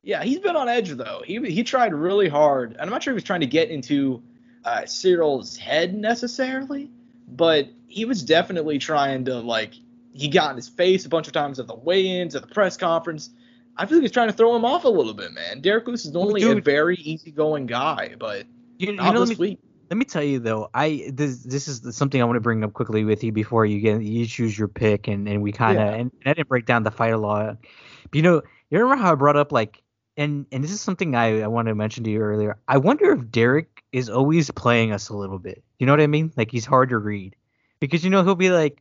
yeah, 0.02 0.22
he's 0.22 0.38
been 0.38 0.54
on 0.54 0.68
edge 0.68 0.90
though. 0.90 1.22
He 1.24 1.38
he 1.50 1.64
tried 1.64 1.94
really 1.94 2.28
hard, 2.28 2.72
and 2.72 2.82
I'm 2.82 2.90
not 2.90 3.02
sure 3.02 3.12
he 3.12 3.14
was 3.14 3.24
trying 3.24 3.40
to 3.40 3.46
get 3.46 3.70
into 3.70 4.22
uh, 4.64 4.86
Ciryl's 4.86 5.56
head 5.56 5.94
necessarily, 5.94 6.90
but 7.28 7.68
he 7.88 8.04
was 8.04 8.22
definitely 8.22 8.78
trying 8.78 9.24
to 9.26 9.34
like 9.40 9.74
he 10.12 10.28
got 10.28 10.50
in 10.50 10.56
his 10.56 10.68
face 10.68 11.04
a 11.04 11.08
bunch 11.08 11.26
of 11.26 11.32
times 11.32 11.58
at 11.58 11.66
the 11.66 11.74
weigh-ins, 11.74 12.34
at 12.34 12.42
the 12.42 12.48
press 12.54 12.76
conference. 12.76 13.30
I 13.76 13.86
feel 13.86 13.98
like 13.98 14.02
he's 14.02 14.12
trying 14.12 14.28
to 14.28 14.32
throw 14.32 14.54
him 14.54 14.64
off 14.64 14.84
a 14.84 14.88
little 14.88 15.14
bit, 15.14 15.32
man. 15.32 15.60
Derrick 15.60 15.86
Lewis 15.88 16.04
is 16.04 16.12
normally 16.12 16.42
a 16.42 16.54
dude. 16.54 16.64
very 16.64 16.94
easygoing 16.96 17.66
guy, 17.66 18.14
but 18.18 18.44
You, 18.78 18.90
you 18.90 18.96
not 18.96 19.14
know, 19.14 19.20
let 19.20 19.28
this 19.28 19.38
me, 19.38 19.48
week. 19.48 19.58
let 19.90 19.96
me 19.96 20.04
tell 20.04 20.22
you 20.22 20.38
though, 20.38 20.70
I 20.72 21.10
this 21.12 21.42
this 21.42 21.66
is 21.68 21.96
something 21.96 22.22
I 22.22 22.24
want 22.24 22.36
to 22.36 22.40
bring 22.40 22.62
up 22.62 22.72
quickly 22.72 23.04
with 23.04 23.24
you 23.24 23.32
before 23.32 23.66
you 23.66 23.80
get 23.80 24.00
you 24.02 24.26
choose 24.26 24.56
your 24.58 24.68
pick 24.68 25.08
and 25.08 25.28
and 25.28 25.42
we 25.42 25.50
kind 25.52 25.78
of 25.78 25.84
Yeah. 25.86 25.92
and, 25.94 26.12
and 26.22 26.26
I 26.26 26.34
didn't 26.34 26.48
break 26.48 26.66
down 26.66 26.84
the 26.84 26.90
fight 26.92 27.12
a 27.12 27.18
lot. 27.18 27.56
But 28.04 28.14
you 28.14 28.22
know, 28.22 28.42
you 28.70 28.78
remember 28.78 29.02
how 29.02 29.12
I 29.12 29.14
brought 29.16 29.36
up 29.36 29.50
like 29.52 29.82
and 30.16 30.46
and 30.52 30.62
this 30.62 30.70
is 30.70 30.80
something 30.80 31.14
I 31.14 31.40
I 31.42 31.46
wanted 31.46 31.70
to 31.70 31.74
mention 31.74 32.04
to 32.04 32.10
you 32.10 32.20
earlier. 32.20 32.56
I 32.68 32.78
wonder 32.78 33.12
if 33.12 33.30
Derrick 33.30 33.82
is 33.92 34.08
always 34.08 34.50
playing 34.50 34.92
us 34.92 35.08
a 35.08 35.16
little 35.16 35.38
bit. 35.38 35.62
You 35.78 35.86
know 35.86 35.92
what 35.92 36.00
I 36.00 36.06
mean? 36.06 36.32
Like 36.36 36.50
he's 36.50 36.66
hard 36.66 36.90
to 36.90 36.98
read 36.98 37.36
because 37.80 38.04
you 38.04 38.10
know 38.10 38.22
he'll 38.24 38.34
be 38.34 38.50
like. 38.50 38.80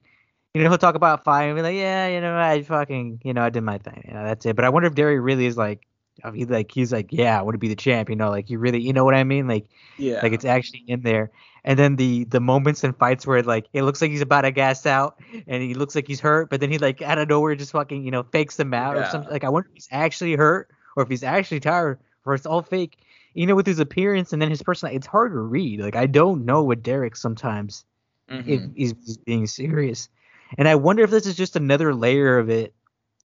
You 0.56 0.62
know, 0.62 0.70
he'll 0.70 0.78
talk 0.78 0.94
about 0.94 1.24
fight 1.24 1.46
and 1.46 1.56
be 1.56 1.64
like, 1.64 1.76
yeah, 1.76 2.08
you 2.10 2.22
know, 2.22 2.38
I 2.38 2.62
fucking, 2.62 3.22
you 3.24 3.34
know, 3.34 3.42
I 3.42 3.50
did 3.50 3.62
my 3.62 3.80
thing. 3.80 4.04
You 4.08 4.14
know, 4.14 4.24
that's 4.24 4.46
it. 4.46 4.56
But 4.56 4.66
I 4.66 4.70
wonder 4.70 4.88
if 4.88 4.94
Derrick 4.94 5.20
really 5.20 5.48
is 5.48 5.58
like, 5.58 5.88
he 6.32 6.46
like, 6.46 6.72
he's 6.72 6.94
like, 6.94 7.08
yeah, 7.10 7.40
I 7.40 7.42
want 7.42 7.56
to 7.56 7.58
be 7.58 7.70
the 7.70 7.76
champ. 7.76 8.08
You 8.08 8.16
know, 8.16 8.30
like 8.30 8.52
you 8.52 8.60
really, 8.60 8.80
you 8.80 8.94
know 8.94 9.04
what 9.04 9.16
I 9.16 9.24
mean? 9.24 9.48
Like, 9.48 9.66
Yeah, 9.98 10.20
like 10.22 10.32
it's 10.32 10.46
actually 10.46 10.84
in 10.88 11.02
there. 11.02 11.32
And 11.64 11.80
then 11.80 11.96
the 11.96 12.26
the 12.26 12.40
moments 12.40 12.84
and 12.84 12.96
fights 12.96 13.26
where 13.26 13.42
like 13.42 13.66
it 13.74 13.82
looks 13.82 14.00
like 14.00 14.12
he's 14.12 14.22
about 14.22 14.42
to 14.42 14.52
gas 14.52 14.86
out 14.86 15.20
and 15.48 15.64
he 15.64 15.74
looks 15.74 15.96
like 15.96 16.06
he's 16.08 16.20
hurt, 16.20 16.52
but 16.52 16.60
then 16.60 16.70
he 16.72 16.78
like 16.78 17.02
out 17.02 17.18
of 17.18 17.30
nowhere 17.30 17.56
just 17.56 17.72
fucking 17.72 18.04
you 18.04 18.12
know 18.12 18.22
fakes 18.22 18.56
them 18.58 18.76
out 18.76 18.96
or 18.96 19.06
something. 19.06 19.32
Like 19.32 19.44
I 19.44 19.50
wonder 19.50 19.70
if 19.70 19.74
he's 19.74 19.88
actually 19.90 20.36
hurt 20.36 20.70
or 20.96 21.04
if 21.04 21.10
he's 21.10 21.24
actually 21.24 21.60
tired 21.60 22.00
or 22.26 22.34
it's 22.34 22.46
all 22.46 22.62
fake. 22.62 22.98
You 23.34 23.48
know, 23.48 23.56
with 23.56 23.66
his 23.66 23.80
appearance 23.80 24.32
and 24.32 24.42
then 24.42 24.50
his 24.50 24.62
personality, 24.62 24.98
it's 24.98 25.08
hard 25.08 25.32
to 25.32 25.40
read. 25.40 25.80
Like 25.80 25.96
I 25.96 26.06
don't 26.06 26.46
know 26.46 26.64
with 26.64 26.84
Derrick 26.84 27.16
sometimes 27.16 27.86
if 28.30 28.62
Mhm. 28.62 28.74
he's, 28.76 28.94
he's 29.06 29.18
being 29.18 29.48
serious, 29.48 30.10
and 30.58 30.68
I 30.68 30.76
wonder 30.76 31.04
if 31.04 31.10
this 31.10 31.26
is 31.26 31.36
just 31.36 31.56
another 31.56 31.94
layer 31.94 32.38
of 32.38 32.50
it 32.50 32.74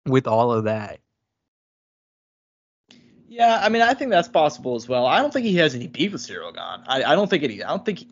with 0.07 0.27
all 0.27 0.53
of 0.53 0.65
that. 0.65 0.99
Yeah, 3.29 3.61
I 3.63 3.69
mean, 3.69 3.83
I 3.83 3.95
think 3.95 4.11
that's 4.11 4.29
possible 4.29 4.77
as 4.77 4.89
well. 4.89 5.07
I 5.07 5.21
don't 5.21 5.33
think 5.33 5.47
he 5.47 5.57
has 5.57 5.75
any 5.75 5.89
beef 5.89 6.13
with 6.13 6.21
Ciryl 6.21 6.55
Gane. 6.55 6.85
I, 6.87 7.03
I 7.03 7.15
don't 7.15 7.29
think 7.29 7.43
any. 7.43 7.63
I 7.63 7.69
don't 7.69 7.85
think 7.85 8.05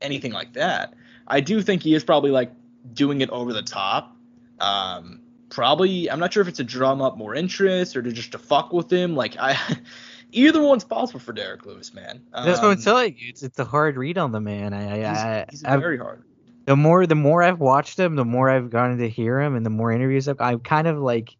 anything 0.00 0.32
like 0.32 0.54
that. 0.54 0.94
I 1.28 1.40
do 1.40 1.62
think 1.62 1.82
he 1.82 1.94
is 1.94 2.02
probably 2.02 2.30
like 2.30 2.50
doing 2.92 3.20
it 3.20 3.30
over 3.30 3.52
the 3.52 3.62
top. 3.62 4.16
Um, 4.60 5.20
probably. 5.54 6.10
I'm 6.10 6.18
not 6.18 6.32
sure 6.32 6.42
if 6.42 6.48
it's 6.48 6.58
to 6.58 6.64
drum 6.64 7.00
up 7.00 7.16
more 7.16 7.34
interest 7.34 7.96
or 7.96 8.02
to 8.02 8.12
just 8.12 8.32
to 8.32 8.38
fuck 8.38 8.72
with 8.72 8.92
him. 8.92 9.14
Like 9.16 9.36
I, 9.38 9.56
either 10.32 10.60
one's 10.60 10.84
possible 10.84 11.20
for 11.20 11.32
Derrick 11.32 11.64
Lewis, 11.64 11.94
man. 11.94 12.22
That's 12.32 12.58
what 12.60 12.64
I'm 12.66 12.70
Um, 12.72 12.82
telling 12.82 13.16
you. 13.18 13.28
It's 13.30 13.42
it's 13.42 13.58
a 13.58 13.64
hard 13.64 13.96
read 13.96 14.18
on 14.18 14.32
the 14.32 14.40
man. 14.40 14.74
I, 14.74 14.82
I, 14.82 14.96
He's, 14.96 15.18
I, 15.18 15.46
he's 15.50 15.62
very 15.62 15.98
hard. 15.98 16.24
the 16.66 16.76
more 16.76 17.06
the 17.06 17.14
more 17.14 17.42
I've 17.42 17.60
watched 17.60 17.98
him, 17.98 18.16
the 18.16 18.24
more 18.24 18.50
I've 18.50 18.68
gotten 18.70 18.98
to 18.98 19.08
hear 19.08 19.40
him, 19.40 19.54
and 19.54 19.64
the 19.64 19.70
more 19.70 19.92
interviews 19.92 20.28
I've, 20.28 20.40
I'm 20.40 20.60
kind 20.60 20.86
of 20.86 20.98
like 20.98 21.36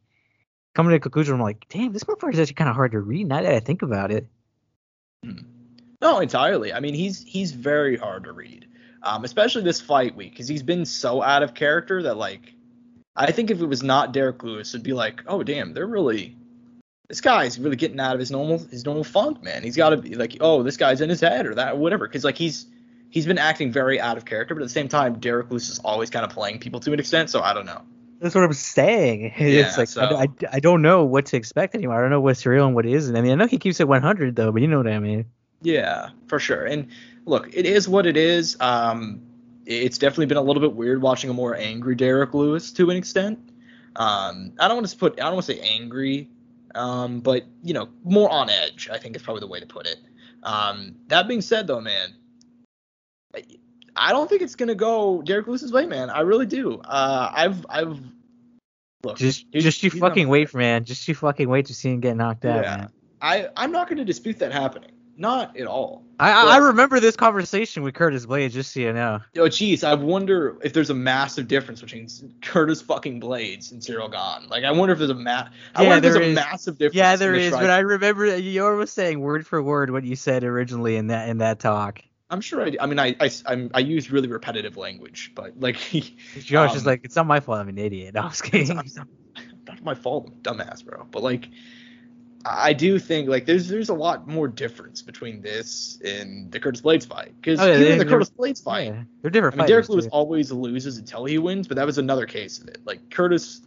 coming 0.75 0.91
to 0.91 0.97
a 0.97 1.01
conclusion. 1.01 1.35
I'm 1.35 1.41
like, 1.41 1.67
damn, 1.69 1.93
this 1.93 2.05
motherfucker 2.05 2.33
is 2.33 2.41
actually 2.41 2.55
kind 2.55 2.71
of 2.71 2.77
hard 2.77 2.93
to 2.93 3.01
read. 3.01 3.27
Now 3.29 3.43
that 3.43 3.55
I 3.55 3.61
think 3.61 3.83
about 3.83 4.11
it, 4.11 4.27
No, 6.01 6.21
entirely. 6.21 6.73
I 6.73 6.81
mean, 6.81 6.95
he's 6.95 7.23
he's 7.23 7.53
very 7.53 7.97
hard 7.97 8.25
to 8.25 8.33
read, 8.33 8.67
um, 9.03 9.25
especially 9.25 9.63
this 9.63 9.81
fight 9.81 10.15
week 10.15 10.33
because 10.33 10.49
he's 10.49 10.63
been 10.63 10.85
so 10.85 11.23
out 11.23 11.43
of 11.43 11.55
character 11.55 12.03
that 12.03 12.17
like, 12.17 12.53
I 13.17 13.31
think 13.33 13.51
if 13.51 13.61
it 13.61 13.67
was 13.67 13.83
not 13.83 14.13
Derrick 14.13 14.43
Lewis, 14.43 14.75
it'd 14.75 14.83
be 14.85 14.93
like, 14.93 15.23
oh 15.27 15.43
damn, 15.43 15.73
they're 15.73 15.87
really, 15.87 16.37
this 17.09 17.21
guy's 17.21 17.59
really 17.59 17.77
getting 17.77 18.01
out 18.01 18.15
of 18.15 18.21
his 18.21 18.31
normal 18.31 18.59
his 18.59 18.85
normal 18.85 19.05
funk, 19.05 19.43
man. 19.43 19.63
He's 19.63 19.77
got 19.77 19.91
to 19.91 19.97
be 19.97 20.15
like, 20.17 20.37
oh, 20.41 20.63
this 20.63 20.77
guy's 20.77 21.01
in 21.01 21.09
his 21.11 21.21
head 21.21 21.47
or 21.47 21.55
that 21.55 21.75
or 21.75 21.77
whatever, 21.77 22.07
because 22.09 22.25
like 22.25 22.37
he's 22.37 22.67
he's 23.11 23.27
been 23.27 23.39
acting 23.39 23.71
very 23.71 24.01
out 24.01 24.17
of 24.17 24.25
character, 24.25 24.55
but 24.55 24.63
at 24.63 24.67
the 24.67 24.73
same 24.73 24.89
time, 24.89 25.19
Derrick 25.21 25.51
Lewis 25.51 25.69
is 25.69 25.79
always 25.81 26.11
kind 26.11 26.25
of 26.25 26.31
playing 26.33 26.59
people 26.59 26.81
to 26.81 26.93
an 26.93 26.99
extent. 26.99 27.31
So 27.31 27.41
I 27.41 27.55
don't 27.55 27.67
know. 27.67 27.83
that's 28.21 28.35
what 28.35 28.43
I'm 28.43 28.53
saying. 28.53 29.33
Yeah, 29.39 29.69
it's 29.69 29.79
like 29.79 29.89
I, 29.89 29.91
so- 29.91 30.03
I, 30.17 30.27
I 30.53 30.61
don't 30.61 30.83
know 30.83 31.05
what 31.05 31.27
to 31.27 31.37
expect 31.37 31.75
anymore. 31.77 31.97
I 31.99 32.01
don't 32.01 32.11
know 32.11 32.21
what's 32.21 32.45
real 32.45 32.67
and 32.67 32.75
what 32.75 32.87
isn't. 32.87 33.15
I 33.15 33.21
mean, 33.21 33.31
I 33.33 33.35
know 33.37 33.47
he 33.47 33.59
keeps 33.59 33.79
it 33.79 33.87
100 33.87 34.35
though, 34.35 34.51
but 34.51 34.61
you 34.63 34.67
know 34.69 34.79
what 34.79 34.89
I 34.89 34.99
mean. 34.99 35.27
Yeah, 35.63 36.11
for 36.27 36.41
sure. 36.41 36.65
And 36.65 36.89
look, 37.27 37.49
it 37.55 37.65
is 37.65 37.89
what 37.89 38.07
it 38.07 38.17
is. 38.17 38.57
Um, 38.61 39.23
it's 39.67 39.99
definitely 39.99 40.27
been 40.27 40.37
a 40.37 40.43
little 40.43 40.61
bit 40.61 40.75
weird 40.75 41.01
watching 41.03 41.31
a 41.31 41.33
more 41.33 41.55
angry 41.57 41.95
Derrick 41.95 42.35
Lewis 42.35 42.73
to 42.73 42.91
an 42.91 42.97
extent. 42.97 43.39
Um, 43.97 44.53
I 44.59 44.69
don't 44.69 44.77
want 44.79 44.89
to 44.89 44.97
put, 44.97 45.21
I 45.21 45.25
don't 45.25 45.35
want 45.35 45.47
to 45.47 45.53
say 45.55 45.61
angry, 45.61 46.29
um, 46.75 47.21
but 47.21 47.45
you 47.63 47.73
know, 47.75 47.89
more 48.03 48.31
on 48.31 48.51
edge. 48.51 48.89
I 48.93 48.99
think 48.99 49.17
is 49.17 49.23
probably 49.23 49.41
the 49.41 49.47
way 49.47 49.61
to 49.61 49.67
put 49.67 49.87
it. 49.87 49.99
Um, 50.43 50.97
that 51.07 51.29
being 51.29 51.41
said, 51.41 51.67
though, 51.67 51.81
man, 51.81 52.15
I- 53.35 53.45
I 53.97 54.11
don't 54.11 54.29
think 54.29 54.43
it's 54.43 54.57
gonna 54.57 54.75
go 54.75 55.23
Derrick 55.23 55.47
Lewis's 55.47 55.71
way, 55.73 55.87
man. 55.87 56.11
I 56.11 56.21
really 56.23 56.47
do. 56.47 56.81
Uh, 56.81 57.31
I've, 57.33 57.65
I've, 57.69 58.01
look, 59.05 59.17
Just 59.17 59.49
just 59.53 59.85
you 59.85 59.91
fucking 59.91 60.27
wait, 60.27 60.53
man. 60.53 60.85
Just 60.85 61.07
you 61.07 61.15
fucking 61.15 61.49
wait 61.49 61.67
to 61.67 61.75
see 61.75 61.91
him 61.93 62.01
get 62.01 62.17
knocked 62.17 62.45
out, 62.45 62.65
Yeah. 62.65 62.77
man. 62.77 62.89
I, 63.23 63.49
I'm 63.57 63.71
not 63.71 63.89
gonna 63.89 64.05
dispute 64.05 64.41
that 64.41 64.51
happening. 64.51 64.91
Not 65.17 65.57
at 65.57 65.67
all. 65.67 66.05
I, 66.19 66.31
I 66.33 66.55
I 66.55 66.57
remember 66.59 67.01
this 67.01 67.17
conversation 67.17 67.83
with 67.83 67.95
Curtis 67.95 68.25
Blaydes, 68.27 68.51
just 68.53 68.73
so 68.73 68.81
you 68.81 68.93
know. 68.93 69.21
Oh, 69.37 69.43
jeez, 69.43 69.83
I 69.85 69.95
wonder 69.95 70.57
if 70.63 70.73
there's 70.73 70.91
a 70.91 70.95
massive 70.95 71.49
difference 71.49 71.81
between 71.81 72.09
Curtis 72.43 72.81
fucking 72.83 73.21
Blaydes 73.21 73.73
and 73.73 73.81
Ciryl 73.81 74.11
Gane. 74.11 74.49
Like, 74.49 74.65
I 74.65 74.71
wonder 74.71 74.93
if 74.93 74.99
there's 74.99 75.11
a 75.11 75.15
ma- 75.15 75.49
I 75.75 75.83
Yeah, 75.83 75.89
wonder 75.89 75.97
if 75.97 76.03
there's 76.03 76.15
there 76.15 76.31
a 76.31 76.35
massive 76.35 76.79
difference. 76.79 76.95
Yeah, 76.97 77.17
there 77.17 77.17
is. 77.17 77.21
there 77.21 77.33
the 77.33 77.39
is, 77.41 77.47
strike- 77.49 77.63
but 77.63 77.71
I 77.71 77.79
remember 77.81 78.37
you 78.37 78.63
was 78.65 78.91
saying 78.93 79.21
word 79.21 79.47
for 79.47 79.63
word 79.63 79.91
what 79.91 80.05
you 80.05 80.15
said 80.17 80.45
originally 80.45 80.97
in 80.97 81.09
that 81.09 81.29
in 81.29 81.39
that 81.39 81.59
talk. 81.59 82.01
I'm 82.31 82.41
sure 82.41 82.63
I. 82.63 82.77
I 82.81 82.87
mean, 82.87 82.99
I 82.99 83.15
I 83.21 83.31
I'm, 83.47 83.71
I 83.75 83.81
use 83.81 84.11
really 84.11 84.29
repetitive 84.29 84.77
language, 84.77 85.33
but 85.35 85.59
like, 85.61 85.77
Josh 86.41 86.75
is 86.75 86.83
Um, 86.83 86.87
like, 86.87 87.01
it's 87.05 87.17
not 87.17 87.27
my 87.27 87.41
fault. 87.41 87.59
I'm 87.59 87.69
an 87.69 87.79
idiot. 87.79 88.15
No, 88.15 88.23
I 88.23 88.25
was 88.27 88.41
it's 88.41 88.51
kidding. 88.51 88.75
not, 88.77 88.87
it's 88.87 88.97
not- 88.97 89.09
not 89.67 89.83
my 89.83 89.95
fault, 89.95 90.29
I'm 90.29 90.41
dumbass, 90.43 90.85
bro. 90.85 91.07
But 91.11 91.23
like, 91.23 91.49
I 92.47 92.73
do 92.73 92.99
think 92.99 93.29
like 93.29 93.47
there's 93.47 93.69
there's 93.69 93.89
a 93.89 93.95
lot 93.95 94.29
more 94.29 94.49
difference 94.49 95.01
between 95.03 95.41
this 95.41 95.99
and 96.05 96.53
the 96.53 96.61
Curtis 96.61 96.83
Blaydes 96.83 97.07
fight 97.07 97.33
because 97.41 97.61
Oh, 97.61 97.67
yeah, 97.67 97.79
even 97.79 97.99
the 97.99 98.05
Curtis 98.05 98.31
Blaydes 98.31 98.63
fight. 98.63 98.89
Yeah, 98.89 99.03
they're 99.23 99.31
different 99.31 99.55
I 99.55 99.59
mean, 99.59 99.67
Derrick 99.69 99.89
Lewis 99.89 100.05
too. 100.05 100.11
always 100.11 100.53
loses 100.53 100.99
until 100.99 101.25
he 101.25 101.39
wins, 101.39 101.69
but 101.69 101.77
that 101.77 101.87
was 101.87 101.99
another 101.99 102.27
case 102.27 102.59
of 102.59 102.69
it. 102.69 102.79
Like 102.85 103.11
Curtis, 103.11 103.63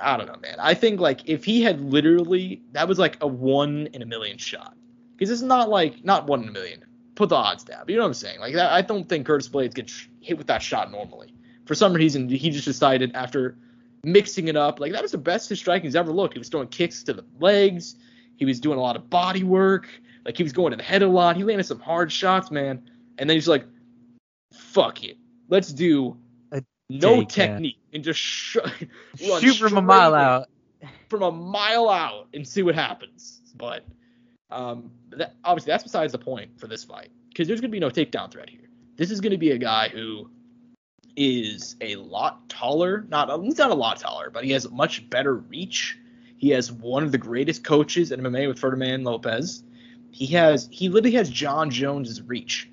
I 0.00 0.16
don't 0.16 0.26
know, 0.26 0.38
man. 0.40 0.56
I 0.58 0.74
think 0.74 1.00
like 1.00 1.28
if 1.28 1.44
he 1.44 1.62
had 1.62 1.80
literally, 1.80 2.62
that 2.72 2.88
was 2.88 2.98
like 2.98 3.16
a 3.20 3.26
one 3.26 3.88
in 3.92 4.02
a 4.02 4.06
million 4.06 4.38
shot, 4.38 4.74
because 5.16 5.30
it's 5.30 5.42
not 5.42 5.68
like 5.68 6.04
not 6.04 6.26
one 6.26 6.42
in 6.42 6.48
a 6.48 6.52
million. 6.52 6.84
Put 7.14 7.28
the 7.28 7.36
odds 7.36 7.64
down. 7.64 7.80
But 7.80 7.90
you 7.90 7.96
know 7.96 8.02
what 8.02 8.08
I'm 8.08 8.14
saying? 8.14 8.40
Like 8.40 8.54
that, 8.54 8.72
I 8.72 8.82
don't 8.82 9.08
think 9.08 9.26
Curtis 9.26 9.48
Blaydes 9.48 9.74
gets 9.74 10.06
hit 10.20 10.36
with 10.36 10.48
that 10.48 10.62
shot 10.62 10.90
normally. 10.90 11.32
For 11.66 11.74
some 11.74 11.92
reason, 11.92 12.28
he 12.28 12.50
just 12.50 12.64
decided 12.64 13.12
after 13.14 13.56
mixing 14.04 14.48
it 14.48 14.56
up, 14.56 14.80
like 14.80 14.92
that 14.92 15.02
was 15.02 15.12
the 15.12 15.18
best 15.18 15.48
his 15.48 15.58
striking's 15.58 15.96
ever 15.96 16.12
looked. 16.12 16.34
He 16.34 16.38
was 16.38 16.48
throwing 16.48 16.68
kicks 16.68 17.02
to 17.04 17.12
the 17.12 17.24
legs. 17.40 17.96
He 18.36 18.44
was 18.44 18.60
doing 18.60 18.78
a 18.78 18.82
lot 18.82 18.96
of 18.96 19.10
body 19.10 19.44
work. 19.44 19.88
Like 20.24 20.36
he 20.36 20.42
was 20.42 20.52
going 20.52 20.70
to 20.70 20.76
the 20.76 20.82
head 20.82 21.02
a 21.02 21.08
lot. 21.08 21.36
He 21.36 21.44
landed 21.44 21.64
some 21.64 21.80
hard 21.80 22.12
shots, 22.12 22.50
man. 22.50 22.90
And 23.18 23.28
then 23.28 23.36
he's 23.36 23.48
like, 23.48 23.64
fuck 24.52 25.02
it. 25.04 25.16
Let's 25.48 25.72
do 25.72 26.16
no 26.90 27.22
Take, 27.22 27.26
uh, 27.26 27.52
technique, 27.52 27.78
and 27.92 28.02
just 28.02 28.18
sh- 28.18 28.56
Shoot 29.16 29.56
from 29.56 29.76
a 29.76 29.82
mile 29.82 30.14
out. 30.14 30.48
from 31.08 31.22
a 31.22 31.30
mile 31.30 31.88
out 31.88 32.28
and 32.32 32.46
see 32.46 32.62
what 32.62 32.74
happens. 32.74 33.40
But 33.56 33.84
um, 34.50 34.90
that, 35.10 35.34
obviously 35.44 35.72
that's 35.72 35.82
besides 35.82 36.12
the 36.12 36.18
point 36.18 36.58
for 36.58 36.66
this 36.66 36.84
fight 36.84 37.10
because 37.28 37.46
there's 37.46 37.60
gonna 37.60 37.70
be 37.70 37.80
no 37.80 37.90
takedown 37.90 38.30
threat 38.30 38.48
here. 38.48 38.68
This 38.96 39.10
is 39.10 39.20
gonna 39.20 39.38
be 39.38 39.50
a 39.50 39.58
guy 39.58 39.88
who 39.88 40.30
is 41.18 41.74
a 41.80 41.96
lot 41.96 42.48
taller. 42.48 43.04
Not 43.08 43.42
he's 43.42 43.58
not 43.58 43.72
a 43.72 43.74
lot 43.74 43.98
taller, 43.98 44.30
but 44.30 44.44
he 44.44 44.52
has 44.52 44.70
much 44.70 45.10
better 45.10 45.34
reach. 45.34 45.98
He 46.36 46.50
has 46.50 46.70
one 46.70 47.02
of 47.02 47.10
the 47.10 47.18
greatest 47.18 47.64
coaches 47.64 48.12
in 48.12 48.20
MMA 48.20 48.46
with 48.46 48.60
Ferdinand 48.60 49.02
Lopez. 49.02 49.64
He 50.12 50.26
has 50.26 50.68
he 50.70 50.88
literally 50.88 51.16
has 51.16 51.28
Jon 51.28 51.70
Jones's 51.70 52.22
reach. 52.22 52.70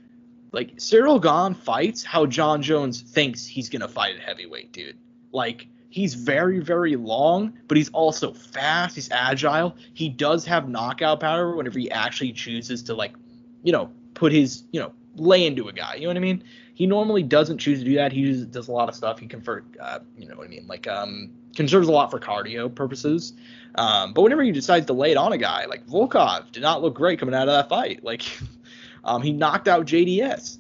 Like 0.51 0.75
Ciryl 0.77 1.21
Gane 1.21 1.55
fights 1.55 2.03
how 2.03 2.27
Jon 2.27 2.61
Jones 2.61 3.01
thinks 3.01 3.45
he's 3.47 3.67
gonna 3.67 3.87
fight 3.87 4.15
at 4.15 4.21
heavyweight, 4.21 4.71
dude. 4.71 4.97
Like 5.31 5.67
he's 5.89 6.13
very 6.13 6.59
very 6.59 6.95
long, 6.95 7.57
but 7.67 7.77
he's 7.77 7.89
also 7.89 8.31
fast. 8.31 8.93
He's 8.93 9.09
agile. 9.09 9.75
He 9.95 10.07
does 10.07 10.45
have 10.45 10.69
knockout 10.69 11.19
power 11.19 11.55
whenever 11.55 11.79
he 11.79 11.89
actually 11.89 12.31
chooses 12.31 12.83
to 12.83 12.93
like, 12.93 13.15
you 13.63 13.71
know, 13.71 13.89
put 14.13 14.31
his 14.31 14.65
you 14.71 14.79
know 14.79 14.93
lay 15.15 15.47
into 15.47 15.67
a 15.67 15.73
guy. 15.73 15.95
You 15.95 16.01
know 16.01 16.09
what 16.09 16.17
I 16.17 16.19
mean? 16.19 16.43
He 16.75 16.85
normally 16.85 17.23
doesn't 17.23 17.57
choose 17.57 17.79
to 17.79 17.85
do 17.85 17.95
that. 17.95 18.11
He 18.11 18.19
uses, 18.19 18.45
does 18.47 18.67
a 18.67 18.71
lot 18.71 18.89
of 18.89 18.95
stuff. 18.95 19.17
He 19.17 19.27
convert, 19.27 19.65
uh, 19.79 19.99
you 20.17 20.27
know 20.27 20.35
what 20.35 20.45
I 20.45 20.49
mean, 20.49 20.67
like 20.67 20.87
um, 20.87 21.31
conserves 21.55 21.87
a 21.87 21.91
lot 21.91 22.11
for 22.11 22.19
cardio 22.19 22.73
purposes. 22.73 23.33
Um, 23.75 24.13
but 24.13 24.21
whenever 24.21 24.43
he 24.43 24.51
decides 24.51 24.85
to 24.87 24.93
lay 24.93 25.11
it 25.11 25.17
on 25.17 25.31
a 25.31 25.37
guy, 25.37 25.65
like 25.65 25.87
Volkov 25.87 26.51
did 26.51 26.61
not 26.61 26.81
look 26.81 26.93
great 26.93 27.17
coming 27.17 27.33
out 27.33 27.47
of 27.47 27.53
that 27.53 27.69
fight. 27.69 28.03
Like 28.03 28.23
um, 29.05 29.21
he 29.21 29.31
knocked 29.31 29.67
out 29.67 29.85
JDS. 29.85 30.57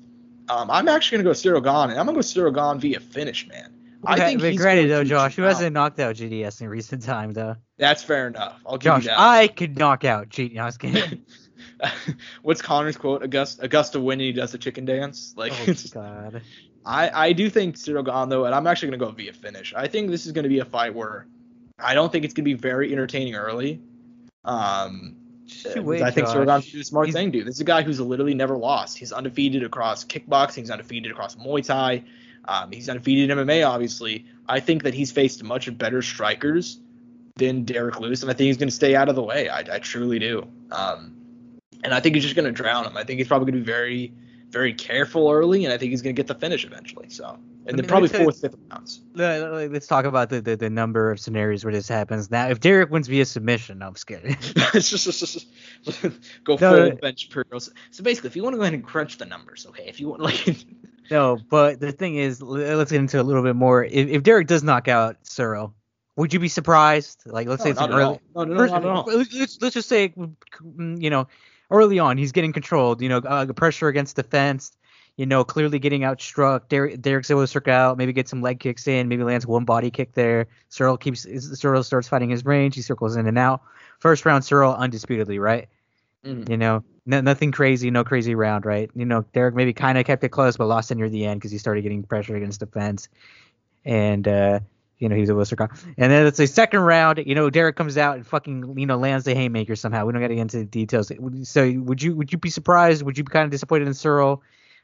Um, 0.47 0.71
I'm 0.71 0.87
actually 0.87 1.17
gonna 1.17 1.29
go 1.29 1.33
Ciryl 1.33 1.63
Gane, 1.63 1.91
and 1.91 1.99
I'm 1.99 2.05
gonna 2.05 2.13
go 2.13 2.21
Ciryl 2.21 2.53
Gane 2.53 2.79
via 2.79 2.99
finish, 2.99 3.47
man. 3.47 3.73
I 4.05 4.17
think 4.17 4.39
but 4.39 4.51
he's 4.51 4.61
granted 4.61 4.89
though, 4.89 5.03
Josh, 5.03 5.35
who 5.35 5.41
hasn't 5.41 5.73
knocked 5.73 5.99
out 5.99 6.15
JDS 6.15 6.61
in 6.61 6.69
recent 6.69 7.01
time 7.01 7.33
though? 7.33 7.55
That's 7.77 8.03
fair 8.03 8.27
enough. 8.27 8.59
I'll 8.65 8.77
give 8.77 8.83
Josh, 8.83 9.03
you 9.03 9.09
that. 9.09 9.19
I 9.19 9.47
could 9.47 9.77
knock 9.77 10.05
out 10.05 10.29
JDS. 10.29 10.53
No, 10.53 10.61
I 10.61 10.65
was 10.65 10.77
kidding. 10.77 11.25
What's 12.41 12.61
Conor's 12.61 12.97
quote? 12.97 13.23
Augusta, 13.23 13.63
Augusta 13.63 13.99
when 13.99 14.19
he 14.19 14.31
does 14.31 14.51
the 14.51 14.57
chicken 14.57 14.85
dance. 14.85 15.33
Like, 15.35 15.53
oh 15.67 15.73
God. 15.93 16.41
I 16.85 17.27
I 17.27 17.33
do 17.33 17.49
think 17.49 17.75
Ciryl 17.75 18.05
Gane 18.05 18.29
though, 18.29 18.45
and 18.45 18.53
I'm 18.53 18.67
actually 18.67 18.89
gonna 18.89 19.05
go 19.05 19.11
via 19.11 19.33
finish. 19.33 19.73
I 19.75 19.87
think 19.87 20.09
this 20.09 20.25
is 20.25 20.31
gonna 20.31 20.49
be 20.49 20.59
a 20.59 20.65
fight 20.65 20.93
where 20.93 21.27
I 21.79 21.93
don't 21.93 22.11
think 22.11 22.25
it's 22.25 22.33
gonna 22.33 22.45
be 22.45 22.53
very 22.53 22.91
entertaining 22.91 23.35
early. 23.35 23.81
Um, 24.43 25.15
wait, 25.75 26.01
I 26.01 26.11
think 26.11 26.27
Ciryl 26.27 26.45
Josh. 26.45 26.71
Gane's 26.71 26.81
a 26.81 26.89
smart 26.89 27.07
He's- 27.07 27.15
thing, 27.15 27.31
dude. 27.31 27.47
This 27.47 27.55
is 27.55 27.61
a 27.61 27.65
guy 27.65 27.81
who's 27.81 27.99
literally 27.99 28.35
never 28.35 28.55
lost. 28.57 28.97
He's 28.97 29.11
undefeated 29.11 29.63
across 29.63 30.05
kickboxing. 30.05 30.57
He's 30.57 30.71
undefeated 30.71 31.11
across 31.11 31.35
Muay 31.35 31.65
Thai. 31.65 32.03
Um, 32.47 32.71
he's 32.71 32.87
undefeated 32.89 33.31
in 33.31 33.39
MMA, 33.39 33.67
obviously. 33.67 34.25
I 34.47 34.59
think 34.59 34.83
that 34.83 34.93
he's 34.93 35.11
faced 35.11 35.43
much 35.43 35.75
better 35.77 36.03
strikers 36.03 36.79
than 37.37 37.63
Derrick 37.63 37.99
Lewis, 37.99 38.21
and 38.21 38.29
I 38.29 38.33
think 38.35 38.47
he's 38.47 38.57
going 38.57 38.69
to 38.69 38.75
stay 38.75 38.95
out 38.95 39.09
of 39.09 39.15
the 39.15 39.23
way. 39.23 39.49
I, 39.49 39.59
I 39.59 39.79
truly 39.79 40.19
do. 40.19 40.47
Um, 40.71 41.14
and 41.85 41.93
I 41.93 41.99
think 42.01 42.15
he's 42.15 42.23
just 42.23 42.35
going 42.35 42.45
to 42.45 42.51
drown 42.51 42.85
him. 42.85 42.97
I 42.97 43.03
think 43.03 43.19
he's 43.19 43.27
probably 43.27 43.51
going 43.51 43.61
to 43.63 43.65
be 43.65 43.71
very, 43.71 44.13
very 44.49 44.73
careful 44.73 45.29
early, 45.31 45.63
and 45.65 45.73
I 45.73 45.77
think 45.77 45.91
he's 45.91 46.01
going 46.01 46.15
to 46.15 46.19
get 46.19 46.27
the 46.27 46.35
finish 46.35 46.65
eventually. 46.65 47.09
So, 47.09 47.37
and 47.67 47.75
me- 47.77 47.81
then 47.81 47.85
probably 47.87 48.09
fourth, 48.09 48.41
fifth 48.41 48.55
rounds. 48.71 49.01
Let- 49.13 49.51
let- 49.51 49.71
Let's 49.71 49.87
talk 49.87 50.05
about 50.05 50.29
the, 50.29 50.41
the, 50.41 50.55
the 50.57 50.69
number 50.69 51.11
of 51.11 51.19
scenarios 51.19 51.63
where 51.63 51.73
this 51.73 51.87
happens. 51.87 52.29
Now, 52.29 52.47
if 52.49 52.59
Derrick 52.59 52.89
wins 52.91 53.07
via 53.07 53.25
submission, 53.25 53.79
no, 53.79 53.87
I'm 53.87 53.93
just 53.93 54.07
kidding. 54.07 54.35
it's 54.73 54.89
just, 54.89 55.05
just, 55.05 55.45
just- 55.83 56.07
go 56.43 56.53
No, 56.53 56.57
full 56.57 56.89
no. 56.89 56.95
bench 56.95 57.29
pearls. 57.29 57.69
So 57.91 58.03
basically, 58.03 58.27
if 58.29 58.35
you 58.35 58.43
want 58.43 58.53
to 58.53 58.57
go 58.57 58.63
ahead 58.63 58.73
and 58.73 58.83
crunch 58.83 59.17
the 59.17 59.25
numbers, 59.25 59.65
okay. 59.69 59.85
If 59.87 59.99
you 59.99 60.09
want, 60.09 60.21
like, 60.23 60.55
no, 61.11 61.37
but 61.49 61.79
the 61.79 61.91
thing 61.91 62.15
is, 62.15 62.41
let's 62.41 62.91
get 62.91 62.99
into 62.99 63.21
a 63.21 63.23
little 63.23 63.43
bit 63.43 63.55
more. 63.55 63.83
If, 63.83 64.07
if 64.09 64.23
Derrick 64.23 64.47
does 64.47 64.63
knock 64.63 64.87
out 64.87 65.17
Ciryl, 65.23 65.73
would 66.17 66.33
you 66.33 66.39
be 66.39 66.47
surprised? 66.47 67.23
Like, 67.25 67.47
let's 67.47 67.61
say 67.61 67.71
it's 67.71 67.79
not 67.79 67.91
an 67.91 67.97
early. 67.97 68.19
No, 68.35 68.43
no, 68.45 68.53
no, 68.53 68.57
First, 68.57 68.73
not 68.73 68.83
at 68.85 68.89
all. 68.89 69.03
let's, 69.05 69.33
let's- 69.33 69.61
let's 69.61 69.73
just 69.73 69.89
say, 69.89 70.09
mm, 70.09 71.01
you 71.01 71.09
know, 71.09 71.27
early 71.71 71.99
on, 71.99 72.17
he's 72.17 72.31
getting 72.31 72.53
controlled. 72.53 73.01
You 73.01 73.09
know, 73.09 73.17
uh, 73.17 73.45
pressure 73.53 73.87
against 73.87 74.15
the 74.15 74.23
fence. 74.23 74.71
You 75.17 75.25
know, 75.25 75.45
clearly 75.45 75.79
getting 75.79 76.01
outstruck. 76.01 76.67
Derrick, 76.67 77.01
Derrick's 77.01 77.31
able 77.31 77.41
to 77.41 77.47
circle 77.47 77.71
out, 77.71 77.97
maybe 77.97 78.11
get 78.11 78.27
some 78.27 78.41
leg 78.41 78.59
kicks 78.59 78.85
in, 78.85 79.07
maybe 79.07 79.23
lands 79.23 79.47
one 79.47 79.63
body 79.63 79.89
kick 79.89 80.11
there. 80.11 80.47
Ciryl 80.69 80.99
keeps 80.99 81.25
Ciryl 81.25 81.85
starts 81.85 82.09
fighting 82.09 82.29
his 82.29 82.43
range. 82.43 82.75
He 82.75 82.81
circles 82.81 83.15
in 83.15 83.25
and 83.25 83.37
out. 83.37 83.61
First 83.99 84.25
round, 84.25 84.43
Ciryl 84.43 84.77
undisputedly, 84.77 85.39
right? 85.39 85.69
Mhm. 86.25 86.49
You 86.49 86.57
know, 86.57 86.83
no, 87.05 87.21
nothing 87.21 87.51
crazy, 87.51 87.91
no 87.91 88.03
crazy 88.03 88.35
round, 88.35 88.65
right? 88.65 88.89
You 88.93 89.05
know, 89.05 89.23
Derrick 89.33 89.55
maybe 89.55 89.71
kind 89.73 89.97
of 89.97 90.05
kept 90.05 90.23
it 90.23 90.29
close, 90.29 90.57
but 90.57 90.65
lost 90.65 90.91
it 90.91 90.95
near 90.95 91.09
the 91.09 91.25
end 91.25 91.39
because 91.39 91.51
he 91.51 91.59
started 91.59 91.83
getting 91.83 92.03
pressure 92.03 92.35
against 92.35 92.59
the 92.59 92.65
fence, 92.65 93.07
and 93.85 94.27
uh, 94.27 94.59
you 94.99 95.09
know 95.09 95.15
he 95.15 95.21
was 95.21 95.29
to 95.29 95.45
circle. 95.45 95.67
And 95.97 96.11
then 96.11 96.25
it's 96.25 96.39
a 96.39 96.47
second 96.47 96.79
round. 96.81 97.21
You 97.25 97.35
know, 97.35 97.49
Derrick 97.49 97.75
comes 97.75 97.97
out 97.97 98.15
and 98.15 98.25
fucking 98.25 98.77
you 98.77 98.85
know 98.85 98.97
lands 98.97 99.25
the 99.25 99.33
haymaker 99.35 99.75
somehow. 99.75 100.05
We 100.05 100.13
don't 100.13 100.21
get 100.21 100.29
to 100.29 100.35
get 100.35 100.41
into 100.41 100.57
the 100.57 100.65
details. 100.65 101.11
So 101.43 101.71
would 101.71 102.01
you 102.01 102.15
would 102.15 102.31
you 102.31 102.37
be 102.37 102.49
surprised? 102.49 103.03
Would 103.03 103.17
you 103.17 103.23
be 103.23 103.31
kind 103.31 103.45
of 103.45 103.51
disappointed 103.51 103.87
in 103.87 103.93
Ciryl, 103.93 104.39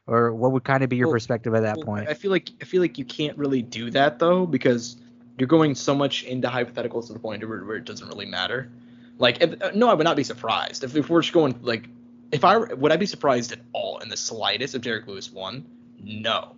or 0.06 0.32
what 0.34 0.52
would 0.52 0.64
kind 0.64 0.82
of 0.84 0.90
be 0.90 0.96
your 0.96 1.08
Well- 1.08 1.14
perspective 1.14 1.54
at 1.54 1.62
that 1.62 1.76
Well, 1.78 1.86
point? 1.86 2.08
I 2.08 2.14
feel 2.14 2.30
like 2.30 2.50
I 2.60 2.64
feel 2.64 2.80
like 2.80 2.98
you 2.98 3.04
can't 3.04 3.36
really 3.38 3.62
do 3.62 3.90
that 3.92 4.18
though 4.18 4.46
because 4.46 4.96
you're 5.38 5.48
going 5.48 5.74
so 5.74 5.94
much 5.94 6.24
into 6.24 6.48
hypotheticals 6.48 7.06
to 7.06 7.14
the 7.14 7.18
point 7.18 7.48
where, 7.48 7.64
where 7.64 7.76
it 7.76 7.84
doesn't 7.86 8.06
really 8.06 8.26
matter. 8.26 8.70
Like, 9.18 9.40
if, 9.42 9.62
uh, 9.62 9.70
no, 9.74 9.88
I 9.88 9.94
would 9.94 10.04
not 10.04 10.16
be 10.16 10.24
surprised 10.24 10.84
if, 10.84 10.94
if 10.94 11.08
we're 11.08 11.22
just 11.22 11.32
going 11.32 11.58
like, 11.62 11.88
if 12.32 12.44
I 12.44 12.56
would 12.58 12.92
I 12.92 12.96
be 12.96 13.06
surprised 13.06 13.50
at 13.52 13.60
all 13.72 13.98
in 14.00 14.08
the 14.10 14.16
slightest 14.16 14.74
if 14.74 14.82
Derrick 14.82 15.06
Lewis 15.06 15.32
won? 15.32 15.64
No, 16.02 16.54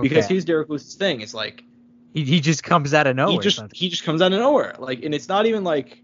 because 0.00 0.24
Okay. 0.24 0.34
here's 0.34 0.44
Derrick 0.44 0.68
Lewis's 0.68 0.94
thing. 0.94 1.20
It's 1.22 1.32
like 1.34 1.64
he, 2.14 2.24
he 2.24 2.40
just 2.40 2.62
comes 2.62 2.94
out 2.94 3.06
of 3.06 3.16
nowhere. 3.16 3.32
he 3.32 3.38
just 3.38 3.62
he 3.72 3.88
just 3.88 4.04
comes 4.04 4.22
out 4.22 4.32
of 4.32 4.38
nowhere. 4.38 4.74
Like, 4.78 5.02
and 5.04 5.14
it's 5.14 5.28
not 5.28 5.46
even 5.46 5.64
like 5.64 6.02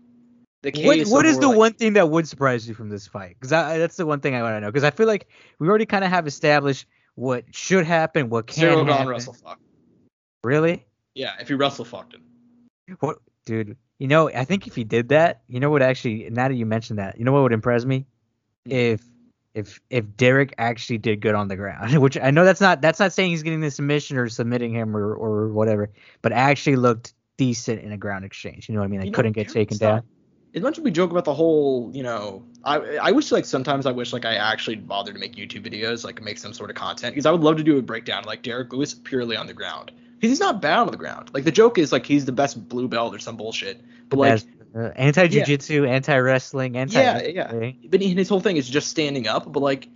the 0.62 0.72
case. 0.72 0.86
What, 0.86 1.08
what 1.08 1.26
is 1.26 1.38
the 1.38 1.48
like- 1.48 1.58
one 1.58 1.72
thing 1.74 1.94
that 1.94 2.08
would 2.08 2.28
surprise 2.28 2.68
you 2.68 2.74
from 2.74 2.88
this 2.88 3.06
fight? 3.06 3.36
Because 3.38 3.50
that's 3.50 3.96
the 3.96 4.06
one 4.06 4.20
thing 4.20 4.34
I 4.34 4.42
want 4.42 4.56
to 4.56 4.60
know. 4.60 4.68
Because 4.68 4.84
I 4.84 4.90
feel 4.90 5.06
like 5.06 5.28
we 5.58 5.68
already 5.68 5.86
kind 5.86 6.04
of 6.04 6.10
have 6.10 6.26
established 6.26 6.86
what 7.14 7.44
should 7.54 7.86
happen, 7.86 8.28
what 8.28 8.46
can 8.46 8.64
Ciryl 8.64 8.86
happen. 8.86 9.08
Russell 9.08 9.34
fuck? 9.34 9.60
Really? 10.42 10.84
Yeah, 11.14 11.32
if 11.40 11.48
he 11.48 11.54
Russell 11.54 11.84
fucked 11.84 12.14
him. 12.14 12.22
What, 13.00 13.18
dude? 13.46 13.76
You 13.98 14.08
know, 14.08 14.28
I 14.28 14.44
think 14.44 14.66
if 14.66 14.74
he 14.74 14.84
did 14.84 15.10
that, 15.10 15.42
you 15.46 15.60
know 15.60 15.70
what? 15.70 15.80
Actually, 15.80 16.28
now 16.30 16.48
that 16.48 16.54
you 16.54 16.66
mentioned 16.66 16.98
that, 16.98 17.18
you 17.18 17.24
know 17.24 17.32
what 17.32 17.42
would 17.42 17.52
impress 17.52 17.84
me? 17.84 18.06
Hmm. 18.66 18.72
If 18.72 19.02
if 19.54 19.80
if 19.88 20.04
Derrick 20.16 20.54
actually 20.58 20.98
did 20.98 21.20
good 21.20 21.34
on 21.34 21.48
the 21.48 21.56
ground, 21.56 21.98
which 22.02 22.18
I 22.18 22.30
know 22.30 22.44
that's 22.44 22.60
not 22.60 22.80
that's 22.82 22.98
not 23.00 23.12
saying 23.12 23.30
he's 23.30 23.42
getting 23.42 23.60
the 23.60 23.70
submission 23.70 24.16
or 24.16 24.28
submitting 24.28 24.74
him 24.74 24.96
or 24.96 25.14
or 25.14 25.48
whatever, 25.48 25.90
but 26.22 26.32
actually 26.32 26.76
looked 26.76 27.14
decent 27.36 27.82
in 27.82 27.92
a 27.92 27.96
ground 27.96 28.24
exchange. 28.24 28.68
You 28.68 28.74
know 28.74 28.80
what 28.80 28.86
I 28.86 28.88
mean? 28.88 29.00
Like 29.00 29.06
You 29.06 29.12
couldn't 29.12 29.32
get 29.32 29.48
taken 29.48 29.76
down. 29.78 30.02
as 30.54 30.62
much 30.62 30.78
as 30.78 30.84
we 30.84 30.90
joke 30.90 31.10
about 31.10 31.24
the 31.24 31.34
whole, 31.34 31.90
you 31.94 32.02
know, 32.02 32.44
I 32.64 32.76
I 32.96 33.12
wish 33.12 33.30
like 33.32 33.44
sometimes 33.44 33.86
I 33.86 33.92
wish 33.92 34.12
like 34.12 34.24
I 34.24 34.34
actually 34.34 34.76
bothered 34.76 35.14
to 35.14 35.20
make 35.20 35.36
YouTube 35.36 35.66
videos, 35.66 36.04
like 36.04 36.20
make 36.22 36.38
some 36.38 36.52
sort 36.52 36.70
of 36.70 36.76
content, 36.76 37.14
because 37.14 37.26
I 37.26 37.30
would 37.30 37.42
love 37.42 37.56
to 37.56 37.64
do 37.64 37.78
a 37.78 37.82
breakdown 37.82 38.24
like 38.24 38.42
Derrick 38.42 38.72
Lewis 38.72 38.94
purely 38.94 39.36
on 39.36 39.46
the 39.46 39.54
ground, 39.54 39.92
because 40.16 40.30
he's 40.30 40.40
not 40.40 40.60
bad 40.60 40.78
on 40.78 40.88
the 40.88 40.96
ground. 40.96 41.30
Like 41.32 41.44
the 41.44 41.52
joke 41.52 41.78
is 41.78 41.92
like 41.92 42.06
he's 42.06 42.24
the 42.24 42.32
best 42.32 42.68
blue 42.68 42.88
belt 42.88 43.14
or 43.14 43.18
some 43.18 43.36
bullshit, 43.36 43.80
but 44.08 44.18
like 44.18 44.32
As, 44.32 44.46
uh, 44.74 44.90
anti 44.96 45.28
jujitsu, 45.46 45.88
anti 45.88 46.16
wrestling, 46.18 46.76
anti 46.76 47.00
yeah, 47.00 47.22
yeah. 47.26 47.52
But 47.88 48.00
he- 48.00 48.14
his 48.14 48.28
whole 48.28 48.40
thing 48.40 48.56
is 48.56 48.68
just 48.68 48.88
standing 48.88 49.26
up. 49.28 49.50
But 49.52 49.60
like, 49.60 49.88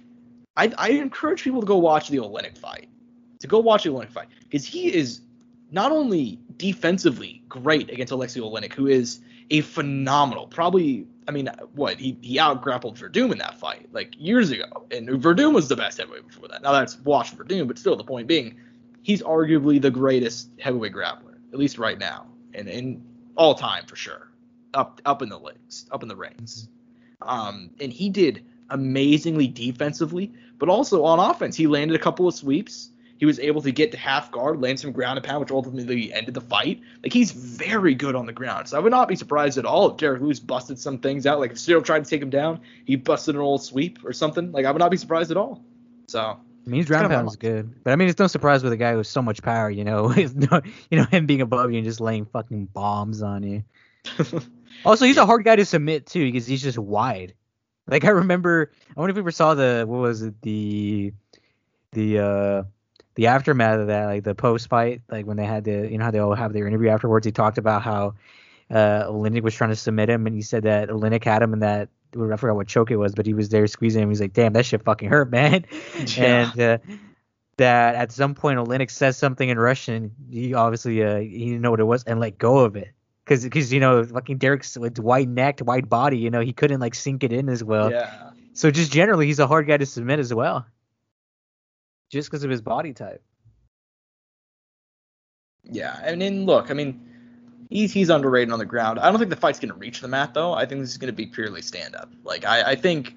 I 0.57 0.73
I 0.79 0.88
encourage 0.91 1.43
people 1.43 1.61
to 1.61 1.67
go 1.67 1.79
watch 1.79 2.09
the 2.09 2.19
Oleinik 2.19 2.57
fight, 2.59 2.88
to 3.41 3.47
go 3.47 3.59
watch 3.59 3.85
the 3.85 3.91
Oleinik 3.91 4.11
fight, 4.11 4.29
because 4.41 4.64
he 4.64 4.93
is 4.95 5.21
not 5.71 5.93
only 5.93 6.38
defensively 6.57 7.43
great 7.49 7.91
against 7.91 8.12
Alexei 8.12 8.41
Oleinik, 8.41 8.73
who 8.73 8.87
is 8.87 9.21
a 9.51 9.61
phenomenal, 9.62 10.47
probably. 10.47 11.07
I 11.27 11.31
mean, 11.31 11.51
what 11.75 11.99
he 11.99 12.17
he 12.23 12.38
out 12.38 12.62
grappled 12.62 12.97
Werdum 12.99 13.33
in 13.33 13.38
that 13.38 13.59
fight 13.59 13.88
like 13.93 14.14
years 14.19 14.51
ago, 14.51 14.87
and 14.91 15.09
Werdum 15.09 15.53
was 15.53 15.69
the 15.69 15.77
best 15.77 15.99
heavyweight 15.99 16.27
before 16.29 16.49
that. 16.49 16.62
Now 16.62 16.73
that's 16.73 16.99
washed 17.01 17.37
Werdum, 17.37 17.69
but 17.69 17.79
still, 17.79 17.97
the 17.97 18.05
point 18.05 18.27
being, 18.29 18.57
he's 19.03 19.23
arguably 19.23 19.81
the 19.81 19.91
greatest 19.91 20.49
heavyweight 20.59 20.93
grappler, 20.95 21.35
at 21.53 21.59
least 21.59 21.77
right 21.79 21.99
now, 21.99 22.27
and 22.55 22.67
in 22.69 23.05
all 23.37 23.55
time 23.55 23.85
for 23.87 23.95
sure, 23.95 24.29
up 24.79 25.03
up 25.05 25.20
in 25.22 25.29
the 25.29 25.39
legs, 25.39 25.87
up 25.91 26.03
in 26.03 26.09
the 26.09 26.16
ranks. 26.16 26.68
Um, 27.20 27.70
and 27.81 27.93
he 27.93 28.09
did 28.09 28.45
amazingly 28.70 29.49
defensively, 29.49 30.33
but 30.59 30.68
also 30.68 31.05
on 31.05 31.18
offense. 31.18 31.57
He 31.57 31.66
landed 31.66 31.95
a 31.97 31.99
couple 31.99 32.29
of 32.29 32.35
sweeps. 32.35 32.91
He 33.18 33.26
was 33.26 33.41
able 33.41 33.61
to 33.62 33.72
get 33.72 33.91
to 33.91 33.99
half 33.99 34.31
guard, 34.31 34.61
land 34.61 34.79
some 34.79 34.93
ground 34.93 35.18
and 35.18 35.26
pound, 35.26 35.41
which 35.41 35.51
ultimately 35.51 36.12
ended 36.12 36.35
the 36.35 36.41
fight. 36.41 36.81
Like 37.03 37.12
he's 37.12 37.33
very 37.33 37.93
good 37.93 38.14
on 38.14 38.26
the 38.26 38.33
ground. 38.33 38.68
So 38.68 38.76
I 38.76 38.81
would 38.81 38.93
not 38.93 39.09
be 39.09 39.16
surprised 39.16 39.59
at 39.59 39.64
all 39.64 39.91
if 39.91 39.97
Derrick 39.97 40.22
Lewis 40.22 40.39
busted 40.39 40.79
some 40.79 40.99
things 40.99 41.26
out. 41.26 41.41
Like 41.41 41.51
if 41.51 41.57
Ciryl 41.57 41.85
tried 41.85 42.05
to 42.05 42.11
take 42.11 42.22
him 42.22 42.31
down, 42.31 42.61
he 42.85 42.95
busted 42.95 43.35
an 43.35 43.41
old 43.41 43.64
sweep 43.64 43.99
or 44.05 44.12
something. 44.12 44.53
Like 44.53 44.66
I 44.66 44.70
would 44.70 44.79
not 44.79 44.93
be 44.93 44.97
surprised 44.97 45.33
at 45.33 45.37
all. 45.37 45.61
So 46.07 46.20
I 46.20 46.70
mean, 46.70 46.79
his 46.79 46.87
ground 46.87 47.09
pound 47.09 47.26
is 47.29 47.35
good, 47.37 47.83
but 47.83 47.93
I 47.93 47.97
mean, 47.97 48.09
it's 48.09 48.20
no 48.20 48.29
surprise 48.29 48.62
with 48.62 48.72
a 48.72 48.76
guy 48.76 48.95
with 48.95 49.09
so 49.09 49.22
much 49.22 49.43
power. 49.43 49.68
You 49.68 49.83
know, 49.83 50.07
no- 50.35 50.62
you 50.89 50.99
know 50.99 51.05
him 51.05 51.26
being 51.26 51.41
above 51.41 51.72
you 51.72 51.79
and 51.79 51.85
just 51.85 52.01
laying 52.01 52.26
fucking 52.26 52.66
bombs 52.66 53.22
on 53.22 53.43
you. 53.43 53.64
Also, 54.85 55.05
he's 55.05 55.16
a 55.16 55.26
hard 55.26 55.45
guy 55.45 55.57
to 55.57 55.64
submit 55.64 56.07
too 56.07 56.24
because 56.24 56.47
he's 56.47 56.62
just 56.62 56.79
wide. 56.79 57.35
Like 57.87 58.05
I 58.05 58.11
remember, 58.11 58.70
I 58.97 59.01
wonder 59.01 59.11
if 59.11 59.16
you 59.16 59.22
ever 59.22 59.31
saw 59.31 59.55
the 59.55 59.85
what 59.87 60.01
was 60.01 60.22
it 60.22 60.41
the 60.43 61.12
the 61.93 62.18
uh 62.18 62.62
the 63.14 63.26
aftermath 63.26 63.81
of 63.81 63.87
that, 63.89 64.05
like 64.07 64.24
the 64.24 64.35
post 64.35 64.68
fight, 64.68 65.03
like 65.11 65.26
when 65.26 65.37
they 65.37 65.47
had 65.47 65.64
the, 65.64 65.89
you 65.91 65.99
know 65.99 66.05
how 66.05 66.11
they 66.11 66.18
all 66.18 66.35
have 66.35 66.53
their 66.53 66.66
interview 66.66 66.91
afterwards, 66.91 67.26
he 67.26 67.33
talked 67.33 67.59
about 67.59 67.83
how 67.83 68.14
uh 68.70 69.05
Oleinik 69.05 69.43
was 69.43 69.55
trying 69.55 69.70
to 69.70 69.76
submit 69.76 70.11
him, 70.11 70.26
and 70.26 70.37
he 70.37 70.43
said 70.43 70.64
that 70.64 70.89
Oleinik 70.91 71.24
had 71.24 71.43
him 71.43 71.53
in 71.53 71.61
that 71.61 71.89
I 72.14 72.37
forgot 72.37 72.57
what 72.57 72.68
choke 72.68 72.91
it 72.91 72.97
was, 72.97 73.14
but 73.14 73.26
he 73.26 73.35
was 73.35 73.51
there 73.51 73.66
squeezing 73.66 74.03
him. 74.03 74.09
He's 74.09 74.20
like, 74.20 74.33
damn, 74.33 74.55
that 74.55 74.64
shit 74.64 74.83
fucking 74.83 75.09
hurt, 75.09 75.31
man. 75.31 75.64
Yeah. 76.16 76.51
And 76.53 76.61
uh, 76.61 76.79
that 77.59 77.97
at 77.97 78.12
some 78.12 78.35
point 78.35 78.59
Oleinik 78.59 78.91
says 78.91 79.16
something 79.16 79.49
in 79.49 79.59
Russian. 79.59 80.12
He 80.31 80.55
obviously 80.55 81.03
uh, 81.03 81.18
he 81.18 81.47
didn't 81.47 81.61
know 81.61 81.70
what 81.70 81.81
it 81.81 81.85
was 81.85 82.05
and 82.05 82.20
let 82.20 82.39
go 82.39 82.59
of 82.59 82.76
it. 82.76 82.89
Cause, 83.29 83.47
cause 83.53 83.70
you 83.70 83.79
know, 83.79 84.03
fucking 84.05 84.39
Derrick's 84.39 84.79
with 84.79 84.99
wide 84.99 85.29
necked, 85.29 85.61
wide 85.61 85.91
body, 85.91 86.16
you 86.16 86.31
know, 86.31 86.41
he 86.41 86.55
couldn't 86.55 86.81
like 86.81 86.95
sink 86.95 87.22
it 87.22 87.33
in 87.33 87.51
as 87.51 87.62
well. 87.62 87.91
yeah. 87.91 88.31
So 88.55 88.70
just 88.70 88.91
generally, 88.91 89.26
he's 89.26 89.39
a 89.39 89.47
hard 89.47 89.66
guy 89.66 89.76
to 89.76 89.87
submit 89.87 90.18
as 90.18 90.33
well. 90.33 90.66
Just 92.11 92.31
because 92.31 92.43
of 92.43 92.51
his 92.51 92.62
body 92.62 92.95
type. 92.95 93.22
Yeah, 95.62 96.01
and 96.03 96.22
then 96.22 96.47
look, 96.47 96.70
I 96.70 96.74
mean, 96.74 97.07
he's 97.68 97.93
he's 97.93 98.09
underrated 98.09 98.51
on 98.51 98.59
the 98.59 98.64
ground. 98.64 98.99
I 98.99 99.11
don't 99.11 99.18
think 99.18 99.31
the 99.31 99.37
fight's 99.37 99.61
gonna 99.61 99.74
reach 99.74 100.01
the 100.01 100.09
mat 100.09 100.33
though. 100.33 100.55
I 100.55 100.64
think 100.64 100.81
this 100.81 100.91
is 100.91 100.97
gonna 100.97 101.12
be 101.12 101.26
purely 101.26 101.61
stand 101.61 101.95
up. 101.95 102.11
Like 102.24 102.47
I, 102.47 102.70
I 102.70 102.74
think 102.76 103.14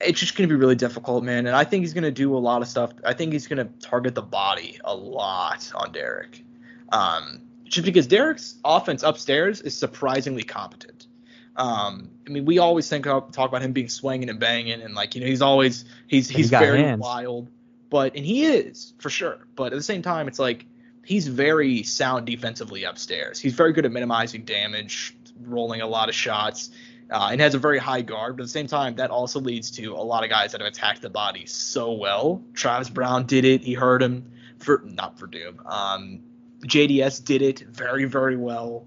it's 0.00 0.20
just 0.20 0.36
gonna 0.36 0.48
be 0.48 0.54
really 0.54 0.76
difficult, 0.76 1.24
man. 1.24 1.46
And 1.46 1.56
I 1.56 1.64
think 1.64 1.82
he's 1.82 1.94
gonna 1.94 2.10
do 2.10 2.36
a 2.36 2.38
lot 2.38 2.60
of 2.60 2.68
stuff. 2.68 2.92
I 3.04 3.14
think 3.14 3.32
he's 3.32 3.46
gonna 3.46 3.70
target 3.80 4.14
the 4.14 4.22
body 4.22 4.78
a 4.84 4.94
lot 4.94 5.72
on 5.74 5.92
Derrick. 5.92 6.44
Um, 6.92 7.45
just 7.68 7.84
because 7.84 8.06
Derrick's 8.06 8.56
offense 8.64 9.02
upstairs 9.02 9.60
is 9.60 9.76
surprisingly 9.76 10.42
competent. 10.42 11.06
Um, 11.56 12.10
I 12.26 12.30
mean, 12.30 12.44
we 12.44 12.58
always 12.58 12.88
think 12.88 13.06
of, 13.06 13.32
talk 13.32 13.48
about 13.48 13.62
him 13.62 13.72
being 13.72 13.88
swinging 13.88 14.28
and 14.28 14.38
banging, 14.38 14.82
and 14.82 14.94
like 14.94 15.14
you 15.14 15.20
know, 15.22 15.26
he's 15.26 15.42
always 15.42 15.84
he's 16.06 16.28
He's 16.28 16.36
he's 16.36 16.50
very 16.50 16.82
hands. 16.82 17.00
wild, 17.00 17.48
but 17.88 18.14
and 18.14 18.24
he 18.24 18.44
is 18.44 18.92
for 18.98 19.10
sure. 19.10 19.46
But 19.54 19.72
at 19.72 19.76
the 19.76 19.82
same 19.82 20.02
time, 20.02 20.28
it's 20.28 20.38
like 20.38 20.66
he's 21.04 21.26
very 21.28 21.82
sound 21.82 22.26
defensively 22.26 22.84
upstairs. 22.84 23.38
He's 23.40 23.54
very 23.54 23.72
good 23.72 23.86
at 23.86 23.92
minimizing 23.92 24.44
damage, 24.44 25.16
rolling 25.40 25.80
a 25.80 25.86
lot 25.86 26.10
of 26.10 26.14
shots, 26.14 26.70
uh, 27.10 27.28
and 27.32 27.40
has 27.40 27.54
a 27.54 27.58
very 27.58 27.78
high 27.78 28.02
guard. 28.02 28.36
But 28.36 28.42
at 28.42 28.46
the 28.46 28.52
same 28.52 28.66
time, 28.66 28.96
that 28.96 29.10
also 29.10 29.40
leads 29.40 29.70
to 29.72 29.94
a 29.94 30.04
lot 30.04 30.24
of 30.24 30.30
guys 30.30 30.52
that 30.52 30.60
have 30.60 30.68
attacked 30.68 31.00
the 31.00 31.10
body 31.10 31.46
so 31.46 31.92
well. 31.92 32.42
Travis 32.52 32.90
Browne 32.90 33.24
did 33.24 33.46
it. 33.46 33.62
He 33.62 33.72
hurt 33.72 34.02
him 34.02 34.30
for 34.58 34.82
not 34.84 35.18
for 35.18 35.26
Doom. 35.26 35.62
Um, 35.64 36.20
JDS 36.60 37.24
did 37.24 37.42
it 37.42 37.60
very 37.60 38.04
very 38.04 38.36
well. 38.36 38.86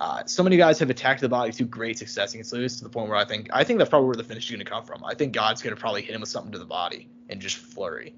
Uh, 0.00 0.24
so 0.26 0.44
many 0.44 0.56
guys 0.56 0.78
have 0.78 0.90
attacked 0.90 1.20
the 1.20 1.28
body 1.28 1.50
to 1.50 1.64
great 1.64 1.98
success 1.98 2.32
against 2.32 2.52
Lewis 2.52 2.76
to 2.76 2.84
the 2.84 2.90
point 2.90 3.08
where 3.08 3.18
I 3.18 3.24
think 3.24 3.48
I 3.52 3.64
think 3.64 3.78
that's 3.78 3.90
probably 3.90 4.06
where 4.06 4.16
the 4.16 4.24
finish 4.24 4.44
is 4.44 4.50
going 4.50 4.64
to 4.64 4.70
come 4.70 4.84
from. 4.84 5.04
I 5.04 5.14
think 5.14 5.32
God's 5.32 5.62
going 5.62 5.74
to 5.74 5.80
probably 5.80 6.02
hit 6.02 6.14
him 6.14 6.20
with 6.20 6.30
something 6.30 6.52
to 6.52 6.58
the 6.58 6.64
body 6.64 7.08
and 7.28 7.40
just 7.40 7.56
flurry. 7.56 8.14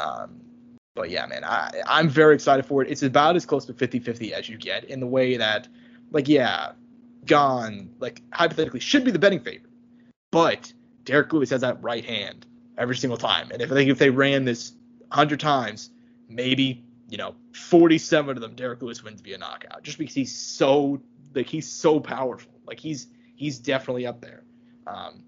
Um, 0.00 0.40
but 0.98 1.10
yeah, 1.10 1.26
man, 1.26 1.44
I, 1.44 1.70
I'm 1.86 2.08
very 2.08 2.34
excited 2.34 2.66
for 2.66 2.82
it. 2.82 2.90
It's 2.90 3.04
about 3.04 3.36
as 3.36 3.46
close 3.46 3.64
to 3.66 3.72
50-50 3.72 4.32
as 4.32 4.48
you 4.48 4.56
get 4.58 4.84
in 4.84 4.98
the 4.98 5.06
way 5.06 5.36
that, 5.36 5.68
like, 6.10 6.26
yeah, 6.26 6.72
Gane, 7.24 7.94
like, 8.00 8.20
hypothetically 8.32 8.80
should 8.80 9.04
be 9.04 9.12
the 9.12 9.18
betting 9.18 9.38
favorite. 9.38 9.70
But 10.32 10.72
Derrick 11.04 11.32
Lewis 11.32 11.50
has 11.50 11.60
that 11.60 11.80
right 11.82 12.04
hand 12.04 12.46
every 12.76 12.96
single 12.96 13.16
time. 13.16 13.50
And 13.52 13.62
if 13.62 13.70
I 13.70 13.74
think 13.74 13.90
if 13.90 13.98
they 13.98 14.10
ran 14.10 14.44
this 14.44 14.72
100 15.08 15.38
times, 15.38 15.90
maybe, 16.28 16.84
you 17.08 17.18
know, 17.18 17.34
47 17.54 18.36
of 18.36 18.42
them 18.42 18.54
Derrick 18.54 18.82
Lewis 18.82 19.02
wins 19.02 19.20
via 19.20 19.38
knockout 19.38 19.82
just 19.82 19.98
because 19.98 20.14
he's 20.14 20.34
so, 20.34 21.00
like, 21.34 21.46
he's 21.46 21.70
so 21.70 22.00
powerful. 22.00 22.52
Like, 22.66 22.80
he's, 22.80 23.08
he's 23.34 23.58
definitely 23.58 24.06
up 24.06 24.20
there. 24.20 24.44
Um, 24.86 25.24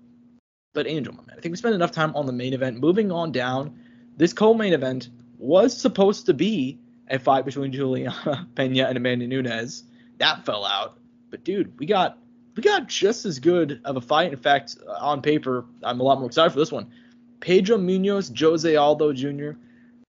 but 0.72 0.86
Angel, 0.86 1.12
my 1.12 1.22
man, 1.26 1.36
I 1.38 1.40
think 1.40 1.52
we 1.52 1.56
spent 1.56 1.74
enough 1.74 1.92
time 1.92 2.14
on 2.14 2.26
the 2.26 2.32
main 2.32 2.54
event. 2.54 2.78
Moving 2.78 3.10
on 3.10 3.32
down, 3.32 3.78
this 4.16 4.32
co-main 4.32 4.72
event 4.72 5.08
was 5.38 5.76
supposed 5.76 6.26
to 6.26 6.34
be 6.34 6.78
a 7.08 7.18
fight 7.18 7.44
between 7.44 7.72
Juliana 7.72 8.48
Pena 8.54 8.84
and 8.84 8.96
Amanda 8.96 9.26
Nunes. 9.26 9.84
That 10.18 10.44
fell 10.44 10.64
out. 10.64 10.98
But 11.30 11.44
dude, 11.44 11.78
we 11.78 11.86
got 11.86 12.18
we 12.56 12.62
got 12.62 12.88
just 12.88 13.24
as 13.24 13.38
good 13.38 13.80
of 13.84 13.96
a 13.96 14.00
fight. 14.00 14.32
In 14.32 14.38
fact, 14.38 14.76
uh, 14.86 14.92
on 15.00 15.22
paper, 15.22 15.64
I'm 15.82 16.00
a 16.00 16.02
lot 16.02 16.18
more 16.18 16.26
excited 16.26 16.52
for 16.52 16.58
this 16.58 16.72
one. 16.72 16.90
Pedro 17.40 17.78
Munhoz, 17.78 18.38
Jose 18.38 18.76
Aldo 18.76 19.12
Jr. 19.12 19.52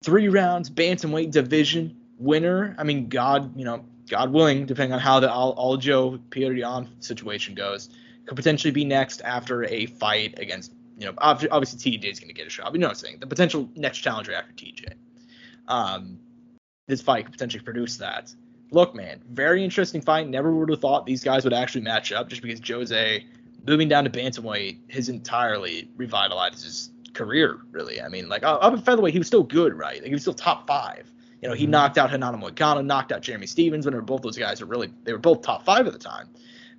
Three 0.04 0.28
rounds, 0.28 0.70
bantamweight 0.70 1.32
division 1.32 1.96
winner. 2.18 2.74
I 2.78 2.84
mean, 2.84 3.08
God, 3.08 3.56
you 3.56 3.64
know, 3.64 3.84
God 4.08 4.32
willing, 4.32 4.66
depending 4.66 4.92
on 4.92 5.00
how 5.00 5.20
the 5.20 5.30
Al- 5.30 5.56
Aljo 5.56 6.18
Petr 6.30 6.56
Yan 6.56 6.88
situation 7.00 7.54
goes, 7.54 7.90
could 8.26 8.36
potentially 8.36 8.70
be 8.70 8.84
next 8.84 9.20
after 9.22 9.64
a 9.64 9.86
fight 9.86 10.38
against, 10.38 10.72
you 10.96 11.06
know, 11.06 11.14
obviously 11.18 11.98
TJ 11.98 12.04
is 12.04 12.20
going 12.20 12.28
to 12.28 12.34
get 12.34 12.46
a 12.46 12.50
shot. 12.50 12.66
But 12.66 12.74
you 12.74 12.80
know 12.80 12.88
what 12.88 12.98
I'm 12.98 13.04
saying? 13.04 13.18
The 13.20 13.26
potential 13.26 13.68
next 13.74 13.98
challenger 13.98 14.34
after 14.34 14.52
TJ. 14.52 14.92
Um, 15.66 16.18
this 16.86 17.02
fight 17.02 17.24
could 17.24 17.32
potentially 17.32 17.62
produce 17.62 17.96
that. 17.98 18.32
Look, 18.70 18.94
man, 18.94 19.22
very 19.30 19.64
interesting 19.64 20.00
fight. 20.00 20.28
Never 20.28 20.54
would 20.54 20.70
have 20.70 20.80
thought 20.80 21.06
these 21.06 21.24
guys 21.24 21.44
would 21.44 21.52
actually 21.52 21.82
match 21.82 22.12
up 22.12 22.28
just 22.28 22.42
because 22.42 22.60
Jose 22.66 23.24
moving 23.66 23.88
down 23.88 24.04
to 24.04 24.10
bantamweight 24.10 24.90
has 24.90 25.08
entirely 25.08 25.90
revitalized 25.96 26.62
his 26.62 26.90
career, 27.18 27.58
really. 27.70 28.00
I 28.00 28.08
mean, 28.08 28.28
like 28.28 28.42
up 28.44 28.62
at 28.62 28.84
featherweight, 28.84 29.12
he 29.12 29.18
was 29.18 29.26
still 29.26 29.42
good, 29.42 29.74
right? 29.74 29.96
Like, 29.96 30.06
he 30.06 30.12
was 30.14 30.22
still 30.22 30.34
top 30.34 30.66
five. 30.66 31.12
You 31.42 31.48
know, 31.48 31.54
he 31.54 31.66
Mhm. 31.66 31.70
knocked 31.70 31.98
out 31.98 32.10
Renato 32.10 32.38
Moicano, 32.38 32.84
knocked 32.84 33.12
out 33.12 33.20
Jeremy 33.22 33.46
Stephens. 33.46 33.84
Whenever 33.84 34.02
both 34.02 34.22
those 34.22 34.38
guys 34.38 34.60
are 34.62 34.66
really, 34.66 34.92
they 35.04 35.12
were 35.12 35.18
both 35.18 35.42
top 35.42 35.64
five 35.64 35.86
at 35.86 35.92
the 35.92 35.98
time. 35.98 36.28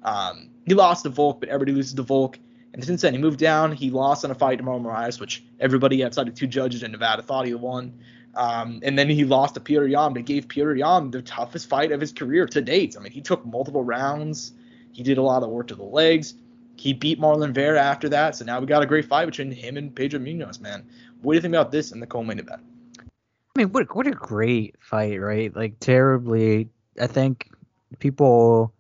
Um, 0.04 0.50
he 0.66 0.74
lost 0.74 1.04
to 1.04 1.10
Volk, 1.10 1.40
but 1.40 1.50
everybody 1.50 1.74
loses 1.74 1.94
to 1.94 2.04
Volk. 2.04 2.40
And 2.74 2.84
since 2.84 3.02
then, 3.02 3.14
he 3.14 3.20
moved 3.20 3.40
down. 3.40 3.72
He 3.72 3.90
lost 3.90 4.24
in 4.24 4.32
a 4.32 4.36
fight 4.36 4.58
to 4.58 4.64
Mauro 4.64 4.80
Moraes, 4.80 5.20
which 5.20 5.44
everybody 5.60 6.04
outside 6.04 6.28
of 6.28 6.36
two 6.36 6.48
judges 6.48 6.84
in 6.84 6.92
Nevada 6.92 7.22
thought 7.22 7.46
he 7.46 7.54
won. 7.54 7.94
Um, 8.36 8.80
and 8.84 8.98
then 8.98 9.10
he 9.10 9.26
lost 9.26 9.56
to 9.56 9.60
Petr 9.60 9.90
Yan, 9.90 10.14
but 10.14 10.26
gave 10.26 10.48
Petr 10.48 10.78
Yan 10.78 11.10
the 11.12 11.22
toughest 11.22 11.68
fight 11.68 11.92
of 11.92 12.00
his 12.00 12.14
career 12.14 12.46
to 12.46 12.62
date. 12.62 12.96
I 12.98 13.02
mean, 13.02 13.12
he 13.12 13.22
took 13.22 13.46
multiple 13.46 13.84
rounds. 13.84 14.54
He 14.92 15.04
did 15.04 15.18
a 15.18 15.22
lot 15.22 15.42
of 15.44 15.50
work 15.50 15.68
to 15.68 15.76
the 15.76 15.84
legs. 15.84 16.36
He 16.80 16.94
beat 16.94 17.20
Marlon 17.20 17.54
Vera 17.54 17.82
after 17.82 18.08
that. 18.10 18.38
So 18.38 18.46
now 18.46 18.60
we 18.60 18.66
got 18.66 18.82
a 18.82 18.86
great 18.86 19.06
fight 19.06 19.26
between 19.26 19.52
him 19.52 19.76
and 19.76 19.94
Pedro 19.94 20.20
Munhoz, 20.20 20.62
man. 20.62 20.88
What 21.22 21.34
do 21.34 21.36
you 21.36 21.42
think 21.42 21.54
about 21.54 21.72
this 21.72 21.92
in 21.92 22.00
the 22.00 22.08
co-main 22.08 22.40
event? 22.40 22.62
I 23.00 23.60
mean, 23.60 23.72
what 23.74 23.94
what 23.94 24.08
a 24.08 24.12
great 24.12 24.76
fight, 24.80 25.20
right? 25.20 25.54
Like 25.54 25.80
terribly. 25.80 26.70
I 27.00 27.08
think 27.08 27.52
people 28.00 28.74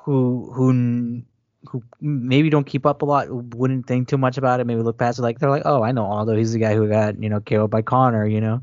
who 0.00 0.50
who 0.52 1.22
who 1.68 1.82
maybe 2.00 2.50
don't 2.50 2.66
keep 2.66 2.84
up 2.84 3.02
a 3.02 3.04
lot 3.04 3.28
wouldn't 3.54 3.86
think 3.86 4.08
too 4.08 4.18
much 4.18 4.36
about 4.36 4.58
it. 4.58 4.66
Maybe 4.66 4.82
look 4.82 4.98
past 4.98 5.20
it 5.20 5.22
like 5.22 5.38
they're 5.38 5.50
like, 5.50 5.62
oh, 5.64 5.84
I 5.84 5.92
know 5.92 6.04
Aldo. 6.06 6.36
He's 6.36 6.52
the 6.52 6.58
guy 6.58 6.74
who 6.74 6.88
got 6.88 7.22
you 7.22 7.28
know 7.28 7.38
KO'd 7.40 7.70
by 7.70 7.82
Conor, 7.82 8.26
you 8.26 8.40
know, 8.40 8.60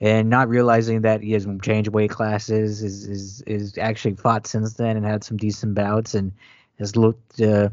and 0.00 0.30
not 0.30 0.48
realizing 0.48 1.02
that 1.02 1.22
he 1.22 1.32
has 1.32 1.46
changed 1.60 1.90
weight 1.90 2.10
classes, 2.10 2.82
is 2.82 3.06
is 3.06 3.42
is 3.42 3.76
actually 3.76 4.14
fought 4.14 4.46
since 4.46 4.72
then 4.72 4.96
and 4.96 5.04
had 5.04 5.22
some 5.22 5.36
decent 5.36 5.74
bouts 5.74 6.14
and 6.14 6.32
has 6.78 6.96
looked. 6.96 7.40
Uh, 7.40 7.70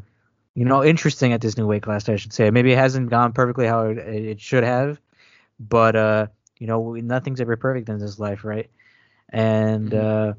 you 0.56 0.66
know, 0.66 0.84
interesting 0.84 1.34
at 1.34 1.42
this 1.42 1.58
new 1.58 1.66
weight 1.66 1.82
class, 1.82 2.08
I 2.08 2.16
should 2.16 2.32
say. 2.34 2.52
Maybe 2.52 2.72
it 2.72 2.78
hasn't 2.78 3.10
gone 3.10 3.34
perfectly 3.34 3.66
how 3.66 3.88
it, 3.88 3.98
it 3.98 4.40
should 4.42 4.64
have, 4.64 5.00
but 5.60 5.96
uh, 5.96 6.28
you 6.60 6.68
know, 6.68 6.94
nothing's 6.94 7.42
ever 7.42 7.56
perfect 7.58 7.90
in 7.90 7.98
this 7.98 8.20
life, 8.20 8.44
right? 8.44 8.70
And 9.30 9.90
Mhm. 9.90 10.30
uh, 10.30 10.34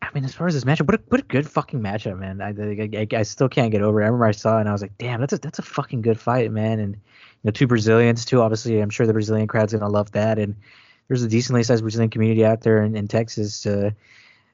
I 0.00 0.08
mean, 0.14 0.24
as 0.24 0.34
far 0.34 0.46
as 0.46 0.54
this 0.54 0.64
matchup, 0.64 0.86
what 0.86 0.94
a 0.94 1.02
what 1.08 1.20
a 1.20 1.24
good 1.24 1.48
fucking 1.48 1.80
matchup, 1.80 2.18
man. 2.18 2.40
I 2.40 2.50
I, 2.50 3.02
I, 3.02 3.18
I 3.18 3.22
still 3.24 3.48
can't 3.48 3.72
get 3.72 3.82
over 3.82 4.00
it. 4.00 4.04
I 4.04 4.06
remember 4.06 4.26
I 4.26 4.30
saw 4.30 4.56
it 4.56 4.60
and 4.60 4.68
I 4.68 4.72
was 4.72 4.82
like, 4.82 4.96
damn, 4.98 5.20
that's 5.20 5.32
a 5.32 5.38
that's 5.38 5.58
a 5.58 5.62
fucking 5.62 6.02
good 6.02 6.18
fight, 6.20 6.52
man. 6.52 6.78
And 6.78 6.94
you 6.94 7.00
know, 7.44 7.50
two 7.50 7.66
Brazilians 7.66 8.24
too. 8.24 8.40
Obviously, 8.40 8.80
I'm 8.80 8.90
sure 8.90 9.06
the 9.06 9.12
Brazilian 9.12 9.48
crowd's 9.48 9.72
gonna 9.72 9.88
love 9.88 10.12
that. 10.12 10.38
And 10.38 10.54
there's 11.08 11.22
a 11.24 11.28
decently 11.28 11.64
sized 11.64 11.82
Brazilian 11.82 12.10
community 12.10 12.44
out 12.44 12.60
there 12.60 12.82
in, 12.82 12.96
in 12.96 13.08
Texas 13.08 13.66
uh, 13.66 13.90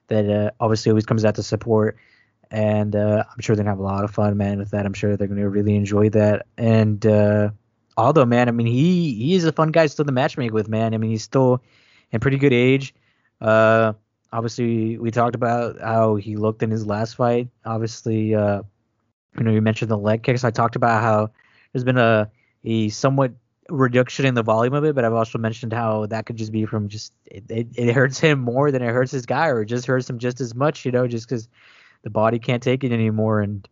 that 0.08 0.28
uh, 0.30 0.50
obviously 0.58 0.90
always 0.90 1.06
comes 1.06 1.24
out 1.24 1.34
to 1.34 1.42
support. 1.42 1.98
And 2.50 2.94
uh, 2.94 3.24
I'm 3.30 3.40
sure 3.40 3.56
they're 3.56 3.64
gonna 3.64 3.72
have 3.72 3.80
a 3.80 3.82
lot 3.82 4.04
of 4.04 4.10
fun, 4.10 4.36
man, 4.36 4.58
with 4.58 4.70
that. 4.70 4.86
I'm 4.86 4.94
sure 4.94 5.16
they're 5.16 5.28
gonna 5.28 5.48
really 5.48 5.76
enjoy 5.76 6.10
that. 6.10 6.46
And 6.56 7.04
uh, 7.06 7.50
man, 7.96 8.48
I 8.48 8.52
mean, 8.52 8.66
he 8.66 9.14
he 9.14 9.34
is 9.34 9.44
a 9.44 9.52
fun 9.52 9.70
guy 9.70 9.86
still 9.86 10.04
to 10.04 10.12
matchmake 10.12 10.52
with, 10.52 10.68
man. 10.68 10.94
I 10.94 10.98
mean, 10.98 11.10
he's 11.10 11.22
still 11.22 11.62
in 12.12 12.20
pretty 12.20 12.38
good 12.38 12.52
age. 12.52 12.94
Uh, 13.40 13.92
obviously, 14.32 14.98
we 14.98 15.10
talked 15.10 15.34
about 15.34 15.80
how 15.80 16.16
he 16.16 16.36
looked 16.36 16.62
in 16.62 16.70
his 16.70 16.86
last 16.86 17.16
fight. 17.16 17.48
Obviously, 17.64 18.34
uh, 18.34 18.62
you 19.36 19.44
know, 19.44 19.50
you 19.50 19.60
mentioned 19.60 19.90
the 19.90 19.98
leg 19.98 20.22
kicks. 20.22 20.44
I 20.44 20.50
talked 20.50 20.76
about 20.76 21.02
how 21.02 21.30
there's 21.72 21.84
been 21.84 21.98
a 21.98 22.30
a 22.64 22.88
somewhat 22.88 23.32
reduction 23.70 24.26
in 24.26 24.34
the 24.34 24.42
volume 24.42 24.74
of 24.74 24.84
it, 24.84 24.94
but 24.94 25.04
I've 25.04 25.14
also 25.14 25.38
mentioned 25.38 25.72
how 25.72 26.06
that 26.06 26.26
could 26.26 26.36
just 26.36 26.52
be 26.52 26.66
from 26.66 26.88
just 26.88 27.12
it, 27.26 27.44
it, 27.48 27.68
it 27.74 27.92
hurts 27.92 28.18
him 28.18 28.40
more 28.40 28.70
than 28.70 28.82
it 28.82 28.90
hurts 28.90 29.12
his 29.12 29.26
guy, 29.26 29.48
or 29.48 29.64
just 29.64 29.86
hurts 29.86 30.08
him 30.08 30.18
just 30.18 30.40
as 30.40 30.54
much, 30.54 30.84
you 30.84 30.92
know, 30.92 31.06
just 31.06 31.28
because 31.28 31.48
the 32.04 32.10
body 32.10 32.38
can't 32.38 32.62
take 32.62 32.84
it 32.84 32.92
anymore. 32.92 33.40
And 33.40 33.68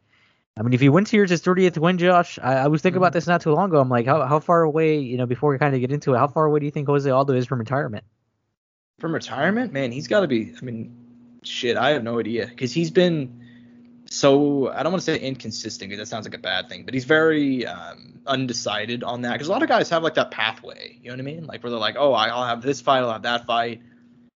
I 0.58 0.62
mean, 0.62 0.72
if 0.72 0.80
he 0.80 0.88
wins 0.88 1.10
here, 1.10 1.22
it's 1.22 1.30
his 1.30 1.42
30th 1.42 1.78
win, 1.78 1.98
Josh. 1.98 2.38
I, 2.42 2.54
I 2.54 2.66
was 2.66 2.82
thinking 2.82 2.96
about 2.96 3.12
this 3.12 3.28
not 3.28 3.42
too 3.42 3.52
long 3.52 3.70
ago. 3.70 3.80
I'm 3.80 3.88
like, 3.88 4.06
how 4.06 4.26
how 4.26 4.40
far 4.40 4.62
away, 4.62 4.98
you 4.98 5.16
know, 5.16 5.26
before 5.26 5.50
we 5.50 5.58
kind 5.58 5.74
of 5.74 5.80
get 5.80 5.92
into 5.92 6.14
it, 6.14 6.18
how 6.18 6.26
far 6.26 6.46
away 6.46 6.58
do 6.58 6.66
you 6.66 6.72
think 6.72 6.88
Jose 6.88 7.08
Aldo 7.08 7.34
is 7.34 7.46
from 7.46 7.60
retirement? 7.60 8.04
From 8.98 9.14
retirement, 9.14 9.72
man, 9.72 9.92
he's 9.92 10.08
got 10.08 10.20
to 10.20 10.28
be. 10.28 10.52
I 10.60 10.64
mean, 10.64 10.96
shit, 11.42 11.76
I 11.76 11.90
have 11.90 12.02
no 12.02 12.18
idea 12.18 12.46
because 12.46 12.72
he's 12.72 12.90
been 12.90 13.42
so 14.12 14.70
I 14.70 14.82
don't 14.82 14.92
want 14.92 15.02
to 15.02 15.12
say 15.12 15.18
inconsistent 15.18 15.88
because 15.88 15.98
that 15.98 16.10
sounds 16.10 16.26
like 16.26 16.34
a 16.34 16.38
bad 16.38 16.68
thing, 16.68 16.84
but 16.84 16.94
he's 16.94 17.04
very 17.04 17.66
um, 17.66 18.20
undecided 18.26 19.02
on 19.02 19.22
that 19.22 19.32
because 19.32 19.48
a 19.48 19.52
lot 19.52 19.62
of 19.62 19.68
guys 19.68 19.88
have 19.90 20.02
like 20.02 20.14
that 20.14 20.30
pathway, 20.30 20.98
you 21.00 21.08
know 21.08 21.14
what 21.14 21.20
I 21.20 21.24
mean? 21.24 21.46
Like 21.46 21.62
where 21.62 21.70
they're 21.70 21.78
like, 21.80 21.96
oh, 21.98 22.12
I'll 22.12 22.46
have 22.46 22.62
this 22.62 22.80
fight, 22.80 22.98
I'll 22.98 23.12
have 23.12 23.22
that 23.22 23.46
fight, 23.46 23.80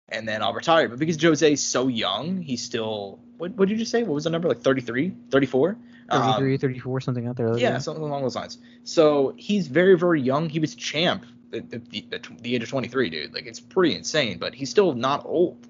and 0.08 0.28
then 0.28 0.42
I'll 0.42 0.54
retire. 0.54 0.88
But 0.88 0.98
because 0.98 1.20
Jose's 1.20 1.62
so 1.62 1.88
young, 1.88 2.40
he's 2.40 2.62
still 2.62 3.18
what 3.36 3.52
what 3.52 3.68
did 3.68 3.78
you 3.78 3.84
say? 3.84 4.02
What 4.02 4.14
was 4.14 4.24
the 4.24 4.30
number? 4.30 4.48
Like 4.48 4.60
33, 4.60 5.14
34? 5.30 5.76
33, 6.10 6.52
um, 6.54 6.58
34, 6.58 7.00
something 7.00 7.26
out 7.26 7.36
there. 7.36 7.56
Yeah, 7.56 7.78
something 7.78 8.02
along 8.02 8.22
those 8.22 8.36
lines. 8.36 8.58
So 8.84 9.34
he's 9.36 9.68
very, 9.68 9.96
very 9.96 10.20
young. 10.20 10.48
He 10.50 10.58
was 10.58 10.74
champ 10.74 11.24
at, 11.52 11.70
the, 11.70 12.04
at 12.12 12.28
the 12.40 12.54
age 12.54 12.62
of 12.62 12.68
23, 12.68 13.10
dude. 13.10 13.34
Like 13.34 13.46
it's 13.46 13.60
pretty 13.60 13.94
insane, 13.94 14.38
but 14.38 14.54
he's 14.54 14.70
still 14.70 14.92
not 14.94 15.24
old, 15.24 15.66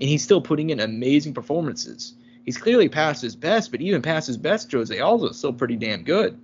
and 0.00 0.08
he's 0.08 0.22
still 0.22 0.40
putting 0.40 0.70
in 0.70 0.80
amazing 0.80 1.34
performances 1.34 2.14
he's 2.44 2.58
clearly 2.58 2.88
past 2.88 3.22
his 3.22 3.34
best, 3.34 3.70
but 3.70 3.80
even 3.80 4.02
past 4.02 4.26
his 4.26 4.36
best, 4.36 4.70
Jose 4.70 4.98
Aldo 4.98 5.28
is 5.28 5.38
still 5.38 5.52
pretty 5.52 5.76
damn 5.76 6.02
good. 6.02 6.38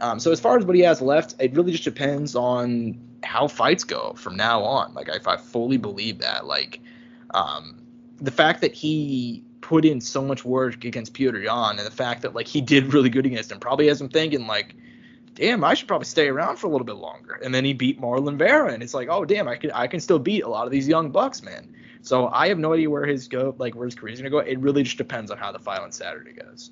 Um, 0.00 0.18
so 0.18 0.32
as 0.32 0.40
far 0.40 0.58
as 0.58 0.64
what 0.64 0.74
he 0.74 0.82
has 0.82 1.00
left, 1.00 1.36
it 1.38 1.54
really 1.54 1.72
just 1.72 1.84
depends 1.84 2.34
on 2.34 2.98
how 3.22 3.46
fights 3.46 3.84
go 3.84 4.14
from 4.14 4.36
now 4.36 4.62
on. 4.62 4.94
Like 4.94 5.08
if 5.08 5.28
I 5.28 5.36
fully 5.36 5.76
believe 5.76 6.18
that, 6.18 6.46
like 6.46 6.80
um, 7.32 7.82
the 8.16 8.30
fact 8.30 8.62
that 8.62 8.74
he 8.74 9.44
put 9.72 9.86
in 9.86 10.02
so 10.02 10.22
much 10.22 10.44
work 10.44 10.84
against 10.84 11.14
Petr 11.14 11.42
Yan, 11.42 11.78
and 11.78 11.86
the 11.86 11.90
fact 11.90 12.20
that 12.20 12.34
like 12.34 12.46
he 12.46 12.60
did 12.60 12.92
really 12.92 13.08
good 13.08 13.24
against 13.24 13.50
him 13.50 13.58
probably 13.58 13.88
has 13.88 13.98
him 13.98 14.10
thinking 14.10 14.46
like, 14.46 14.74
damn, 15.32 15.64
I 15.64 15.72
should 15.72 15.88
probably 15.88 16.04
stay 16.04 16.28
around 16.28 16.58
for 16.58 16.66
a 16.66 16.70
little 16.70 16.84
bit 16.84 16.96
longer. 16.96 17.40
And 17.42 17.54
then 17.54 17.64
he 17.64 17.72
beat 17.72 17.98
Marlon 17.98 18.36
Vera, 18.36 18.70
and 18.70 18.82
it's 18.82 18.92
like, 18.92 19.08
oh 19.10 19.24
damn, 19.24 19.48
I 19.48 19.56
can 19.56 19.70
I 19.70 19.86
can 19.86 19.98
still 19.98 20.18
beat 20.18 20.42
a 20.42 20.48
lot 20.48 20.66
of 20.66 20.72
these 20.72 20.86
young 20.86 21.10
bucks, 21.10 21.42
man. 21.42 21.74
So 22.02 22.28
I 22.28 22.48
have 22.48 22.58
no 22.58 22.74
idea 22.74 22.90
where 22.90 23.06
his 23.06 23.28
go 23.28 23.54
like 23.56 23.74
where 23.74 23.86
his 23.86 23.94
career's 23.94 24.18
gonna 24.18 24.28
go. 24.28 24.40
It 24.40 24.58
really 24.58 24.82
just 24.82 24.98
depends 24.98 25.30
on 25.30 25.38
how 25.38 25.52
the 25.52 25.58
fight 25.58 25.80
on 25.80 25.90
Saturday 25.90 26.34
goes. 26.34 26.70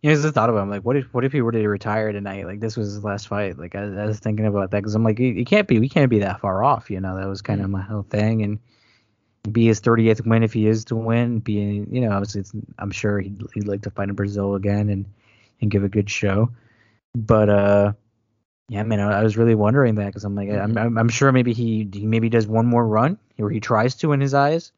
Yeah, 0.00 0.12
you 0.12 0.16
know, 0.16 0.22
the 0.22 0.30
thought 0.30 0.48
about 0.48 0.62
him 0.62 0.70
like, 0.70 0.84
what 0.84 0.94
if 0.94 1.06
what 1.12 1.24
if 1.24 1.32
he 1.32 1.42
were 1.42 1.50
to 1.50 1.68
retire 1.68 2.12
tonight? 2.12 2.46
Like 2.46 2.60
this 2.60 2.76
was 2.76 2.94
his 2.94 3.02
last 3.02 3.26
fight. 3.26 3.58
Like 3.58 3.74
I, 3.74 3.80
I 3.80 4.06
was 4.06 4.20
thinking 4.20 4.46
about 4.46 4.70
that 4.70 4.78
because 4.78 4.94
I'm 4.94 5.02
like, 5.02 5.18
he, 5.18 5.44
can't 5.44 5.66
be, 5.66 5.80
we 5.80 5.88
can't 5.88 6.08
be 6.08 6.20
that 6.20 6.38
far 6.38 6.62
off. 6.62 6.88
You 6.88 7.00
know, 7.00 7.16
that 7.16 7.26
was 7.26 7.42
kind 7.42 7.60
of 7.60 7.64
mm-hmm. 7.64 7.72
my 7.72 7.82
whole 7.82 8.06
thing, 8.08 8.42
and 8.42 8.60
be 9.50 9.66
his 9.66 9.80
30th 9.80 10.24
win 10.26 10.42
if 10.42 10.52
he 10.52 10.66
is 10.66 10.84
to 10.86 10.96
win. 10.96 11.40
Be 11.40 11.84
you 11.90 12.00
know, 12.00 12.12
obviously, 12.12 12.44
I'm 12.78 12.90
sure 12.90 13.18
he'd, 13.18 13.42
he'd 13.54 13.66
like 13.66 13.82
to 13.82 13.90
fight 13.90 14.08
in 14.08 14.14
Brazil 14.14 14.54
again 14.54 14.88
and 14.88 15.04
and 15.60 15.70
give 15.70 15.84
a 15.84 15.88
good 15.88 16.10
show. 16.10 16.50
But 17.14 17.48
uh, 17.48 17.92
yeah, 18.68 18.82
man, 18.84 19.00
I 19.00 19.22
was 19.22 19.36
really 19.36 19.54
wondering 19.54 19.96
that 19.96 20.06
because 20.06 20.24
I'm 20.24 20.34
like, 20.34 20.48
I'm, 20.50 20.74
mm-hmm. 20.74 20.98
I'm 20.98 21.08
sure 21.08 21.32
maybe 21.32 21.52
he, 21.52 21.88
he 21.92 22.06
maybe 22.06 22.28
does 22.28 22.46
one 22.46 22.66
more 22.66 22.86
run 22.86 23.18
or 23.38 23.50
he 23.50 23.60
tries 23.60 23.94
to 23.96 24.12
in 24.12 24.20
his 24.20 24.34
eyes, 24.34 24.72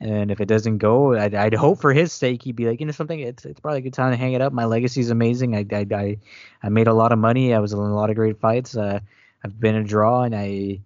and 0.00 0.30
if 0.30 0.40
it 0.40 0.46
doesn't 0.46 0.78
go, 0.78 1.14
I'd, 1.14 1.34
I'd 1.34 1.54
hope 1.54 1.80
for 1.80 1.92
his 1.92 2.12
sake 2.12 2.42
he'd 2.42 2.56
be 2.56 2.66
like, 2.66 2.80
you 2.80 2.86
know, 2.86 2.92
something. 2.92 3.20
It's 3.20 3.44
it's 3.44 3.60
probably 3.60 3.78
a 3.78 3.82
good 3.82 3.94
time 3.94 4.10
to 4.10 4.16
hang 4.16 4.32
it 4.32 4.42
up. 4.42 4.52
My 4.52 4.64
legacy 4.64 5.00
is 5.00 5.10
amazing. 5.10 5.54
I, 5.54 5.66
I 5.72 5.86
I 5.94 6.16
I 6.64 6.68
made 6.68 6.88
a 6.88 6.94
lot 6.94 7.12
of 7.12 7.18
money. 7.18 7.54
I 7.54 7.60
was 7.60 7.72
in 7.72 7.78
a 7.78 7.94
lot 7.94 8.10
of 8.10 8.16
great 8.16 8.40
fights. 8.40 8.76
Uh, 8.76 9.00
I've 9.44 9.58
been 9.58 9.76
a 9.76 9.84
draw, 9.84 10.22
and 10.22 10.34
I 10.34 10.80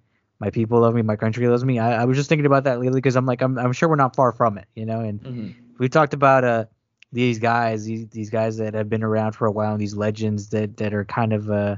my 0.45 0.51
people 0.51 0.81
love 0.81 0.95
me. 0.95 1.01
My 1.01 1.17
country 1.17 1.49
loves 1.49 1.65
me. 1.65 1.79
I, 1.79 2.03
I 2.03 2.05
was 2.05 2.19
just 2.19 2.29
thinking 2.29 2.45
about 2.45 2.65
that 2.65 2.79
lately 2.79 3.01
because 3.01 3.17
I'm 3.17 3.25
like, 3.25 3.41
I'm 3.41 3.59
I'm 3.59 3.73
sure 3.73 3.89
we're 3.89 3.97
not 3.97 4.15
far 4.15 4.31
from 4.31 4.59
it, 4.59 4.67
you 4.75 4.85
know. 4.85 5.01
And 5.01 5.21
mm-hmm. 5.23 5.51
we 5.79 5.89
talked 5.89 6.13
about 6.13 6.45
uh 6.45 6.65
these 7.13 7.39
guys, 7.39 7.87
these 7.87 8.09
these 8.09 8.29
guys 8.29 8.59
that 8.59 8.75
have 8.75 8.91
been 8.91 9.03
around 9.03 9.33
for 9.33 9.47
a 9.47 9.51
while, 9.51 9.73
and 9.73 9.81
these 9.81 9.97
legends 9.97 10.51
that 10.51 10.77
that 10.77 10.93
are 10.93 11.07
kind 11.07 11.33
of 11.33 11.51
uh 11.51 11.77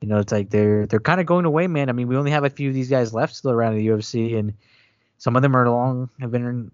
you 0.00 0.08
know, 0.08 0.18
it's 0.18 0.32
like 0.32 0.48
they're 0.48 0.86
they're 0.86 0.98
kind 0.98 1.20
of 1.20 1.26
going 1.26 1.44
away, 1.44 1.66
man. 1.66 1.90
I 1.90 1.92
mean, 1.92 2.08
we 2.08 2.16
only 2.16 2.30
have 2.30 2.44
a 2.44 2.50
few 2.50 2.70
of 2.70 2.74
these 2.74 2.88
guys 2.88 3.12
left 3.12 3.36
still 3.36 3.50
around 3.50 3.74
in 3.74 3.80
the 3.80 3.88
UFC, 3.88 4.38
and 4.38 4.54
some 5.18 5.36
of 5.36 5.42
them 5.42 5.54
are 5.54 5.68
long 5.68 6.08
have 6.18 6.30
been 6.30 6.70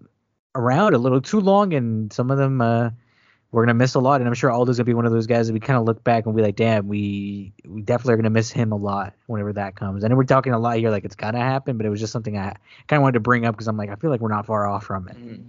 around 0.55 0.93
a 0.93 0.97
little 0.97 1.19
too 1.19 1.41
long, 1.41 1.73
and 1.73 2.13
some 2.13 2.31
of 2.31 2.37
them 2.37 2.61
uh, 2.61 2.91
we're 3.53 3.63
gonna 3.63 3.75
miss 3.75 3.93
a 3.93 3.99
lot. 3.99 4.19
And 4.19 4.27
I'm 4.27 4.33
sure 4.33 4.51
Aldo's 4.51 4.77
gonna 4.77 4.85
be 4.85 4.93
one 4.93 5.05
of 5.05 5.11
those 5.11 5.27
guys 5.27 5.47
that 5.47 5.53
we 5.53 5.59
kind 5.59 5.77
of 5.77 5.85
look 5.85 6.03
back 6.03 6.25
and 6.25 6.35
be 6.35 6.41
like, 6.41 6.55
damn, 6.55 6.87
we 6.87 7.53
we 7.65 7.81
definitely 7.81 8.15
are 8.15 8.17
gonna 8.17 8.29
miss 8.29 8.51
him 8.51 8.71
a 8.71 8.75
lot 8.75 9.13
whenever 9.27 9.53
that 9.53 9.75
comes. 9.75 10.03
I 10.03 10.09
know 10.09 10.15
we're 10.15 10.25
talking 10.25 10.53
a 10.53 10.59
lot 10.59 10.77
here, 10.77 10.89
like 10.89 11.05
it's 11.05 11.15
gotta 11.15 11.37
happen, 11.37 11.77
but 11.77 11.85
it 11.85 11.89
was 11.89 11.99
just 11.99 12.11
something 12.11 12.37
I 12.37 12.55
kind 12.87 12.97
of 12.97 13.01
wanted 13.03 13.13
to 13.13 13.19
bring 13.21 13.45
up 13.45 13.55
because 13.55 13.67
I'm 13.67 13.77
like, 13.77 13.89
I 13.89 13.95
feel 13.95 14.09
like 14.09 14.19
we're 14.19 14.29
not 14.29 14.45
far 14.45 14.67
off 14.67 14.85
from 14.85 15.07
it. 15.07 15.17
Mm. 15.17 15.45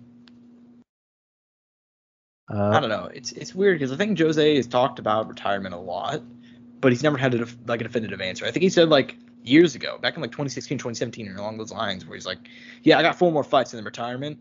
Uh, 2.52 2.76
I 2.76 2.80
don't 2.80 2.90
know. 2.90 3.06
It's 3.12 3.32
it's 3.32 3.54
weird 3.54 3.78
because 3.78 3.90
I 3.90 3.96
think 3.96 4.18
Jose 4.18 4.56
has 4.56 4.66
talked 4.66 4.98
about 4.98 5.28
retirement 5.28 5.74
a 5.74 5.78
lot 5.78 6.22
but 6.84 6.92
he's 6.92 7.02
never 7.02 7.16
had 7.16 7.32
a 7.32 7.38
def- 7.38 7.56
like 7.66 7.80
a 7.80 7.84
definitive 7.84 8.20
answer. 8.20 8.44
I 8.44 8.50
think 8.50 8.62
he 8.62 8.68
said 8.68 8.90
like 8.90 9.16
years 9.42 9.74
ago, 9.74 9.96
back 9.96 10.16
in 10.16 10.20
like 10.20 10.32
2016, 10.32 10.76
2017, 10.76 11.28
or 11.28 11.36
along 11.36 11.56
those 11.56 11.72
lines, 11.72 12.04
where 12.04 12.14
he's 12.14 12.26
like, 12.26 12.40
"Yeah, 12.82 12.98
I 12.98 13.02
got 13.02 13.16
four 13.16 13.32
more 13.32 13.42
fights 13.42 13.72
in 13.72 13.78
the 13.78 13.82
retirement, 13.82 14.38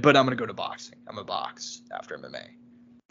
but 0.00 0.16
I'm 0.16 0.24
gonna 0.24 0.36
go 0.36 0.46
to 0.46 0.54
boxing. 0.54 0.96
I'm 1.06 1.16
gonna 1.16 1.26
box 1.26 1.82
after 1.92 2.16
MMA." 2.16 2.61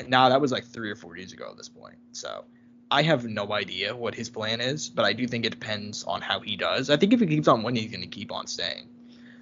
And 0.02 0.10
now 0.10 0.30
that 0.30 0.42
was 0.42 0.52
like 0.52 0.66
three 0.66 0.90
or 0.90 0.96
four 0.96 1.16
years 1.16 1.32
ago 1.32 1.50
at 1.52 1.58
this 1.58 1.70
point. 1.70 1.98
So 2.12 2.46
I 2.90 3.04
have 3.04 3.26
no 3.26 3.54
idea 3.54 3.96
what 3.96 4.16
his 4.16 4.30
plan 4.30 4.60
is, 4.60 4.90
but 4.90 5.06
I 5.06 5.14
do 5.14 5.28
think 5.28 5.46
it 5.46 5.52
depends 5.52 6.04
on 6.04 6.22
how 6.22 6.40
he 6.40 6.58
does. 6.58 6.90
I 6.90 6.98
think 6.98 7.14
if 7.14 7.20
he 7.20 7.28
keeps 7.28 7.48
on 7.48 7.64
winning, 7.64 7.84
he's 7.84 7.92
gonna 7.92 8.08
keep 8.08 8.32
on 8.32 8.48
staying. 8.48 8.90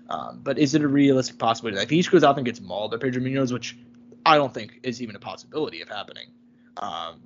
Um, 0.09 0.41
but 0.43 0.59
is 0.59 0.75
it 0.75 0.81
a 0.81 0.87
realistic 0.87 1.37
possibility? 1.37 1.77
that 1.77 1.83
If 1.83 1.89
he 1.89 2.01
goes 2.03 2.23
out 2.23 2.35
and 2.35 2.45
gets 2.45 2.59
mauled 2.59 2.91
by 2.91 2.97
Pedro 2.97 3.21
Munhoz, 3.21 3.53
which 3.53 3.77
I 4.25 4.37
don't 4.37 4.53
think 4.53 4.79
is 4.83 5.01
even 5.01 5.15
a 5.15 5.19
possibility 5.19 5.81
of 5.81 5.89
happening, 5.89 6.27
um, 6.77 7.21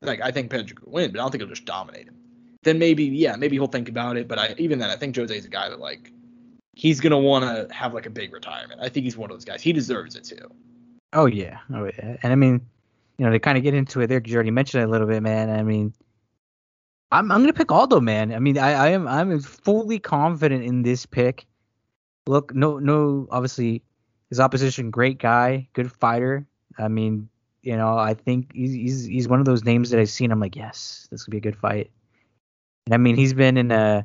like 0.00 0.20
I 0.20 0.30
think 0.30 0.50
Pedro 0.50 0.76
could 0.76 0.92
win, 0.92 1.10
but 1.10 1.20
I 1.20 1.24
don't 1.24 1.30
think 1.30 1.42
he'll 1.42 1.48
just 1.48 1.64
dominate 1.64 2.06
him. 2.06 2.16
Then 2.62 2.78
maybe 2.78 3.04
yeah, 3.04 3.36
maybe 3.36 3.56
he'll 3.56 3.66
think 3.66 3.88
about 3.88 4.16
it. 4.16 4.28
But 4.28 4.38
I 4.38 4.54
even 4.58 4.78
then 4.78 4.90
I 4.90 4.96
think 4.96 5.16
Jose's 5.16 5.44
a 5.44 5.48
guy 5.48 5.68
that 5.68 5.80
like 5.80 6.12
he's 6.74 7.00
gonna 7.00 7.18
want 7.18 7.44
to 7.44 7.74
have 7.74 7.94
like 7.94 8.06
a 8.06 8.10
big 8.10 8.32
retirement. 8.32 8.80
I 8.82 8.88
think 8.88 9.04
he's 9.04 9.16
one 9.16 9.30
of 9.30 9.36
those 9.36 9.44
guys. 9.44 9.62
He 9.62 9.72
deserves 9.72 10.16
it 10.16 10.24
too. 10.24 10.50
Oh 11.12 11.26
yeah, 11.26 11.58
oh 11.74 11.84
yeah. 11.84 12.16
And 12.22 12.32
I 12.32 12.36
mean, 12.36 12.66
you 13.18 13.24
know, 13.26 13.32
to 13.32 13.38
kind 13.38 13.56
of 13.56 13.64
get 13.64 13.74
into 13.74 14.00
it 14.00 14.08
there, 14.08 14.20
because 14.20 14.32
you 14.32 14.36
already 14.36 14.50
mentioned 14.50 14.82
it 14.82 14.86
a 14.86 14.90
little 14.90 15.06
bit, 15.06 15.22
man. 15.22 15.50
I 15.50 15.62
mean, 15.62 15.92
I'm 17.12 17.30
I'm 17.30 17.40
gonna 17.40 17.52
pick 17.52 17.70
Aldo, 17.70 18.00
man. 18.00 18.32
I 18.32 18.38
mean, 18.38 18.58
I, 18.58 18.72
I 18.72 18.88
am 18.88 19.06
I'm 19.06 19.40
fully 19.40 19.98
confident 19.98 20.64
in 20.64 20.82
this 20.82 21.06
pick. 21.06 21.46
Look, 22.26 22.54
no 22.54 22.78
no, 22.78 23.28
obviously 23.30 23.82
his 24.28 24.40
opposition, 24.40 24.90
great 24.90 25.18
guy, 25.18 25.68
good 25.72 25.90
fighter. 25.92 26.46
I 26.78 26.88
mean, 26.88 27.28
you 27.62 27.76
know, 27.76 27.96
I 27.96 28.14
think 28.14 28.50
he's 28.52 28.72
he's, 28.72 29.04
he's 29.04 29.28
one 29.28 29.38
of 29.38 29.46
those 29.46 29.64
names 29.64 29.90
that 29.90 30.00
I've 30.00 30.10
seen. 30.10 30.32
I'm 30.32 30.40
like, 30.40 30.56
yes, 30.56 31.08
this 31.10 31.24
could 31.24 31.30
be 31.30 31.38
a 31.38 31.40
good 31.40 31.56
fight. 31.56 31.90
And 32.86 32.94
I 32.94 32.98
mean, 32.98 33.16
he's 33.16 33.34
been 33.34 33.56
in 33.56 33.72
uh 33.72 34.02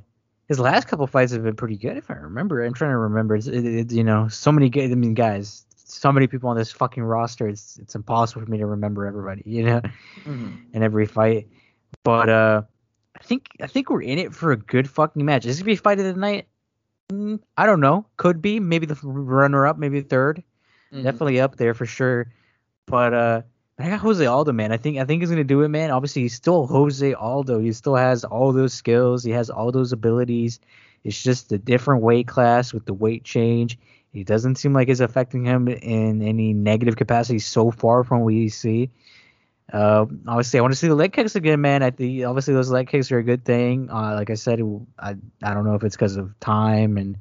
his 0.47 0.59
last 0.59 0.87
couple 0.87 1.07
fights 1.07 1.31
have 1.31 1.43
been 1.43 1.55
pretty 1.55 1.77
good 1.77 1.95
if 1.95 2.11
I 2.11 2.15
remember. 2.15 2.61
I'm 2.61 2.73
trying 2.73 2.91
to 2.91 2.97
remember. 2.97 3.35
It's, 3.35 3.47
it, 3.47 3.65
it, 3.65 3.91
you 3.91 4.03
know, 4.03 4.27
so 4.27 4.51
many 4.51 4.69
good. 4.69 4.91
I 4.91 4.95
mean, 4.95 5.13
guys, 5.13 5.65
so 5.93 6.11
many 6.11 6.27
people 6.27 6.49
on 6.49 6.57
this 6.57 6.71
fucking 6.71 7.03
roster. 7.03 7.47
It's 7.47 7.77
it's 7.77 7.95
impossible 7.95 8.43
for 8.43 8.51
me 8.51 8.57
to 8.57 8.65
remember 8.65 9.05
everybody. 9.05 9.43
You 9.45 9.63
know, 9.63 9.81
mm-hmm. 10.25 10.55
in 10.73 10.83
every 10.83 11.05
fight. 11.05 11.47
But 12.03 12.29
uh, 12.29 12.61
I 13.19 13.23
think 13.23 13.49
I 13.61 13.67
think 13.67 13.89
we're 13.89 14.01
in 14.01 14.17
it 14.17 14.33
for 14.33 14.51
a 14.51 14.57
good 14.57 14.89
fucking 14.89 15.23
match. 15.23 15.45
Is 15.45 15.57
this 15.57 15.63
gonna 15.63 15.73
be 15.73 15.75
fight 15.75 15.99
of 15.99 16.05
the 16.05 16.13
night? 16.13 16.47
Mm, 17.11 17.39
I 17.57 17.65
don't 17.65 17.81
know. 17.81 18.05
Could 18.17 18.41
be. 18.41 18.59
Maybe 18.59 18.85
the 18.85 18.97
runner 19.03 19.67
up. 19.67 19.77
Maybe 19.77 19.99
the 19.99 20.15
3rd 20.15 20.43
mm-hmm. 20.93 21.03
Definitely 21.03 21.39
up 21.39 21.57
there 21.57 21.73
for 21.73 21.85
sure. 21.85 22.31
But 22.85 23.13
uh, 23.13 23.41
I 23.79 23.89
got 23.89 23.99
Jose 23.99 24.25
Aldo, 24.25 24.51
man. 24.53 24.71
I 24.71 24.77
think 24.77 24.97
I 24.97 25.05
think 25.05 25.21
he's 25.21 25.29
gonna 25.29 25.43
do 25.43 25.61
it, 25.61 25.69
man. 25.69 25.91
Obviously, 25.91 26.23
he's 26.23 26.35
still 26.35 26.67
Jose 26.67 27.13
Aldo. 27.13 27.59
He 27.59 27.71
still 27.73 27.95
has 27.95 28.23
all 28.23 28.51
those 28.51 28.73
skills. 28.73 29.23
He 29.23 29.31
has 29.31 29.49
all 29.49 29.71
those 29.71 29.91
abilities. 29.91 30.59
It's 31.03 31.21
just 31.21 31.51
a 31.51 31.57
different 31.57 32.03
weight 32.03 32.27
class 32.27 32.73
with 32.73 32.85
the 32.85 32.93
weight 32.93 33.23
change. 33.23 33.77
He 34.11 34.23
doesn't 34.23 34.55
seem 34.55 34.73
like 34.73 34.89
it's 34.89 34.99
affecting 34.99 35.45
him 35.45 35.67
in 35.67 36.21
any 36.21 36.53
negative 36.53 36.97
capacity 36.97 37.39
so 37.39 37.71
far 37.71 38.03
from 38.03 38.19
what 38.19 38.25
we 38.25 38.49
see. 38.49 38.89
Uh, 39.71 40.05
obviously, 40.27 40.59
I 40.59 40.61
want 40.61 40.73
to 40.73 40.77
see 40.77 40.89
the 40.89 40.95
leg 40.95 41.13
kicks 41.13 41.35
again, 41.35 41.61
man. 41.61 41.81
I 41.81 41.91
think 41.91 42.25
obviously 42.25 42.53
those 42.53 42.69
leg 42.69 42.89
kicks 42.89 43.09
are 43.11 43.19
a 43.19 43.23
good 43.23 43.45
thing. 43.45 43.89
Uh, 43.89 44.15
like 44.15 44.29
I 44.29 44.33
said, 44.33 44.59
I 44.99 45.15
I 45.41 45.53
don't 45.53 45.63
know 45.63 45.75
if 45.75 45.83
it's 45.83 45.95
because 45.95 46.17
of 46.17 46.37
time 46.41 46.97
and 46.97 47.17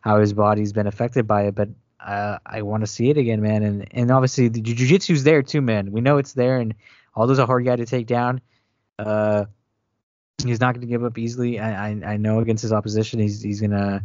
how 0.00 0.18
his 0.18 0.32
body's 0.32 0.72
been 0.72 0.88
affected 0.88 1.28
by 1.28 1.44
it, 1.44 1.54
but 1.54 1.68
uh, 2.00 2.38
I 2.44 2.62
want 2.62 2.82
to 2.82 2.88
see 2.88 3.10
it 3.10 3.16
again, 3.16 3.40
man. 3.40 3.62
And 3.62 3.88
and 3.92 4.10
obviously 4.10 4.48
the 4.48 4.60
jiu-jitsu's 4.60 5.22
there 5.22 5.42
too, 5.42 5.60
man. 5.60 5.92
We 5.92 6.00
know 6.00 6.18
it's 6.18 6.32
there, 6.32 6.58
and 6.58 6.74
Aldo's 7.14 7.38
a 7.38 7.46
hard 7.46 7.64
guy 7.64 7.76
to 7.76 7.86
take 7.86 8.08
down. 8.08 8.40
Uh, 8.98 9.44
he's 10.44 10.60
not 10.60 10.74
going 10.74 10.86
to 10.86 10.90
give 10.90 11.04
up 11.04 11.16
easily. 11.16 11.60
I, 11.60 11.90
I 11.90 12.00
I 12.04 12.16
know 12.16 12.40
against 12.40 12.62
his 12.62 12.72
opposition, 12.72 13.20
he's 13.20 13.40
he's 13.40 13.60
gonna 13.60 14.02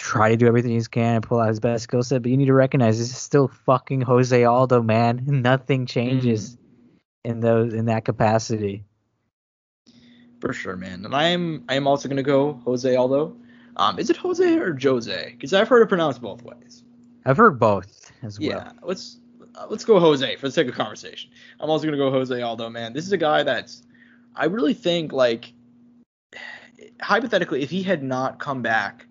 try 0.00 0.30
to 0.30 0.36
do 0.36 0.46
everything 0.46 0.72
he 0.72 0.84
can 0.84 1.16
and 1.16 1.22
pull 1.22 1.38
out 1.38 1.48
his 1.48 1.60
best 1.60 1.84
skill 1.84 2.02
set. 2.02 2.22
But 2.22 2.30
you 2.30 2.36
need 2.36 2.46
to 2.46 2.54
recognize 2.54 2.98
this 2.98 3.10
is 3.10 3.18
still 3.18 3.48
fucking 3.48 4.00
Jose 4.00 4.44
Aldo, 4.44 4.82
man. 4.82 5.22
Nothing 5.26 5.86
changes 5.86 6.56
mm. 6.56 7.30
in 7.30 7.40
those 7.40 7.74
in 7.74 7.86
that 7.86 8.04
capacity. 8.04 8.84
For 10.40 10.52
sure, 10.54 10.76
man. 10.76 11.04
And 11.04 11.14
I 11.14 11.24
am 11.24 11.64
I 11.68 11.74
am 11.74 11.86
also 11.86 12.08
gonna 12.08 12.22
go 12.22 12.54
Jose 12.64 12.94
Aldo. 12.96 13.36
Um, 13.76 13.98
is 13.98 14.10
it 14.10 14.16
Jose 14.16 14.58
or 14.58 14.76
Jose? 14.80 15.30
Because 15.32 15.52
I've 15.52 15.68
heard 15.68 15.82
it 15.82 15.88
pronounced 15.88 16.20
both 16.20 16.42
ways. 16.42 16.82
I've 17.24 17.36
heard 17.36 17.58
both 17.58 18.10
as 18.22 18.40
well. 18.40 18.48
Yeah, 18.48 18.72
let's 18.82 19.18
uh, 19.54 19.66
let's 19.68 19.84
go 19.84 20.00
Jose 20.00 20.36
for 20.36 20.48
the 20.48 20.52
sake 20.52 20.68
of 20.68 20.74
conversation. 20.74 21.30
I'm 21.60 21.68
also 21.68 21.84
gonna 21.84 21.98
go 21.98 22.10
Jose 22.10 22.40
Aldo, 22.40 22.70
man. 22.70 22.94
This 22.94 23.04
is 23.04 23.12
a 23.12 23.18
guy 23.18 23.42
that's 23.42 23.82
I 24.34 24.46
really 24.46 24.74
think 24.74 25.12
like 25.12 25.52
hypothetically, 27.02 27.62
if 27.62 27.68
he 27.68 27.82
had 27.82 28.02
not 28.02 28.38
come 28.38 28.62
back 28.62 29.06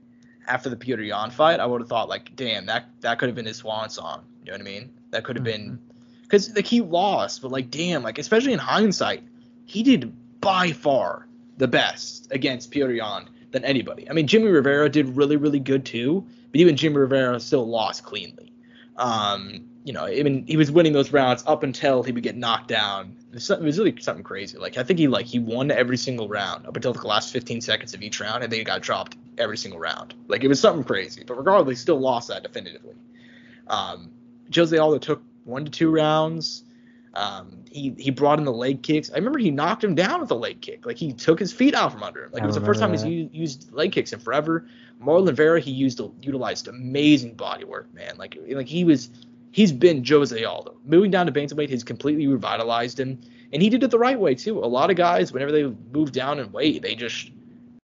after 0.50 0.70
the 0.70 0.76
Petr 0.76 1.06
Yan 1.06 1.32
fight, 1.32 1.60
I 1.60 1.66
would 1.66 1.80
have 1.80 1.88
thought 1.88 2.10
like, 2.10 2.36
damn, 2.36 2.66
that 2.66 2.90
that 3.02 3.20
could 3.20 3.30
have 3.30 3.36
been 3.36 3.46
his 3.46 3.58
swan 3.58 3.90
song. 3.90 4.24
You 4.44 4.52
know 4.52 4.58
what 4.58 4.62
I 4.62 4.64
mean? 4.64 4.90
That 5.12 5.24
could 5.24 5.38
have 5.38 5.46
mm-hmm. 5.46 5.68
been 5.68 5.80
because 6.24 6.54
like 6.56 6.66
he 6.66 6.82
lost, 6.82 7.42
but 7.42 7.52
like 7.52 7.70
damn, 7.70 8.04
like 8.04 8.18
especially 8.18 8.54
in 8.54 8.60
hindsight, 8.60 9.24
he 9.66 9.84
did 9.84 10.14
by 10.42 10.72
far 10.72 11.28
the 11.58 11.68
best 11.68 12.28
against 12.32 12.72
Petr 12.72 12.96
Yan 12.96 13.30
than 13.52 13.64
anybody. 13.64 14.10
I 14.10 14.14
mean, 14.14 14.28
Jimmy 14.28 14.48
Rivera 14.48 14.90
did 14.90 15.16
really 15.16 15.38
really 15.38 15.60
good 15.60 15.86
too, 15.86 16.26
but 16.52 16.60
even 16.60 16.76
Jimmy 16.76 16.98
Rivera 16.98 17.40
still 17.40 17.68
lost 17.68 18.04
cleanly. 18.04 18.52
Um, 18.98 19.66
you 19.86 19.94
know, 19.94 20.06
I 20.06 20.22
mean, 20.24 20.46
he 20.46 20.58
was 20.58 20.72
winning 20.72 20.94
those 20.94 21.14
rounds 21.14 21.44
up 21.48 21.64
until 21.64 22.04
he 22.04 22.12
would 22.12 22.24
get 22.24 22.36
knocked 22.36 22.68
down. 22.68 23.16
It 23.30 23.36
was, 23.36 23.50
it 23.50 23.62
was 23.62 23.78
really 23.78 23.96
something 24.00 24.24
crazy. 24.24 24.58
Like 24.58 24.78
I 24.78 24.84
think 24.84 25.00
he 25.00 25.08
like 25.08 25.26
he 25.26 25.40
won 25.40 25.72
every 25.72 25.98
single 25.98 26.28
round 26.28 26.66
up 26.66 26.76
until 26.76 26.94
the 26.94 27.08
last 27.08 27.32
15 27.32 27.62
seconds 27.62 27.94
of 27.94 28.02
each 28.02 28.20
round, 28.20 28.44
and 28.44 28.52
then 28.52 28.60
he 28.60 28.64
got 28.64 28.82
dropped 28.82 29.18
every 29.38 29.58
single 29.58 29.80
round. 29.80 30.14
Like 30.28 30.44
it 30.44 30.48
was 30.48 30.60
something 30.60 30.84
crazy. 30.84 31.24
But 31.26 31.38
regardless, 31.38 31.78
he 31.78 31.82
still 31.82 32.00
lost 32.00 32.30
that 32.30 32.44
definitively. 32.44 32.96
Um, 33.68 34.12
Jose 34.54 34.76
Aldo 34.76 34.98
took 34.98 35.22
one 35.44 35.66
to 35.66 35.72
two 35.72 35.92
rounds. 35.92 36.64
Um, 37.14 37.66
he 37.72 37.94
he 37.98 38.12
brought 38.12 38.40
in 38.40 38.46
the 38.46 38.54
leg 38.54 38.84
kicks. 38.84 39.12
I 39.12 39.16
remember 39.16 39.40
he 39.40 39.52
knocked 39.52 39.84
him 39.84 39.96
down 39.96 40.22
with 40.22 40.32
a 40.32 40.36
leg 40.36 40.62
kick. 40.62 40.86
Like 40.86 40.98
he 40.98 41.14
took 41.14 41.40
his 41.40 41.52
feet 41.52 41.74
out 41.74 41.92
from 41.92 42.04
under 42.04 42.26
him. 42.26 42.32
Like 42.32 42.42
I 42.42 42.46
it 42.46 42.48
was 42.48 42.56
the 42.56 42.66
first 42.66 42.80
time 42.80 42.92
he's 42.92 43.04
that. 43.04 43.10
used, 43.10 43.34
used 43.34 43.74
leg 43.74 43.92
kicks 43.92 44.14
in 44.14 44.20
forever. 44.20 44.68
Marlon 45.02 45.34
Vera 45.34 45.60
he 45.60 45.72
used 45.72 46.02
utilized 46.22 46.68
amazing 46.68 47.34
body 47.34 47.64
work, 47.64 47.94
man. 47.94 48.18
Like 48.18 48.38
like 48.50 48.68
he 48.68 48.84
was 48.84 49.10
he's 49.52 49.72
been 49.72 50.04
Jose 50.06 50.44
Aldo. 50.44 50.78
Moving 50.86 51.12
down 51.12 51.26
to 51.26 51.32
bantamweight 51.32 51.70
has 51.70 51.84
completely 51.84 52.28
revitalized 52.28 53.00
him, 53.00 53.20
and 53.52 53.62
he 53.62 53.70
did 53.70 53.84
it 53.84 53.92
the 53.92 54.00
right 54.00 54.20
way 54.20 54.36
too. 54.36 54.60
A 54.60 54.66
lot 54.66 54.90
of 54.90 54.96
guys, 54.96 55.32
whenever 55.32 55.52
they 55.52 55.64
move 55.94 56.12
down 56.12 56.40
in 56.40 56.52
weight, 56.52 56.82
they 56.82 56.96
just 56.96 57.32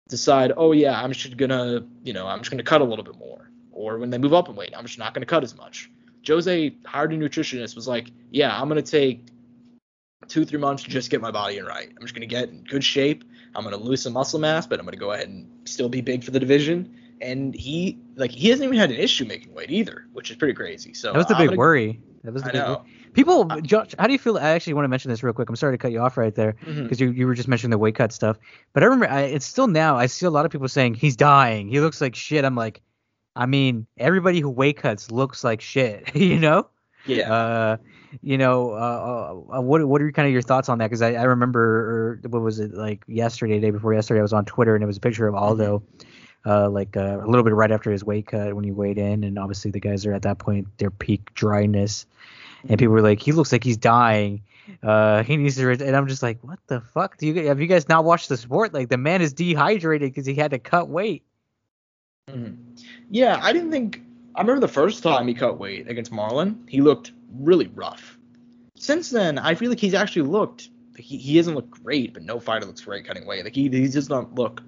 decide, 0.08 0.52
oh 0.56 0.72
yeah, 0.72 1.02
I'm 1.02 1.12
just 1.12 1.38
gonna 1.38 1.86
you 2.04 2.14
know 2.14 2.28
I'm 2.28 2.40
just 2.40 2.52
gonna 2.52 2.64
cut 2.64 2.82
a 2.82 2.86
little 2.86 3.04
bit 3.04 3.18
more. 3.18 3.50
Or 3.72 3.98
when 3.98 4.10
they 4.10 4.18
move 4.18 4.34
up 4.34 4.48
in 4.50 4.56
weight, 4.56 4.74
I'm 4.76 4.86
just 4.86 5.00
not 5.00 5.14
gonna 5.14 5.26
cut 5.26 5.44
as 5.44 5.56
much. 5.56 5.90
Jose 6.28 6.76
hired 6.86 7.14
a 7.14 7.18
nutritionist 7.18 7.76
was 7.76 7.88
like, 7.88 8.12
yeah, 8.32 8.60
I'm 8.60 8.68
gonna 8.68 8.82
take 8.82 9.26
two 10.28 10.46
three 10.46 10.60
months 10.60 10.84
to 10.84 10.90
just 10.90 11.12
get 11.12 11.22
my 11.22 11.32
body 11.32 11.58
in 11.58 11.66
right. 11.66 11.90
I'm 11.90 12.02
just 12.02 12.16
gonna 12.16 12.26
get 12.26 12.50
in 12.50 12.64
good 12.64 12.84
shape. 12.84 13.24
I'm 13.56 13.64
gonna 13.64 13.78
lose 13.78 14.02
some 14.02 14.14
muscle 14.14 14.40
mass, 14.40 14.68
but 14.68 14.80
I'm 14.80 14.86
gonna 14.86 14.98
go 14.98 15.12
ahead 15.12 15.28
and 15.28 15.50
still 15.66 15.90
be 15.90 16.02
big 16.02 16.24
for 16.24 16.32
the 16.32 16.40
division. 16.40 16.96
And 17.22 17.56
he 17.56 17.98
like 18.16 18.32
he 18.32 18.50
hasn't 18.50 18.66
even 18.66 18.78
had 18.78 18.90
an 18.92 18.98
issue 18.98 19.26
making 19.26 19.54
weight 19.54 19.72
either, 19.72 20.06
which 20.14 20.30
is 20.32 20.38
pretty 20.38 20.54
crazy. 20.54 20.94
So 20.94 21.12
That 21.14 21.18
was 21.18 21.28
the 21.28 21.36
I'm 21.36 21.42
big 21.42 21.48
gonna- 21.50 21.58
worry. 21.60 22.00
That 22.24 22.34
was 22.34 22.44
the 22.44 22.50
I 22.50 22.52
big 22.52 22.62
know. 22.62 22.74
worry. 22.78 22.92
People, 23.14 23.46
Josh, 23.62 23.96
how 23.98 24.08
do 24.08 24.14
you 24.14 24.20
feel? 24.20 24.38
I 24.38 24.50
actually 24.50 24.74
want 24.74 24.84
to 24.84 24.90
mention 24.90 25.10
this 25.10 25.24
real 25.24 25.32
quick. 25.34 25.48
I'm 25.48 25.56
sorry 25.56 25.74
to 25.74 25.78
cut 25.78 25.94
you 25.94 26.02
off 26.02 26.18
right 26.18 26.36
there 26.36 26.56
because 26.66 27.00
you, 27.00 27.12
you 27.12 27.26
were 27.28 27.34
just 27.34 27.48
mentioning 27.48 27.72
the 27.72 27.78
weight 27.78 27.96
cut 27.96 28.12
stuff. 28.12 28.38
But 28.74 28.84
I 28.84 28.88
remember, 28.88 29.10
I, 29.10 29.22
it's 29.22 29.46
still 29.46 29.68
now. 29.68 29.96
I 29.96 30.08
see 30.08 30.26
a 30.26 30.30
lot 30.30 30.46
of 30.46 30.52
people 30.52 30.68
saying 30.68 30.96
he's 30.96 31.16
dying. 31.16 31.70
He 31.70 31.80
looks 31.80 32.02
like 32.02 32.14
shit. 32.14 32.44
I'm 32.44 32.56
like, 32.56 32.82
I 33.38 33.46
mean, 33.46 33.88
everybody 33.98 34.42
who 34.42 34.50
weight 34.50 34.76
cuts 34.76 35.12
looks 35.12 35.46
like 35.46 35.62
shit. 35.62 36.14
you 36.16 36.38
know? 36.40 36.68
Yeah. 37.06 37.32
Uh, 37.34 37.78
you 38.22 38.38
know, 38.38 38.72
uh, 38.72 39.58
uh, 39.58 39.62
what 39.62 39.86
what 39.88 40.02
are 40.02 40.12
kind 40.12 40.26
of 40.26 40.34
your 40.34 40.42
thoughts 40.42 40.68
on 40.68 40.80
that? 40.80 40.88
Because 40.88 41.02
I, 41.02 41.14
I 41.14 41.24
remember, 41.24 41.62
or 42.24 42.30
what 42.30 42.42
was 42.42 42.60
it 42.60 42.74
like 42.74 43.02
yesterday, 43.08 43.60
day 43.62 43.72
before 43.72 43.94
yesterday? 43.94 44.20
I 44.20 44.24
was 44.24 44.34
on 44.34 44.44
Twitter 44.44 44.76
and 44.76 44.84
it 44.84 44.88
was 44.88 44.98
a 44.98 45.02
picture 45.02 45.28
of 45.28 45.36
Aldo, 45.36 45.84
uh, 46.46 46.70
like 46.70 46.96
uh, 46.96 47.20
a 47.22 47.28
little 47.28 47.44
bit 47.44 47.54
right 47.54 47.72
after 47.72 47.92
his 47.92 48.04
weight 48.04 48.28
cut 48.28 48.54
when 48.54 48.64
he 48.64 48.72
weighed 48.72 48.98
in, 48.98 49.24
and 49.24 49.40
obviously 49.40 49.72
the 49.72 49.80
guys 49.80 50.06
are 50.06 50.14
at 50.14 50.22
that 50.24 50.38
point 50.38 50.68
their 50.78 50.92
peak 50.92 51.34
dryness, 51.34 52.06
and 52.68 52.80
people 52.80 52.94
were 52.94 53.02
like, 53.02 53.22
he 53.22 53.32
looks 53.32 53.52
like 53.52 53.64
he's 53.64 53.78
dying. 53.78 54.42
Uh, 54.82 55.24
he 55.24 55.38
needs 55.38 55.56
to, 55.58 55.70
and 55.70 55.96
I'm 55.96 56.08
just 56.08 56.24
like, 56.24 56.40
what 56.42 56.60
the 56.68 56.82
fuck? 56.82 57.18
Do 57.18 57.28
you 57.28 57.48
have 57.48 57.62
you 57.62 57.68
guys 57.68 57.88
not 57.88 58.04
watched 58.04 58.30
the 58.30 58.38
sport? 58.38 58.74
Like 58.74 58.90
the 58.90 58.98
man 58.98 59.22
is 59.22 59.34
dehydrated 59.34 60.12
because 60.12 60.26
he 60.26 60.34
had 60.34 60.52
to 60.52 60.60
cut 60.60 60.90
weight. 60.90 61.24
Mhm. 62.30 62.58
Yeah, 63.12 63.40
I 63.42 63.54
didn't 63.54 63.72
think. 63.72 64.02
I 64.34 64.42
remember 64.42 64.62
the 64.62 64.74
first 64.74 65.04
time 65.04 65.28
he 65.28 65.34
cut 65.34 65.60
weight 65.60 65.88
against 65.88 66.12
Marlon, 66.12 66.68
he 66.68 66.82
looked 66.82 67.12
really 67.40 67.68
rough. 67.68 68.18
Since 68.76 69.10
then, 69.10 69.38
I 69.38 69.56
feel 69.56 69.70
like 69.70 69.80
he's 69.80 69.94
actually 69.94 70.24
looked. 70.24 70.70
He, 70.98 71.18
he 71.18 71.38
doesn't 71.38 71.56
look 71.56 71.70
great, 71.70 72.14
but 72.14 72.24
no 72.24 72.40
fighter 72.40 72.66
looks 72.66 72.82
great 72.82 73.06
cutting 73.06 73.26
weight. 73.26 73.44
Like 73.44 73.56
he, 73.56 73.70
he 73.70 73.88
does 73.88 74.10
not 74.10 74.34
look 74.36 74.62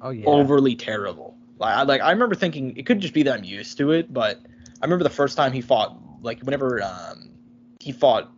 Oh 0.00 0.10
yeah. 0.10 0.26
overly 0.26 0.76
terrible. 0.76 1.36
Like 1.58 1.76
I 1.76 1.82
like 1.82 2.00
I 2.00 2.10
remember 2.12 2.34
thinking 2.34 2.76
it 2.76 2.86
could 2.86 3.00
just 3.00 3.14
be 3.14 3.22
that 3.24 3.38
I'm 3.38 3.44
used 3.44 3.78
to 3.78 3.92
it, 3.92 4.12
but 4.12 4.40
I 4.80 4.84
remember 4.84 5.02
the 5.02 5.10
first 5.10 5.36
time 5.36 5.52
he 5.52 5.60
fought, 5.60 5.96
like 6.22 6.40
whenever 6.42 6.82
um 6.82 7.30
he 7.80 7.92
fought 7.92 8.30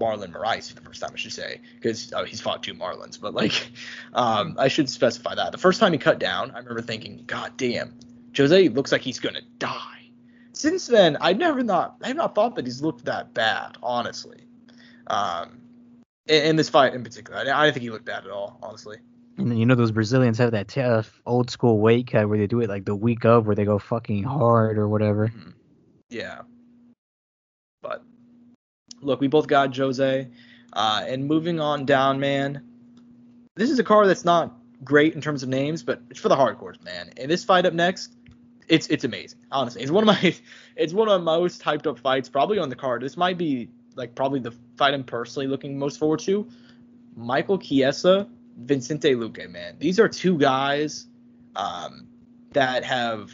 Marlon 0.00 0.32
Moraes 0.32 0.68
for 0.68 0.76
the 0.76 0.82
first 0.82 1.00
time, 1.00 1.10
I 1.12 1.16
should 1.16 1.32
say, 1.32 1.60
because 1.74 2.12
uh, 2.12 2.24
he's 2.24 2.40
fought 2.40 2.62
two 2.62 2.74
Marlins, 2.74 3.20
but 3.20 3.34
like 3.34 3.70
um 4.14 4.56
I 4.58 4.68
should 4.68 4.88
specify 4.88 5.34
that 5.34 5.52
the 5.52 5.58
first 5.58 5.80
time 5.80 5.92
he 5.92 5.98
cut 5.98 6.18
down, 6.18 6.52
I 6.52 6.58
remember 6.58 6.82
thinking, 6.82 7.24
God 7.26 7.56
damn, 7.56 7.98
Jose 8.36 8.68
looks 8.68 8.92
like 8.92 9.02
he's 9.02 9.18
gonna 9.18 9.42
die. 9.58 9.96
Since 10.52 10.86
then, 10.86 11.16
I 11.20 11.32
never 11.32 11.62
not 11.62 11.96
I 12.02 12.08
have 12.08 12.16
not 12.16 12.34
thought 12.34 12.54
that 12.56 12.66
he's 12.66 12.82
looked 12.82 13.04
that 13.06 13.34
bad, 13.34 13.78
honestly. 13.82 14.44
Um, 15.08 15.62
in, 16.26 16.44
in 16.44 16.56
this 16.56 16.68
fight 16.68 16.94
in 16.94 17.02
particular, 17.02 17.40
I, 17.40 17.42
I 17.42 17.64
didn't 17.64 17.74
think 17.74 17.82
he 17.82 17.90
looked 17.90 18.04
bad 18.04 18.24
at 18.24 18.30
all, 18.30 18.58
honestly. 18.62 18.98
And 19.38 19.50
then 19.50 19.58
you 19.58 19.66
know 19.66 19.74
those 19.74 19.92
Brazilians 19.92 20.38
have 20.38 20.52
that 20.52 20.68
tough 20.68 21.20
old 21.24 21.50
school 21.50 21.78
weight 21.78 22.08
cut 22.08 22.28
where 22.28 22.38
they 22.38 22.46
do 22.46 22.60
it 22.60 22.68
like 22.68 22.84
the 22.84 22.94
week 22.94 23.24
of 23.24 23.46
where 23.46 23.56
they 23.56 23.64
go 23.64 23.78
fucking 23.78 24.24
hard 24.24 24.76
or 24.76 24.88
whatever. 24.88 25.32
Yeah. 26.10 26.42
But 27.82 28.02
look, 29.00 29.20
we 29.20 29.28
both 29.28 29.46
got 29.46 29.74
Jose. 29.76 30.28
Uh, 30.72 31.04
and 31.06 31.26
moving 31.26 31.58
on 31.58 31.84
down, 31.84 32.20
man. 32.20 32.62
This 33.56 33.70
is 33.70 33.78
a 33.78 33.84
card 33.84 34.08
that's 34.08 34.24
not 34.24 34.54
great 34.84 35.14
in 35.14 35.20
terms 35.20 35.42
of 35.42 35.48
names, 35.48 35.82
but 35.82 36.00
it's 36.10 36.20
for 36.20 36.28
the 36.28 36.36
hardcores, 36.36 36.82
man. 36.84 37.10
And 37.16 37.30
this 37.30 37.44
fight 37.44 37.66
up 37.66 37.72
next, 37.72 38.14
it's 38.68 38.86
it's 38.86 39.04
amazing. 39.04 39.40
Honestly, 39.50 39.82
it's 39.82 39.90
one 39.90 40.04
of 40.04 40.06
my 40.06 40.34
it's 40.76 40.92
one 40.92 41.08
of 41.08 41.22
my 41.22 41.38
most 41.38 41.62
hyped 41.62 41.86
up 41.86 41.98
fights 41.98 42.28
probably 42.28 42.58
on 42.58 42.68
the 42.68 42.76
card. 42.76 43.02
This 43.02 43.16
might 43.16 43.36
be 43.36 43.68
like 43.96 44.14
probably 44.14 44.40
the 44.40 44.52
fight 44.76 44.94
I'm 44.94 45.04
personally 45.04 45.46
looking 45.46 45.78
most 45.78 45.98
forward 45.98 46.20
to. 46.20 46.48
Michael 47.16 47.58
Chiesa, 47.58 48.28
Vincente 48.64 49.14
Luque, 49.14 49.48
man. 49.50 49.76
These 49.78 49.98
are 49.98 50.08
two 50.08 50.38
guys 50.38 51.06
um, 51.56 52.08
that 52.52 52.84
have 52.84 53.30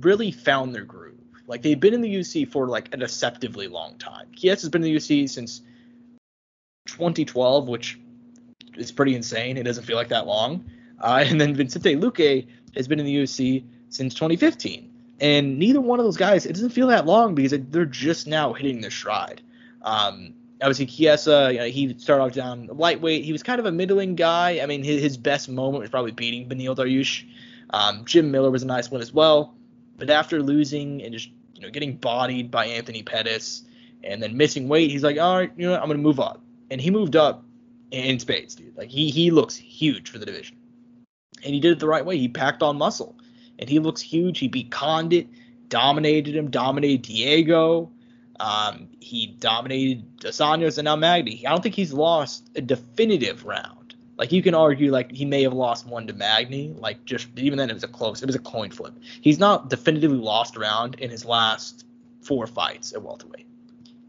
really 0.00 0.30
found 0.30 0.74
their 0.74 0.84
groove. 0.84 1.14
Like 1.46 1.62
they've 1.62 1.78
been 1.78 1.94
in 1.94 2.00
the 2.00 2.14
UFC 2.14 2.50
for 2.50 2.68
like 2.68 2.92
a 2.92 2.96
deceptively 2.96 3.68
long 3.68 3.98
time. 3.98 4.28
Chiesa's 4.34 4.68
been 4.68 4.82
in 4.82 4.92
the 4.92 4.96
UFC 4.96 5.28
since 5.28 5.62
2012, 6.86 7.68
which 7.68 7.98
is 8.76 8.92
pretty 8.92 9.14
insane. 9.14 9.56
It 9.56 9.62
doesn't 9.62 9.84
feel 9.84 9.96
like 9.96 10.08
that 10.08 10.26
long. 10.26 10.64
Uh, 11.00 11.24
and 11.26 11.40
then 11.40 11.54
Vincente 11.54 11.94
Luque 11.96 12.46
has 12.74 12.88
been 12.88 12.98
in 12.98 13.06
the 13.06 13.16
UFC 13.16 13.64
since 13.88 14.14
2015. 14.14 14.92
And 15.20 15.58
neither 15.58 15.80
one 15.80 15.98
of 15.98 16.04
those 16.04 16.16
guys, 16.16 16.44
it 16.44 16.52
doesn't 16.52 16.70
feel 16.70 16.88
that 16.88 17.06
long 17.06 17.34
because 17.34 17.52
they're 17.70 17.86
just 17.86 18.26
now 18.26 18.52
hitting 18.52 18.80
their 18.80 18.90
stride. 18.90 19.40
Um, 19.82 20.34
obviously, 20.60 20.86
Chiesa, 20.86 21.50
you 21.52 21.58
know, 21.58 21.66
he 21.66 21.98
started 21.98 22.24
off 22.24 22.32
down 22.32 22.68
lightweight. 22.72 23.24
He 23.24 23.32
was 23.32 23.42
kind 23.42 23.60
of 23.60 23.66
a 23.66 23.72
middling 23.72 24.14
guy. 24.14 24.60
I 24.62 24.66
mean, 24.66 24.82
his, 24.82 25.02
his 25.02 25.16
best 25.16 25.48
moment 25.48 25.82
was 25.82 25.90
probably 25.90 26.12
beating 26.12 26.48
Beneil 26.48 26.76
Dariush. 26.76 27.24
Um, 27.70 28.04
Jim 28.04 28.30
Miller 28.30 28.50
was 28.50 28.62
a 28.62 28.66
nice 28.66 28.90
one 28.90 29.00
as 29.00 29.12
well. 29.12 29.54
But 29.96 30.10
after 30.10 30.42
losing 30.42 31.02
and 31.02 31.12
just 31.12 31.30
you 31.54 31.62
know 31.62 31.70
getting 31.70 31.96
bodied 31.96 32.50
by 32.50 32.66
Anthony 32.66 33.02
Pettis 33.02 33.64
and 34.04 34.22
then 34.22 34.36
missing 34.36 34.68
weight, 34.68 34.90
he's 34.90 35.02
like, 35.02 35.18
all 35.18 35.38
right, 35.38 35.52
you 35.56 35.66
know, 35.66 35.72
what, 35.72 35.82
I'm 35.82 35.88
gonna 35.88 35.98
move 35.98 36.20
up. 36.20 36.42
And 36.70 36.80
he 36.80 36.90
moved 36.90 37.16
up 37.16 37.44
in 37.90 38.18
spades, 38.18 38.54
dude. 38.54 38.76
Like 38.76 38.90
he 38.90 39.10
he 39.10 39.30
looks 39.30 39.56
huge 39.56 40.10
for 40.10 40.18
the 40.18 40.26
division, 40.26 40.56
and 41.44 41.54
he 41.54 41.60
did 41.60 41.72
it 41.72 41.78
the 41.78 41.88
right 41.88 42.04
way. 42.04 42.18
He 42.18 42.28
packed 42.28 42.62
on 42.62 42.76
muscle, 42.76 43.16
and 43.58 43.68
he 43.68 43.78
looks 43.78 44.00
huge. 44.00 44.38
He 44.38 44.48
beat 44.48 44.70
Condit, 44.70 45.28
dominated 45.68 46.34
him, 46.34 46.50
dominated 46.50 47.02
Diego. 47.02 47.90
Um, 48.38 48.88
he 49.00 49.26
dominated 49.26 50.18
Asanios 50.20 50.78
and 50.78 50.84
now 50.84 50.96
Magny. 50.96 51.46
I 51.46 51.50
don't 51.50 51.62
think 51.62 51.74
he's 51.74 51.92
lost 51.92 52.50
a 52.54 52.60
definitive 52.60 53.44
round. 53.44 53.94
Like 54.18 54.32
you 54.32 54.42
can 54.42 54.54
argue, 54.54 54.90
like 54.90 55.12
he 55.12 55.24
may 55.24 55.42
have 55.42 55.52
lost 55.52 55.86
one 55.86 56.06
to 56.06 56.12
Magny, 56.14 56.74
like 56.78 57.04
just 57.04 57.28
even 57.36 57.58
then 57.58 57.68
it 57.70 57.74
was 57.74 57.84
a 57.84 57.88
close, 57.88 58.22
it 58.22 58.26
was 58.26 58.34
a 58.34 58.40
coin 58.40 58.70
flip. 58.70 58.94
He's 59.20 59.38
not 59.38 59.68
definitively 59.68 60.16
lost 60.18 60.56
a 60.56 60.60
round 60.60 60.94
in 60.96 61.10
his 61.10 61.24
last 61.24 61.84
four 62.22 62.46
fights 62.46 62.92
at 62.94 63.02
welterweight. 63.02 63.46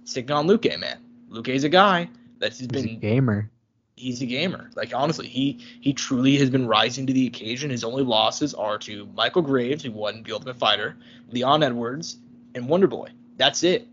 Sticking 0.06 0.32
on 0.32 0.48
Luque, 0.48 0.80
man. 0.80 1.00
Luque's 1.30 1.66
a 1.66 1.70
guy 1.70 2.10
that's 2.40 2.60
He's 2.60 2.68
a 2.68 2.70
been 2.72 3.00
gamer. 3.00 3.50
he's 3.98 4.22
a 4.22 4.26
gamer. 4.26 4.70
Like 4.76 4.94
honestly, 4.96 5.28
he 5.28 5.60
he 5.82 5.92
truly 5.92 6.38
has 6.38 6.50
been 6.50 6.68
rising 6.68 7.06
to 7.08 7.14
the 7.14 7.28
occasion. 7.28 7.70
His 7.70 7.84
only 7.84 8.04
losses 8.04 8.54
are 8.54 8.78
to 8.80 9.08
Michael 9.14 9.42
Graves, 9.42 9.84
who 9.84 9.92
won 9.92 10.24
the 10.24 10.32
Ultimate 10.32 10.58
Fighter, 10.58 10.96
Leon 11.32 11.64
Edwards, 11.64 12.18
and 12.56 12.66
Wonderboy. 12.70 13.10
That's 13.36 13.64
it. 13.64 13.88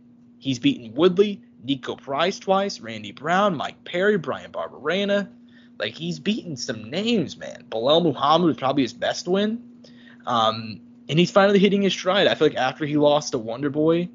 He's 0.45 0.59
beaten 0.59 0.93
Woodley, 0.93 1.41
Niko 1.65 1.99
Price 1.99 2.39
twice, 2.39 2.79
Randy 2.79 3.13
Brown, 3.13 3.57
Mike 3.57 3.83
Perry, 3.85 4.19
Bryan 4.19 4.53
Barberena. 4.53 5.27
Like 5.79 5.95
he's 5.95 6.19
beaten 6.19 6.59
some 6.59 6.91
names, 6.91 7.39
man. 7.39 7.65
Belal 7.71 8.03
Muhammad 8.03 8.49
was 8.49 8.57
probably 8.59 8.83
his 8.83 8.93
best 8.93 9.27
win. 9.27 9.67
Um, 10.27 10.83
and 11.09 11.19
he's 11.19 11.31
finally 11.31 11.59
hitting 11.59 11.81
his 11.81 11.95
stride. 11.95 12.27
I 12.27 12.35
feel 12.35 12.49
like 12.49 12.59
after 12.59 12.85
he 12.85 12.99
lost 12.99 13.33
to 13.33 13.39
Wonderboy, 13.39 14.11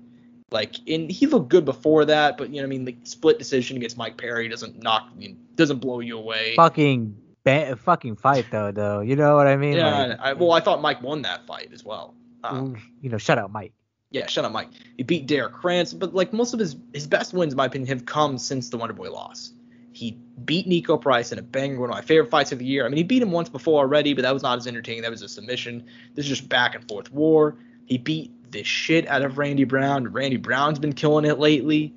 like 0.52 0.76
and 0.88 1.10
he 1.10 1.26
looked 1.26 1.50
good 1.50 1.66
before 1.66 2.06
that, 2.06 2.38
but 2.38 2.52
you 2.52 2.58
know 2.58 2.62
what 2.62 2.76
I 2.76 2.78
mean 2.78 2.86
the 2.86 2.96
split 3.06 3.40
decision 3.40 3.78
against 3.78 3.98
Mike 3.98 4.18
Perry 4.18 4.48
doesn't 4.50 4.84
knock 4.84 5.10
doesn't 5.56 5.80
blow 5.80 6.00
you 6.00 6.16
away. 6.16 6.56
Fucking 6.58 7.18
ba- 7.44 7.76
fucking 7.76 8.18
fight 8.18 8.46
though, 8.52 8.72
though. 8.72 9.00
You 9.00 9.16
know 9.16 9.36
what 9.36 9.48
I 9.48 9.58
mean? 9.58 9.78
yeah, 9.78 10.06
Like, 10.06 10.20
I, 10.20 10.34
well 10.34 10.52
I 10.52 10.60
thought 10.60 10.80
Mike 10.80 11.02
won 11.02 11.24
that 11.24 11.48
fight 11.48 11.72
as 11.74 11.84
well. 11.84 12.14
Um, 12.44 12.78
you 13.02 13.10
know, 13.10 13.18
shut 13.18 13.40
out 13.40 13.52
Mike. 13.52 13.74
Yeah, 14.12 14.26
shut 14.26 14.44
up, 14.44 14.52
Mike. 14.52 14.70
He 14.98 15.04
beat 15.04 15.28
Derrick 15.28 15.54
Krantz, 15.54 15.94
but 15.94 16.16
like 16.16 16.34
most 16.34 16.54
of 16.54 16.60
his 16.60 16.76
his 16.94 17.06
best 17.06 17.34
wins, 17.34 17.54
in 17.54 17.58
my 17.58 17.66
opinion, 17.66 17.88
have 17.90 18.06
come 18.06 18.38
since 18.40 18.70
the 18.70 18.78
Wonder 18.78 18.94
Boy 18.94 19.12
loss. 19.12 19.54
He 19.92 20.18
beat 20.46 20.68
Niko 20.68 21.00
Price 21.00 21.32
in 21.32 21.40
a 21.40 21.42
banger, 21.42 21.80
one 21.80 21.90
of 21.90 21.96
my 21.96 22.02
favorite 22.02 22.30
fights 22.30 22.52
of 22.52 22.60
the 22.60 22.66
year. 22.66 22.86
I 22.86 22.90
mean, 22.90 22.98
he 22.98 23.04
beat 23.04 23.22
him 23.22 23.32
once 23.32 23.50
before 23.50 23.80
already, 23.80 24.14
but 24.14 24.24
that 24.24 24.34
was 24.34 24.44
not 24.44 24.58
as 24.58 24.66
entertaining. 24.66 25.02
That 25.04 25.12
was 25.12 25.22
a 25.22 25.30
submission. 25.30 25.86
This 26.16 26.26
is 26.26 26.30
just 26.30 26.50
back 26.50 26.74
and 26.74 26.88
forth 26.88 27.12
war. 27.12 27.58
He 27.86 27.98
beat 27.98 28.32
the 28.52 28.64
shit 28.64 29.08
out 29.08 29.22
of 29.22 29.38
Randy 29.38 29.64
Brown. 29.64 30.08
Randy 30.08 30.38
Brown's 30.38 30.80
been 30.80 30.94
killing 30.94 31.26
it 31.26 31.38
lately. 31.38 31.94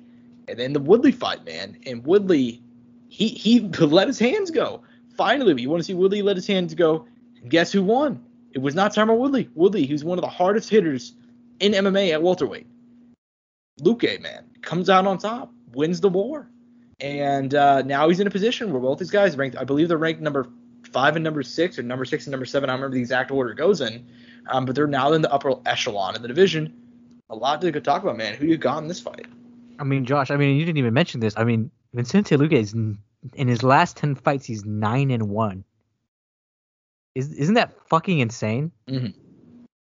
And 0.47 0.59
then 0.59 0.73
the 0.73 0.79
Woodley 0.79 1.11
fight, 1.11 1.45
man. 1.45 1.77
And 1.85 2.05
Woodley, 2.05 2.61
he 3.09 3.29
he 3.29 3.59
let 3.79 4.07
his 4.07 4.19
hands 4.19 4.51
go. 4.51 4.83
Finally, 5.17 5.61
you 5.61 5.69
want 5.69 5.79
to 5.79 5.83
see 5.83 5.93
Woodley 5.93 6.21
let 6.21 6.35
his 6.35 6.45
hands 6.45 6.75
go. 6.75 7.07
And 7.41 7.49
guess 7.49 7.71
who 7.71 7.81
won? 7.83 8.23
It 8.51 8.59
was 8.59 8.75
not 8.75 8.93
Tyron 8.93 9.17
Woodley. 9.17 9.49
Woodley, 9.55 9.87
who's 9.87 10.03
one 10.03 10.19
of 10.19 10.23
the 10.23 10.29
hardest 10.29 10.69
hitters 10.69 11.13
in 11.63 11.71
MMA 11.71 12.11
at 12.11 12.21
welterweight. 12.21 12.67
Luque, 13.81 14.21
man, 14.21 14.43
comes 14.61 14.89
out 14.89 15.07
on 15.07 15.17
top, 15.17 15.51
wins 15.73 16.01
the 16.01 16.09
war. 16.09 16.49
And 16.99 17.55
uh, 17.55 17.81
now 17.81 18.09
he's 18.09 18.19
in 18.19 18.27
a 18.27 18.31
position 18.31 18.71
where 18.71 18.81
both 18.81 18.99
these 18.99 19.09
guys 19.09 19.37
ranked, 19.37 19.57
I 19.57 19.63
believe 19.63 19.87
they're 19.87 19.97
ranked 19.97 20.21
number 20.21 20.47
five 20.91 21.15
and 21.15 21.23
number 21.23 21.41
six, 21.41 21.79
or 21.79 21.83
number 21.83 22.05
six 22.05 22.27
and 22.27 22.31
number 22.31 22.45
seven. 22.45 22.69
I 22.69 22.73
don't 22.73 22.81
remember 22.81 22.95
the 22.95 23.01
exact 23.01 23.31
order 23.31 23.51
it 23.51 23.55
goes 23.55 23.79
in. 23.79 24.05
Um, 24.47 24.65
but 24.65 24.75
they're 24.75 24.87
now 24.87 25.13
in 25.13 25.21
the 25.21 25.31
upper 25.31 25.53
echelon 25.65 26.15
of 26.15 26.21
the 26.21 26.27
division. 26.27 26.73
A 27.29 27.35
lot 27.35 27.61
to 27.61 27.71
talk 27.79 28.03
about, 28.03 28.17
man. 28.17 28.35
Who 28.35 28.45
you 28.45 28.57
got 28.57 28.79
in 28.79 28.89
this 28.89 28.99
fight? 28.99 29.25
I 29.79 29.85
mean, 29.85 30.03
Josh. 30.03 30.31
I 30.31 30.35
mean, 30.35 30.57
you 30.57 30.65
didn't 30.65 30.77
even 30.77 30.93
mention 30.93 31.21
this. 31.21 31.33
I 31.37 31.45
mean, 31.45 31.71
Vicente 31.93 32.35
Luque 32.35 32.53
is 32.53 32.73
in 32.73 33.47
his 33.47 33.63
last 33.63 33.95
ten 33.95 34.15
fights, 34.15 34.45
he's 34.45 34.65
nine 34.65 35.11
and 35.11 35.29
one. 35.29 35.63
Is 37.15 37.31
isn't 37.31 37.55
that 37.55 37.87
fucking 37.87 38.19
insane? 38.19 38.71
Mm-hmm. 38.87 39.22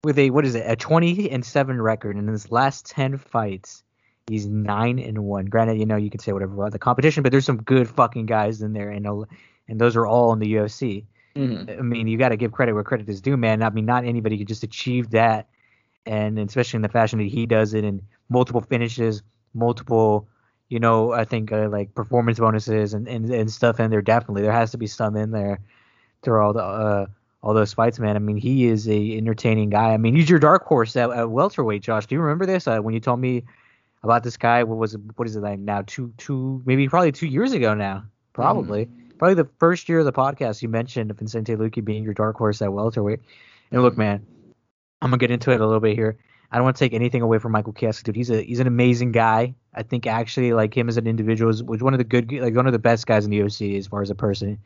With 0.03 0.19
a 0.19 0.29
what 0.29 0.45
is 0.45 0.55
it, 0.55 0.63
a 0.65 0.75
twenty 0.75 1.29
and 1.31 1.43
seven 1.43 1.81
record, 1.81 2.15
and 2.15 2.27
in 2.27 2.31
his 2.31 2.51
last 2.51 2.85
ten 2.85 3.17
fights, 3.17 3.83
he's 4.27 4.45
nine 4.45 4.99
and 4.99 5.23
one. 5.23 5.45
Granted, 5.45 5.79
you 5.79 5.85
know 5.85 5.95
you 5.95 6.09
can 6.09 6.19
say 6.19 6.31
whatever 6.31 6.53
about 6.53 6.71
the 6.71 6.79
competition, 6.79 7.23
but 7.23 7.31
there's 7.31 7.45
some 7.45 7.57
good 7.57 7.89
fucking 7.89 8.27
guys 8.27 8.61
in 8.61 8.73
there, 8.73 8.89
and 8.89 9.07
and 9.67 9.81
those 9.81 9.95
are 9.95 10.05
all 10.05 10.33
in 10.33 10.39
the 10.39 10.53
UFC. 10.53 11.05
Mm-hmm. 11.35 11.79
I 11.79 11.81
mean, 11.81 12.07
you 12.07 12.17
got 12.17 12.29
to 12.29 12.37
give 12.37 12.51
credit 12.51 12.73
where 12.73 12.83
credit 12.83 13.07
is 13.09 13.21
due, 13.21 13.37
man. 13.37 13.61
I 13.61 13.69
mean, 13.69 13.85
not 13.85 14.05
anybody 14.05 14.37
could 14.37 14.47
just 14.47 14.63
achieve 14.63 15.11
that, 15.11 15.47
and 16.05 16.39
especially 16.39 16.77
in 16.77 16.81
the 16.81 16.89
fashion 16.89 17.19
that 17.19 17.27
he 17.27 17.45
does 17.45 17.73
it, 17.73 17.83
in 17.83 18.01
multiple 18.29 18.61
finishes, 18.61 19.21
multiple, 19.53 20.27
you 20.69 20.79
know, 20.79 21.11
I 21.11 21.25
think 21.25 21.51
uh, 21.51 21.69
like 21.69 21.93
performance 21.93 22.39
bonuses 22.39 22.93
and, 22.93 23.07
and 23.07 23.29
and 23.29 23.51
stuff 23.51 23.79
in 23.79 23.91
there. 23.91 24.01
Definitely, 24.01 24.41
there 24.41 24.51
has 24.51 24.71
to 24.71 24.77
be 24.77 24.87
some 24.87 25.15
in 25.15 25.31
there 25.31 25.59
through 26.23 26.41
all 26.41 26.53
the 26.53 26.63
uh, 26.63 27.05
all 27.41 27.53
those 27.53 27.73
fights, 27.73 27.99
man. 27.99 28.15
I 28.15 28.19
mean, 28.19 28.37
he 28.37 28.65
is 28.65 28.87
a 28.89 29.17
entertaining 29.17 29.69
guy. 29.69 29.93
I 29.93 29.97
mean, 29.97 30.15
he's 30.15 30.29
your 30.29 30.39
dark 30.39 30.65
horse 30.65 30.95
at, 30.95 31.11
at 31.11 31.29
welterweight, 31.29 31.81
Josh. 31.81 32.07
Do 32.07 32.15
you 32.15 32.21
remember 32.21 32.45
this 32.45 32.67
uh, 32.67 32.79
when 32.79 32.93
you 32.93 32.99
told 32.99 33.19
me 33.19 33.43
about 34.03 34.23
this 34.23 34.37
guy? 34.37 34.63
What 34.63 34.77
was 34.77 34.95
it, 34.95 35.01
what 35.15 35.27
is 35.27 35.35
it 35.35 35.41
like 35.41 35.59
now? 35.59 35.83
Two 35.85 36.13
two 36.17 36.61
maybe 36.65 36.87
probably 36.89 37.11
two 37.11 37.27
years 37.27 37.53
ago 37.53 37.73
now, 37.73 38.05
probably. 38.33 38.85
Mm 38.85 39.07
probably 39.17 39.35
the 39.35 39.49
first 39.59 39.89
year 39.89 39.99
of 39.99 40.05
the 40.05 40.13
podcast 40.13 40.61
you 40.61 40.69
mentioned 40.69 41.15
Vincente 41.17 41.55
Luque 41.55 41.83
being 41.83 42.03
your 42.03 42.13
dark 42.13 42.37
horse 42.37 42.61
at 42.61 42.71
welterweight. 42.71 43.19
And 43.71 43.81
look, 43.81 43.97
man, 43.97 44.25
I'm 45.01 45.09
gonna 45.09 45.17
get 45.17 45.31
into 45.31 45.51
it 45.51 45.61
a 45.61 45.65
little 45.65 45.79
bit 45.79 45.95
here. 45.95 46.17
I 46.51 46.55
don't 46.55 46.63
want 46.63 46.77
to 46.77 46.79
take 46.79 46.93
anything 46.93 47.21
away 47.21 47.39
from 47.39 47.51
Michael 47.51 47.73
Chiesa, 47.73 48.03
dude. 48.03 48.15
He's 48.15 48.29
a 48.29 48.41
he's 48.41 48.59
an 48.59 48.67
amazing 48.67 49.11
guy. 49.11 49.53
I 49.73 49.83
think 49.83 50.07
actually 50.07 50.53
like 50.53 50.75
him 50.75 50.87
as 50.87 50.97
an 50.97 51.07
individual 51.07 51.51
is 51.51 51.61
was 51.63 51.83
one 51.83 51.93
of 51.93 51.97
the 51.97 52.03
good 52.03 52.31
like 52.31 52.55
one 52.55 52.67
of 52.67 52.73
the 52.73 52.79
best 52.79 53.05
guys 53.05 53.25
in 53.25 53.31
the 53.31 53.39
UFC 53.39 53.77
as 53.77 53.87
far 53.87 54.01
as 54.01 54.09
a 54.09 54.15
person. 54.15 54.59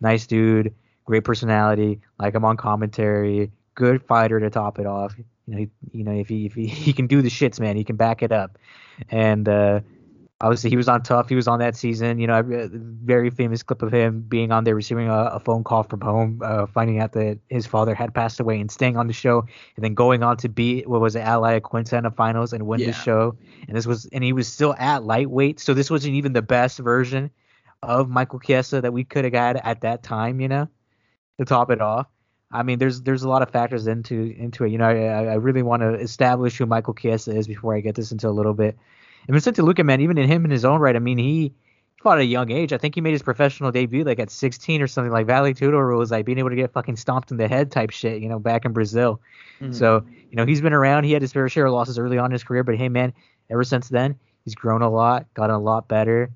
Nice 0.00 0.26
dude, 0.26 0.74
great 1.08 1.24
personality. 1.24 2.00
Like 2.20 2.34
him 2.34 2.44
on 2.44 2.58
commentary, 2.58 3.50
good 3.74 4.02
fighter 4.02 4.38
to 4.38 4.50
top 4.50 4.78
it 4.78 4.84
off. 4.86 5.16
You 5.46 5.54
know, 5.54 5.58
he, 5.58 5.68
you 5.98 6.04
know 6.04 6.12
if 6.12 6.28
he 6.28 6.44
if 6.46 6.54
he, 6.54 6.66
he 6.86 6.92
can 6.92 7.06
do 7.06 7.22
the 7.22 7.30
shits, 7.30 7.58
man, 7.58 7.76
he 7.76 7.82
can 7.82 7.96
back 7.96 8.22
it 8.22 8.30
up. 8.30 8.58
And 9.08 9.48
uh 9.48 9.80
obviously 10.40 10.68
he 10.70 10.76
was 10.76 10.86
on 10.86 11.02
tough. 11.02 11.30
He 11.30 11.34
was 11.34 11.48
on 11.48 11.58
that 11.60 11.74
season. 11.76 12.18
You 12.18 12.26
know, 12.26 12.38
a 12.38 12.68
very 12.70 13.30
famous 13.30 13.62
clip 13.62 13.82
of 13.82 13.90
him 13.90 14.20
being 14.20 14.52
on 14.52 14.64
there 14.64 14.74
receiving 14.74 15.08
a, 15.08 15.24
a 15.38 15.40
phone 15.40 15.64
call 15.64 15.82
from 15.82 16.02
home, 16.02 16.42
uh, 16.44 16.66
finding 16.66 17.00
out 17.00 17.12
that 17.12 17.38
his 17.48 17.66
father 17.66 17.94
had 17.94 18.14
passed 18.14 18.38
away 18.38 18.60
and 18.60 18.70
staying 18.70 18.98
on 18.98 19.06
the 19.06 19.12
show, 19.14 19.40
and 19.76 19.84
then 19.84 19.94
going 19.94 20.22
on 20.22 20.36
to 20.36 20.48
beat 20.48 20.86
what 20.88 21.00
was 21.00 21.16
it, 21.16 21.20
Al 21.20 21.40
Iaquinta 21.42 21.94
in 21.94 22.04
the 22.04 22.10
finals 22.10 22.52
and 22.52 22.66
win 22.66 22.80
Yeah. 22.80 22.88
the 22.88 22.92
show. 22.92 23.34
And 23.66 23.74
this 23.76 23.86
was, 23.86 24.04
and 24.12 24.22
he 24.22 24.34
was 24.34 24.46
still 24.46 24.74
at 24.78 25.04
lightweight, 25.04 25.58
so 25.58 25.72
this 25.72 25.90
wasn't 25.90 26.14
even 26.14 26.34
the 26.34 26.42
best 26.42 26.78
version 26.78 27.30
of 27.82 28.08
Michael 28.10 28.40
Chiesa 28.40 28.80
that 28.82 28.92
we 28.92 29.04
could 29.04 29.24
have 29.24 29.32
got 29.32 29.56
at 29.56 29.80
that 29.80 30.02
time. 30.02 30.40
You 30.40 30.48
know, 30.48 30.68
to 31.38 31.44
top 31.44 31.70
it 31.70 31.80
off. 31.80 32.06
I 32.50 32.62
mean, 32.62 32.78
there's 32.78 33.02
there's 33.02 33.22
a 33.22 33.28
lot 33.28 33.42
of 33.42 33.50
factors 33.50 33.86
into 33.86 34.34
into 34.38 34.64
it. 34.64 34.70
You 34.70 34.78
know, 34.78 34.86
I, 34.86 35.24
I 35.26 35.34
really 35.34 35.62
want 35.62 35.82
to 35.82 35.94
establish 35.94 36.56
who 36.56 36.66
Michael 36.66 36.94
Chiesa 36.94 37.36
is 37.36 37.46
before 37.46 37.74
I 37.74 37.80
get 37.80 37.94
this 37.94 38.10
into 38.12 38.28
a 38.28 38.30
little 38.30 38.54
bit. 38.54 38.76
And 39.26 39.34
Vicente 39.34 39.60
Luca, 39.60 39.84
man, 39.84 40.00
even 40.00 40.16
in 40.16 40.28
him 40.28 40.44
in 40.44 40.50
his 40.50 40.64
own 40.64 40.80
right, 40.80 40.96
I 40.96 41.00
mean, 41.00 41.18
he 41.18 41.52
fought 42.02 42.18
at 42.18 42.22
a 42.22 42.26
young 42.26 42.50
age. 42.50 42.72
I 42.72 42.78
think 42.78 42.94
he 42.94 43.00
made 43.00 43.12
his 43.12 43.22
professional 43.22 43.70
debut 43.70 44.04
like 44.04 44.18
at 44.18 44.30
16 44.30 44.80
or 44.80 44.86
something. 44.86 45.12
Like 45.12 45.26
Vale 45.26 45.52
Tudo 45.52 45.98
was 45.98 46.10
like 46.10 46.24
being 46.24 46.38
able 46.38 46.50
to 46.50 46.56
get 46.56 46.72
fucking 46.72 46.96
stomped 46.96 47.30
in 47.30 47.36
the 47.36 47.48
head 47.48 47.70
type 47.70 47.90
shit, 47.90 48.22
you 48.22 48.28
know, 48.28 48.38
back 48.38 48.64
in 48.64 48.72
Brazil. 48.72 49.20
Mhm. 49.60 49.74
So, 49.74 50.04
you 50.30 50.36
know, 50.36 50.46
he's 50.46 50.60
been 50.60 50.72
around. 50.72 51.04
He 51.04 51.12
had 51.12 51.20
his 51.20 51.32
fair 51.32 51.48
share 51.48 51.66
of 51.66 51.72
losses 51.72 51.98
early 51.98 52.16
on 52.16 52.26
in 52.26 52.32
his 52.32 52.44
career, 52.44 52.64
but 52.64 52.76
hey, 52.76 52.88
man, 52.88 53.12
ever 53.50 53.64
since 53.64 53.88
then, 53.88 54.16
he's 54.44 54.54
grown 54.54 54.80
a 54.80 54.88
lot, 54.88 55.26
gotten 55.34 55.54
a 55.54 55.58
lot 55.58 55.88
better. 55.88 56.30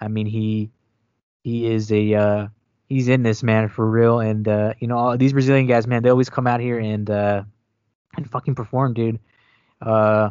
I 0.00 0.08
mean, 0.08 0.26
he 0.26 0.70
he 1.42 1.66
is 1.66 1.90
a 1.92 2.14
uh, 2.14 2.46
he's 2.90 3.08
in 3.08 3.22
this 3.22 3.42
man 3.42 3.68
for 3.70 3.88
real. 3.88 4.20
And 4.20 4.46
uh, 4.46 4.74
you 4.80 4.86
know, 4.86 4.98
all 4.98 5.16
these 5.16 5.32
Brazilian 5.32 5.66
guys, 5.66 5.86
man, 5.86 6.02
they 6.02 6.10
always 6.10 6.28
come 6.28 6.46
out 6.46 6.60
here 6.60 6.78
and 6.78 7.08
uh, 7.08 7.44
and 8.18 8.30
fucking 8.30 8.54
perform, 8.54 8.92
dude. 8.92 9.18
Uh, 9.80 10.30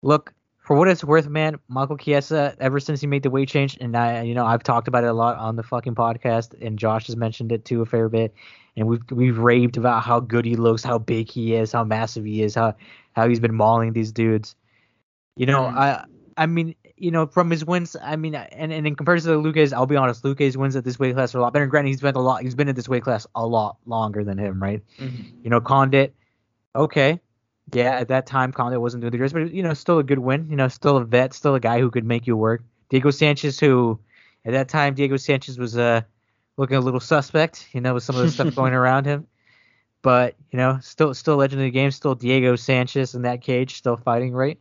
look, 0.00 0.32
for 0.60 0.76
what 0.76 0.88
it's 0.88 1.04
worth, 1.04 1.28
man, 1.28 1.58
Michael 1.68 1.98
Chiesa, 1.98 2.56
ever 2.60 2.80
since 2.80 3.00
he 3.02 3.06
made 3.06 3.22
the 3.22 3.30
weight 3.30 3.48
change, 3.48 3.76
and 3.80 3.94
I, 3.96 4.22
you 4.22 4.34
know, 4.34 4.46
I've 4.46 4.62
talked 4.62 4.88
about 4.88 5.04
it 5.04 5.08
a 5.08 5.12
lot 5.12 5.36
on 5.36 5.56
the 5.56 5.62
fucking 5.62 5.94
podcast, 5.94 6.54
and 6.64 6.78
Josh 6.78 7.06
has 7.08 7.16
mentioned 7.16 7.52
it 7.52 7.64
too 7.66 7.82
a 7.82 7.86
fair 7.86 8.08
bit, 8.08 8.32
and 8.76 8.86
we've 8.88 9.02
we've 9.10 9.38
raved 9.38 9.76
about 9.76 10.02
how 10.02 10.20
good 10.20 10.46
he 10.46 10.56
looks, 10.56 10.82
how 10.82 10.98
big 10.98 11.30
he 11.30 11.54
is, 11.54 11.72
how 11.72 11.84
massive 11.84 12.24
he 12.24 12.42
is, 12.42 12.54
how 12.54 12.74
how 13.12 13.28
he's 13.28 13.40
been 13.40 13.54
mauling 13.54 13.92
these 13.92 14.12
dudes. 14.12 14.54
You 15.36 15.46
know, 15.46 15.62
Mhm. 15.62 15.76
I 15.76 16.04
I 16.36 16.46
mean, 16.46 16.74
you 16.98 17.10
know, 17.10 17.26
from 17.26 17.50
his 17.50 17.64
wins, 17.64 17.96
I 18.02 18.16
mean, 18.16 18.34
and, 18.34 18.72
and 18.72 18.86
in 18.86 18.94
comparison 18.94 19.32
to 19.32 19.38
Luque's, 19.38 19.72
I'll 19.72 19.86
be 19.86 19.96
honest, 19.96 20.24
Luque's 20.24 20.56
wins 20.56 20.76
at 20.76 20.84
this 20.84 20.98
weight 20.98 21.14
class 21.14 21.34
are 21.34 21.38
a 21.38 21.40
lot 21.40 21.52
better. 21.52 21.64
And 21.64 21.70
granted, 21.70 21.88
he's 21.88 22.00
been 22.00 22.14
a 22.14 22.20
lot, 22.20 22.42
he's 22.42 22.54
been 22.54 22.68
in 22.68 22.74
this 22.74 22.88
weight 22.88 23.02
class 23.02 23.26
a 23.34 23.46
lot 23.46 23.76
longer 23.86 24.24
than 24.24 24.38
him, 24.38 24.62
right? 24.62 24.82
Mhm. 24.98 25.44
You 25.44 25.50
know, 25.50 25.60
Condit, 25.60 26.14
okay. 26.74 27.20
Yeah, 27.72 27.92
at 27.92 28.08
that 28.08 28.26
time, 28.26 28.52
Condit 28.52 28.80
wasn't 28.80 29.02
doing 29.02 29.10
the 29.10 29.18
greatest, 29.18 29.34
but, 29.34 29.52
you 29.52 29.62
know, 29.62 29.74
still 29.74 29.98
a 29.98 30.02
good 30.02 30.18
win. 30.18 30.48
You 30.48 30.56
know, 30.56 30.68
still 30.68 30.96
a 30.96 31.04
vet, 31.04 31.34
still 31.34 31.54
a 31.54 31.60
guy 31.60 31.80
who 31.80 31.90
could 31.90 32.04
make 32.04 32.26
you 32.26 32.36
work. 32.36 32.62
Diego 32.88 33.10
Sanchez, 33.10 33.60
who 33.60 33.98
at 34.44 34.52
that 34.52 34.68
time, 34.68 34.94
Diego 34.94 35.16
Sanchez 35.18 35.58
was 35.58 35.76
uh, 35.76 36.00
looking 36.56 36.76
a 36.76 36.80
little 36.80 37.00
suspect, 37.00 37.68
you 37.72 37.80
know, 37.80 37.94
with 37.94 38.02
some 38.02 38.16
of 38.16 38.22
the 38.22 38.30
stuff 38.30 38.54
going 38.54 38.72
around 38.82 39.04
him. 39.04 39.26
But, 40.00 40.36
you 40.50 40.56
know, 40.56 40.78
still 40.80 41.12
still 41.12 41.34
a 41.34 41.36
legend 41.36 41.60
of 41.60 41.66
the 41.66 41.70
game, 41.70 41.90
still 41.90 42.14
Diego 42.14 42.56
Sanchez 42.56 43.14
in 43.14 43.22
that 43.22 43.42
cage, 43.42 43.76
still 43.76 43.96
fighting, 43.96 44.32
right? 44.32 44.58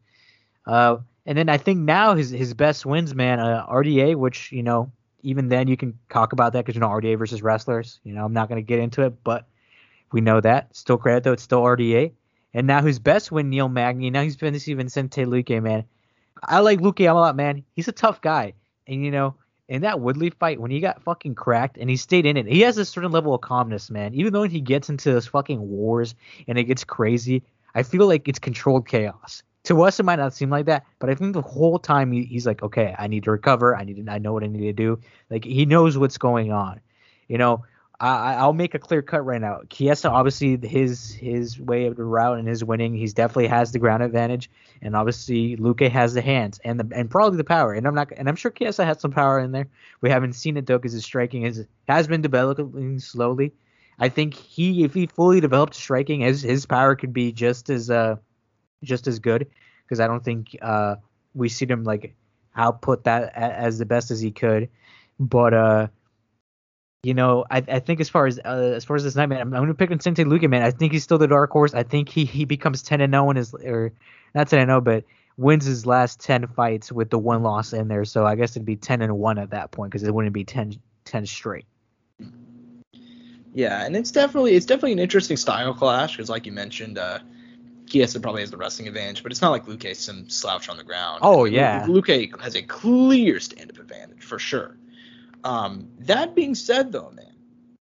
Uh, 0.65 0.97
and 1.27 1.37
then 1.37 1.49
I 1.49 1.57
think 1.57 1.79
now 1.79 2.15
his 2.15 2.29
his 2.29 2.53
best 2.53 2.85
wins, 2.85 3.13
man, 3.13 3.41
uh, 3.41 3.67
RDA, 3.67 4.15
which, 4.15 4.49
you 4.53 4.63
know, 4.63 4.89
even 5.23 5.49
then 5.49 5.67
you 5.67 5.75
can 5.75 5.99
talk 6.09 6.31
about 6.31 6.53
that 6.53 6.63
because, 6.65 6.75
you 6.75 6.79
know, 6.79 6.87
RDA 6.87 7.19
versus 7.19 7.41
wrestlers. 7.41 7.99
You 8.05 8.13
know, 8.13 8.23
I'm 8.23 8.31
not 8.31 8.49
to 8.49 8.61
get 8.61 8.79
into 8.79 9.03
it, 9.03 9.23
but 9.25 9.45
we 10.13 10.21
know 10.21 10.39
that. 10.39 10.73
Still 10.73 10.97
credit, 10.97 11.25
though, 11.25 11.33
it's 11.33 11.43
still 11.43 11.61
RDA. 11.61 12.13
And 12.53 12.65
now 12.65 12.81
his 12.81 12.97
best 12.97 13.29
win, 13.29 13.49
Neil 13.49 13.67
Magny. 13.67 14.09
Now 14.09 14.21
he's 14.21 14.37
been 14.37 14.53
this 14.53 14.69
even 14.69 14.87
Vicente 14.87 15.25
Luque, 15.25 15.61
man. 15.61 15.83
I 16.41 16.59
like 16.59 16.79
Luque 16.79 17.09
a 17.09 17.13
lot, 17.13 17.35
man. 17.35 17.65
He's 17.75 17.89
a 17.89 17.91
tough 17.91 18.21
guy. 18.21 18.53
And, 18.87 19.03
you 19.03 19.11
know, 19.11 19.35
in 19.67 19.81
that 19.81 19.99
Woodley 19.99 20.29
fight, 20.29 20.61
when 20.61 20.71
he 20.71 20.79
got 20.79 21.03
fucking 21.03 21.35
cracked 21.35 21.77
and 21.77 21.89
he 21.89 21.97
stayed 21.97 22.25
in 22.25 22.37
it, 22.37 22.47
he 22.47 22.61
has 22.61 22.77
a 22.77 22.85
certain 22.85 23.11
level 23.11 23.33
of 23.33 23.41
calmness, 23.41 23.89
man. 23.89 24.13
Even 24.13 24.31
though 24.31 24.43
he 24.43 24.61
gets 24.61 24.87
into 24.87 25.11
those 25.11 25.27
fucking 25.27 25.59
wars 25.59 26.15
and 26.47 26.57
it 26.57 26.63
gets 26.63 26.85
crazy, 26.85 27.43
I 27.75 27.83
feel 27.83 28.07
like 28.07 28.29
it's 28.29 28.39
controlled 28.39 28.87
chaos. 28.87 29.43
To 29.67 29.83
us, 29.83 29.99
it 29.99 30.03
might 30.03 30.15
not 30.15 30.33
seem 30.33 30.49
like 30.49 30.65
that, 30.67 30.85
but 30.97 31.09
I 31.09 31.15
think 31.15 31.33
the 31.33 31.41
whole 31.41 31.77
time 31.77 32.13
he, 32.13 32.23
he's 32.23 32.47
like, 32.47 32.63
okay, 32.63 32.95
I 32.97 33.07
need 33.07 33.23
to 33.25 33.31
recover. 33.31 33.75
I 33.75 33.83
need 33.83 34.05
to, 34.05 34.11
I 34.11 34.17
know 34.17 34.31
what 34.31 34.43
I 34.43 34.47
need 34.47 34.61
to 34.61 34.71
do. 34.71 34.99
Like 35.29 35.43
he 35.43 35.65
knows 35.65 35.97
what's 35.97 36.17
going 36.17 36.53
on. 36.53 36.79
You 37.27 37.37
know, 37.37 37.65
I, 37.99 38.35
I'll 38.35 38.53
make 38.53 38.75
a 38.75 38.79
clear 38.79 39.01
cut 39.01 39.25
right 39.25 39.41
now. 39.41 39.61
Chiesa, 39.69 40.09
obviously, 40.09 40.55
his 40.65 41.11
his 41.11 41.59
way 41.59 41.87
of 41.87 41.97
the 41.97 42.05
route 42.05 42.37
and 42.37 42.47
his 42.47 42.63
winning, 42.63 42.95
he's 42.95 43.13
definitely 43.13 43.47
has 43.47 43.73
the 43.73 43.79
ground 43.79 44.03
advantage, 44.03 44.49
and 44.81 44.95
obviously 44.95 45.57
Luque 45.57 45.89
has 45.91 46.13
the 46.13 46.21
hands 46.21 46.61
and 46.63 46.79
the 46.79 46.95
and 46.95 47.09
probably 47.09 47.35
the 47.35 47.43
power. 47.43 47.73
And 47.73 47.87
I'm 47.87 47.95
not, 47.95 48.11
and 48.15 48.29
I'm 48.29 48.35
sure 48.35 48.51
Chiesa 48.51 48.85
has 48.85 49.01
some 49.01 49.11
power 49.11 49.39
in 49.39 49.51
there. 49.51 49.67
We 49.99 50.09
haven't 50.09 50.33
seen 50.33 50.55
it 50.55 50.65
though, 50.65 50.77
because 50.77 50.93
his 50.93 51.03
striking 51.03 51.43
is 51.43 51.65
has 51.89 52.07
been 52.07 52.21
developing 52.21 52.99
slowly. 52.99 53.51
I 53.99 54.09
think 54.09 54.35
he, 54.35 54.83
if 54.83 54.93
he 54.93 55.07
fully 55.07 55.41
developed 55.41 55.73
striking, 55.73 56.21
his 56.21 56.41
his 56.41 56.65
power 56.65 56.95
could 56.95 57.11
be 57.11 57.33
just 57.33 57.69
as 57.69 57.89
uh 57.89 58.17
just 58.83 59.07
as 59.07 59.19
good, 59.19 59.47
because 59.83 59.99
I 59.99 60.07
don't 60.07 60.23
think 60.23 60.55
uh 60.61 60.95
we 61.33 61.49
see 61.49 61.65
him 61.67 61.83
like 61.83 62.15
output 62.55 63.03
that 63.03 63.33
as 63.35 63.77
the 63.77 63.85
best 63.85 64.11
as 64.11 64.19
he 64.19 64.31
could. 64.31 64.69
But 65.19 65.53
uh 65.53 65.87
you 67.03 67.13
know, 67.13 67.45
I, 67.49 67.63
I 67.67 67.79
think 67.79 68.01
as 68.01 68.09
far 68.09 68.25
as 68.25 68.39
uh, 68.43 68.73
as 68.75 68.83
far 68.83 68.97
as 68.97 69.03
this 69.03 69.15
night, 69.15 69.27
man, 69.27 69.39
I'm, 69.39 69.53
I'm 69.53 69.61
gonna 69.61 69.75
pick 69.75 69.89
Vicente 69.89 70.23
Luque, 70.23 70.49
man. 70.49 70.63
I 70.63 70.71
think 70.71 70.91
he's 70.91 71.03
still 71.03 71.17
the 71.17 71.27
dark 71.27 71.51
horse. 71.51 71.73
I 71.73 71.83
think 71.83 72.09
he 72.09 72.25
he 72.25 72.45
becomes 72.45 72.81
10 72.81 73.01
and 73.01 73.13
0 73.13 73.29
in 73.29 73.35
his 73.37 73.53
or 73.53 73.93
not 74.35 74.49
10 74.49 74.59
and 74.59 74.69
0, 74.69 74.81
but 74.81 75.05
wins 75.37 75.65
his 75.65 75.85
last 75.85 76.19
10 76.19 76.47
fights 76.47 76.91
with 76.91 77.09
the 77.09 77.19
one 77.19 77.43
loss 77.43 77.71
in 77.71 77.87
there. 77.87 78.03
So 78.03 78.25
I 78.25 78.35
guess 78.35 78.51
it'd 78.51 78.65
be 78.65 78.75
10 78.75 79.01
and 79.03 79.17
1 79.17 79.37
at 79.37 79.51
that 79.51 79.71
point 79.71 79.91
because 79.91 80.03
it 80.03 80.13
wouldn't 80.13 80.33
be 80.33 80.43
10 80.43 80.79
10 81.05 81.25
straight. 81.25 81.65
Yeah, 83.53 83.85
and 83.85 83.95
it's 83.95 84.11
definitely 84.11 84.55
it's 84.55 84.65
definitely 84.65 84.93
an 84.93 84.99
interesting 84.99 85.37
style 85.37 85.73
clash 85.73 86.17
because, 86.17 86.29
like 86.29 86.45
you 86.45 86.51
mentioned, 86.51 86.97
uh, 86.97 87.19
Chiesa 87.87 88.19
probably 88.19 88.41
has 88.41 88.51
the 88.51 88.57
wrestling 88.57 88.87
advantage, 88.87 89.23
but 89.23 89.31
it's 89.31 89.41
not 89.41 89.51
like 89.51 89.65
Luque 89.65 89.95
some 89.95 90.29
slouch 90.29 90.69
on 90.69 90.77
the 90.77 90.83
ground. 90.83 91.19
Oh, 91.21 91.45
yeah. 91.45 91.85
Luque 91.87 92.39
has 92.41 92.55
a 92.55 92.61
clear 92.61 93.39
stand-up 93.39 93.79
advantage 93.79 94.23
for 94.23 94.37
sure. 94.39 94.77
Um, 95.43 95.87
that 95.99 96.35
being 96.35 96.55
said, 96.55 96.91
though, 96.91 97.11
man, 97.11 97.33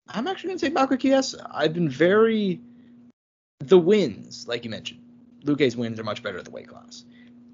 I'm 0.08 0.26
actually 0.26 0.48
gonna 0.48 0.60
take 0.60 0.72
Marco 0.72 0.96
Chiesa. 0.96 1.48
I've 1.52 1.74
been 1.74 1.88
very 1.88 2.60
the 3.60 3.78
wins, 3.78 4.48
like 4.48 4.64
you 4.64 4.70
mentioned, 4.70 5.00
Luque's 5.44 5.76
wins 5.76 6.00
are 6.00 6.04
much 6.04 6.22
better 6.22 6.38
at 6.38 6.44
the 6.44 6.50
weight 6.50 6.68
class, 6.68 7.04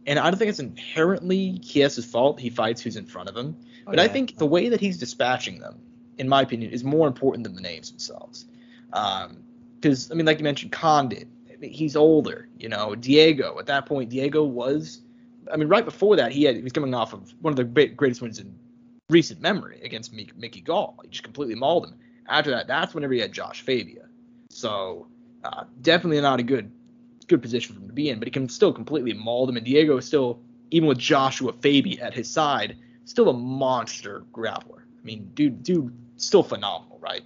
and 0.06 0.18
I 0.18 0.30
don't 0.30 0.38
think 0.38 0.48
it's 0.48 0.60
inherently 0.60 1.58
Chiesa's 1.58 2.04
fault. 2.04 2.40
He 2.40 2.50
fights 2.50 2.80
who's 2.80 2.96
in 2.96 3.06
front 3.06 3.28
of 3.28 3.36
him, 3.36 3.56
Oh, 3.86 3.90
but 3.90 4.00
I 4.00 4.08
think 4.08 4.36
the 4.36 4.46
way 4.46 4.68
that 4.68 4.80
he's 4.80 4.98
dispatching 4.98 5.58
them, 5.60 5.80
in 6.18 6.28
my 6.28 6.42
opinion, 6.42 6.70
is 6.70 6.84
more 6.84 7.08
important 7.08 7.44
than 7.44 7.54
the 7.54 7.62
names 7.62 7.90
themselves. 7.90 8.46
Because 8.90 10.10
I 10.10 10.14
mean, 10.14 10.26
like 10.26 10.38
you 10.38 10.44
mentioned, 10.44 10.72
Condit, 10.72 11.22
I 11.22 11.24
mean, 11.24 11.37
he's 11.60 11.96
older. 11.96 12.48
You 12.58 12.68
know, 12.68 12.94
Diego. 12.94 13.58
At 13.58 13.66
that 13.66 13.86
point, 13.86 14.10
Diego 14.10 14.44
was. 14.44 15.02
I 15.52 15.56
mean, 15.56 15.68
right 15.68 15.84
before 15.84 16.16
that, 16.16 16.32
he 16.32 16.44
had 16.44 16.56
he 16.56 16.62
was 16.62 16.72
coming 16.72 16.94
off 16.94 17.12
of 17.12 17.32
one 17.40 17.52
of 17.52 17.56
the 17.56 17.64
greatest 17.64 18.20
wins 18.20 18.38
in 18.38 18.54
recent 19.08 19.40
memory 19.40 19.80
against 19.82 20.12
Mickey, 20.12 20.60
Gall. 20.60 20.98
He 21.02 21.08
just 21.08 21.24
completely 21.24 21.54
mauled 21.54 21.86
him. 21.86 21.94
After 22.28 22.50
that, 22.50 22.66
that's 22.66 22.94
whenever 22.94 23.14
he 23.14 23.20
had 23.20 23.32
Josh 23.32 23.62
Fabia. 23.62 24.06
So 24.50 25.06
uh, 25.44 25.64
definitely 25.80 26.20
not 26.20 26.40
a 26.40 26.42
good 26.42 26.70
good 27.28 27.42
position 27.42 27.74
for 27.74 27.80
him 27.80 27.88
to 27.88 27.94
be 27.94 28.08
in, 28.08 28.18
but 28.18 28.26
he 28.26 28.32
can 28.32 28.48
still 28.48 28.72
completely 28.72 29.12
maul 29.12 29.48
him. 29.48 29.56
And 29.56 29.64
Diego 29.64 29.98
is 29.98 30.06
still, 30.06 30.40
even 30.70 30.88
with 30.88 30.98
Joshua 30.98 31.52
Fabia 31.52 32.02
at 32.02 32.14
his 32.14 32.28
side, 32.30 32.76
still 33.04 33.28
a 33.28 33.34
monster 33.34 34.24
grappler. 34.32 34.80
I 34.80 35.04
mean, 35.04 35.30
dude, 35.34 35.62
dude, 35.62 35.96
still 36.16 36.42
phenomenal, 36.42 36.98
right? 37.00 37.22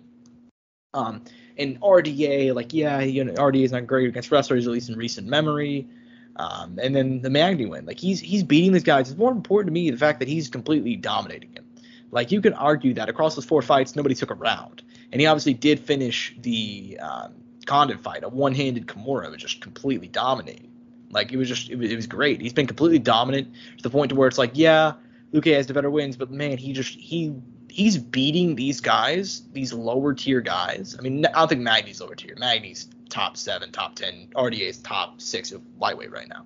Um, 0.94 1.24
and 1.58 1.80
RDA, 1.80 2.54
like, 2.54 2.72
yeah, 2.72 3.00
you 3.00 3.24
know, 3.24 3.32
RDA 3.34 3.64
is 3.64 3.72
not 3.72 3.86
great 3.86 4.08
against 4.08 4.30
wrestlers, 4.30 4.66
at 4.66 4.72
least 4.72 4.88
in 4.88 4.96
recent 4.96 5.26
memory. 5.28 5.86
Um, 6.36 6.78
and 6.82 6.94
then 6.94 7.20
the 7.20 7.30
Magny 7.30 7.66
win, 7.66 7.84
like 7.84 7.98
he's 7.98 8.18
he's 8.18 8.42
beating 8.42 8.72
these 8.72 8.84
guys. 8.84 9.10
It's 9.10 9.18
more 9.18 9.30
important 9.30 9.68
to 9.68 9.72
me 9.72 9.90
the 9.90 9.98
fact 9.98 10.18
that 10.20 10.28
he's 10.28 10.48
completely 10.48 10.96
dominating 10.96 11.52
him. 11.52 11.64
Like 12.10 12.30
you 12.30 12.40
can 12.40 12.54
argue 12.54 12.94
that 12.94 13.08
across 13.08 13.34
those 13.34 13.44
four 13.44 13.60
fights, 13.60 13.96
nobody 13.96 14.14
took 14.14 14.30
a 14.30 14.34
round, 14.34 14.82
and 15.12 15.20
he 15.20 15.26
obviously 15.26 15.54
did 15.54 15.78
finish 15.80 16.34
the 16.40 16.98
um, 17.02 17.34
Condon 17.66 17.98
fight, 17.98 18.24
a 18.24 18.28
one-handed 18.28 18.86
Kimura, 18.86 19.30
was 19.30 19.42
just 19.42 19.60
completely 19.60 20.08
dominating. 20.08 20.70
Like 21.10 21.32
it 21.32 21.36
was 21.36 21.48
just 21.48 21.68
it 21.68 21.76
was, 21.76 21.90
it 21.90 21.96
was 21.96 22.06
great. 22.06 22.40
He's 22.40 22.54
been 22.54 22.66
completely 22.66 22.98
dominant 22.98 23.52
to 23.76 23.82
the 23.82 23.90
point 23.90 24.08
to 24.08 24.14
where 24.14 24.28
it's 24.28 24.38
like, 24.38 24.52
yeah, 24.54 24.94
Luque 25.34 25.54
has 25.54 25.66
the 25.66 25.74
better 25.74 25.90
wins, 25.90 26.16
but 26.16 26.30
man, 26.30 26.56
he 26.56 26.72
just 26.72 26.98
he 26.98 27.34
he's 27.72 27.96
beating 27.96 28.54
these 28.54 28.80
guys, 28.80 29.42
these 29.52 29.72
lower 29.72 30.12
tier 30.12 30.40
guys. 30.40 30.94
I 30.98 31.02
mean, 31.02 31.24
I 31.24 31.32
don't 31.32 31.48
think 31.48 31.62
Magny's 31.62 32.00
lower 32.00 32.14
tier. 32.14 32.34
Magny's 32.38 32.88
top 33.08 33.36
seven, 33.36 33.72
top 33.72 33.94
ten. 33.94 34.28
RDA's 34.34 34.78
top 34.78 35.20
six 35.20 35.52
of 35.52 35.62
lightweight 35.78 36.12
right 36.12 36.28
now. 36.28 36.44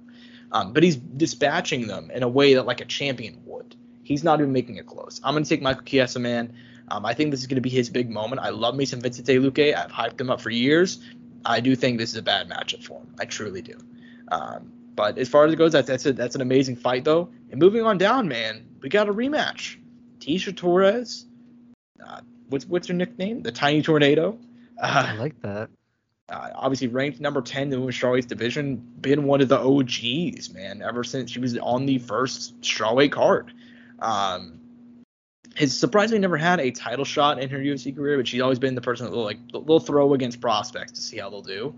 Um, 0.52 0.72
but 0.72 0.84
he's 0.84 0.96
dispatching 0.96 1.88
them 1.88 2.10
in 2.12 2.22
a 2.22 2.28
way 2.28 2.54
that 2.54 2.64
like 2.64 2.80
a 2.80 2.84
champion 2.84 3.42
would. 3.44 3.74
He's 4.04 4.22
not 4.22 4.38
even 4.38 4.52
making 4.52 4.76
it 4.76 4.86
close. 4.86 5.20
I'm 5.24 5.34
gonna 5.34 5.44
take 5.44 5.62
Michael 5.62 5.82
Chiesa, 5.82 6.20
man. 6.20 6.54
Um, 6.88 7.04
I 7.04 7.12
think 7.12 7.32
this 7.32 7.40
is 7.40 7.48
gonna 7.48 7.60
be 7.60 7.70
his 7.70 7.90
big 7.90 8.08
moment. 8.08 8.40
I 8.40 8.50
love 8.50 8.76
me 8.76 8.84
some 8.84 9.00
Vincente 9.00 9.36
Luque. 9.38 9.74
I've 9.74 9.90
hyped 9.90 10.20
him 10.20 10.30
up 10.30 10.40
for 10.40 10.50
years. 10.50 11.00
I 11.44 11.58
do 11.58 11.74
think 11.74 11.98
this 11.98 12.10
is 12.10 12.16
a 12.16 12.22
bad 12.22 12.48
matchup 12.48 12.84
for 12.84 13.00
him. 13.00 13.14
I 13.18 13.24
truly 13.24 13.62
do. 13.62 13.78
Um, 14.28 14.72
but 14.94 15.18
as 15.18 15.28
far 15.28 15.44
as 15.44 15.52
it 15.52 15.56
goes, 15.56 15.72
that's 15.72 15.88
that's 15.88 16.06
a, 16.06 16.12
that's 16.12 16.36
an 16.36 16.40
amazing 16.40 16.76
fight 16.76 17.04
though. 17.04 17.30
And 17.50 17.60
moving 17.60 17.82
on 17.82 17.98
down, 17.98 18.28
man, 18.28 18.64
we 18.80 18.88
got 18.88 19.08
a 19.08 19.12
rematch. 19.12 19.76
Tecia 20.20 20.56
Torres. 20.56 21.26
Uh, 22.04 22.20
what's 22.48 22.66
what's 22.66 22.88
her 22.88 22.94
nickname? 22.94 23.42
The 23.42 23.52
Tiny 23.52 23.82
Tornado. 23.82 24.38
I 24.82 25.14
Uh, 25.14 25.16
like 25.18 25.40
that. 25.42 25.70
uh, 26.28 26.50
obviously 26.54 26.88
ranked 26.88 27.20
number 27.20 27.40
10 27.40 27.62
in 27.64 27.70
the 27.70 27.78
women's 27.78 27.96
strawweight 27.96 28.26
division, 28.26 28.76
been 29.00 29.24
one 29.24 29.40
of 29.40 29.48
the 29.48 29.58
OGs, 29.58 30.52
man, 30.52 30.82
ever 30.82 31.04
since 31.04 31.30
she 31.30 31.38
was 31.40 31.56
on 31.58 31.86
the 31.86 31.98
first 31.98 32.60
strawweight 32.60 33.12
card. 33.12 33.52
Um, 34.00 34.60
has 35.54 35.74
surprisingly 35.74 36.18
never 36.18 36.36
had 36.36 36.60
a 36.60 36.70
title 36.70 37.04
shot 37.06 37.38
in 37.40 37.48
her 37.48 37.58
UFC 37.58 37.94
career, 37.96 38.18
but 38.18 38.28
she's 38.28 38.42
always 38.42 38.58
been 38.58 38.74
the 38.74 38.80
person 38.82 39.06
that 39.06 39.12
will 39.12 39.24
like 39.24 39.38
they'll 39.52 39.80
throw 39.80 40.12
against 40.12 40.40
prospects 40.40 40.92
to 40.92 41.00
see 41.00 41.16
how 41.16 41.30
they'll 41.30 41.40
do. 41.40 41.74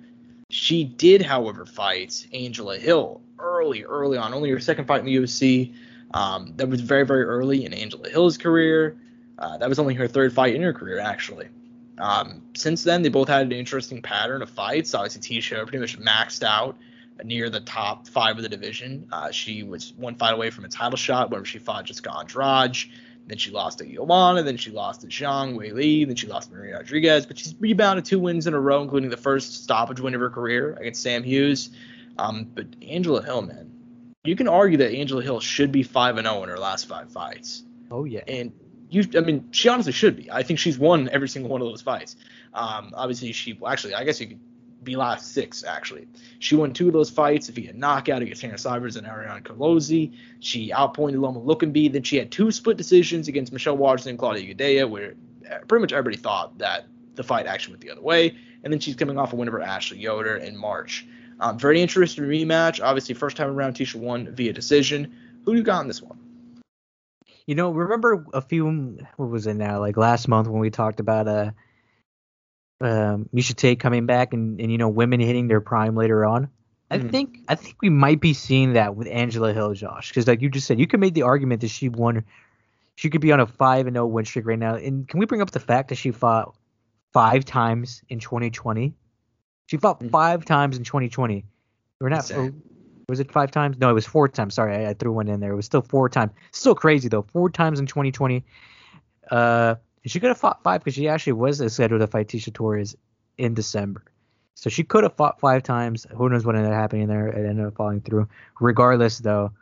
She 0.51 0.82
did, 0.82 1.22
however, 1.22 1.64
fight 1.66 2.26
Angela 2.32 2.76
Hill 2.78 3.20
early, 3.39 3.84
early 3.84 4.16
on, 4.18 4.32
only 4.34 4.51
her 4.51 4.59
second 4.59 4.86
fight 4.86 5.01
in 5.01 5.07
the 5.07 5.14
UFC. 5.14 5.74
Um, 6.14 6.54
that 6.56 6.68
was 6.68 6.80
very, 6.80 7.04
very 7.04 7.24
early 7.24 7.64
in 7.64 7.72
Angela 7.72 8.09
Hill's 8.09 8.38
career. 8.38 8.96
Uh, 9.38 9.59
that 9.59 9.68
was 9.68 9.78
only 9.78 9.94
her 9.94 10.09
third 10.09 10.32
fight 10.32 10.54
in 10.54 10.62
her 10.62 10.72
career, 10.72 10.98
actually. 10.98 11.48
Um, 11.98 12.42
since 12.54 12.84
then, 12.84 13.02
they 13.02 13.09
both 13.09 13.28
had 13.28 13.46
an 13.46 13.52
interesting 13.52 14.02
pattern 14.02 14.42
of 14.42 14.50
fights. 14.50 14.94
Obviously, 14.94 15.40
Tecia 15.40 15.62
pretty 15.62 15.78
much 15.78 15.98
maxed 15.98 16.42
out 16.42 16.76
near 17.24 17.50
the 17.50 17.61
top 17.61 18.06
five 18.09 18.36
of 18.36 18.42
the 18.42 18.48
division. 18.48 19.09
Uh, 19.11 19.30
she 19.30 19.62
was 19.62 19.92
one 19.96 20.14
fight 20.14 20.34
away 20.34 20.50
from 20.50 20.64
a 20.64 20.68
title 20.68 20.96
shot 20.96 21.30
whenever 21.30 21.44
she 21.44 21.59
fought 21.59 21.84
Jessica 21.84 22.12
Andrade. 22.16 22.76
Then 23.26 23.36
she 23.36 23.50
lost 23.50 23.78
to 23.78 23.84
Joanna. 23.84 24.42
Then 24.42 24.56
she 24.56 24.70
lost 24.70 25.02
to 25.02 25.06
Zhang 25.09 25.54
Wei 25.54 25.72
Li. 25.72 26.04
Then 26.04 26.16
she 26.16 26.26
lost 26.26 26.48
to 26.48 26.56
Maria 26.56 26.76
Rodriguez. 26.76 27.26
But 27.26 27.38
she's 27.38 27.54
rebounded 27.61 28.06
two 28.06 28.18
wins 28.18 28.46
in 28.46 28.54
a 28.54 28.61
row, 28.61 28.82
including 28.82 29.11
the 29.11 29.18
first 29.18 29.64
stoppage 29.64 30.00
win 30.00 30.14
of 30.14 30.20
her 30.20 30.30
career 30.30 30.74
against 30.80 31.02
Sam 31.02 31.22
Hughes. 31.22 31.70
Um, 32.16 32.48
but 32.54 32.66
Angela 32.88 33.22
Hill, 33.22 33.42
man, 33.42 33.70
you 34.29 34.37
can 34.37 34.49
argue 34.49 34.79
that 34.79 34.93
Angela 34.93 35.22
Hill 35.22 35.41
should 35.41 35.72
be 35.72 35.83
5 35.83 36.18
and 36.18 36.26
0 36.26 36.43
in 36.43 36.49
her 36.49 36.59
last 36.59 36.87
five 36.87 37.11
fights. 37.11 37.64
Oh 37.91 38.05
yeah. 38.05 38.20
And 38.29 38.53
you, 38.91 39.05
I 39.16 39.20
mean, 39.20 39.49
she 39.51 39.68
honestly 39.68 39.93
should 39.93 40.16
be. 40.16 40.31
I 40.31 40.43
think 40.43 40.59
she's 40.59 40.79
won 40.79 41.09
every 41.11 41.29
single 41.29 41.51
one 41.51 41.61
of 41.61 41.68
those 41.68 41.83
fights. 41.83 42.16
Um, 42.55 42.93
obviously, 42.95 43.33
she 43.33 43.55
well, 43.55 43.72
actually, 43.72 43.95
I 43.95 44.05
guess 44.05 44.20
you 44.20 44.29
could 44.29 44.41
be 44.85 44.97
last 44.97 45.33
six 45.33 45.64
actually. 45.64 46.09
She 46.39 46.57
won 46.57 46.72
two 46.72 46.87
of 46.87 46.93
those 46.93 47.11
fights 47.11 47.49
via 47.49 47.72
knockout 47.72 48.22
against 48.22 48.43
Hannah 48.43 48.59
Cifers 48.59 48.97
and 48.97 49.07
Ariane 49.07 49.43
Colosi. 49.43 50.12
She 50.41 50.72
outpointed 50.72 51.20
Loma 51.20 51.41
Lookboonmee. 51.41 51.93
Then 51.93 52.03
she 52.03 52.16
had 52.16 52.31
two 52.31 52.51
split 52.51 52.76
decisions 52.76 53.29
against 53.29 53.53
Michelle 53.53 53.76
Waterson 53.76 54.11
and 54.11 54.18
Claudia 54.18 54.55
Gadelha, 54.55 54.89
where 54.89 55.14
pretty 55.66 55.81
much 55.81 55.93
everybody 55.93 56.16
thought 56.16 56.59
that 56.59 56.87
the 57.14 57.22
fight 57.22 57.47
actually 57.47 57.72
went 57.74 57.83
the 57.83 57.91
other 57.91 58.03
way. 58.03 58.37
And 58.62 58.72
then 58.72 58.81
she's 58.81 58.97
coming 58.97 59.18
off 59.18 59.33
a 59.33 59.37
win 59.37 59.49
over 59.49 59.61
Ashley 59.61 59.99
Yoder 59.99 60.37
in 60.37 60.57
March. 60.57 61.07
Um, 61.41 61.59
very 61.59 61.80
interesting 61.80 62.24
rematch. 62.24 62.82
Obviously, 62.82 63.14
first 63.14 63.36
time 63.36 63.51
around, 63.51 63.74
Tecia 63.74 63.97
won 63.97 64.34
via 64.34 64.53
decision. 64.53 65.12
Who 65.45 65.53
do 65.53 65.59
you 65.59 65.64
got 65.64 65.82
in 65.82 65.89
this 65.89 66.03
one? 66.03 66.18
You 67.47 67.55
know, 67.55 67.70
remember 67.70 68.26
a 68.34 68.41
few 68.41 68.99
what 69.16 69.30
was 69.30 69.47
it 69.47 69.55
now? 69.55 69.80
Like 69.80 69.97
last 69.97 70.28
month 70.28 70.49
when 70.49 70.61
we 70.61 70.70
talked 70.70 71.01
about 71.01 71.28
uh 71.28 71.51
um 72.80 73.28
Miesha 73.34 73.55
Tate 73.57 73.80
coming 73.80 74.07
back 74.07 74.34
and, 74.34 74.61
and 74.61 74.70
you 74.70 74.78
know 74.78 74.89
women 74.89 75.20
hitting 75.20 75.49
their 75.49 75.61
prime 75.61 75.97
later 75.97 76.24
on. 76.24 76.49
I 76.91 76.99
Mhm. 76.99 77.11
think 77.11 77.39
I 77.49 77.55
think 77.55 77.76
we 77.82 77.91
might 77.91 78.20
be 78.20 78.34
seeing 78.34 78.74
that 78.74 78.97
with 78.97 79.09
Angela 79.09 79.53
Hill, 79.53 79.74
Josh, 79.74 80.09
because 80.09 80.26
like 80.26 80.43
you 80.43 80.51
just 80.51 80.66
said, 80.66 80.78
you 80.78 80.86
could 80.86 81.01
make 81.01 81.14
the 81.14 81.22
argument 81.22 81.61
that 81.62 81.68
she 81.68 81.89
won. 81.89 82.24
She 82.97 83.11
could 83.11 83.20
be 83.20 83.32
on 83.32 83.41
a 83.41 83.47
five 83.47 83.86
and 83.86 83.95
zero 83.95 84.07
win 84.07 84.24
streak 84.24 84.47
right 84.47 84.59
now. 84.59 84.74
And 84.74 85.07
can 85.07 85.20
we 85.20 85.26
bring 85.26 85.41
up 85.41 85.51
the 85.51 85.61
fact 85.61 85.89
that 85.91 85.95
she 85.97 86.11
fought 86.11 86.55
five 87.12 87.45
times 87.45 88.03
in 88.09 88.18
2020? 88.18 88.95
She 89.68 89.76
fought 89.76 90.00
Mhm. 90.00 90.10
five 90.10 90.44
times 90.46 90.78
in 90.78 90.84
2020. 90.84 91.44
We're 92.00 92.08
not. 92.08 92.30
Oh, 92.32 92.50
was 93.06 93.20
it 93.20 93.30
five 93.30 93.50
times? 93.50 93.78
No, 93.78 93.90
it 93.90 93.92
was 93.92 94.06
four 94.06 94.26
times. 94.26 94.54
Sorry, 94.54 94.74
I, 94.74 94.90
I 94.90 94.94
threw 94.94 95.12
one 95.12 95.28
in 95.28 95.40
there. 95.40 95.52
It 95.52 95.56
was 95.56 95.66
still 95.66 95.82
four 95.82 96.08
times. 96.08 96.32
Still 96.52 96.74
crazy 96.74 97.08
though. 97.08 97.22
Four 97.22 97.50
times 97.50 97.78
in 97.78 97.86
2020. 97.86 98.44
Uh, 99.30 99.74
she 100.06 100.20
could 100.20 100.28
have 100.28 100.38
fought 100.38 100.62
five 100.62 100.80
because 100.80 100.94
she 100.94 101.06
actually 101.06 101.34
was 101.34 101.60
scheduled 101.72 102.00
to 102.00 102.06
fight 102.06 102.28
Tecia 102.28 102.52
Torres 102.52 102.96
in 103.36 103.52
December. 103.52 104.02
So 104.54 104.70
she 104.70 104.84
could 104.84 105.04
have 105.04 105.14
fought 105.14 105.38
five 105.38 105.62
times. 105.62 106.06
Who 106.16 106.30
knows 106.30 106.46
what 106.46 106.56
ended 106.56 106.72
up 106.72 106.78
happening 106.78 107.08
there? 107.08 107.28
It 107.28 107.46
ended 107.46 107.66
up 107.66 107.74
falling 107.76 108.00
through. 108.00 108.26
Regardless, 108.60 109.18
though, 109.18 109.52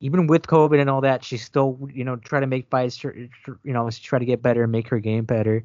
even 0.00 0.28
with 0.28 0.42
COVID 0.46 0.80
and 0.80 0.88
all 0.88 1.00
that, 1.00 1.24
she 1.24 1.38
still, 1.38 1.88
you 1.92 2.04
know, 2.04 2.16
try 2.16 2.38
to 2.38 2.46
make 2.46 2.70
fights, 2.70 3.02
you 3.02 3.28
know, 3.64 3.90
try 3.90 4.20
to 4.20 4.24
get 4.24 4.42
better, 4.42 4.66
make 4.68 4.88
her 4.88 5.00
game 5.00 5.24
better. 5.24 5.64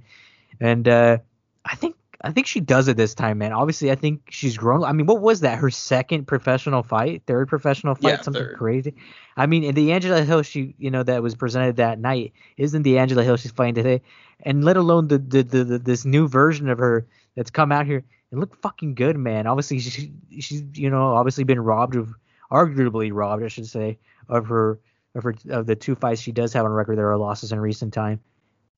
And 0.60 0.88
uh, 0.88 1.20
I 1.66 1.76
think 1.76 1.96
I 2.22 2.32
think 2.32 2.48
she 2.48 2.60
does 2.60 2.90
it 2.90 2.98
this 2.98 3.14
time, 3.14 3.38
man. 3.38 3.54
Obviously, 3.54 3.92
I 3.92 3.96
think 3.96 4.24
she's 4.30 4.58
grown. 4.58 4.84
I 4.84 4.92
mean, 4.92 5.06
what 5.06 5.22
was 5.22 5.40
that? 5.42 5.58
Her 5.58 5.70
second 5.70 6.26
professional 6.26 6.84
fight, 6.84 7.24
third 7.26 7.48
professional 7.48 7.96
fight, 7.96 8.10
Yeah, 8.10 8.22
something 8.22 8.44
third. 8.44 8.58
crazy. 8.58 8.96
I 9.38 9.46
mean, 9.46 9.64
and 9.64 9.74
the 9.76 9.94
Angela 9.94 10.22
Hill 10.24 10.42
she, 10.42 10.76
you 10.78 10.92
know, 10.92 11.02
that 11.04 11.24
was 11.24 11.36
presented 11.36 11.78
that 11.78 11.98
night 11.98 12.34
isn't 12.58 12.84
the 12.84 12.98
Angela 13.00 13.24
Hill 13.24 13.38
she's 13.38 13.52
fighting 13.52 13.76
today, 13.76 14.02
and 14.44 14.66
let 14.66 14.76
alone 14.76 15.08
the 15.08 15.18
the, 15.18 15.44
the, 15.44 15.64
the 15.64 15.80
this 15.80 16.04
new 16.04 16.28
version 16.28 16.68
of 16.70 16.78
her 16.80 17.08
that's 17.36 17.52
come 17.52 17.72
out 17.72 17.86
here 17.86 18.04
and 18.32 18.40
look 18.42 18.62
fucking 18.62 18.96
good, 18.96 19.18
man. 19.18 19.48
Obviously, 19.48 19.80
she, 19.80 20.12
she's 20.40 20.64
you 20.74 20.90
know 20.90 21.14
obviously 21.16 21.46
been 21.46 21.62
robbed 21.62 21.96
of, 21.96 22.14
arguably 22.52 23.12
robbed, 23.14 23.44
I 23.44 23.48
should 23.48 23.68
say, 23.68 23.98
of 24.28 24.48
her 24.48 24.80
of 25.16 25.24
her 25.24 25.36
of 25.50 25.68
the 25.68 25.76
two 25.76 25.96
fights 25.96 26.20
she 26.22 26.34
does 26.34 26.52
have 26.52 26.66
on 26.66 26.72
record. 26.72 26.98
There 26.98 27.10
are 27.12 27.18
losses 27.18 27.54
in 27.54 27.62
recent 27.62 27.94
time. 27.94 28.20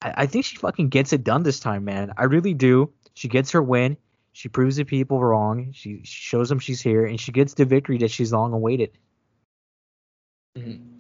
I, 0.02 0.14
I 0.16 0.26
think 0.28 0.46
she 0.46 0.58
fucking 0.58 0.90
gets 0.90 1.12
it 1.12 1.24
done 1.24 1.42
this 1.42 1.60
time, 1.60 1.86
man. 1.86 2.14
I 2.18 2.26
really 2.26 2.54
do. 2.54 2.92
She 3.14 3.28
gets 3.28 3.52
her 3.52 3.62
win. 3.62 3.98
She 4.34 4.50
proves 4.50 4.78
the 4.78 4.86
people 4.86 5.22
wrong. 5.22 5.72
She, 5.74 6.02
shows 6.04 6.50
them 6.50 6.60
she's 6.60 6.82
here, 6.82 7.06
and 7.06 7.20
she 7.20 7.32
gets 7.32 7.54
the 7.54 7.66
victory 7.66 7.98
that 8.00 8.12
she's 8.12 8.32
long 8.32 8.54
awaited. 8.54 8.92
Mm-hmm. 10.58 10.92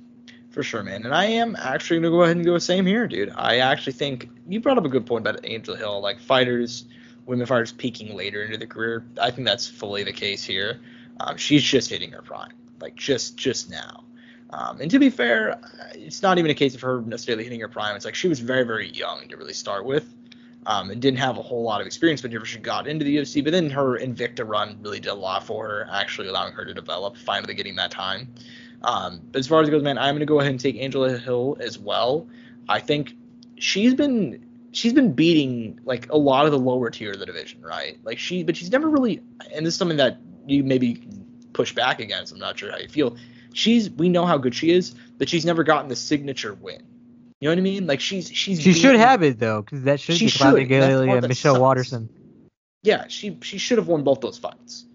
For 0.51 0.63
sure, 0.63 0.83
man. 0.83 1.05
And 1.05 1.15
I 1.15 1.25
am 1.25 1.55
actually 1.55 2.01
gonna 2.01 2.09
go 2.09 2.23
ahead 2.23 2.35
and 2.35 2.45
go 2.45 2.53
the 2.53 2.59
same 2.59 2.85
here, 2.85 3.07
dude. 3.07 3.31
I 3.35 3.59
actually 3.59 3.93
think 3.93 4.29
you 4.49 4.59
brought 4.59 4.77
up 4.77 4.83
a 4.83 4.89
good 4.89 5.05
point 5.05 5.25
about 5.25 5.45
Angel 5.45 5.75
Hill, 5.75 6.01
like 6.01 6.19
fighters, 6.19 6.85
women 7.25 7.45
fighters 7.45 7.71
peaking 7.71 8.15
later 8.15 8.43
into 8.43 8.57
the 8.57 8.67
career. 8.67 9.05
I 9.19 9.31
think 9.31 9.47
that's 9.47 9.65
fully 9.65 10.03
the 10.03 10.11
case 10.11 10.43
here. 10.43 10.81
Um, 11.21 11.37
she's 11.37 11.63
just 11.63 11.89
hitting 11.89 12.11
her 12.11 12.21
prime, 12.21 12.51
like 12.81 12.95
just 12.95 13.37
just 13.37 13.69
now. 13.69 14.03
Um, 14.49 14.81
and 14.81 14.91
to 14.91 14.99
be 14.99 15.09
fair, 15.09 15.57
it's 15.93 16.21
not 16.21 16.37
even 16.37 16.51
a 16.51 16.53
case 16.53 16.75
of 16.75 16.81
her 16.81 17.01
necessarily 17.01 17.45
hitting 17.45 17.61
her 17.61 17.69
prime. 17.69 17.95
It's 17.95 18.03
like 18.03 18.15
she 18.15 18.27
was 18.27 18.41
very 18.41 18.63
very 18.63 18.89
young 18.89 19.29
to 19.29 19.37
really 19.37 19.53
start 19.53 19.85
with, 19.85 20.13
um, 20.65 20.91
and 20.91 21.01
didn't 21.01 21.19
have 21.19 21.37
a 21.37 21.41
whole 21.41 21.63
lot 21.63 21.81
of 21.81 21.87
experience 21.87 22.21
whenever 22.21 22.45
she 22.45 22.59
got 22.59 22.87
into 22.87 23.03
the 23.03 23.17
UFC. 23.17 23.43
But 23.43 23.51
then 23.51 23.69
her 23.71 23.97
Invicta 23.97 24.47
run 24.47 24.77
really 24.81 24.99
did 24.99 25.09
a 25.09 25.15
lot 25.15 25.45
for 25.45 25.67
her, 25.67 25.87
actually 25.91 26.27
allowing 26.27 26.53
her 26.53 26.65
to 26.65 26.73
develop, 26.73 27.17
finally 27.17 27.53
getting 27.53 27.75
that 27.75 27.91
time. 27.91 28.33
Um, 28.83 29.21
but 29.31 29.39
as 29.39 29.47
far 29.47 29.61
as 29.61 29.67
it 29.67 29.71
goes, 29.71 29.83
man, 29.83 29.97
I'm 29.97 30.15
gonna 30.15 30.25
go 30.25 30.39
ahead 30.39 30.51
and 30.51 30.59
take 30.59 30.77
Angela 30.77 31.17
Hill 31.17 31.57
as 31.59 31.77
well. 31.77 32.27
I 32.67 32.79
think 32.79 33.15
she's 33.57 33.93
been 33.93 34.43
she's 34.71 34.93
been 34.93 35.13
beating 35.13 35.79
like 35.83 36.11
a 36.11 36.17
lot 36.17 36.45
of 36.45 36.51
the 36.51 36.59
lower 36.59 36.89
tier 36.89 37.11
of 37.11 37.19
the 37.19 37.25
division, 37.25 37.61
right? 37.61 37.97
Like 38.03 38.17
she, 38.17 38.43
but 38.43 38.55
she's 38.55 38.71
never 38.71 38.89
really, 38.89 39.21
and 39.53 39.65
this 39.65 39.73
is 39.73 39.77
something 39.77 39.97
that 39.97 40.17
you 40.47 40.63
maybe 40.63 41.03
push 41.53 41.73
back 41.73 41.99
against. 41.99 42.33
I'm 42.33 42.39
not 42.39 42.57
sure 42.57 42.71
how 42.71 42.77
you 42.77 42.87
feel. 42.87 43.17
She's 43.53 43.89
we 43.89 44.09
know 44.09 44.25
how 44.25 44.37
good 44.37 44.55
she 44.55 44.71
is, 44.71 44.95
but 45.17 45.27
she's 45.29 45.45
never 45.45 45.63
gotten 45.63 45.89
the 45.89 45.95
signature 45.95 46.53
win. 46.53 46.81
You 47.41 47.47
know 47.47 47.53
what 47.53 47.57
I 47.57 47.61
mean? 47.61 47.87
Like 47.87 47.99
she's 47.99 48.31
she's 48.31 48.61
she 48.61 48.73
should 48.73 48.95
have 48.95 49.23
it 49.23 49.39
though, 49.39 49.63
because 49.63 49.81
that 49.83 49.99
should 49.99 50.19
be 50.19 50.27
should. 50.27 50.53
Gadelha, 50.69 51.27
Michelle 51.27 51.55
sucks. 51.55 51.59
Waterson. 51.59 52.07
Yeah, 52.83 53.07
she 53.07 53.39
she 53.41 53.57
should 53.57 53.79
have 53.79 53.87
won 53.87 54.03
both 54.03 54.21
those 54.21 54.37
fights, 54.37 54.85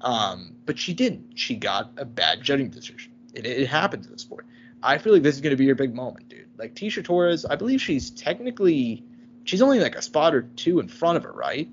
um, 0.00 0.56
but 0.66 0.80
she 0.80 0.94
didn't. 0.94 1.38
She 1.38 1.54
got 1.54 1.92
a 1.96 2.04
bad 2.04 2.42
judging 2.42 2.70
decision. 2.70 3.12
It, 3.34 3.46
it 3.46 3.68
happens 3.68 4.06
in 4.06 4.12
the 4.12 4.18
sport. 4.18 4.46
I 4.82 4.98
feel 4.98 5.12
like 5.12 5.22
this 5.22 5.36
is 5.36 5.40
going 5.40 5.52
to 5.52 5.56
be 5.56 5.64
your 5.64 5.76
big 5.76 5.94
moment, 5.94 6.28
dude. 6.28 6.48
Like 6.58 6.74
Tecia 6.74 7.04
Torres, 7.04 7.44
I 7.44 7.54
believe 7.54 7.80
she's 7.80 8.10
technically 8.10 9.04
she's 9.44 9.62
only 9.62 9.78
like 9.78 9.94
a 9.94 10.02
spot 10.02 10.34
or 10.34 10.42
two 10.42 10.80
in 10.80 10.88
front 10.88 11.18
of 11.18 11.22
her, 11.22 11.32
right? 11.32 11.68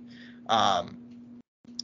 Um, 0.48 0.98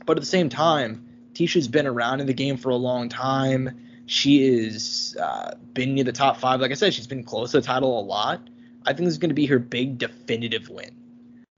but 0.05 0.17
at 0.17 0.21
the 0.21 0.27
same 0.27 0.49
time, 0.49 1.07
Tecia's 1.33 1.67
been 1.67 1.87
around 1.87 2.19
in 2.19 2.27
the 2.27 2.33
game 2.33 2.57
for 2.57 2.69
a 2.69 2.75
long 2.75 3.09
time. 3.09 3.84
She 4.08 4.43
is 4.43 5.18
uh, 5.20 5.56
been 5.74 5.95
near 5.95 6.03
the 6.03 6.12
top 6.12 6.38
five. 6.38 6.62
Like 6.62 6.72
I 6.72 6.76
said, 6.76 6.93
she's 6.93 7.08
been 7.08 7.24
close 7.24 7.51
to 7.51 7.62
the 7.62 7.66
title 7.66 7.99
a 7.99 8.03
lot. 8.03 8.41
I 8.86 8.93
think 8.93 9.06
this 9.06 9.14
is 9.14 9.18
going 9.18 9.30
to 9.30 9.36
be 9.36 9.47
her 9.47 9.60
big 9.60 9.97
definitive 9.97 10.70
win. 10.70 10.95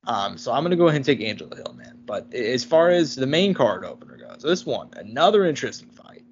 Um, 0.05 0.37
so 0.37 0.53
I'm 0.53 0.63
going 0.63 0.71
to 0.71 0.77
go 0.77 0.87
ahead 0.87 0.97
and 0.97 1.05
take 1.05 1.21
Angela 1.21 1.55
Hill, 1.55 1.75
man. 1.77 1.97
But 2.05 2.33
as 2.33 2.63
far 2.63 2.89
as 2.89 3.15
the 3.15 3.27
main 3.27 3.53
card 3.53 3.83
opener 3.83 4.17
goes, 4.17 4.41
this 4.41 4.65
one, 4.65 4.89
another 4.95 5.45
interesting 5.45 5.89
fight. 5.89 6.23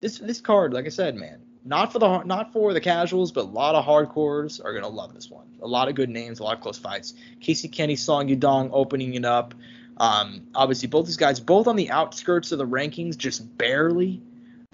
This 0.00 0.18
this 0.18 0.40
card, 0.40 0.74
like 0.74 0.84
I 0.84 0.90
said, 0.90 1.14
man, 1.14 1.40
not 1.64 1.92
for 1.92 1.98
the 1.98 2.22
not 2.24 2.52
for 2.52 2.74
the 2.74 2.80
casuals, 2.80 3.32
but 3.32 3.42
a 3.42 3.48
lot 3.48 3.74
of 3.74 3.84
hardcores 3.84 4.62
are 4.62 4.74
gonna 4.74 4.88
love 4.88 5.14
this 5.14 5.30
one. 5.30 5.46
A 5.62 5.66
lot 5.66 5.88
of 5.88 5.94
good 5.94 6.10
names, 6.10 6.40
a 6.40 6.42
lot 6.42 6.56
of 6.56 6.62
close 6.62 6.76
fights. 6.76 7.14
Casey 7.40 7.68
Kenney, 7.68 7.96
Song 7.96 8.28
Yadong 8.28 8.70
opening 8.72 9.14
it 9.14 9.24
up. 9.24 9.54
Um, 9.98 10.48
obviously, 10.54 10.88
both 10.88 11.06
these 11.06 11.16
guys, 11.16 11.40
both 11.40 11.68
on 11.68 11.76
the 11.76 11.90
outskirts 11.90 12.52
of 12.52 12.58
the 12.58 12.66
rankings, 12.66 13.16
just 13.16 13.56
barely. 13.56 14.20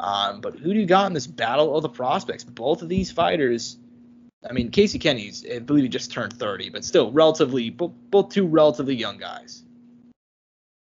Um, 0.01 0.41
but 0.41 0.59
who 0.59 0.73
do 0.73 0.79
you 0.79 0.87
got 0.87 1.07
in 1.07 1.13
this 1.13 1.27
battle 1.27 1.77
of 1.77 1.83
the 1.83 1.89
prospects? 1.89 2.45
Both 2.45 2.83
of 2.83 2.89
these 2.89 3.11
fighters. 3.11 3.79
I 4.49 4.53
mean, 4.53 4.71
Casey 4.71 4.99
Kenney's, 4.99 5.45
I 5.53 5.59
believe 5.59 5.83
he 5.83 5.89
just 5.89 6.13
turned 6.13 6.33
30, 6.33 6.71
but 6.71 6.85
still 6.85 7.11
relatively, 7.11 7.71
both, 7.71 8.29
two 8.29 8.47
relatively 8.47 8.95
young 8.95 9.19
guys. 9.19 9.65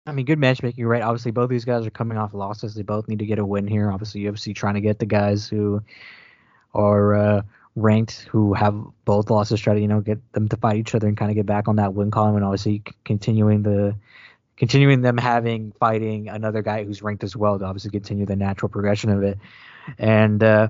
I 0.07 0.13
mean, 0.13 0.27
good 0.27 0.41
matchmaking, 0.41 0.85
right? 0.85 1.03
Obviously, 1.03 1.31
both 1.31 1.49
these 1.49 1.65
guys 1.65 1.87
are 1.87 1.91
coming 1.91 2.19
off 2.19 2.35
losses. 2.35 2.75
They 2.75 2.83
both 2.83 3.09
need 3.09 3.21
to 3.21 3.27
get 3.27 3.39
a 3.39 3.47
win 3.47 3.67
here. 3.67 3.91
Obviously, 3.91 4.23
UFC 4.23 4.55
trying 4.55 4.75
to 4.75 4.81
get 4.81 4.99
the 4.99 5.07
guys 5.07 5.49
who 5.49 5.83
are 6.75 7.15
uh, 7.15 7.43
ranked, 7.77 8.27
who 8.31 8.53
have 8.55 8.75
both 9.05 9.31
losses, 9.31 9.61
try 9.61 9.75
to 9.75 9.81
you 9.81 9.89
know 9.89 10.01
get 10.01 10.21
them 10.33 10.49
to 10.49 10.57
fight 10.57 10.77
each 10.77 10.95
other 10.95 11.09
and 11.09 11.17
kind 11.17 11.31
of 11.31 11.37
get 11.37 11.47
back 11.47 11.69
on 11.69 11.77
that 11.77 11.95
win 11.95 12.11
column, 12.11 12.37
and 12.37 12.45
obviously 12.45 12.83
continuing 13.05 13.63
the 13.63 13.95
continuing 14.57 15.03
them 15.03 15.19
having 15.19 15.73
fighting 15.73 16.29
another 16.29 16.63
guy 16.63 16.85
who's 16.85 17.03
ranked 17.03 17.25
as 17.25 17.37
well 17.37 17.59
to 17.59 17.65
obviously 17.65 17.91
continue 17.91 18.27
the 18.27 18.37
natural 18.37 18.69
progression 18.69 19.11
of 19.11 19.23
it. 19.23 19.39
And 19.99 20.43
uh, 20.43 20.69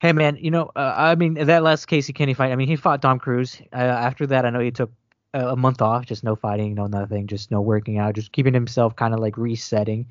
hey, 0.00 0.12
man, 0.12 0.36
you 0.36 0.50
know, 0.50 0.70
uh, 0.76 0.94
I 0.96 1.14
mean 1.14 1.34
that 1.34 1.62
last 1.62 1.86
Casey 1.86 2.12
Kenney 2.12 2.34
fight. 2.34 2.52
I 2.52 2.56
mean, 2.56 2.68
he 2.68 2.76
fought 2.76 3.00
Dom 3.00 3.18
Cruz. 3.18 3.60
Uh, 3.72 3.76
after 3.76 4.26
that, 4.26 4.44
I 4.44 4.50
know 4.50 4.60
he 4.60 4.70
took 4.70 4.90
a 5.34 5.56
month 5.56 5.82
off, 5.82 6.06
just 6.06 6.22
no 6.22 6.36
fighting, 6.36 6.74
no 6.74 6.86
nothing, 6.86 7.26
just 7.26 7.50
no 7.50 7.60
working 7.60 7.98
out, 7.98 8.14
just 8.14 8.32
keeping 8.32 8.54
himself 8.54 8.94
kind 8.94 9.12
of 9.12 9.20
like 9.20 9.36
resetting, 9.36 10.06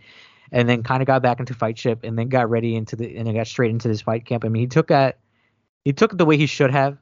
and 0.52 0.68
then 0.68 0.84
kind 0.84 1.02
of 1.02 1.08
got 1.08 1.22
back 1.22 1.40
into 1.40 1.54
fight 1.54 1.78
ship, 1.78 2.00
and 2.04 2.20
then 2.20 2.28
got 2.28 2.50
ready 2.50 2.76
into 2.76 2.96
the 2.96 3.16
and 3.16 3.28
then 3.28 3.36
got 3.36 3.48
straight 3.48 3.72
into 3.72 3.88
this 3.88 4.02
fight 4.02 4.26
camp. 4.26 4.44
I 4.44 4.50
mean, 4.50 4.62
he 4.62 4.68
took 4.68 4.88
that, 4.88 5.20
he 5.86 5.94
took 5.94 6.14
it 6.14 6.18
the 6.18 6.26
way 6.26 6.38
he 6.38 6.46
should 6.46 6.72
have. 6.72 6.98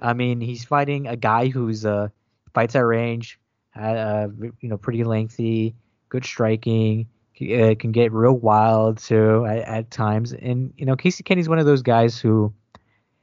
I 0.00 0.14
mean, 0.14 0.40
he's 0.40 0.64
fighting 0.64 1.06
a 1.06 1.16
guy 1.16 1.48
who's 1.48 1.84
uh 1.84 2.08
fights 2.54 2.74
at 2.76 2.80
range, 2.80 3.38
uh 3.76 4.28
you 4.60 4.68
know 4.68 4.78
pretty 4.78 5.04
lengthy, 5.04 5.74
good 6.08 6.24
striking, 6.24 7.06
uh, 7.40 7.74
can 7.78 7.92
get 7.92 8.12
real 8.12 8.34
wild 8.34 8.98
too 8.98 9.44
at, 9.46 9.58
at 9.58 9.90
times, 9.90 10.32
and 10.32 10.72
you 10.76 10.86
know 10.86 10.96
Casey 10.96 11.22
Kenney's 11.22 11.48
one 11.48 11.58
of 11.58 11.66
those 11.66 11.82
guys 11.82 12.18
who 12.18 12.52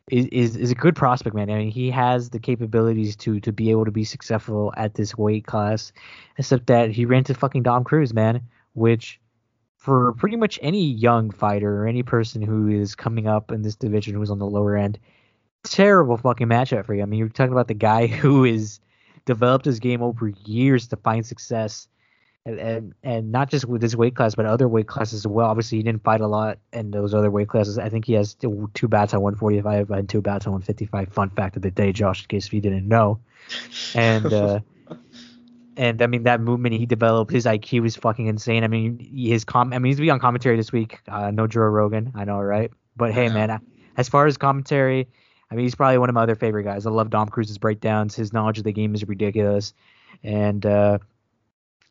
is, 0.09 0.25
is 0.27 0.55
is 0.57 0.71
a 0.71 0.75
good 0.75 0.95
prospect, 0.95 1.35
man. 1.35 1.49
I 1.49 1.55
mean, 1.55 1.71
he 1.71 1.89
has 1.91 2.29
the 2.29 2.39
capabilities 2.39 3.15
to 3.17 3.39
to 3.39 3.51
be 3.51 3.71
able 3.71 3.85
to 3.85 3.91
be 3.91 4.03
successful 4.03 4.73
at 4.75 4.95
this 4.95 5.17
weight 5.17 5.45
class, 5.45 5.93
except 6.37 6.67
that 6.67 6.91
he 6.91 7.05
ran 7.05 7.23
to 7.25 7.33
fucking 7.33 7.63
Dom 7.63 7.83
Cruz, 7.83 8.13
man, 8.13 8.41
which 8.73 9.19
for 9.77 10.13
pretty 10.13 10.35
much 10.35 10.59
any 10.61 10.85
young 10.85 11.31
fighter 11.31 11.81
or 11.81 11.87
any 11.87 12.03
person 12.03 12.41
who 12.41 12.67
is 12.67 12.93
coming 12.93 13.27
up 13.27 13.51
in 13.51 13.63
this 13.63 13.75
division 13.75 14.13
who's 14.13 14.29
on 14.29 14.37
the 14.39 14.45
lower 14.45 14.75
end, 14.75 14.99
terrible 15.63 16.17
fucking 16.17 16.47
matchup 16.47 16.85
for 16.85 16.93
you. 16.93 17.01
I 17.01 17.05
mean, 17.05 17.17
you're 17.17 17.29
talking 17.29 17.53
about 17.53 17.67
the 17.67 17.73
guy 17.73 18.07
who 18.21 18.43
is 18.43 18.79
developed 19.25 19.65
his 19.65 19.79
game 19.79 20.01
over 20.01 20.29
years 20.45 20.87
to 20.87 20.95
find 20.97 21.25
success 21.25 21.87
and, 22.45 22.59
and 22.59 22.93
and 23.03 23.31
not 23.31 23.49
just 23.49 23.65
with 23.65 23.81
his 23.81 23.95
weight 23.95 24.15
class, 24.15 24.35
but 24.35 24.45
other 24.45 24.67
weight 24.67 24.87
classes 24.87 25.19
as 25.19 25.27
well. 25.27 25.47
Obviously, 25.47 25.77
he 25.77 25.83
didn't 25.83 26.03
fight 26.03 26.21
a 26.21 26.27
lot 26.27 26.57
in 26.73 26.91
those 26.91 27.13
other 27.13 27.29
weight 27.29 27.47
classes. 27.47 27.77
I 27.77 27.89
think 27.89 28.05
he 28.05 28.13
has 28.13 28.33
two, 28.33 28.69
two 28.73 28.87
bats 28.87 29.13
at 29.13 29.21
145 29.21 29.91
and 29.91 30.09
two 30.09 30.21
bats 30.21 30.45
at 30.45 30.51
155. 30.51 31.13
Fun 31.13 31.29
fact 31.29 31.55
of 31.55 31.61
the 31.61 31.71
day, 31.71 31.91
Josh, 31.91 32.21
in 32.21 32.27
case 32.27 32.47
if 32.47 32.53
you 32.53 32.61
didn't 32.61 32.87
know. 32.87 33.19
And 33.93 34.33
uh, 34.33 34.59
and 35.77 36.01
I 36.01 36.07
mean 36.07 36.23
that 36.23 36.41
movement 36.41 36.73
he 36.75 36.85
developed, 36.85 37.31
his 37.31 37.45
IQ 37.45 37.85
is 37.85 37.95
fucking 37.95 38.25
insane. 38.25 38.63
I 38.63 38.67
mean 38.67 38.97
his 38.97 39.45
com. 39.45 39.71
I 39.73 39.79
mean 39.79 39.91
he's 39.91 39.99
be 39.99 40.09
on 40.09 40.19
commentary 40.19 40.57
this 40.57 40.71
week. 40.71 40.99
Uh, 41.07 41.29
no 41.29 41.45
Joe 41.45 41.61
Rogan, 41.61 42.11
I 42.15 42.25
know, 42.25 42.39
right? 42.39 42.71
But 42.97 43.13
hey, 43.13 43.29
man, 43.29 43.61
as 43.97 44.09
far 44.09 44.25
as 44.25 44.37
commentary, 44.37 45.07
I 45.51 45.55
mean 45.55 45.65
he's 45.65 45.75
probably 45.75 45.97
one 45.97 46.09
of 46.09 46.15
my 46.15 46.23
other 46.23 46.35
favorite 46.35 46.63
guys. 46.63 46.85
I 46.85 46.89
love 46.89 47.09
Dom 47.09 47.27
Cruz's 47.27 47.57
breakdowns. 47.57 48.15
His 48.15 48.31
knowledge 48.31 48.57
of 48.57 48.63
the 48.63 48.71
game 48.71 48.95
is 48.95 49.07
ridiculous, 49.07 49.73
and. 50.23 50.65
uh 50.65 50.99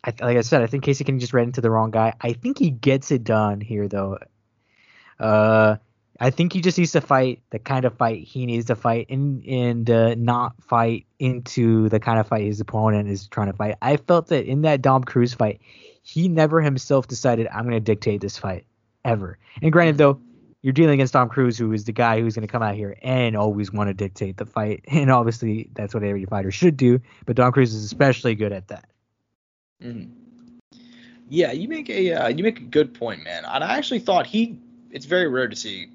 I, 0.02 0.14
like 0.20 0.38
I 0.38 0.40
said, 0.40 0.62
I 0.62 0.66
think 0.66 0.84
Casey 0.84 1.04
Kenney 1.04 1.18
just 1.18 1.34
ran 1.34 1.44
into 1.44 1.60
the 1.60 1.70
wrong 1.70 1.90
guy. 1.90 2.14
I 2.20 2.32
think 2.32 2.58
he 2.58 2.70
gets 2.70 3.10
it 3.10 3.22
done 3.22 3.60
here, 3.60 3.86
though. 3.86 4.18
Uh, 5.18 5.76
I 6.18 6.30
think 6.30 6.54
he 6.54 6.62
just 6.62 6.78
needs 6.78 6.92
to 6.92 7.02
fight 7.02 7.42
the 7.50 7.58
kind 7.58 7.84
of 7.84 7.98
fight 7.98 8.24
he 8.24 8.46
needs 8.46 8.66
to 8.66 8.76
fight, 8.76 9.08
and 9.10 9.44
and 9.44 9.90
uh, 9.90 10.14
not 10.14 10.54
fight 10.62 11.04
into 11.18 11.90
the 11.90 12.00
kind 12.00 12.18
of 12.18 12.28
fight 12.28 12.46
his 12.46 12.60
opponent 12.60 13.08
is 13.10 13.28
trying 13.28 13.48
to 13.48 13.52
fight. 13.52 13.76
I 13.82 13.98
felt 13.98 14.28
that 14.28 14.46
in 14.46 14.62
that 14.62 14.80
Dom 14.80 15.04
Cruz 15.04 15.34
fight, 15.34 15.60
he 16.02 16.28
never 16.28 16.62
himself 16.62 17.06
decided 17.06 17.46
I'm 17.48 17.64
going 17.64 17.72
to 17.72 17.80
dictate 17.80 18.22
this 18.22 18.38
fight 18.38 18.64
ever. 19.04 19.38
And 19.60 19.70
granted, 19.70 19.98
though, 19.98 20.20
you're 20.62 20.72
dealing 20.72 20.94
against 20.94 21.12
Dom 21.12 21.28
Cruz, 21.28 21.56
who 21.56 21.72
is 21.72 21.84
the 21.84 21.92
guy 21.92 22.20
who's 22.20 22.34
going 22.34 22.46
to 22.46 22.52
come 22.52 22.62
out 22.62 22.74
here 22.74 22.96
and 23.02 23.36
always 23.36 23.72
want 23.72 23.88
to 23.88 23.94
dictate 23.94 24.36
the 24.36 24.46
fight, 24.46 24.84
and 24.88 25.10
obviously 25.10 25.70
that's 25.74 25.94
what 25.94 26.02
every 26.02 26.24
fighter 26.24 26.50
should 26.50 26.76
do. 26.76 27.00
But 27.26 27.36
Dom 27.36 27.52
Cruz 27.52 27.74
is 27.74 27.84
especially 27.84 28.34
good 28.34 28.52
at 28.52 28.68
that. 28.68 28.88
Mm-hmm. 29.82 30.12
Yeah, 31.28 31.52
you 31.52 31.68
make 31.68 31.88
a 31.88 32.12
uh, 32.12 32.28
you 32.28 32.42
make 32.42 32.58
a 32.58 32.64
good 32.64 32.92
point, 32.92 33.22
man. 33.22 33.44
And 33.44 33.62
I 33.62 33.78
actually 33.78 34.00
thought 34.00 34.26
he. 34.26 34.58
It's 34.90 35.06
very 35.06 35.28
rare 35.28 35.46
to 35.46 35.54
see. 35.54 35.88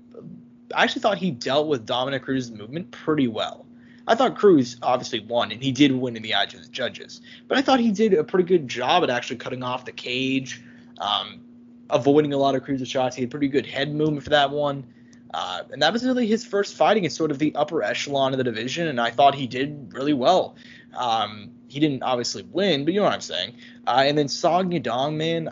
I 0.73 0.83
actually 0.83 1.01
thought 1.01 1.17
he 1.17 1.29
dealt 1.29 1.67
with 1.67 1.85
Dominick 1.85 2.23
Cruz's 2.23 2.51
movement 2.51 2.91
pretty 2.91 3.27
well. 3.27 3.65
I 4.07 4.15
thought 4.15 4.37
Cruz 4.37 4.77
obviously 4.81 5.19
won, 5.19 5.51
and 5.51 5.61
he 5.61 5.71
did 5.71 5.91
win 5.91 6.15
in 6.15 6.23
the 6.23 6.33
eyes 6.35 6.53
of 6.53 6.61
the 6.61 6.69
judges. 6.69 7.21
But 7.47 7.57
I 7.57 7.61
thought 7.61 7.79
he 7.79 7.91
did 7.91 8.13
a 8.13 8.23
pretty 8.23 8.45
good 8.45 8.67
job 8.67 9.03
at 9.03 9.09
actually 9.09 9.37
cutting 9.37 9.61
off 9.61 9.85
the 9.85 9.91
cage, 9.91 10.61
um, 10.99 11.41
avoiding 11.89 12.33
a 12.33 12.37
lot 12.37 12.55
of 12.55 12.63
cruiser 12.63 12.85
shots. 12.85 13.15
He 13.15 13.21
had 13.21 13.31
pretty 13.31 13.47
good 13.47 13.65
head 13.65 13.93
movement 13.93 14.23
for 14.23 14.31
that 14.31 14.51
one. 14.51 14.85
Uh, 15.33 15.63
and 15.71 15.81
that 15.81 15.91
was 15.91 16.05
really 16.05 16.27
his 16.27 16.45
first 16.45 16.75
fight 16.75 16.95
against 16.95 17.17
sort 17.17 17.29
of 17.29 17.39
the 17.39 17.53
upper 17.55 17.83
echelon 17.83 18.31
of 18.31 18.37
the 18.37 18.43
division, 18.43 18.87
and 18.87 19.01
I 19.01 19.11
thought 19.11 19.35
he 19.35 19.47
did 19.47 19.93
really 19.93 20.13
well. 20.13 20.55
Um, 20.95 21.51
he 21.67 21.79
didn't 21.81 22.03
obviously 22.03 22.43
win, 22.43 22.85
but 22.85 22.93
you 22.93 23.01
know 23.01 23.05
what 23.05 23.13
I'm 23.13 23.21
saying. 23.21 23.55
Uh, 23.85 24.03
and 24.05 24.17
then 24.17 24.29
Song 24.29 24.71
Yadong, 24.71 25.15
man, 25.15 25.49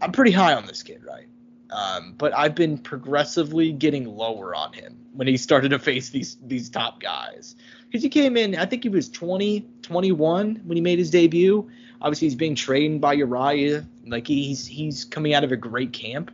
I'm 0.00 0.12
pretty 0.12 0.30
high 0.30 0.54
on 0.54 0.66
this 0.66 0.82
kid, 0.82 1.04
right? 1.04 1.26
Um, 1.70 2.14
but 2.16 2.34
I've 2.34 2.54
been 2.54 2.78
progressively 2.78 3.72
getting 3.72 4.06
lower 4.06 4.54
on 4.54 4.72
him 4.72 4.96
when 5.12 5.28
he 5.28 5.36
started 5.36 5.70
to 5.70 5.78
face 5.78 6.08
these 6.08 6.38
these 6.46 6.70
top 6.70 7.00
guys. 7.00 7.56
Because 7.86 8.02
he 8.02 8.08
came 8.08 8.36
in, 8.36 8.56
I 8.56 8.64
think 8.64 8.82
he 8.82 8.88
was 8.88 9.10
20, 9.10 9.66
21 9.82 10.62
when 10.64 10.76
he 10.76 10.80
made 10.80 10.98
his 10.98 11.10
debut. 11.10 11.68
Obviously, 12.00 12.26
he's 12.26 12.34
being 12.34 12.54
trained 12.54 13.00
by 13.00 13.14
Uriah. 13.14 13.86
Like 14.06 14.26
he's 14.26 14.66
he's 14.66 15.04
coming 15.04 15.34
out 15.34 15.44
of 15.44 15.52
a 15.52 15.56
great 15.56 15.92
camp. 15.92 16.30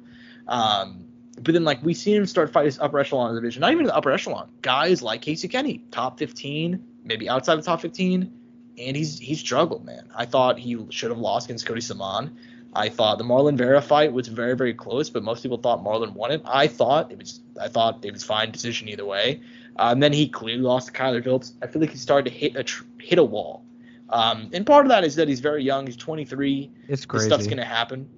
Um, 0.47 1.07
but 1.41 1.53
then 1.55 1.65
like 1.65 1.83
we 1.83 1.95
seen 1.95 2.17
him 2.17 2.27
start 2.27 2.53
fight 2.53 2.67
his 2.67 2.79
upper 2.79 2.99
echelon 2.99 3.31
of 3.31 3.37
division, 3.37 3.61
not 3.61 3.73
even 3.73 3.87
the 3.87 3.95
upper 3.95 4.13
echelon. 4.13 4.51
Guys 4.63 5.03
like 5.03 5.23
Casey 5.23 5.49
Kenney, 5.49 5.85
top 5.91 6.19
15, 6.19 6.85
maybe 7.03 7.29
outside 7.29 7.57
the 7.57 7.63
top 7.63 7.81
15, 7.81 8.33
and 8.79 8.97
he's 8.97 9.19
he's 9.19 9.41
struggled, 9.41 9.85
man. 9.85 10.11
I 10.15 10.27
thought 10.27 10.59
he 10.59 10.87
should 10.91 11.11
have 11.11 11.19
lost 11.19 11.47
against 11.47 11.67
Cody 11.67 11.81
Stamann. 11.81 12.37
I 12.77 12.89
thought 12.89 13.19
the 13.19 13.25
Marlon 13.25 13.57
Vera 13.57 13.81
fight 13.81 14.13
was 14.13 14.29
very 14.29 14.57
very 14.57 14.75
close, 14.75 15.11
but 15.11 15.23
most 15.23 15.43
people 15.43 15.59
thought 15.59 15.83
Marlon 15.83 16.13
won 16.13 16.31
it. 16.31 16.43
I 16.45 16.67
thought 16.67 17.11
it 17.11 17.19
was 17.19 17.41
I 17.61 17.69
thought 17.69 18.05
it 18.05 18.13
was 18.13 18.23
fine 18.23 18.51
decision 18.51 18.89
either 18.89 19.05
way. 19.05 19.41
And 19.77 20.03
then 20.03 20.13
he 20.13 20.29
clearly 20.29 20.63
lost 20.63 20.89
to 20.89 20.93
Kyler 20.93 21.23
Phillips. 21.23 21.53
I 21.61 21.67
feel 21.67 21.81
like 21.81 21.91
he 21.91 21.99
started 21.99 22.31
to 22.31 22.37
hit 22.37 22.55
a 22.55 22.63
tr- 22.63 22.85
hit 22.99 23.19
a 23.19 23.25
wall. 23.25 23.65
Um, 24.11 24.51
and 24.53 24.67
part 24.67 24.85
of 24.85 24.91
that 24.91 25.05
is 25.05 25.17
that 25.17 25.29
he's 25.29 25.41
very 25.41 25.63
young. 25.63 25.87
He's 25.87 25.97
23. 25.97 26.71
It's 26.83 26.89
This 26.89 27.07
crazy. 27.07 27.27
stuff's 27.27 27.47
gonna 27.47 27.65
happen. 27.65 28.09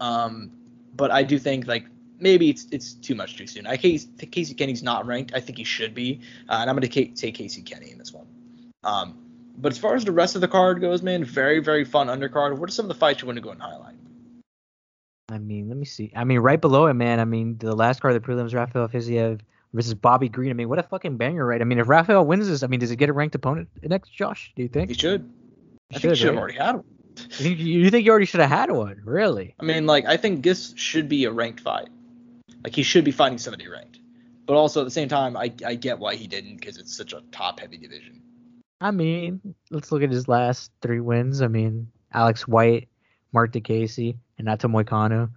Um, 0.00 0.50
but 0.94 1.10
I 1.10 1.22
do 1.22 1.38
think 1.38 1.66
like 1.66 1.86
maybe 2.18 2.50
it's 2.50 2.66
it's 2.72 2.94
too 2.94 3.14
much 3.14 3.36
too 3.36 3.46
soon. 3.46 3.66
I 3.66 3.76
think 3.76 4.30
Casey 4.32 4.54
Kenney's 4.54 4.82
not 4.82 5.06
ranked. 5.06 5.32
I 5.34 5.40
think 5.40 5.58
he 5.58 5.64
should 5.64 5.94
be, 5.94 6.20
uh, 6.48 6.58
and 6.60 6.68
I'm 6.68 6.76
gonna 6.76 6.88
take 6.88 7.16
Casey 7.16 7.62
Kenney 7.62 7.90
in 7.92 7.98
this 7.98 8.12
one. 8.12 8.26
Um, 8.84 9.18
but 9.56 9.72
as 9.72 9.78
far 9.78 9.94
as 9.94 10.04
the 10.04 10.12
rest 10.12 10.34
of 10.34 10.40
the 10.40 10.48
card 10.48 10.80
goes, 10.80 11.02
man, 11.02 11.24
very 11.24 11.60
very 11.60 11.84
fun 11.84 12.08
undercard. 12.08 12.58
What 12.58 12.68
are 12.68 12.72
some 12.72 12.84
of 12.84 12.88
the 12.88 12.94
fights 12.94 13.22
you 13.22 13.26
want 13.26 13.36
to 13.36 13.42
go 13.42 13.50
and 13.50 13.60
highlight? 13.60 13.94
I 15.30 15.38
mean, 15.38 15.68
let 15.68 15.76
me 15.76 15.84
see. 15.84 16.10
I 16.16 16.24
mean, 16.24 16.38
right 16.38 16.60
below 16.60 16.86
it, 16.86 16.94
man. 16.94 17.20
I 17.20 17.24
mean, 17.24 17.58
the 17.58 17.74
last 17.74 18.00
card 18.00 18.14
the 18.14 18.20
prelims, 18.20 18.54
Rafael 18.54 18.88
Fiziev 18.88 19.40
versus 19.72 19.94
Bobby 19.94 20.28
Green. 20.28 20.50
I 20.50 20.54
mean, 20.54 20.68
what 20.68 20.78
a 20.78 20.82
fucking 20.82 21.16
banger, 21.16 21.46
right? 21.46 21.60
I 21.60 21.64
mean, 21.64 21.78
if 21.78 21.88
Rafael 21.88 22.24
wins 22.24 22.48
this, 22.48 22.62
I 22.62 22.66
mean, 22.66 22.80
does 22.80 22.90
he 22.90 22.96
get 22.96 23.08
a 23.08 23.12
ranked 23.12 23.34
opponent 23.34 23.68
next, 23.82 24.10
Josh? 24.10 24.52
Do 24.56 24.62
you 24.62 24.68
think? 24.68 24.90
He 24.90 24.94
should. 24.94 25.30
I 25.90 25.94
Should, 25.94 26.02
think 26.02 26.14
he 26.14 26.18
should 26.18 26.28
have 26.28 26.36
already 26.36 26.58
had 26.58 26.74
one. 26.76 26.84
You 27.16 27.24
think, 27.28 27.58
you 27.58 27.90
think 27.90 28.04
you 28.04 28.10
already 28.10 28.26
should 28.26 28.40
have 28.40 28.50
had 28.50 28.70
one? 28.70 29.00
Really? 29.04 29.54
I 29.58 29.64
mean, 29.64 29.86
like 29.86 30.04
I 30.04 30.16
think 30.16 30.44
this 30.44 30.74
should 30.76 31.08
be 31.08 31.24
a 31.24 31.32
ranked 31.32 31.60
fight. 31.60 31.88
Like 32.62 32.74
he 32.74 32.82
should 32.82 33.04
be 33.04 33.10
fighting 33.10 33.38
somebody 33.38 33.68
ranked. 33.68 33.98
But 34.46 34.54
also 34.54 34.80
at 34.80 34.84
the 34.84 34.90
same 34.90 35.08
time, 35.08 35.36
I 35.36 35.52
I 35.66 35.74
get 35.74 35.98
why 35.98 36.14
he 36.14 36.26
didn't 36.26 36.56
because 36.56 36.78
it's 36.78 36.96
such 36.96 37.12
a 37.12 37.22
top 37.32 37.60
heavy 37.60 37.76
division. 37.76 38.22
I 38.80 38.92
mean, 38.92 39.40
let's 39.70 39.90
look 39.90 40.02
at 40.02 40.10
his 40.10 40.28
last 40.28 40.70
three 40.80 41.00
wins. 41.00 41.42
I 41.42 41.48
mean, 41.48 41.90
Alex 42.12 42.46
White, 42.46 42.88
Marc 43.32 43.52
Diakiese, 43.52 44.16
and 44.38 44.44
Nato 44.44 44.68
Moicano. 44.68 45.30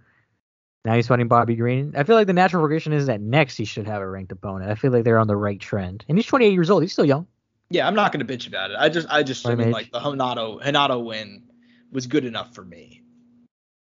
Now 0.84 0.94
he's 0.94 1.06
fighting 1.06 1.28
Bobby 1.28 1.54
Green. 1.54 1.94
I 1.96 2.02
feel 2.02 2.16
like 2.16 2.26
the 2.26 2.32
natural 2.32 2.60
progression 2.62 2.92
is 2.92 3.06
that 3.06 3.20
next 3.20 3.56
he 3.56 3.64
should 3.64 3.86
have 3.86 4.02
a 4.02 4.08
ranked 4.08 4.32
opponent. 4.32 4.70
I 4.70 4.74
feel 4.74 4.90
like 4.90 5.04
they're 5.04 5.18
on 5.18 5.28
the 5.28 5.36
right 5.36 5.60
trend. 5.60 6.04
And 6.08 6.18
he's 6.18 6.26
28 6.26 6.52
years 6.52 6.70
old. 6.70 6.82
He's 6.82 6.92
still 6.92 7.04
young. 7.04 7.26
Yeah, 7.70 7.86
I'm 7.86 7.94
not 7.94 8.12
gonna 8.12 8.24
bitch 8.24 8.46
about 8.46 8.70
it. 8.70 8.76
I 8.78 8.88
just 8.88 9.08
I 9.08 9.22
just 9.22 9.46
I 9.46 9.54
mean 9.54 9.70
like 9.70 9.90
the 9.92 10.00
Hanato 10.00 10.62
Hanato 10.62 11.02
win 11.02 11.44
was 11.90 12.06
good 12.06 12.24
enough 12.24 12.54
for 12.54 12.64
me. 12.64 13.02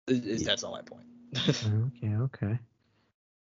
Is, 0.08 0.26
is 0.26 0.44
that's 0.44 0.64
all 0.64 0.72
my 0.72 0.82
point. 0.82 1.04
Okay, 1.98 2.16
okay. 2.16 2.60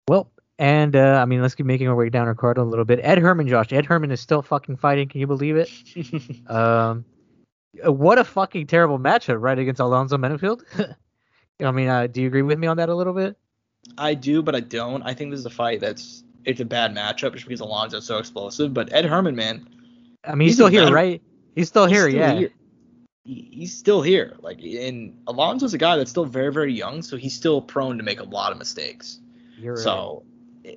Well, 0.07 0.31
and 0.57 0.95
uh, 0.95 1.19
I 1.21 1.25
mean, 1.25 1.41
let's 1.41 1.55
keep 1.55 1.67
making 1.67 1.87
our 1.87 1.95
way 1.95 2.09
down 2.09 2.27
our 2.27 2.35
card 2.35 2.57
a 2.57 2.63
little 2.63 2.83
bit. 2.83 2.99
Ed 3.01 3.19
Herman, 3.19 3.47
Josh. 3.47 3.71
Ed 3.71 3.85
Herman 3.85 4.11
is 4.11 4.19
still 4.19 4.41
fucking 4.41 4.77
fighting. 4.77 5.07
Can 5.07 5.21
you 5.21 5.27
believe 5.27 5.55
it? 5.55 5.69
Um, 6.49 7.05
what 7.83 8.17
a 8.17 8.23
fucking 8.23 8.65
terrible 8.65 8.97
matchup, 8.97 9.39
right, 9.39 9.57
against 9.57 9.79
Alonzo 9.79 10.17
Menifield. 10.17 10.63
I 11.61 11.71
mean, 11.71 11.87
uh, 11.87 12.07
do 12.07 12.21
you 12.21 12.27
agree 12.27 12.41
with 12.41 12.59
me 12.59 12.67
on 12.67 12.77
that 12.77 12.89
a 12.89 12.95
little 12.95 13.13
bit? 13.13 13.37
I 13.97 14.13
do, 14.13 14.41
but 14.41 14.55
I 14.55 14.59
don't. 14.59 15.03
I 15.03 15.13
think 15.13 15.31
this 15.31 15.39
is 15.39 15.45
a 15.45 15.49
fight 15.49 15.79
that's 15.81 16.23
it's 16.45 16.59
a 16.59 16.65
bad 16.65 16.95
matchup 16.95 17.33
just 17.33 17.47
because 17.47 17.61
Alonzo's 17.61 18.05
so 18.05 18.17
explosive. 18.17 18.73
But 18.73 18.93
Ed 18.93 19.05
Herman, 19.05 19.35
man, 19.35 19.67
I 20.23 20.35
mean, 20.35 20.47
he's, 20.47 20.51
He's 20.51 20.55
still 20.55 20.67
here, 20.67 20.81
veteran. 20.81 20.93
right? 20.93 21.21
He's 21.55 21.67
still 21.67 21.85
he's 21.85 21.97
here, 21.97 22.09
still 22.09 22.19
yeah. 22.19 22.39
here. 22.39 22.51
He's 23.25 23.77
still 23.77 24.01
here. 24.01 24.35
Like, 24.39 24.61
and 24.61 25.13
Alonzo's 25.27 25.73
a 25.73 25.77
guy 25.77 25.97
that's 25.97 26.09
still 26.09 26.25
very, 26.25 26.51
very 26.51 26.73
young, 26.73 27.01
so 27.01 27.15
he's 27.17 27.35
still 27.35 27.61
prone 27.61 27.97
to 27.97 28.03
make 28.03 28.19
a 28.19 28.23
lot 28.23 28.51
of 28.51 28.57
mistakes. 28.57 29.19
You're 29.57 29.75
right. 29.75 29.83
So, 29.83 30.23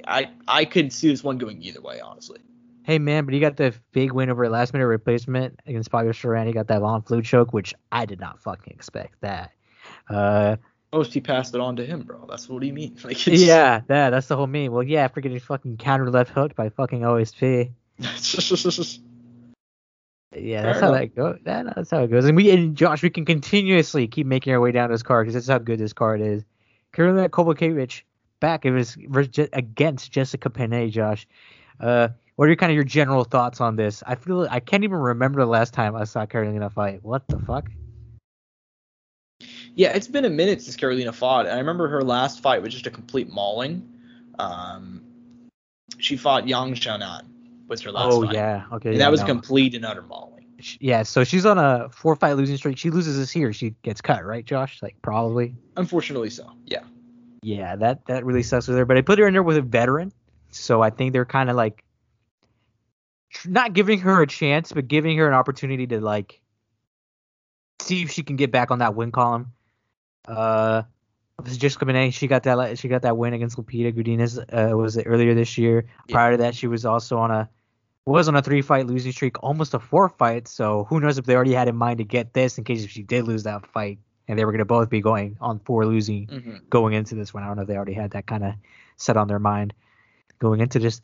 I 0.07 0.30
I 0.49 0.64
could 0.64 0.93
see 0.93 1.09
this 1.09 1.22
one 1.24 1.39
going 1.39 1.62
either 1.62 1.80
way, 1.80 2.01
honestly. 2.01 2.41
Hey 2.85 2.99
man, 2.99 3.24
but 3.24 3.33
he 3.33 3.41
got 3.41 3.57
the 3.57 3.74
big 3.93 4.12
win 4.12 4.28
over 4.28 4.49
last 4.49 4.72
minute 4.72 4.87
replacement 4.87 5.61
against 5.66 5.91
Fabio 5.91 6.11
Cherant. 6.11 6.47
He 6.47 6.53
got 6.53 6.66
that 6.66 6.80
von 6.80 7.03
flue 7.03 7.22
choke, 7.22 7.53
which 7.53 7.74
I 7.93 8.07
did 8.07 8.18
not 8.18 8.43
fucking 8.43 8.72
expect 8.72 9.20
that. 9.20 9.53
Uh, 10.09 10.57
Most 10.93 11.14
he 11.14 11.20
passed 11.20 11.55
it 11.55 11.61
on 11.61 11.76
to 11.76 11.86
him, 11.86 12.03
bro. 12.03 12.26
That's 12.28 12.49
what 12.49 12.62
he 12.62 12.70
means. 12.70 13.03
Like, 13.05 13.26
it's, 13.26 13.43
yeah, 13.43 13.80
that 13.86 14.11
that's 14.11 14.26
the 14.26 14.36
whole 14.36 14.47
meme. 14.47 14.72
Well, 14.72 14.82
yeah, 14.82 15.05
after 15.05 15.20
getting 15.20 15.40
fucking 15.40 15.78
counter 15.78 16.11
left 16.11 16.30
hooked 16.30 16.55
by 16.55 16.68
fucking 16.68 17.01
OSP. 17.01 17.72
Yeah, 20.34 20.62
that's 20.62 20.80
Fair 20.80 20.88
how 20.88 20.95
enough. 20.95 21.01
that 21.01 21.14
goes. 21.14 21.38
That, 21.45 21.76
that's 21.76 21.90
how 21.90 22.03
it 22.05 22.11
goes. 22.11 22.24
And 22.24 22.36
we 22.36 22.51
and 22.51 22.76
Josh, 22.76 23.03
we 23.03 23.11
can 23.11 23.24
continuously 23.24 24.07
keep 24.09 24.26
making 24.26 24.53
our 24.53 24.61
way 24.61 24.72
down 24.72 24.90
this 24.90 25.03
card 25.03 25.26
because 25.26 25.34
that's 25.34 25.49
how 25.49 25.59
good 25.59 25.78
this 25.78 25.93
card 25.93 26.20
is. 26.20 26.43
Karolina 26.95 27.28
Kowalkiewicz 27.28 28.03
back. 28.40 28.64
It 28.64 28.72
was 28.72 28.97
against 29.53 30.11
Jessica 30.11 30.49
Penne. 30.49 30.90
Josh, 30.90 31.26
uh, 31.80 32.09
what 32.36 32.47
are 32.47 32.49
your, 32.49 32.57
kind 32.57 32.72
of 32.72 32.74
your 32.74 32.84
general 32.84 33.24
thoughts 33.24 33.61
on 33.61 33.76
this? 33.76 34.03
I 34.07 34.14
feel 34.14 34.49
I 34.51 34.61
can't 34.61 34.84
even 34.84 34.99
remember 34.99 35.40
the 35.40 35.47
last 35.47 35.74
time 35.74 35.95
I 35.95 36.05
saw 36.05 36.24
Karolina 36.24 36.72
fight. 36.72 37.01
What 37.03 37.28
the 37.28 37.38
fuck? 37.38 37.68
Yeah, 39.75 39.95
it's 39.97 40.09
been 40.09 40.25
a 40.25 40.31
minute 40.31 40.62
since 40.62 40.77
Karolina 40.77 41.14
fought. 41.14 41.47
And 41.47 41.55
I 41.55 41.59
remember 41.59 41.89
her 41.89 42.03
last 42.03 42.41
fight 42.41 42.62
was 42.62 42.73
just 42.73 42.87
a 42.87 42.91
complete 42.91 43.31
mauling. 43.31 43.89
Um, 44.39 45.03
she 45.99 46.16
fought 46.16 46.47
Yang 46.47 46.75
Xiaonan 46.75 47.25
was 47.68 47.81
her 47.83 47.93
last 47.93 48.12
oh 48.12 48.25
fight. 48.25 48.35
yeah, 48.35 48.64
okay. 48.73 48.91
And 48.91 48.99
yeah, 48.99 49.05
that 49.05 49.11
was 49.11 49.20
no. 49.20 49.27
complete 49.27 49.75
and 49.75 49.85
utter 49.85 50.03
mauling. 50.03 50.47
Yeah, 50.79 51.03
so 51.03 51.25
she's 51.25 51.45
on 51.45 51.59
a 51.59 51.89
four 51.91 52.14
fight 52.16 52.35
losing 52.35 52.57
streak. 52.57 52.79
She 52.79 52.91
loses 52.91 53.18
this 53.18 53.31
here, 53.31 53.53
she 53.53 53.75
gets 53.83 54.01
cut, 54.01 54.25
right, 54.25 54.45
Josh? 54.45 54.81
Like 54.83 54.97
probably. 55.03 55.57
Unfortunately 55.77 56.31
so. 56.31 56.51
Yeah. 56.66 56.83
Yeah, 57.43 57.75
that 57.77 58.07
that 58.07 58.25
really 58.25 58.45
sucks 58.45 58.68
with 58.68 58.77
her. 58.77 58.85
But 58.85 58.97
I 58.97 59.01
put 59.01 59.18
her 59.18 59.27
in 59.27 59.33
there 59.33 59.43
with 59.43 59.57
a 59.57 59.62
veteran, 59.62 60.12
so 60.51 60.81
I 60.81 60.91
think 60.91 61.12
they're 61.12 61.25
kind 61.25 61.51
of 61.51 61.57
like 61.57 61.83
tr- 63.31 63.51
not 63.51 63.73
giving 63.73 63.99
her 64.01 64.23
a 64.23 64.27
chance, 64.27 64.73
but 64.73 64.87
giving 64.87 65.18
her 65.18 65.27
an 65.27 65.35
opportunity 65.35 65.87
to 65.89 66.01
like 66.01 66.41
see 67.81 68.03
if 68.03 68.12
she 68.12 68.23
can 68.23 68.37
get 68.37 68.53
back 68.53 68.70
on 68.70 68.79
that 68.79 68.95
win 68.95 69.11
column. 69.11 69.53
Uh, 70.27 70.83
just 71.57 71.79
coming 71.79 71.97
in. 71.97 72.11
She 72.11 72.27
got 72.27 72.45
that 72.45 72.79
she 72.79 72.89
got 72.89 73.03
that 73.03 73.16
win 73.16 73.33
against 73.33 73.57
Lupita 73.57 73.93
Godinez. 73.93 74.39
Uh, 74.39 74.77
was 74.77 74.97
it 74.97 75.07
earlier 75.07 75.35
this 75.35 75.59
year? 75.59 75.87
Yeah. 76.09 76.14
Prior 76.14 76.31
to 76.33 76.37
that, 76.39 76.55
she 76.55 76.66
was 76.66 76.85
also 76.85 77.18
on 77.18 77.31
a 77.31 77.49
was 78.05 78.29
on 78.29 78.37
a 78.37 78.43
three 78.43 78.62
fight 78.62 78.87
losing 78.87 79.12
streak, 79.12 79.43
almost 79.43 79.75
a 79.75 79.79
four 79.79 80.09
fight. 80.09 80.49
So 80.49 80.85
who 80.85 81.01
knows 81.01 81.18
if 81.18 81.25
they 81.25 81.35
already 81.35 81.55
had 81.55 81.68
in 81.68 81.77
mind 81.77 81.99
to 81.99 82.05
get 82.05 82.33
this 82.33 82.59
in 82.59 82.64
case 82.64 82.85
if 82.85 82.91
she 82.91 83.03
did 83.03 83.25
lose 83.25 83.45
that 83.45 83.66
fight, 83.66 83.99
and 84.29 84.39
they 84.39 84.45
were 84.45 84.53
gonna 84.53 84.64
both 84.64 84.91
be 84.91 85.01
going 85.01 85.37
on 85.41 85.61
four 85.61 85.87
losing 85.87 86.27
hmm 86.27 86.57
going 86.70 86.95
into 86.95 87.14
this 87.14 87.35
one. 87.35 87.43
I 87.43 87.47
don't 87.47 87.57
know 87.57 87.62
if 87.62 87.68
they 87.68 87.77
already 87.77 87.93
had 87.93 88.12
that 88.12 88.27
kind 88.27 88.45
of 88.45 88.55
set 88.97 89.16
on 89.16 89.29
their 89.29 89.39
mind 89.39 89.75
going 90.39 90.61
into 90.61 90.79
this. 90.79 91.01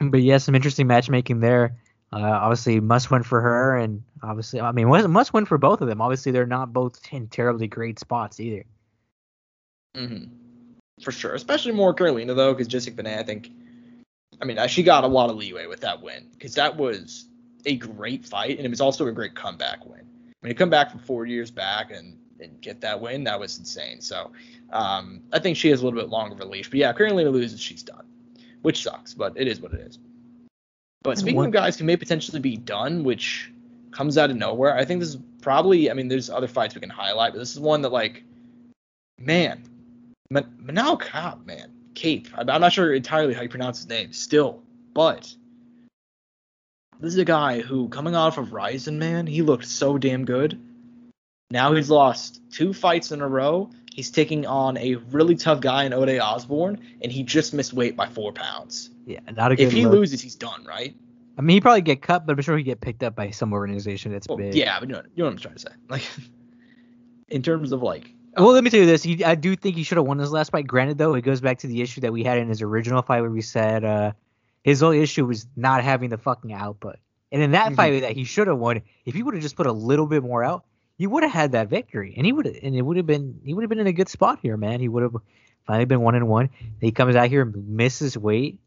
But 0.00 0.22
yeah, 0.22 0.38
some 0.38 0.54
interesting 0.54 0.86
matchmaking 0.86 1.40
there. 1.40 1.76
Uh, 2.12 2.20
obviously, 2.20 2.78
must 2.78 3.10
win 3.10 3.22
for 3.22 3.40
her, 3.40 3.76
and 3.78 4.02
obviously, 4.22 4.60
I 4.60 4.72
mean, 4.72 4.86
must 4.88 5.32
win 5.32 5.46
for 5.46 5.56
both 5.56 5.80
of 5.80 5.88
them. 5.88 6.02
Obviously, 6.02 6.30
they're 6.30 6.44
not 6.44 6.72
both 6.72 7.00
in 7.10 7.28
terribly 7.28 7.68
great 7.68 7.98
spots 7.98 8.38
either. 8.38 8.64
hmm 9.96 10.24
For 11.02 11.10
sure. 11.10 11.34
Especially 11.34 11.72
more 11.72 11.94
Karolina, 11.94 12.36
though, 12.36 12.52
because 12.52 12.68
Jessica 12.68 13.02
Penne, 13.02 13.18
I 13.18 13.22
think, 13.22 13.50
I 14.42 14.44
mean, 14.44 14.58
she 14.68 14.82
got 14.82 15.04
a 15.04 15.06
lot 15.06 15.30
of 15.30 15.36
leeway 15.36 15.66
with 15.66 15.80
that 15.80 16.02
win 16.02 16.28
because 16.32 16.54
that 16.56 16.76
was 16.76 17.26
a 17.64 17.76
great 17.76 18.26
fight, 18.26 18.58
and 18.58 18.66
it 18.66 18.70
was 18.70 18.82
also 18.82 19.06
a 19.06 19.12
great 19.12 19.34
comeback 19.34 19.86
win. 19.86 20.06
When 20.40 20.50
you 20.50 20.54
come 20.54 20.70
back 20.70 20.90
from 20.90 21.00
four 21.00 21.24
years 21.24 21.50
back 21.50 21.92
and, 21.92 22.18
and 22.40 22.60
get 22.60 22.82
that 22.82 23.00
win, 23.00 23.24
that 23.24 23.40
was 23.40 23.58
insane. 23.58 24.02
So 24.02 24.32
um, 24.70 25.22
I 25.32 25.38
think 25.38 25.56
she 25.56 25.70
has 25.70 25.80
a 25.80 25.84
little 25.84 25.98
bit 25.98 26.10
longer 26.10 26.34
of 26.34 26.40
a 26.40 26.44
leash. 26.44 26.68
But 26.68 26.78
yeah, 26.78 26.92
Karolina 26.92 27.32
loses, 27.32 27.58
she's 27.60 27.82
done, 27.82 28.04
which 28.60 28.82
sucks, 28.82 29.14
but 29.14 29.32
it 29.36 29.48
is 29.48 29.60
what 29.60 29.72
it 29.72 29.80
is. 29.80 29.98
But 31.02 31.18
speaking 31.18 31.44
of 31.44 31.50
guys 31.50 31.78
who 31.78 31.84
may 31.84 31.96
potentially 31.96 32.40
be 32.40 32.56
done, 32.56 33.02
which 33.04 33.50
comes 33.90 34.16
out 34.16 34.30
of 34.30 34.36
nowhere, 34.36 34.76
I 34.76 34.84
think 34.84 35.00
this 35.00 35.10
is 35.10 35.18
probably, 35.40 35.90
I 35.90 35.94
mean, 35.94 36.08
there's 36.08 36.30
other 36.30 36.46
fights 36.46 36.74
we 36.74 36.80
can 36.80 36.90
highlight, 36.90 37.32
but 37.32 37.40
this 37.40 37.52
is 37.52 37.60
one 37.60 37.82
that, 37.82 37.90
like, 37.90 38.22
man, 39.18 39.64
Man- 40.30 40.56
Manel 40.64 40.98
Cop, 40.98 41.44
man, 41.44 41.70
Cape. 41.94 42.28
I'm 42.36 42.60
not 42.60 42.72
sure 42.72 42.94
entirely 42.94 43.34
how 43.34 43.42
you 43.42 43.48
pronounce 43.48 43.78
his 43.78 43.88
name 43.88 44.12
still, 44.12 44.62
but 44.94 45.34
this 47.00 47.12
is 47.12 47.18
a 47.18 47.24
guy 47.24 47.60
who, 47.60 47.88
coming 47.88 48.14
off 48.14 48.38
of 48.38 48.52
Rizin, 48.52 48.98
man, 48.98 49.26
he 49.26 49.42
looked 49.42 49.66
so 49.66 49.98
damn 49.98 50.24
good. 50.24 50.58
Now 51.50 51.74
he's 51.74 51.90
lost 51.90 52.40
two 52.50 52.72
fights 52.72 53.12
in 53.12 53.20
a 53.20 53.28
row. 53.28 53.70
He's 53.92 54.10
taking 54.10 54.46
on 54.46 54.78
a 54.78 54.94
really 54.94 55.34
tough 55.34 55.60
guy 55.60 55.84
in 55.84 55.92
Ode 55.92 56.18
Osborne, 56.18 56.80
and 57.02 57.12
he 57.12 57.24
just 57.24 57.52
missed 57.52 57.74
weight 57.74 57.94
by 57.94 58.06
four 58.06 58.32
pounds. 58.32 58.88
Yeah, 59.06 59.20
not 59.32 59.52
a 59.52 59.56
good 59.56 59.64
If 59.66 59.72
he 59.72 59.84
look. 59.84 59.94
loses, 59.94 60.20
he's 60.20 60.34
done, 60.36 60.64
right? 60.64 60.94
I 61.38 61.40
mean, 61.40 61.54
he 61.56 61.60
probably 61.60 61.80
get 61.82 62.02
cut, 62.02 62.26
but 62.26 62.36
I'm 62.36 62.42
sure 62.42 62.56
he 62.56 62.62
get 62.62 62.80
picked 62.80 63.02
up 63.02 63.14
by 63.16 63.30
some 63.30 63.52
organization 63.52 64.12
that's 64.12 64.26
Well, 64.28 64.36
big. 64.38 64.54
yeah, 64.54 64.78
but 64.78 64.88
you 64.88 64.94
know, 64.94 65.02
you 65.14 65.22
know 65.22 65.24
what 65.24 65.32
I'm 65.32 65.38
trying 65.38 65.54
to 65.54 65.60
say. 65.60 65.70
Like, 65.88 66.02
in 67.28 67.42
terms 67.42 67.72
of 67.72 67.82
like 67.82 68.12
Well, 68.36 68.52
let 68.52 68.62
me 68.64 68.70
tell 68.70 68.80
you 68.80 68.86
this. 68.86 69.02
He, 69.02 69.24
I 69.24 69.34
do 69.34 69.56
think 69.56 69.76
he 69.76 69.82
should 69.82 69.96
have 69.98 70.06
won 70.06 70.18
his 70.18 70.30
last 70.30 70.52
fight. 70.52 70.66
Granted, 70.66 70.98
though, 70.98 71.14
it 71.14 71.22
goes 71.22 71.40
back 71.40 71.58
to 71.60 71.66
the 71.66 71.80
issue 71.82 72.02
that 72.02 72.12
we 72.12 72.22
had 72.22 72.38
in 72.38 72.48
his 72.48 72.62
original 72.62 73.02
fight 73.02 73.20
where 73.22 73.30
we 73.30 73.40
said 73.42 73.84
uh, 73.84 74.12
his 74.62 74.82
only 74.82 75.00
issue 75.00 75.26
was 75.26 75.46
not 75.56 75.82
having 75.82 76.10
the 76.10 76.18
fucking 76.18 76.52
output. 76.52 76.96
And 77.30 77.42
in 77.42 77.52
that 77.52 77.72
Mhm. 77.72 77.76
fight 77.76 78.00
that 78.02 78.12
he 78.12 78.24
should 78.24 78.46
have 78.46 78.58
won, 78.58 78.82
if 79.06 79.14
he 79.14 79.22
would 79.22 79.34
have 79.34 79.42
just 79.42 79.56
put 79.56 79.66
a 79.66 79.72
little 79.72 80.06
bit 80.06 80.22
more 80.22 80.44
out, 80.44 80.64
he 80.98 81.06
would 81.06 81.22
have 81.22 81.32
had 81.32 81.52
that 81.52 81.68
victory, 81.68 82.12
and 82.16 82.26
he 82.26 82.32
would 82.32 82.46
and 82.46 82.76
it 82.76 82.82
would 82.82 82.98
have 82.98 83.06
been 83.06 83.40
he 83.44 83.54
would 83.54 83.62
have 83.62 83.70
been 83.70 83.80
in 83.80 83.86
a 83.86 83.92
good 83.92 84.10
spot 84.10 84.38
here, 84.42 84.56
man. 84.58 84.78
He 84.80 84.88
would 84.88 85.02
have 85.02 85.16
finally 85.66 85.86
been 85.86 86.02
one 86.02 86.14
and 86.14 86.28
one. 86.28 86.50
He 86.80 86.92
comes 86.92 87.16
out 87.16 87.28
here 87.28 87.40
and 87.42 87.68
misses 87.68 88.16
weight. 88.18 88.58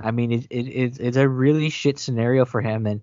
I 0.00 0.10
mean, 0.10 0.32
it, 0.32 0.46
it, 0.50 0.66
it's 0.68 0.98
it's 0.98 1.16
a 1.16 1.28
really 1.28 1.70
shit 1.70 1.98
scenario 1.98 2.44
for 2.44 2.60
him, 2.60 2.86
and 2.86 3.00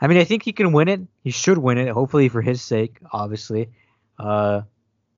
I 0.00 0.06
mean, 0.08 0.18
I 0.18 0.24
think 0.24 0.42
he 0.42 0.52
can 0.52 0.72
win 0.72 0.88
it. 0.88 1.00
He 1.22 1.30
should 1.30 1.58
win 1.58 1.78
it, 1.78 1.88
hopefully 1.88 2.28
for 2.28 2.42
his 2.42 2.62
sake, 2.62 2.98
obviously. 3.12 3.68
Uh, 4.18 4.62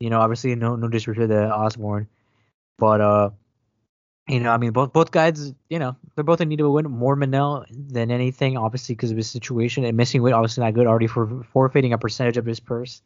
you 0.00 0.10
know, 0.10 0.20
obviously 0.20 0.54
no 0.54 0.76
no 0.76 0.88
disrespect 0.88 1.28
to 1.28 1.34
the 1.34 1.50
Osborne, 1.50 2.08
but 2.78 3.00
uh, 3.00 3.30
you 4.28 4.40
know, 4.40 4.50
I 4.50 4.58
mean, 4.58 4.72
both 4.72 4.92
both 4.92 5.10
guys, 5.10 5.54
you 5.70 5.78
know, 5.78 5.96
they're 6.14 6.24
both 6.24 6.40
in 6.42 6.50
need 6.50 6.60
of 6.60 6.66
a 6.66 6.70
win. 6.70 6.90
More 6.90 7.16
Manel 7.16 7.64
than 7.70 8.10
anything, 8.10 8.58
obviously, 8.58 8.94
because 8.94 9.10
of 9.10 9.16
his 9.16 9.30
situation 9.30 9.84
and 9.84 9.96
missing 9.96 10.22
weight, 10.22 10.34
obviously 10.34 10.62
not 10.62 10.74
good. 10.74 10.86
Already 10.86 11.06
for 11.06 11.42
forfeiting 11.52 11.94
a 11.94 11.98
percentage 11.98 12.36
of 12.36 12.44
his 12.44 12.60
purse. 12.60 13.00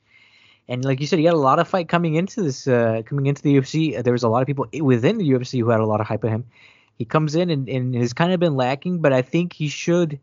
And 0.69 0.85
like 0.85 1.01
you 1.01 1.07
said, 1.07 1.19
he 1.19 1.25
had 1.25 1.35
a 1.35 1.39
lot 1.39 1.59
of 1.59 1.69
fight 1.69 1.89
coming 1.89 2.15
into 2.15 2.43
this, 2.43 2.69
uh, 2.69 3.03
coming 3.05 3.27
into 3.27 3.43
the 3.43 3.57
UFC. 3.57 4.03
There 4.03 4.13
was 4.13 4.23
a 4.23 4.29
lot 4.29 4.43
of 4.43 4.47
people 4.47 4.67
within 4.81 5.19
the 5.19 5.29
UFC 5.29 5.61
who 5.61 5.71
had 5.71 5.81
a 5.81 5.87
lot 5.87 6.01
of 6.01 6.07
hype 6.07 6.25
of 6.25 6.31
him. 6.31 6.45
He 6.99 7.05
comes 7.05 7.35
in 7.35 7.51
and, 7.51 7.69
and 7.69 7.95
has 7.95 8.13
kind 8.13 8.33
of 8.33 8.41
been 8.41 8.55
lacking, 8.55 9.01
but 9.01 9.13
I 9.13 9.23
think 9.23 9.53
he 9.53 9.69
should, 9.69 10.21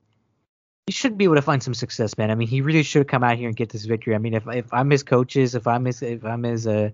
he 0.88 0.94
should 0.94 1.18
be 1.18 1.26
able 1.26 1.36
to 1.36 1.42
find 1.42 1.62
some 1.62 1.74
success, 1.74 2.18
man. 2.18 2.32
I 2.32 2.36
mean, 2.36 2.48
he 2.48 2.62
really 2.62 2.84
should 2.84 3.08
come 3.08 3.24
out 3.24 3.38
here 3.38 3.48
and 3.48 3.58
get 3.58 3.70
this 3.70 3.86
victory. 3.86 4.16
I 4.16 4.18
mean, 4.18 4.34
if 4.34 4.48
if 4.48 4.74
I'm 4.74 4.90
his 4.90 5.04
coaches, 5.04 5.56
if 5.56 5.68
I'm 5.68 5.86
his, 5.86 6.02
if 6.02 6.24
I'm 6.24 6.44
his, 6.44 6.68
uh, 6.68 6.92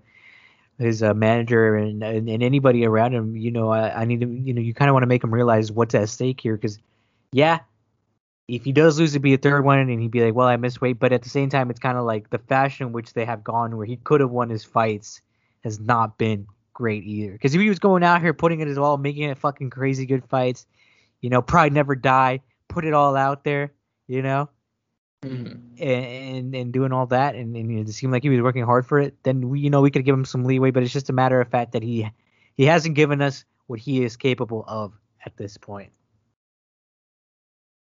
his 0.78 1.02
uh, 1.02 1.14
manager 1.14 1.76
and, 1.76 2.02
and 2.02 2.28
and 2.28 2.42
anybody 2.42 2.84
around 2.84 3.14
him, 3.14 3.36
you 3.36 3.50
know, 3.50 3.70
I, 3.70 4.02
I 4.02 4.04
need 4.04 4.20
to, 4.20 4.28
you 4.28 4.52
know, 4.52 4.60
you 4.60 4.74
kind 4.74 4.88
of 4.88 4.94
want 4.94 5.04
to 5.04 5.08
make 5.08 5.22
him 5.22 5.32
realize 5.32 5.70
what's 5.70 5.94
at 5.94 6.08
stake 6.08 6.40
here, 6.40 6.56
because, 6.56 6.78
yeah, 7.32 7.60
if 8.48 8.64
he 8.64 8.72
does 8.72 8.98
lose, 8.98 9.12
it'd 9.12 9.22
be 9.22 9.34
a 9.34 9.38
third 9.38 9.64
one, 9.64 9.78
and 9.78 10.00
he'd 10.00 10.10
be 10.10 10.24
like, 10.24 10.34
well, 10.34 10.48
I 10.48 10.56
missed 10.56 10.80
weight, 10.80 10.98
but 10.98 11.12
at 11.12 11.22
the 11.22 11.30
same 11.30 11.48
time, 11.48 11.70
it's 11.70 11.80
kind 11.80 11.96
of 11.98 12.04
like 12.04 12.30
the 12.30 12.38
fashion 12.38 12.88
in 12.88 12.92
which 12.92 13.12
they 13.12 13.24
have 13.24 13.42
gone, 13.42 13.76
where 13.76 13.86
he 13.86 13.96
could 13.96 14.20
have 14.20 14.30
won 14.30 14.50
his 14.50 14.64
fights, 14.64 15.20
has 15.64 15.80
not 15.80 16.18
been 16.18 16.46
great 16.76 17.04
either. 17.04 17.32
Because 17.32 17.54
if 17.54 17.60
he 17.60 17.70
was 17.70 17.78
going 17.78 18.04
out 18.04 18.20
here 18.20 18.34
putting 18.34 18.60
it 18.60 18.68
as 18.68 18.78
well, 18.78 18.98
making 18.98 19.22
it 19.30 19.38
fucking 19.38 19.70
crazy 19.70 20.04
good 20.04 20.22
fights, 20.26 20.66
you 21.22 21.30
know, 21.30 21.40
pride 21.40 21.72
never 21.72 21.96
die, 21.96 22.40
put 22.68 22.84
it 22.84 22.92
all 22.92 23.16
out 23.16 23.44
there, 23.44 23.72
you 24.06 24.20
know 24.20 24.50
Mhm. 25.22 25.80
and 25.80 26.54
and 26.54 26.72
doing 26.72 26.92
all 26.92 27.06
that, 27.06 27.34
and, 27.34 27.56
and 27.56 27.88
it 27.88 27.92
seemed 27.92 28.12
like 28.12 28.22
he 28.22 28.28
was 28.28 28.42
working 28.42 28.64
hard 28.64 28.86
for 28.86 29.00
it, 29.00 29.16
then 29.22 29.48
we, 29.48 29.60
you 29.60 29.70
know, 29.70 29.80
we 29.80 29.90
could 29.90 30.04
give 30.04 30.14
him 30.14 30.26
some 30.26 30.44
leeway. 30.44 30.70
But 30.70 30.82
it's 30.82 30.92
just 30.92 31.08
a 31.08 31.14
matter 31.14 31.40
of 31.40 31.48
fact 31.48 31.72
that 31.72 31.82
he 31.82 32.08
he 32.56 32.64
hasn't 32.64 32.94
given 32.94 33.22
us 33.22 33.44
what 33.66 33.80
he 33.80 34.04
is 34.04 34.16
capable 34.16 34.64
of 34.68 34.92
at 35.24 35.36
this 35.38 35.56
point. 35.56 35.90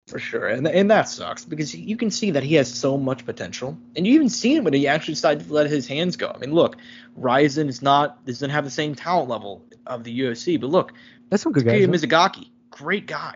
For 0.09 0.17
sure, 0.17 0.47
and 0.47 0.67
and 0.67 0.89
that 0.89 1.07
sucks 1.07 1.45
because 1.45 1.75
you 1.75 1.95
can 1.95 2.09
see 2.09 2.31
that 2.31 2.41
he 2.41 2.55
has 2.55 2.73
so 2.73 2.97
much 2.97 3.27
potential, 3.27 3.77
and 3.95 4.07
you 4.07 4.15
even 4.15 4.27
see 4.27 4.55
it 4.55 4.63
when 4.63 4.73
he 4.73 4.87
actually 4.87 5.13
decided 5.13 5.45
to 5.45 5.53
let 5.53 5.69
his 5.69 5.85
hands 5.85 6.17
go. 6.17 6.31
I 6.33 6.39
mean, 6.39 6.51
look, 6.51 6.77
Rizin 7.15 7.69
is 7.69 7.83
not 7.83 8.25
doesn't 8.25 8.49
have 8.49 8.63
the 8.63 8.71
same 8.71 8.95
talent 8.95 9.29
level 9.29 9.63
of 9.85 10.03
the 10.03 10.21
UFC, 10.21 10.59
but 10.59 10.71
look, 10.71 10.93
That's 11.29 11.43
some 11.43 11.51
good 11.51 11.63
guys. 11.63 11.85
Mizugaki, 11.85 12.49
great 12.71 13.05
guy. 13.05 13.35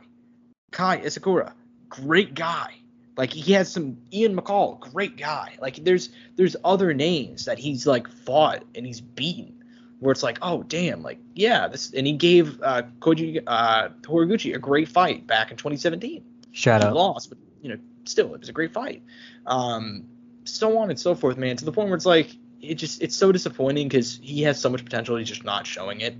Kai 0.72 1.02
Asakura, 1.02 1.54
great 1.90 2.34
guy. 2.34 2.74
Like 3.18 3.32
he 3.32 3.54
has 3.54 3.72
some 3.72 4.00
Ian 4.12 4.36
McCall, 4.36 4.80
great 4.80 5.16
guy. 5.16 5.56
Like 5.62 5.76
there's 5.76 6.10
there's 6.38 6.56
other 6.64 6.96
names 6.96 7.46
that 7.46 7.60
he's 7.60 7.86
like 7.86 8.08
fought 8.08 8.64
and 8.74 8.84
he's 8.84 9.00
beaten, 9.00 9.64
where 10.00 10.12
it's 10.12 10.24
like, 10.24 10.40
oh 10.42 10.64
damn, 10.64 11.04
like 11.04 11.20
yeah, 11.36 11.68
this 11.68 11.94
and 11.94 12.08
he 12.08 12.14
gave 12.14 12.60
uh, 12.64 12.82
Kyoji 13.00 13.44
uh, 13.46 13.90
Horiguchi 14.02 14.56
a 14.56 14.58
great 14.58 14.88
fight 14.88 15.28
back 15.28 15.52
in 15.52 15.58
2017 15.58 16.24
Shout 16.54 16.82
he 16.82 16.88
out. 16.88 16.96
lost, 16.96 17.30
but 17.30 17.38
you 17.62 17.70
know, 17.70 17.78
still 18.06 18.34
it 18.34 18.40
was 18.40 18.50
a 18.50 18.54
great 18.54 18.72
fight. 18.72 19.04
Um, 19.46 20.06
so 20.46 20.78
on 20.78 20.90
and 20.90 21.00
so 21.00 21.16
forth, 21.16 21.38
man. 21.38 21.58
To 21.58 21.66
the 21.66 21.72
point 21.72 21.90
where 21.90 21.98
it's 21.98 22.06
like 22.06 22.30
it 22.62 22.76
just 22.76 23.02
it's 23.02 23.16
so 23.16 23.32
disappointing 23.32 23.90
because 23.90 24.20
he 24.22 24.44
has 24.44 24.60
so 24.60 24.70
much 24.70 24.86
potential, 24.86 25.18
he's 25.18 25.28
just 25.28 25.44
not 25.44 25.68
showing 25.68 26.00
it. 26.00 26.16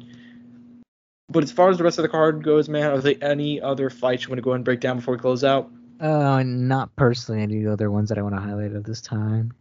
But 1.30 1.44
as 1.44 1.52
far 1.52 1.70
as 1.70 1.78
the 1.78 1.84
rest 1.84 2.00
of 2.00 2.04
the 2.04 2.10
card 2.10 2.44
goes, 2.44 2.68
man, 2.68 2.92
are 2.92 3.00
there 3.00 3.16
any 3.22 3.62
other 3.62 3.90
fights 3.90 4.24
you 4.24 4.30
want 4.30 4.40
to 4.40 4.42
go 4.42 4.52
ahead 4.52 4.58
and 4.58 4.66
break 4.66 4.82
down 4.82 4.98
before 4.98 5.16
we 5.16 5.20
close 5.20 5.44
out? 5.44 5.72
Uh, 6.00 6.44
not 6.44 6.94
personally 6.96 7.42
any 7.42 7.66
other 7.66 7.90
ones 7.90 8.10
that 8.10 8.18
I 8.18 8.22
want 8.22 8.36
to 8.36 8.42
highlight 8.42 8.74
at 8.74 8.84
this 8.84 9.02
time. 9.02 9.54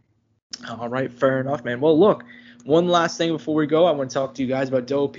All 0.69 0.89
right, 0.89 1.11
fair 1.11 1.39
enough, 1.39 1.63
man. 1.63 1.79
Well, 1.79 1.97
look, 1.97 2.25
one 2.65 2.87
last 2.87 3.17
thing 3.17 3.31
before 3.31 3.55
we 3.55 3.65
go, 3.65 3.85
I 3.85 3.91
want 3.91 4.09
to 4.09 4.13
talk 4.13 4.33
to 4.35 4.41
you 4.41 4.47
guys 4.47 4.69
about 4.69 4.87
Dope. 4.87 5.17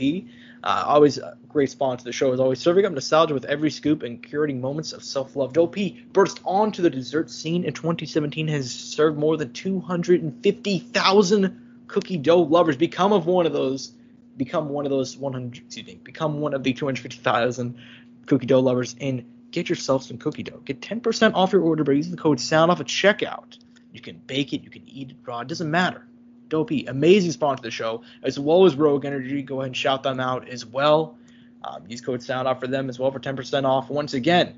Uh, 0.64 0.82
always 0.86 1.18
a 1.18 1.36
great 1.46 1.70
sponsor 1.70 1.98
to 1.98 2.04
the 2.04 2.12
show, 2.12 2.32
is 2.32 2.40
always 2.40 2.58
serving 2.58 2.86
up 2.86 2.92
nostalgia 2.92 3.34
with 3.34 3.44
every 3.44 3.70
scoop 3.70 4.02
and 4.02 4.22
curating 4.22 4.60
moments 4.60 4.94
of 4.94 5.04
self-love. 5.04 5.52
Dope 5.52 5.76
burst 6.10 6.40
onto 6.42 6.80
the 6.80 6.88
dessert 6.88 7.30
scene 7.30 7.64
in 7.64 7.74
2017, 7.74 8.48
has 8.48 8.72
served 8.72 9.18
more 9.18 9.36
than 9.36 9.52
250,000 9.52 11.84
cookie 11.86 12.16
dough 12.16 12.40
lovers. 12.40 12.78
Become 12.78 13.12
of 13.12 13.26
one 13.26 13.44
of 13.44 13.52
those, 13.52 13.92
become 14.38 14.70
one 14.70 14.86
of 14.86 14.90
those 14.90 15.18
100, 15.18 15.64
excuse 15.66 15.86
me, 15.86 16.00
become 16.02 16.40
one 16.40 16.54
of 16.54 16.62
the 16.62 16.72
250,000 16.72 17.76
cookie 18.24 18.46
dough 18.46 18.60
lovers 18.60 18.96
and 18.98 19.50
get 19.50 19.68
yourself 19.68 20.04
some 20.04 20.16
cookie 20.16 20.44
dough. 20.44 20.62
Get 20.64 20.80
10% 20.80 21.34
off 21.34 21.52
your 21.52 21.60
order 21.60 21.84
by 21.84 21.92
using 21.92 22.16
the 22.16 22.22
code 22.22 22.40
SOUNDOFF 22.40 22.80
at 22.80 22.86
checkout. 22.86 23.58
You 23.92 24.00
can 24.00 24.16
bake 24.16 24.54
it, 24.54 24.64
you 24.64 24.70
can 24.70 24.88
eat 24.88 25.10
it 25.10 25.16
raw, 25.26 25.40
it 25.40 25.48
doesn't 25.48 25.70
matter. 25.70 26.06
Dopey, 26.48 26.86
amazing 26.86 27.32
sponsor 27.32 27.60
of 27.60 27.62
the 27.62 27.70
show, 27.70 28.02
as 28.22 28.38
well 28.38 28.64
as 28.64 28.74
Rogue 28.74 29.04
Energy. 29.04 29.42
Go 29.42 29.60
ahead 29.60 29.68
and 29.68 29.76
shout 29.76 30.02
them 30.02 30.20
out 30.20 30.48
as 30.48 30.64
well. 30.64 31.16
Um, 31.62 31.84
use 31.88 32.00
code 32.00 32.20
SOUNDOFF 32.20 32.60
for 32.60 32.66
them 32.66 32.88
as 32.88 32.98
well 32.98 33.10
for 33.10 33.20
10% 33.20 33.64
off. 33.64 33.88
Once 33.88 34.12
again, 34.12 34.54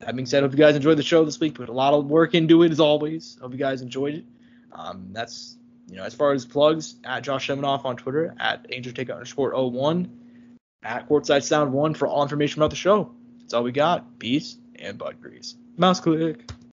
that 0.00 0.14
being 0.14 0.26
said, 0.26 0.42
hope 0.42 0.52
you 0.52 0.58
guys 0.58 0.76
enjoyed 0.76 0.98
the 0.98 1.02
show 1.02 1.24
this 1.24 1.40
week. 1.40 1.54
Put 1.54 1.68
a 1.68 1.72
lot 1.72 1.94
of 1.94 2.06
work 2.06 2.34
into 2.34 2.62
it 2.62 2.70
as 2.70 2.80
always. 2.80 3.38
Hope 3.40 3.52
you 3.52 3.58
guys 3.58 3.82
enjoyed 3.82 4.14
it. 4.14 4.24
Um, 4.72 5.08
that's 5.12 5.56
you 5.88 5.96
know 5.96 6.04
as 6.04 6.14
far 6.14 6.32
as 6.32 6.44
plugs 6.44 6.96
at 7.04 7.22
Josh 7.22 7.48
Shemanoff 7.48 7.84
on 7.84 7.96
Twitter 7.96 8.34
at 8.38 8.66
Angel 8.70 8.92
Take 8.92 9.10
underscore 9.10 9.52
01 9.54 10.10
at 10.82 11.08
Courtside 11.08 11.42
Sound 11.42 11.72
One 11.72 11.94
for 11.94 12.06
all 12.06 12.22
information 12.22 12.60
about 12.60 12.70
the 12.70 12.76
show. 12.76 13.10
That's 13.40 13.54
all 13.54 13.62
we 13.62 13.72
got. 13.72 14.18
Peace 14.18 14.58
and 14.76 14.98
Bud 14.98 15.16
Grease. 15.20 15.56
Mouse 15.76 16.00
click. 16.00 16.50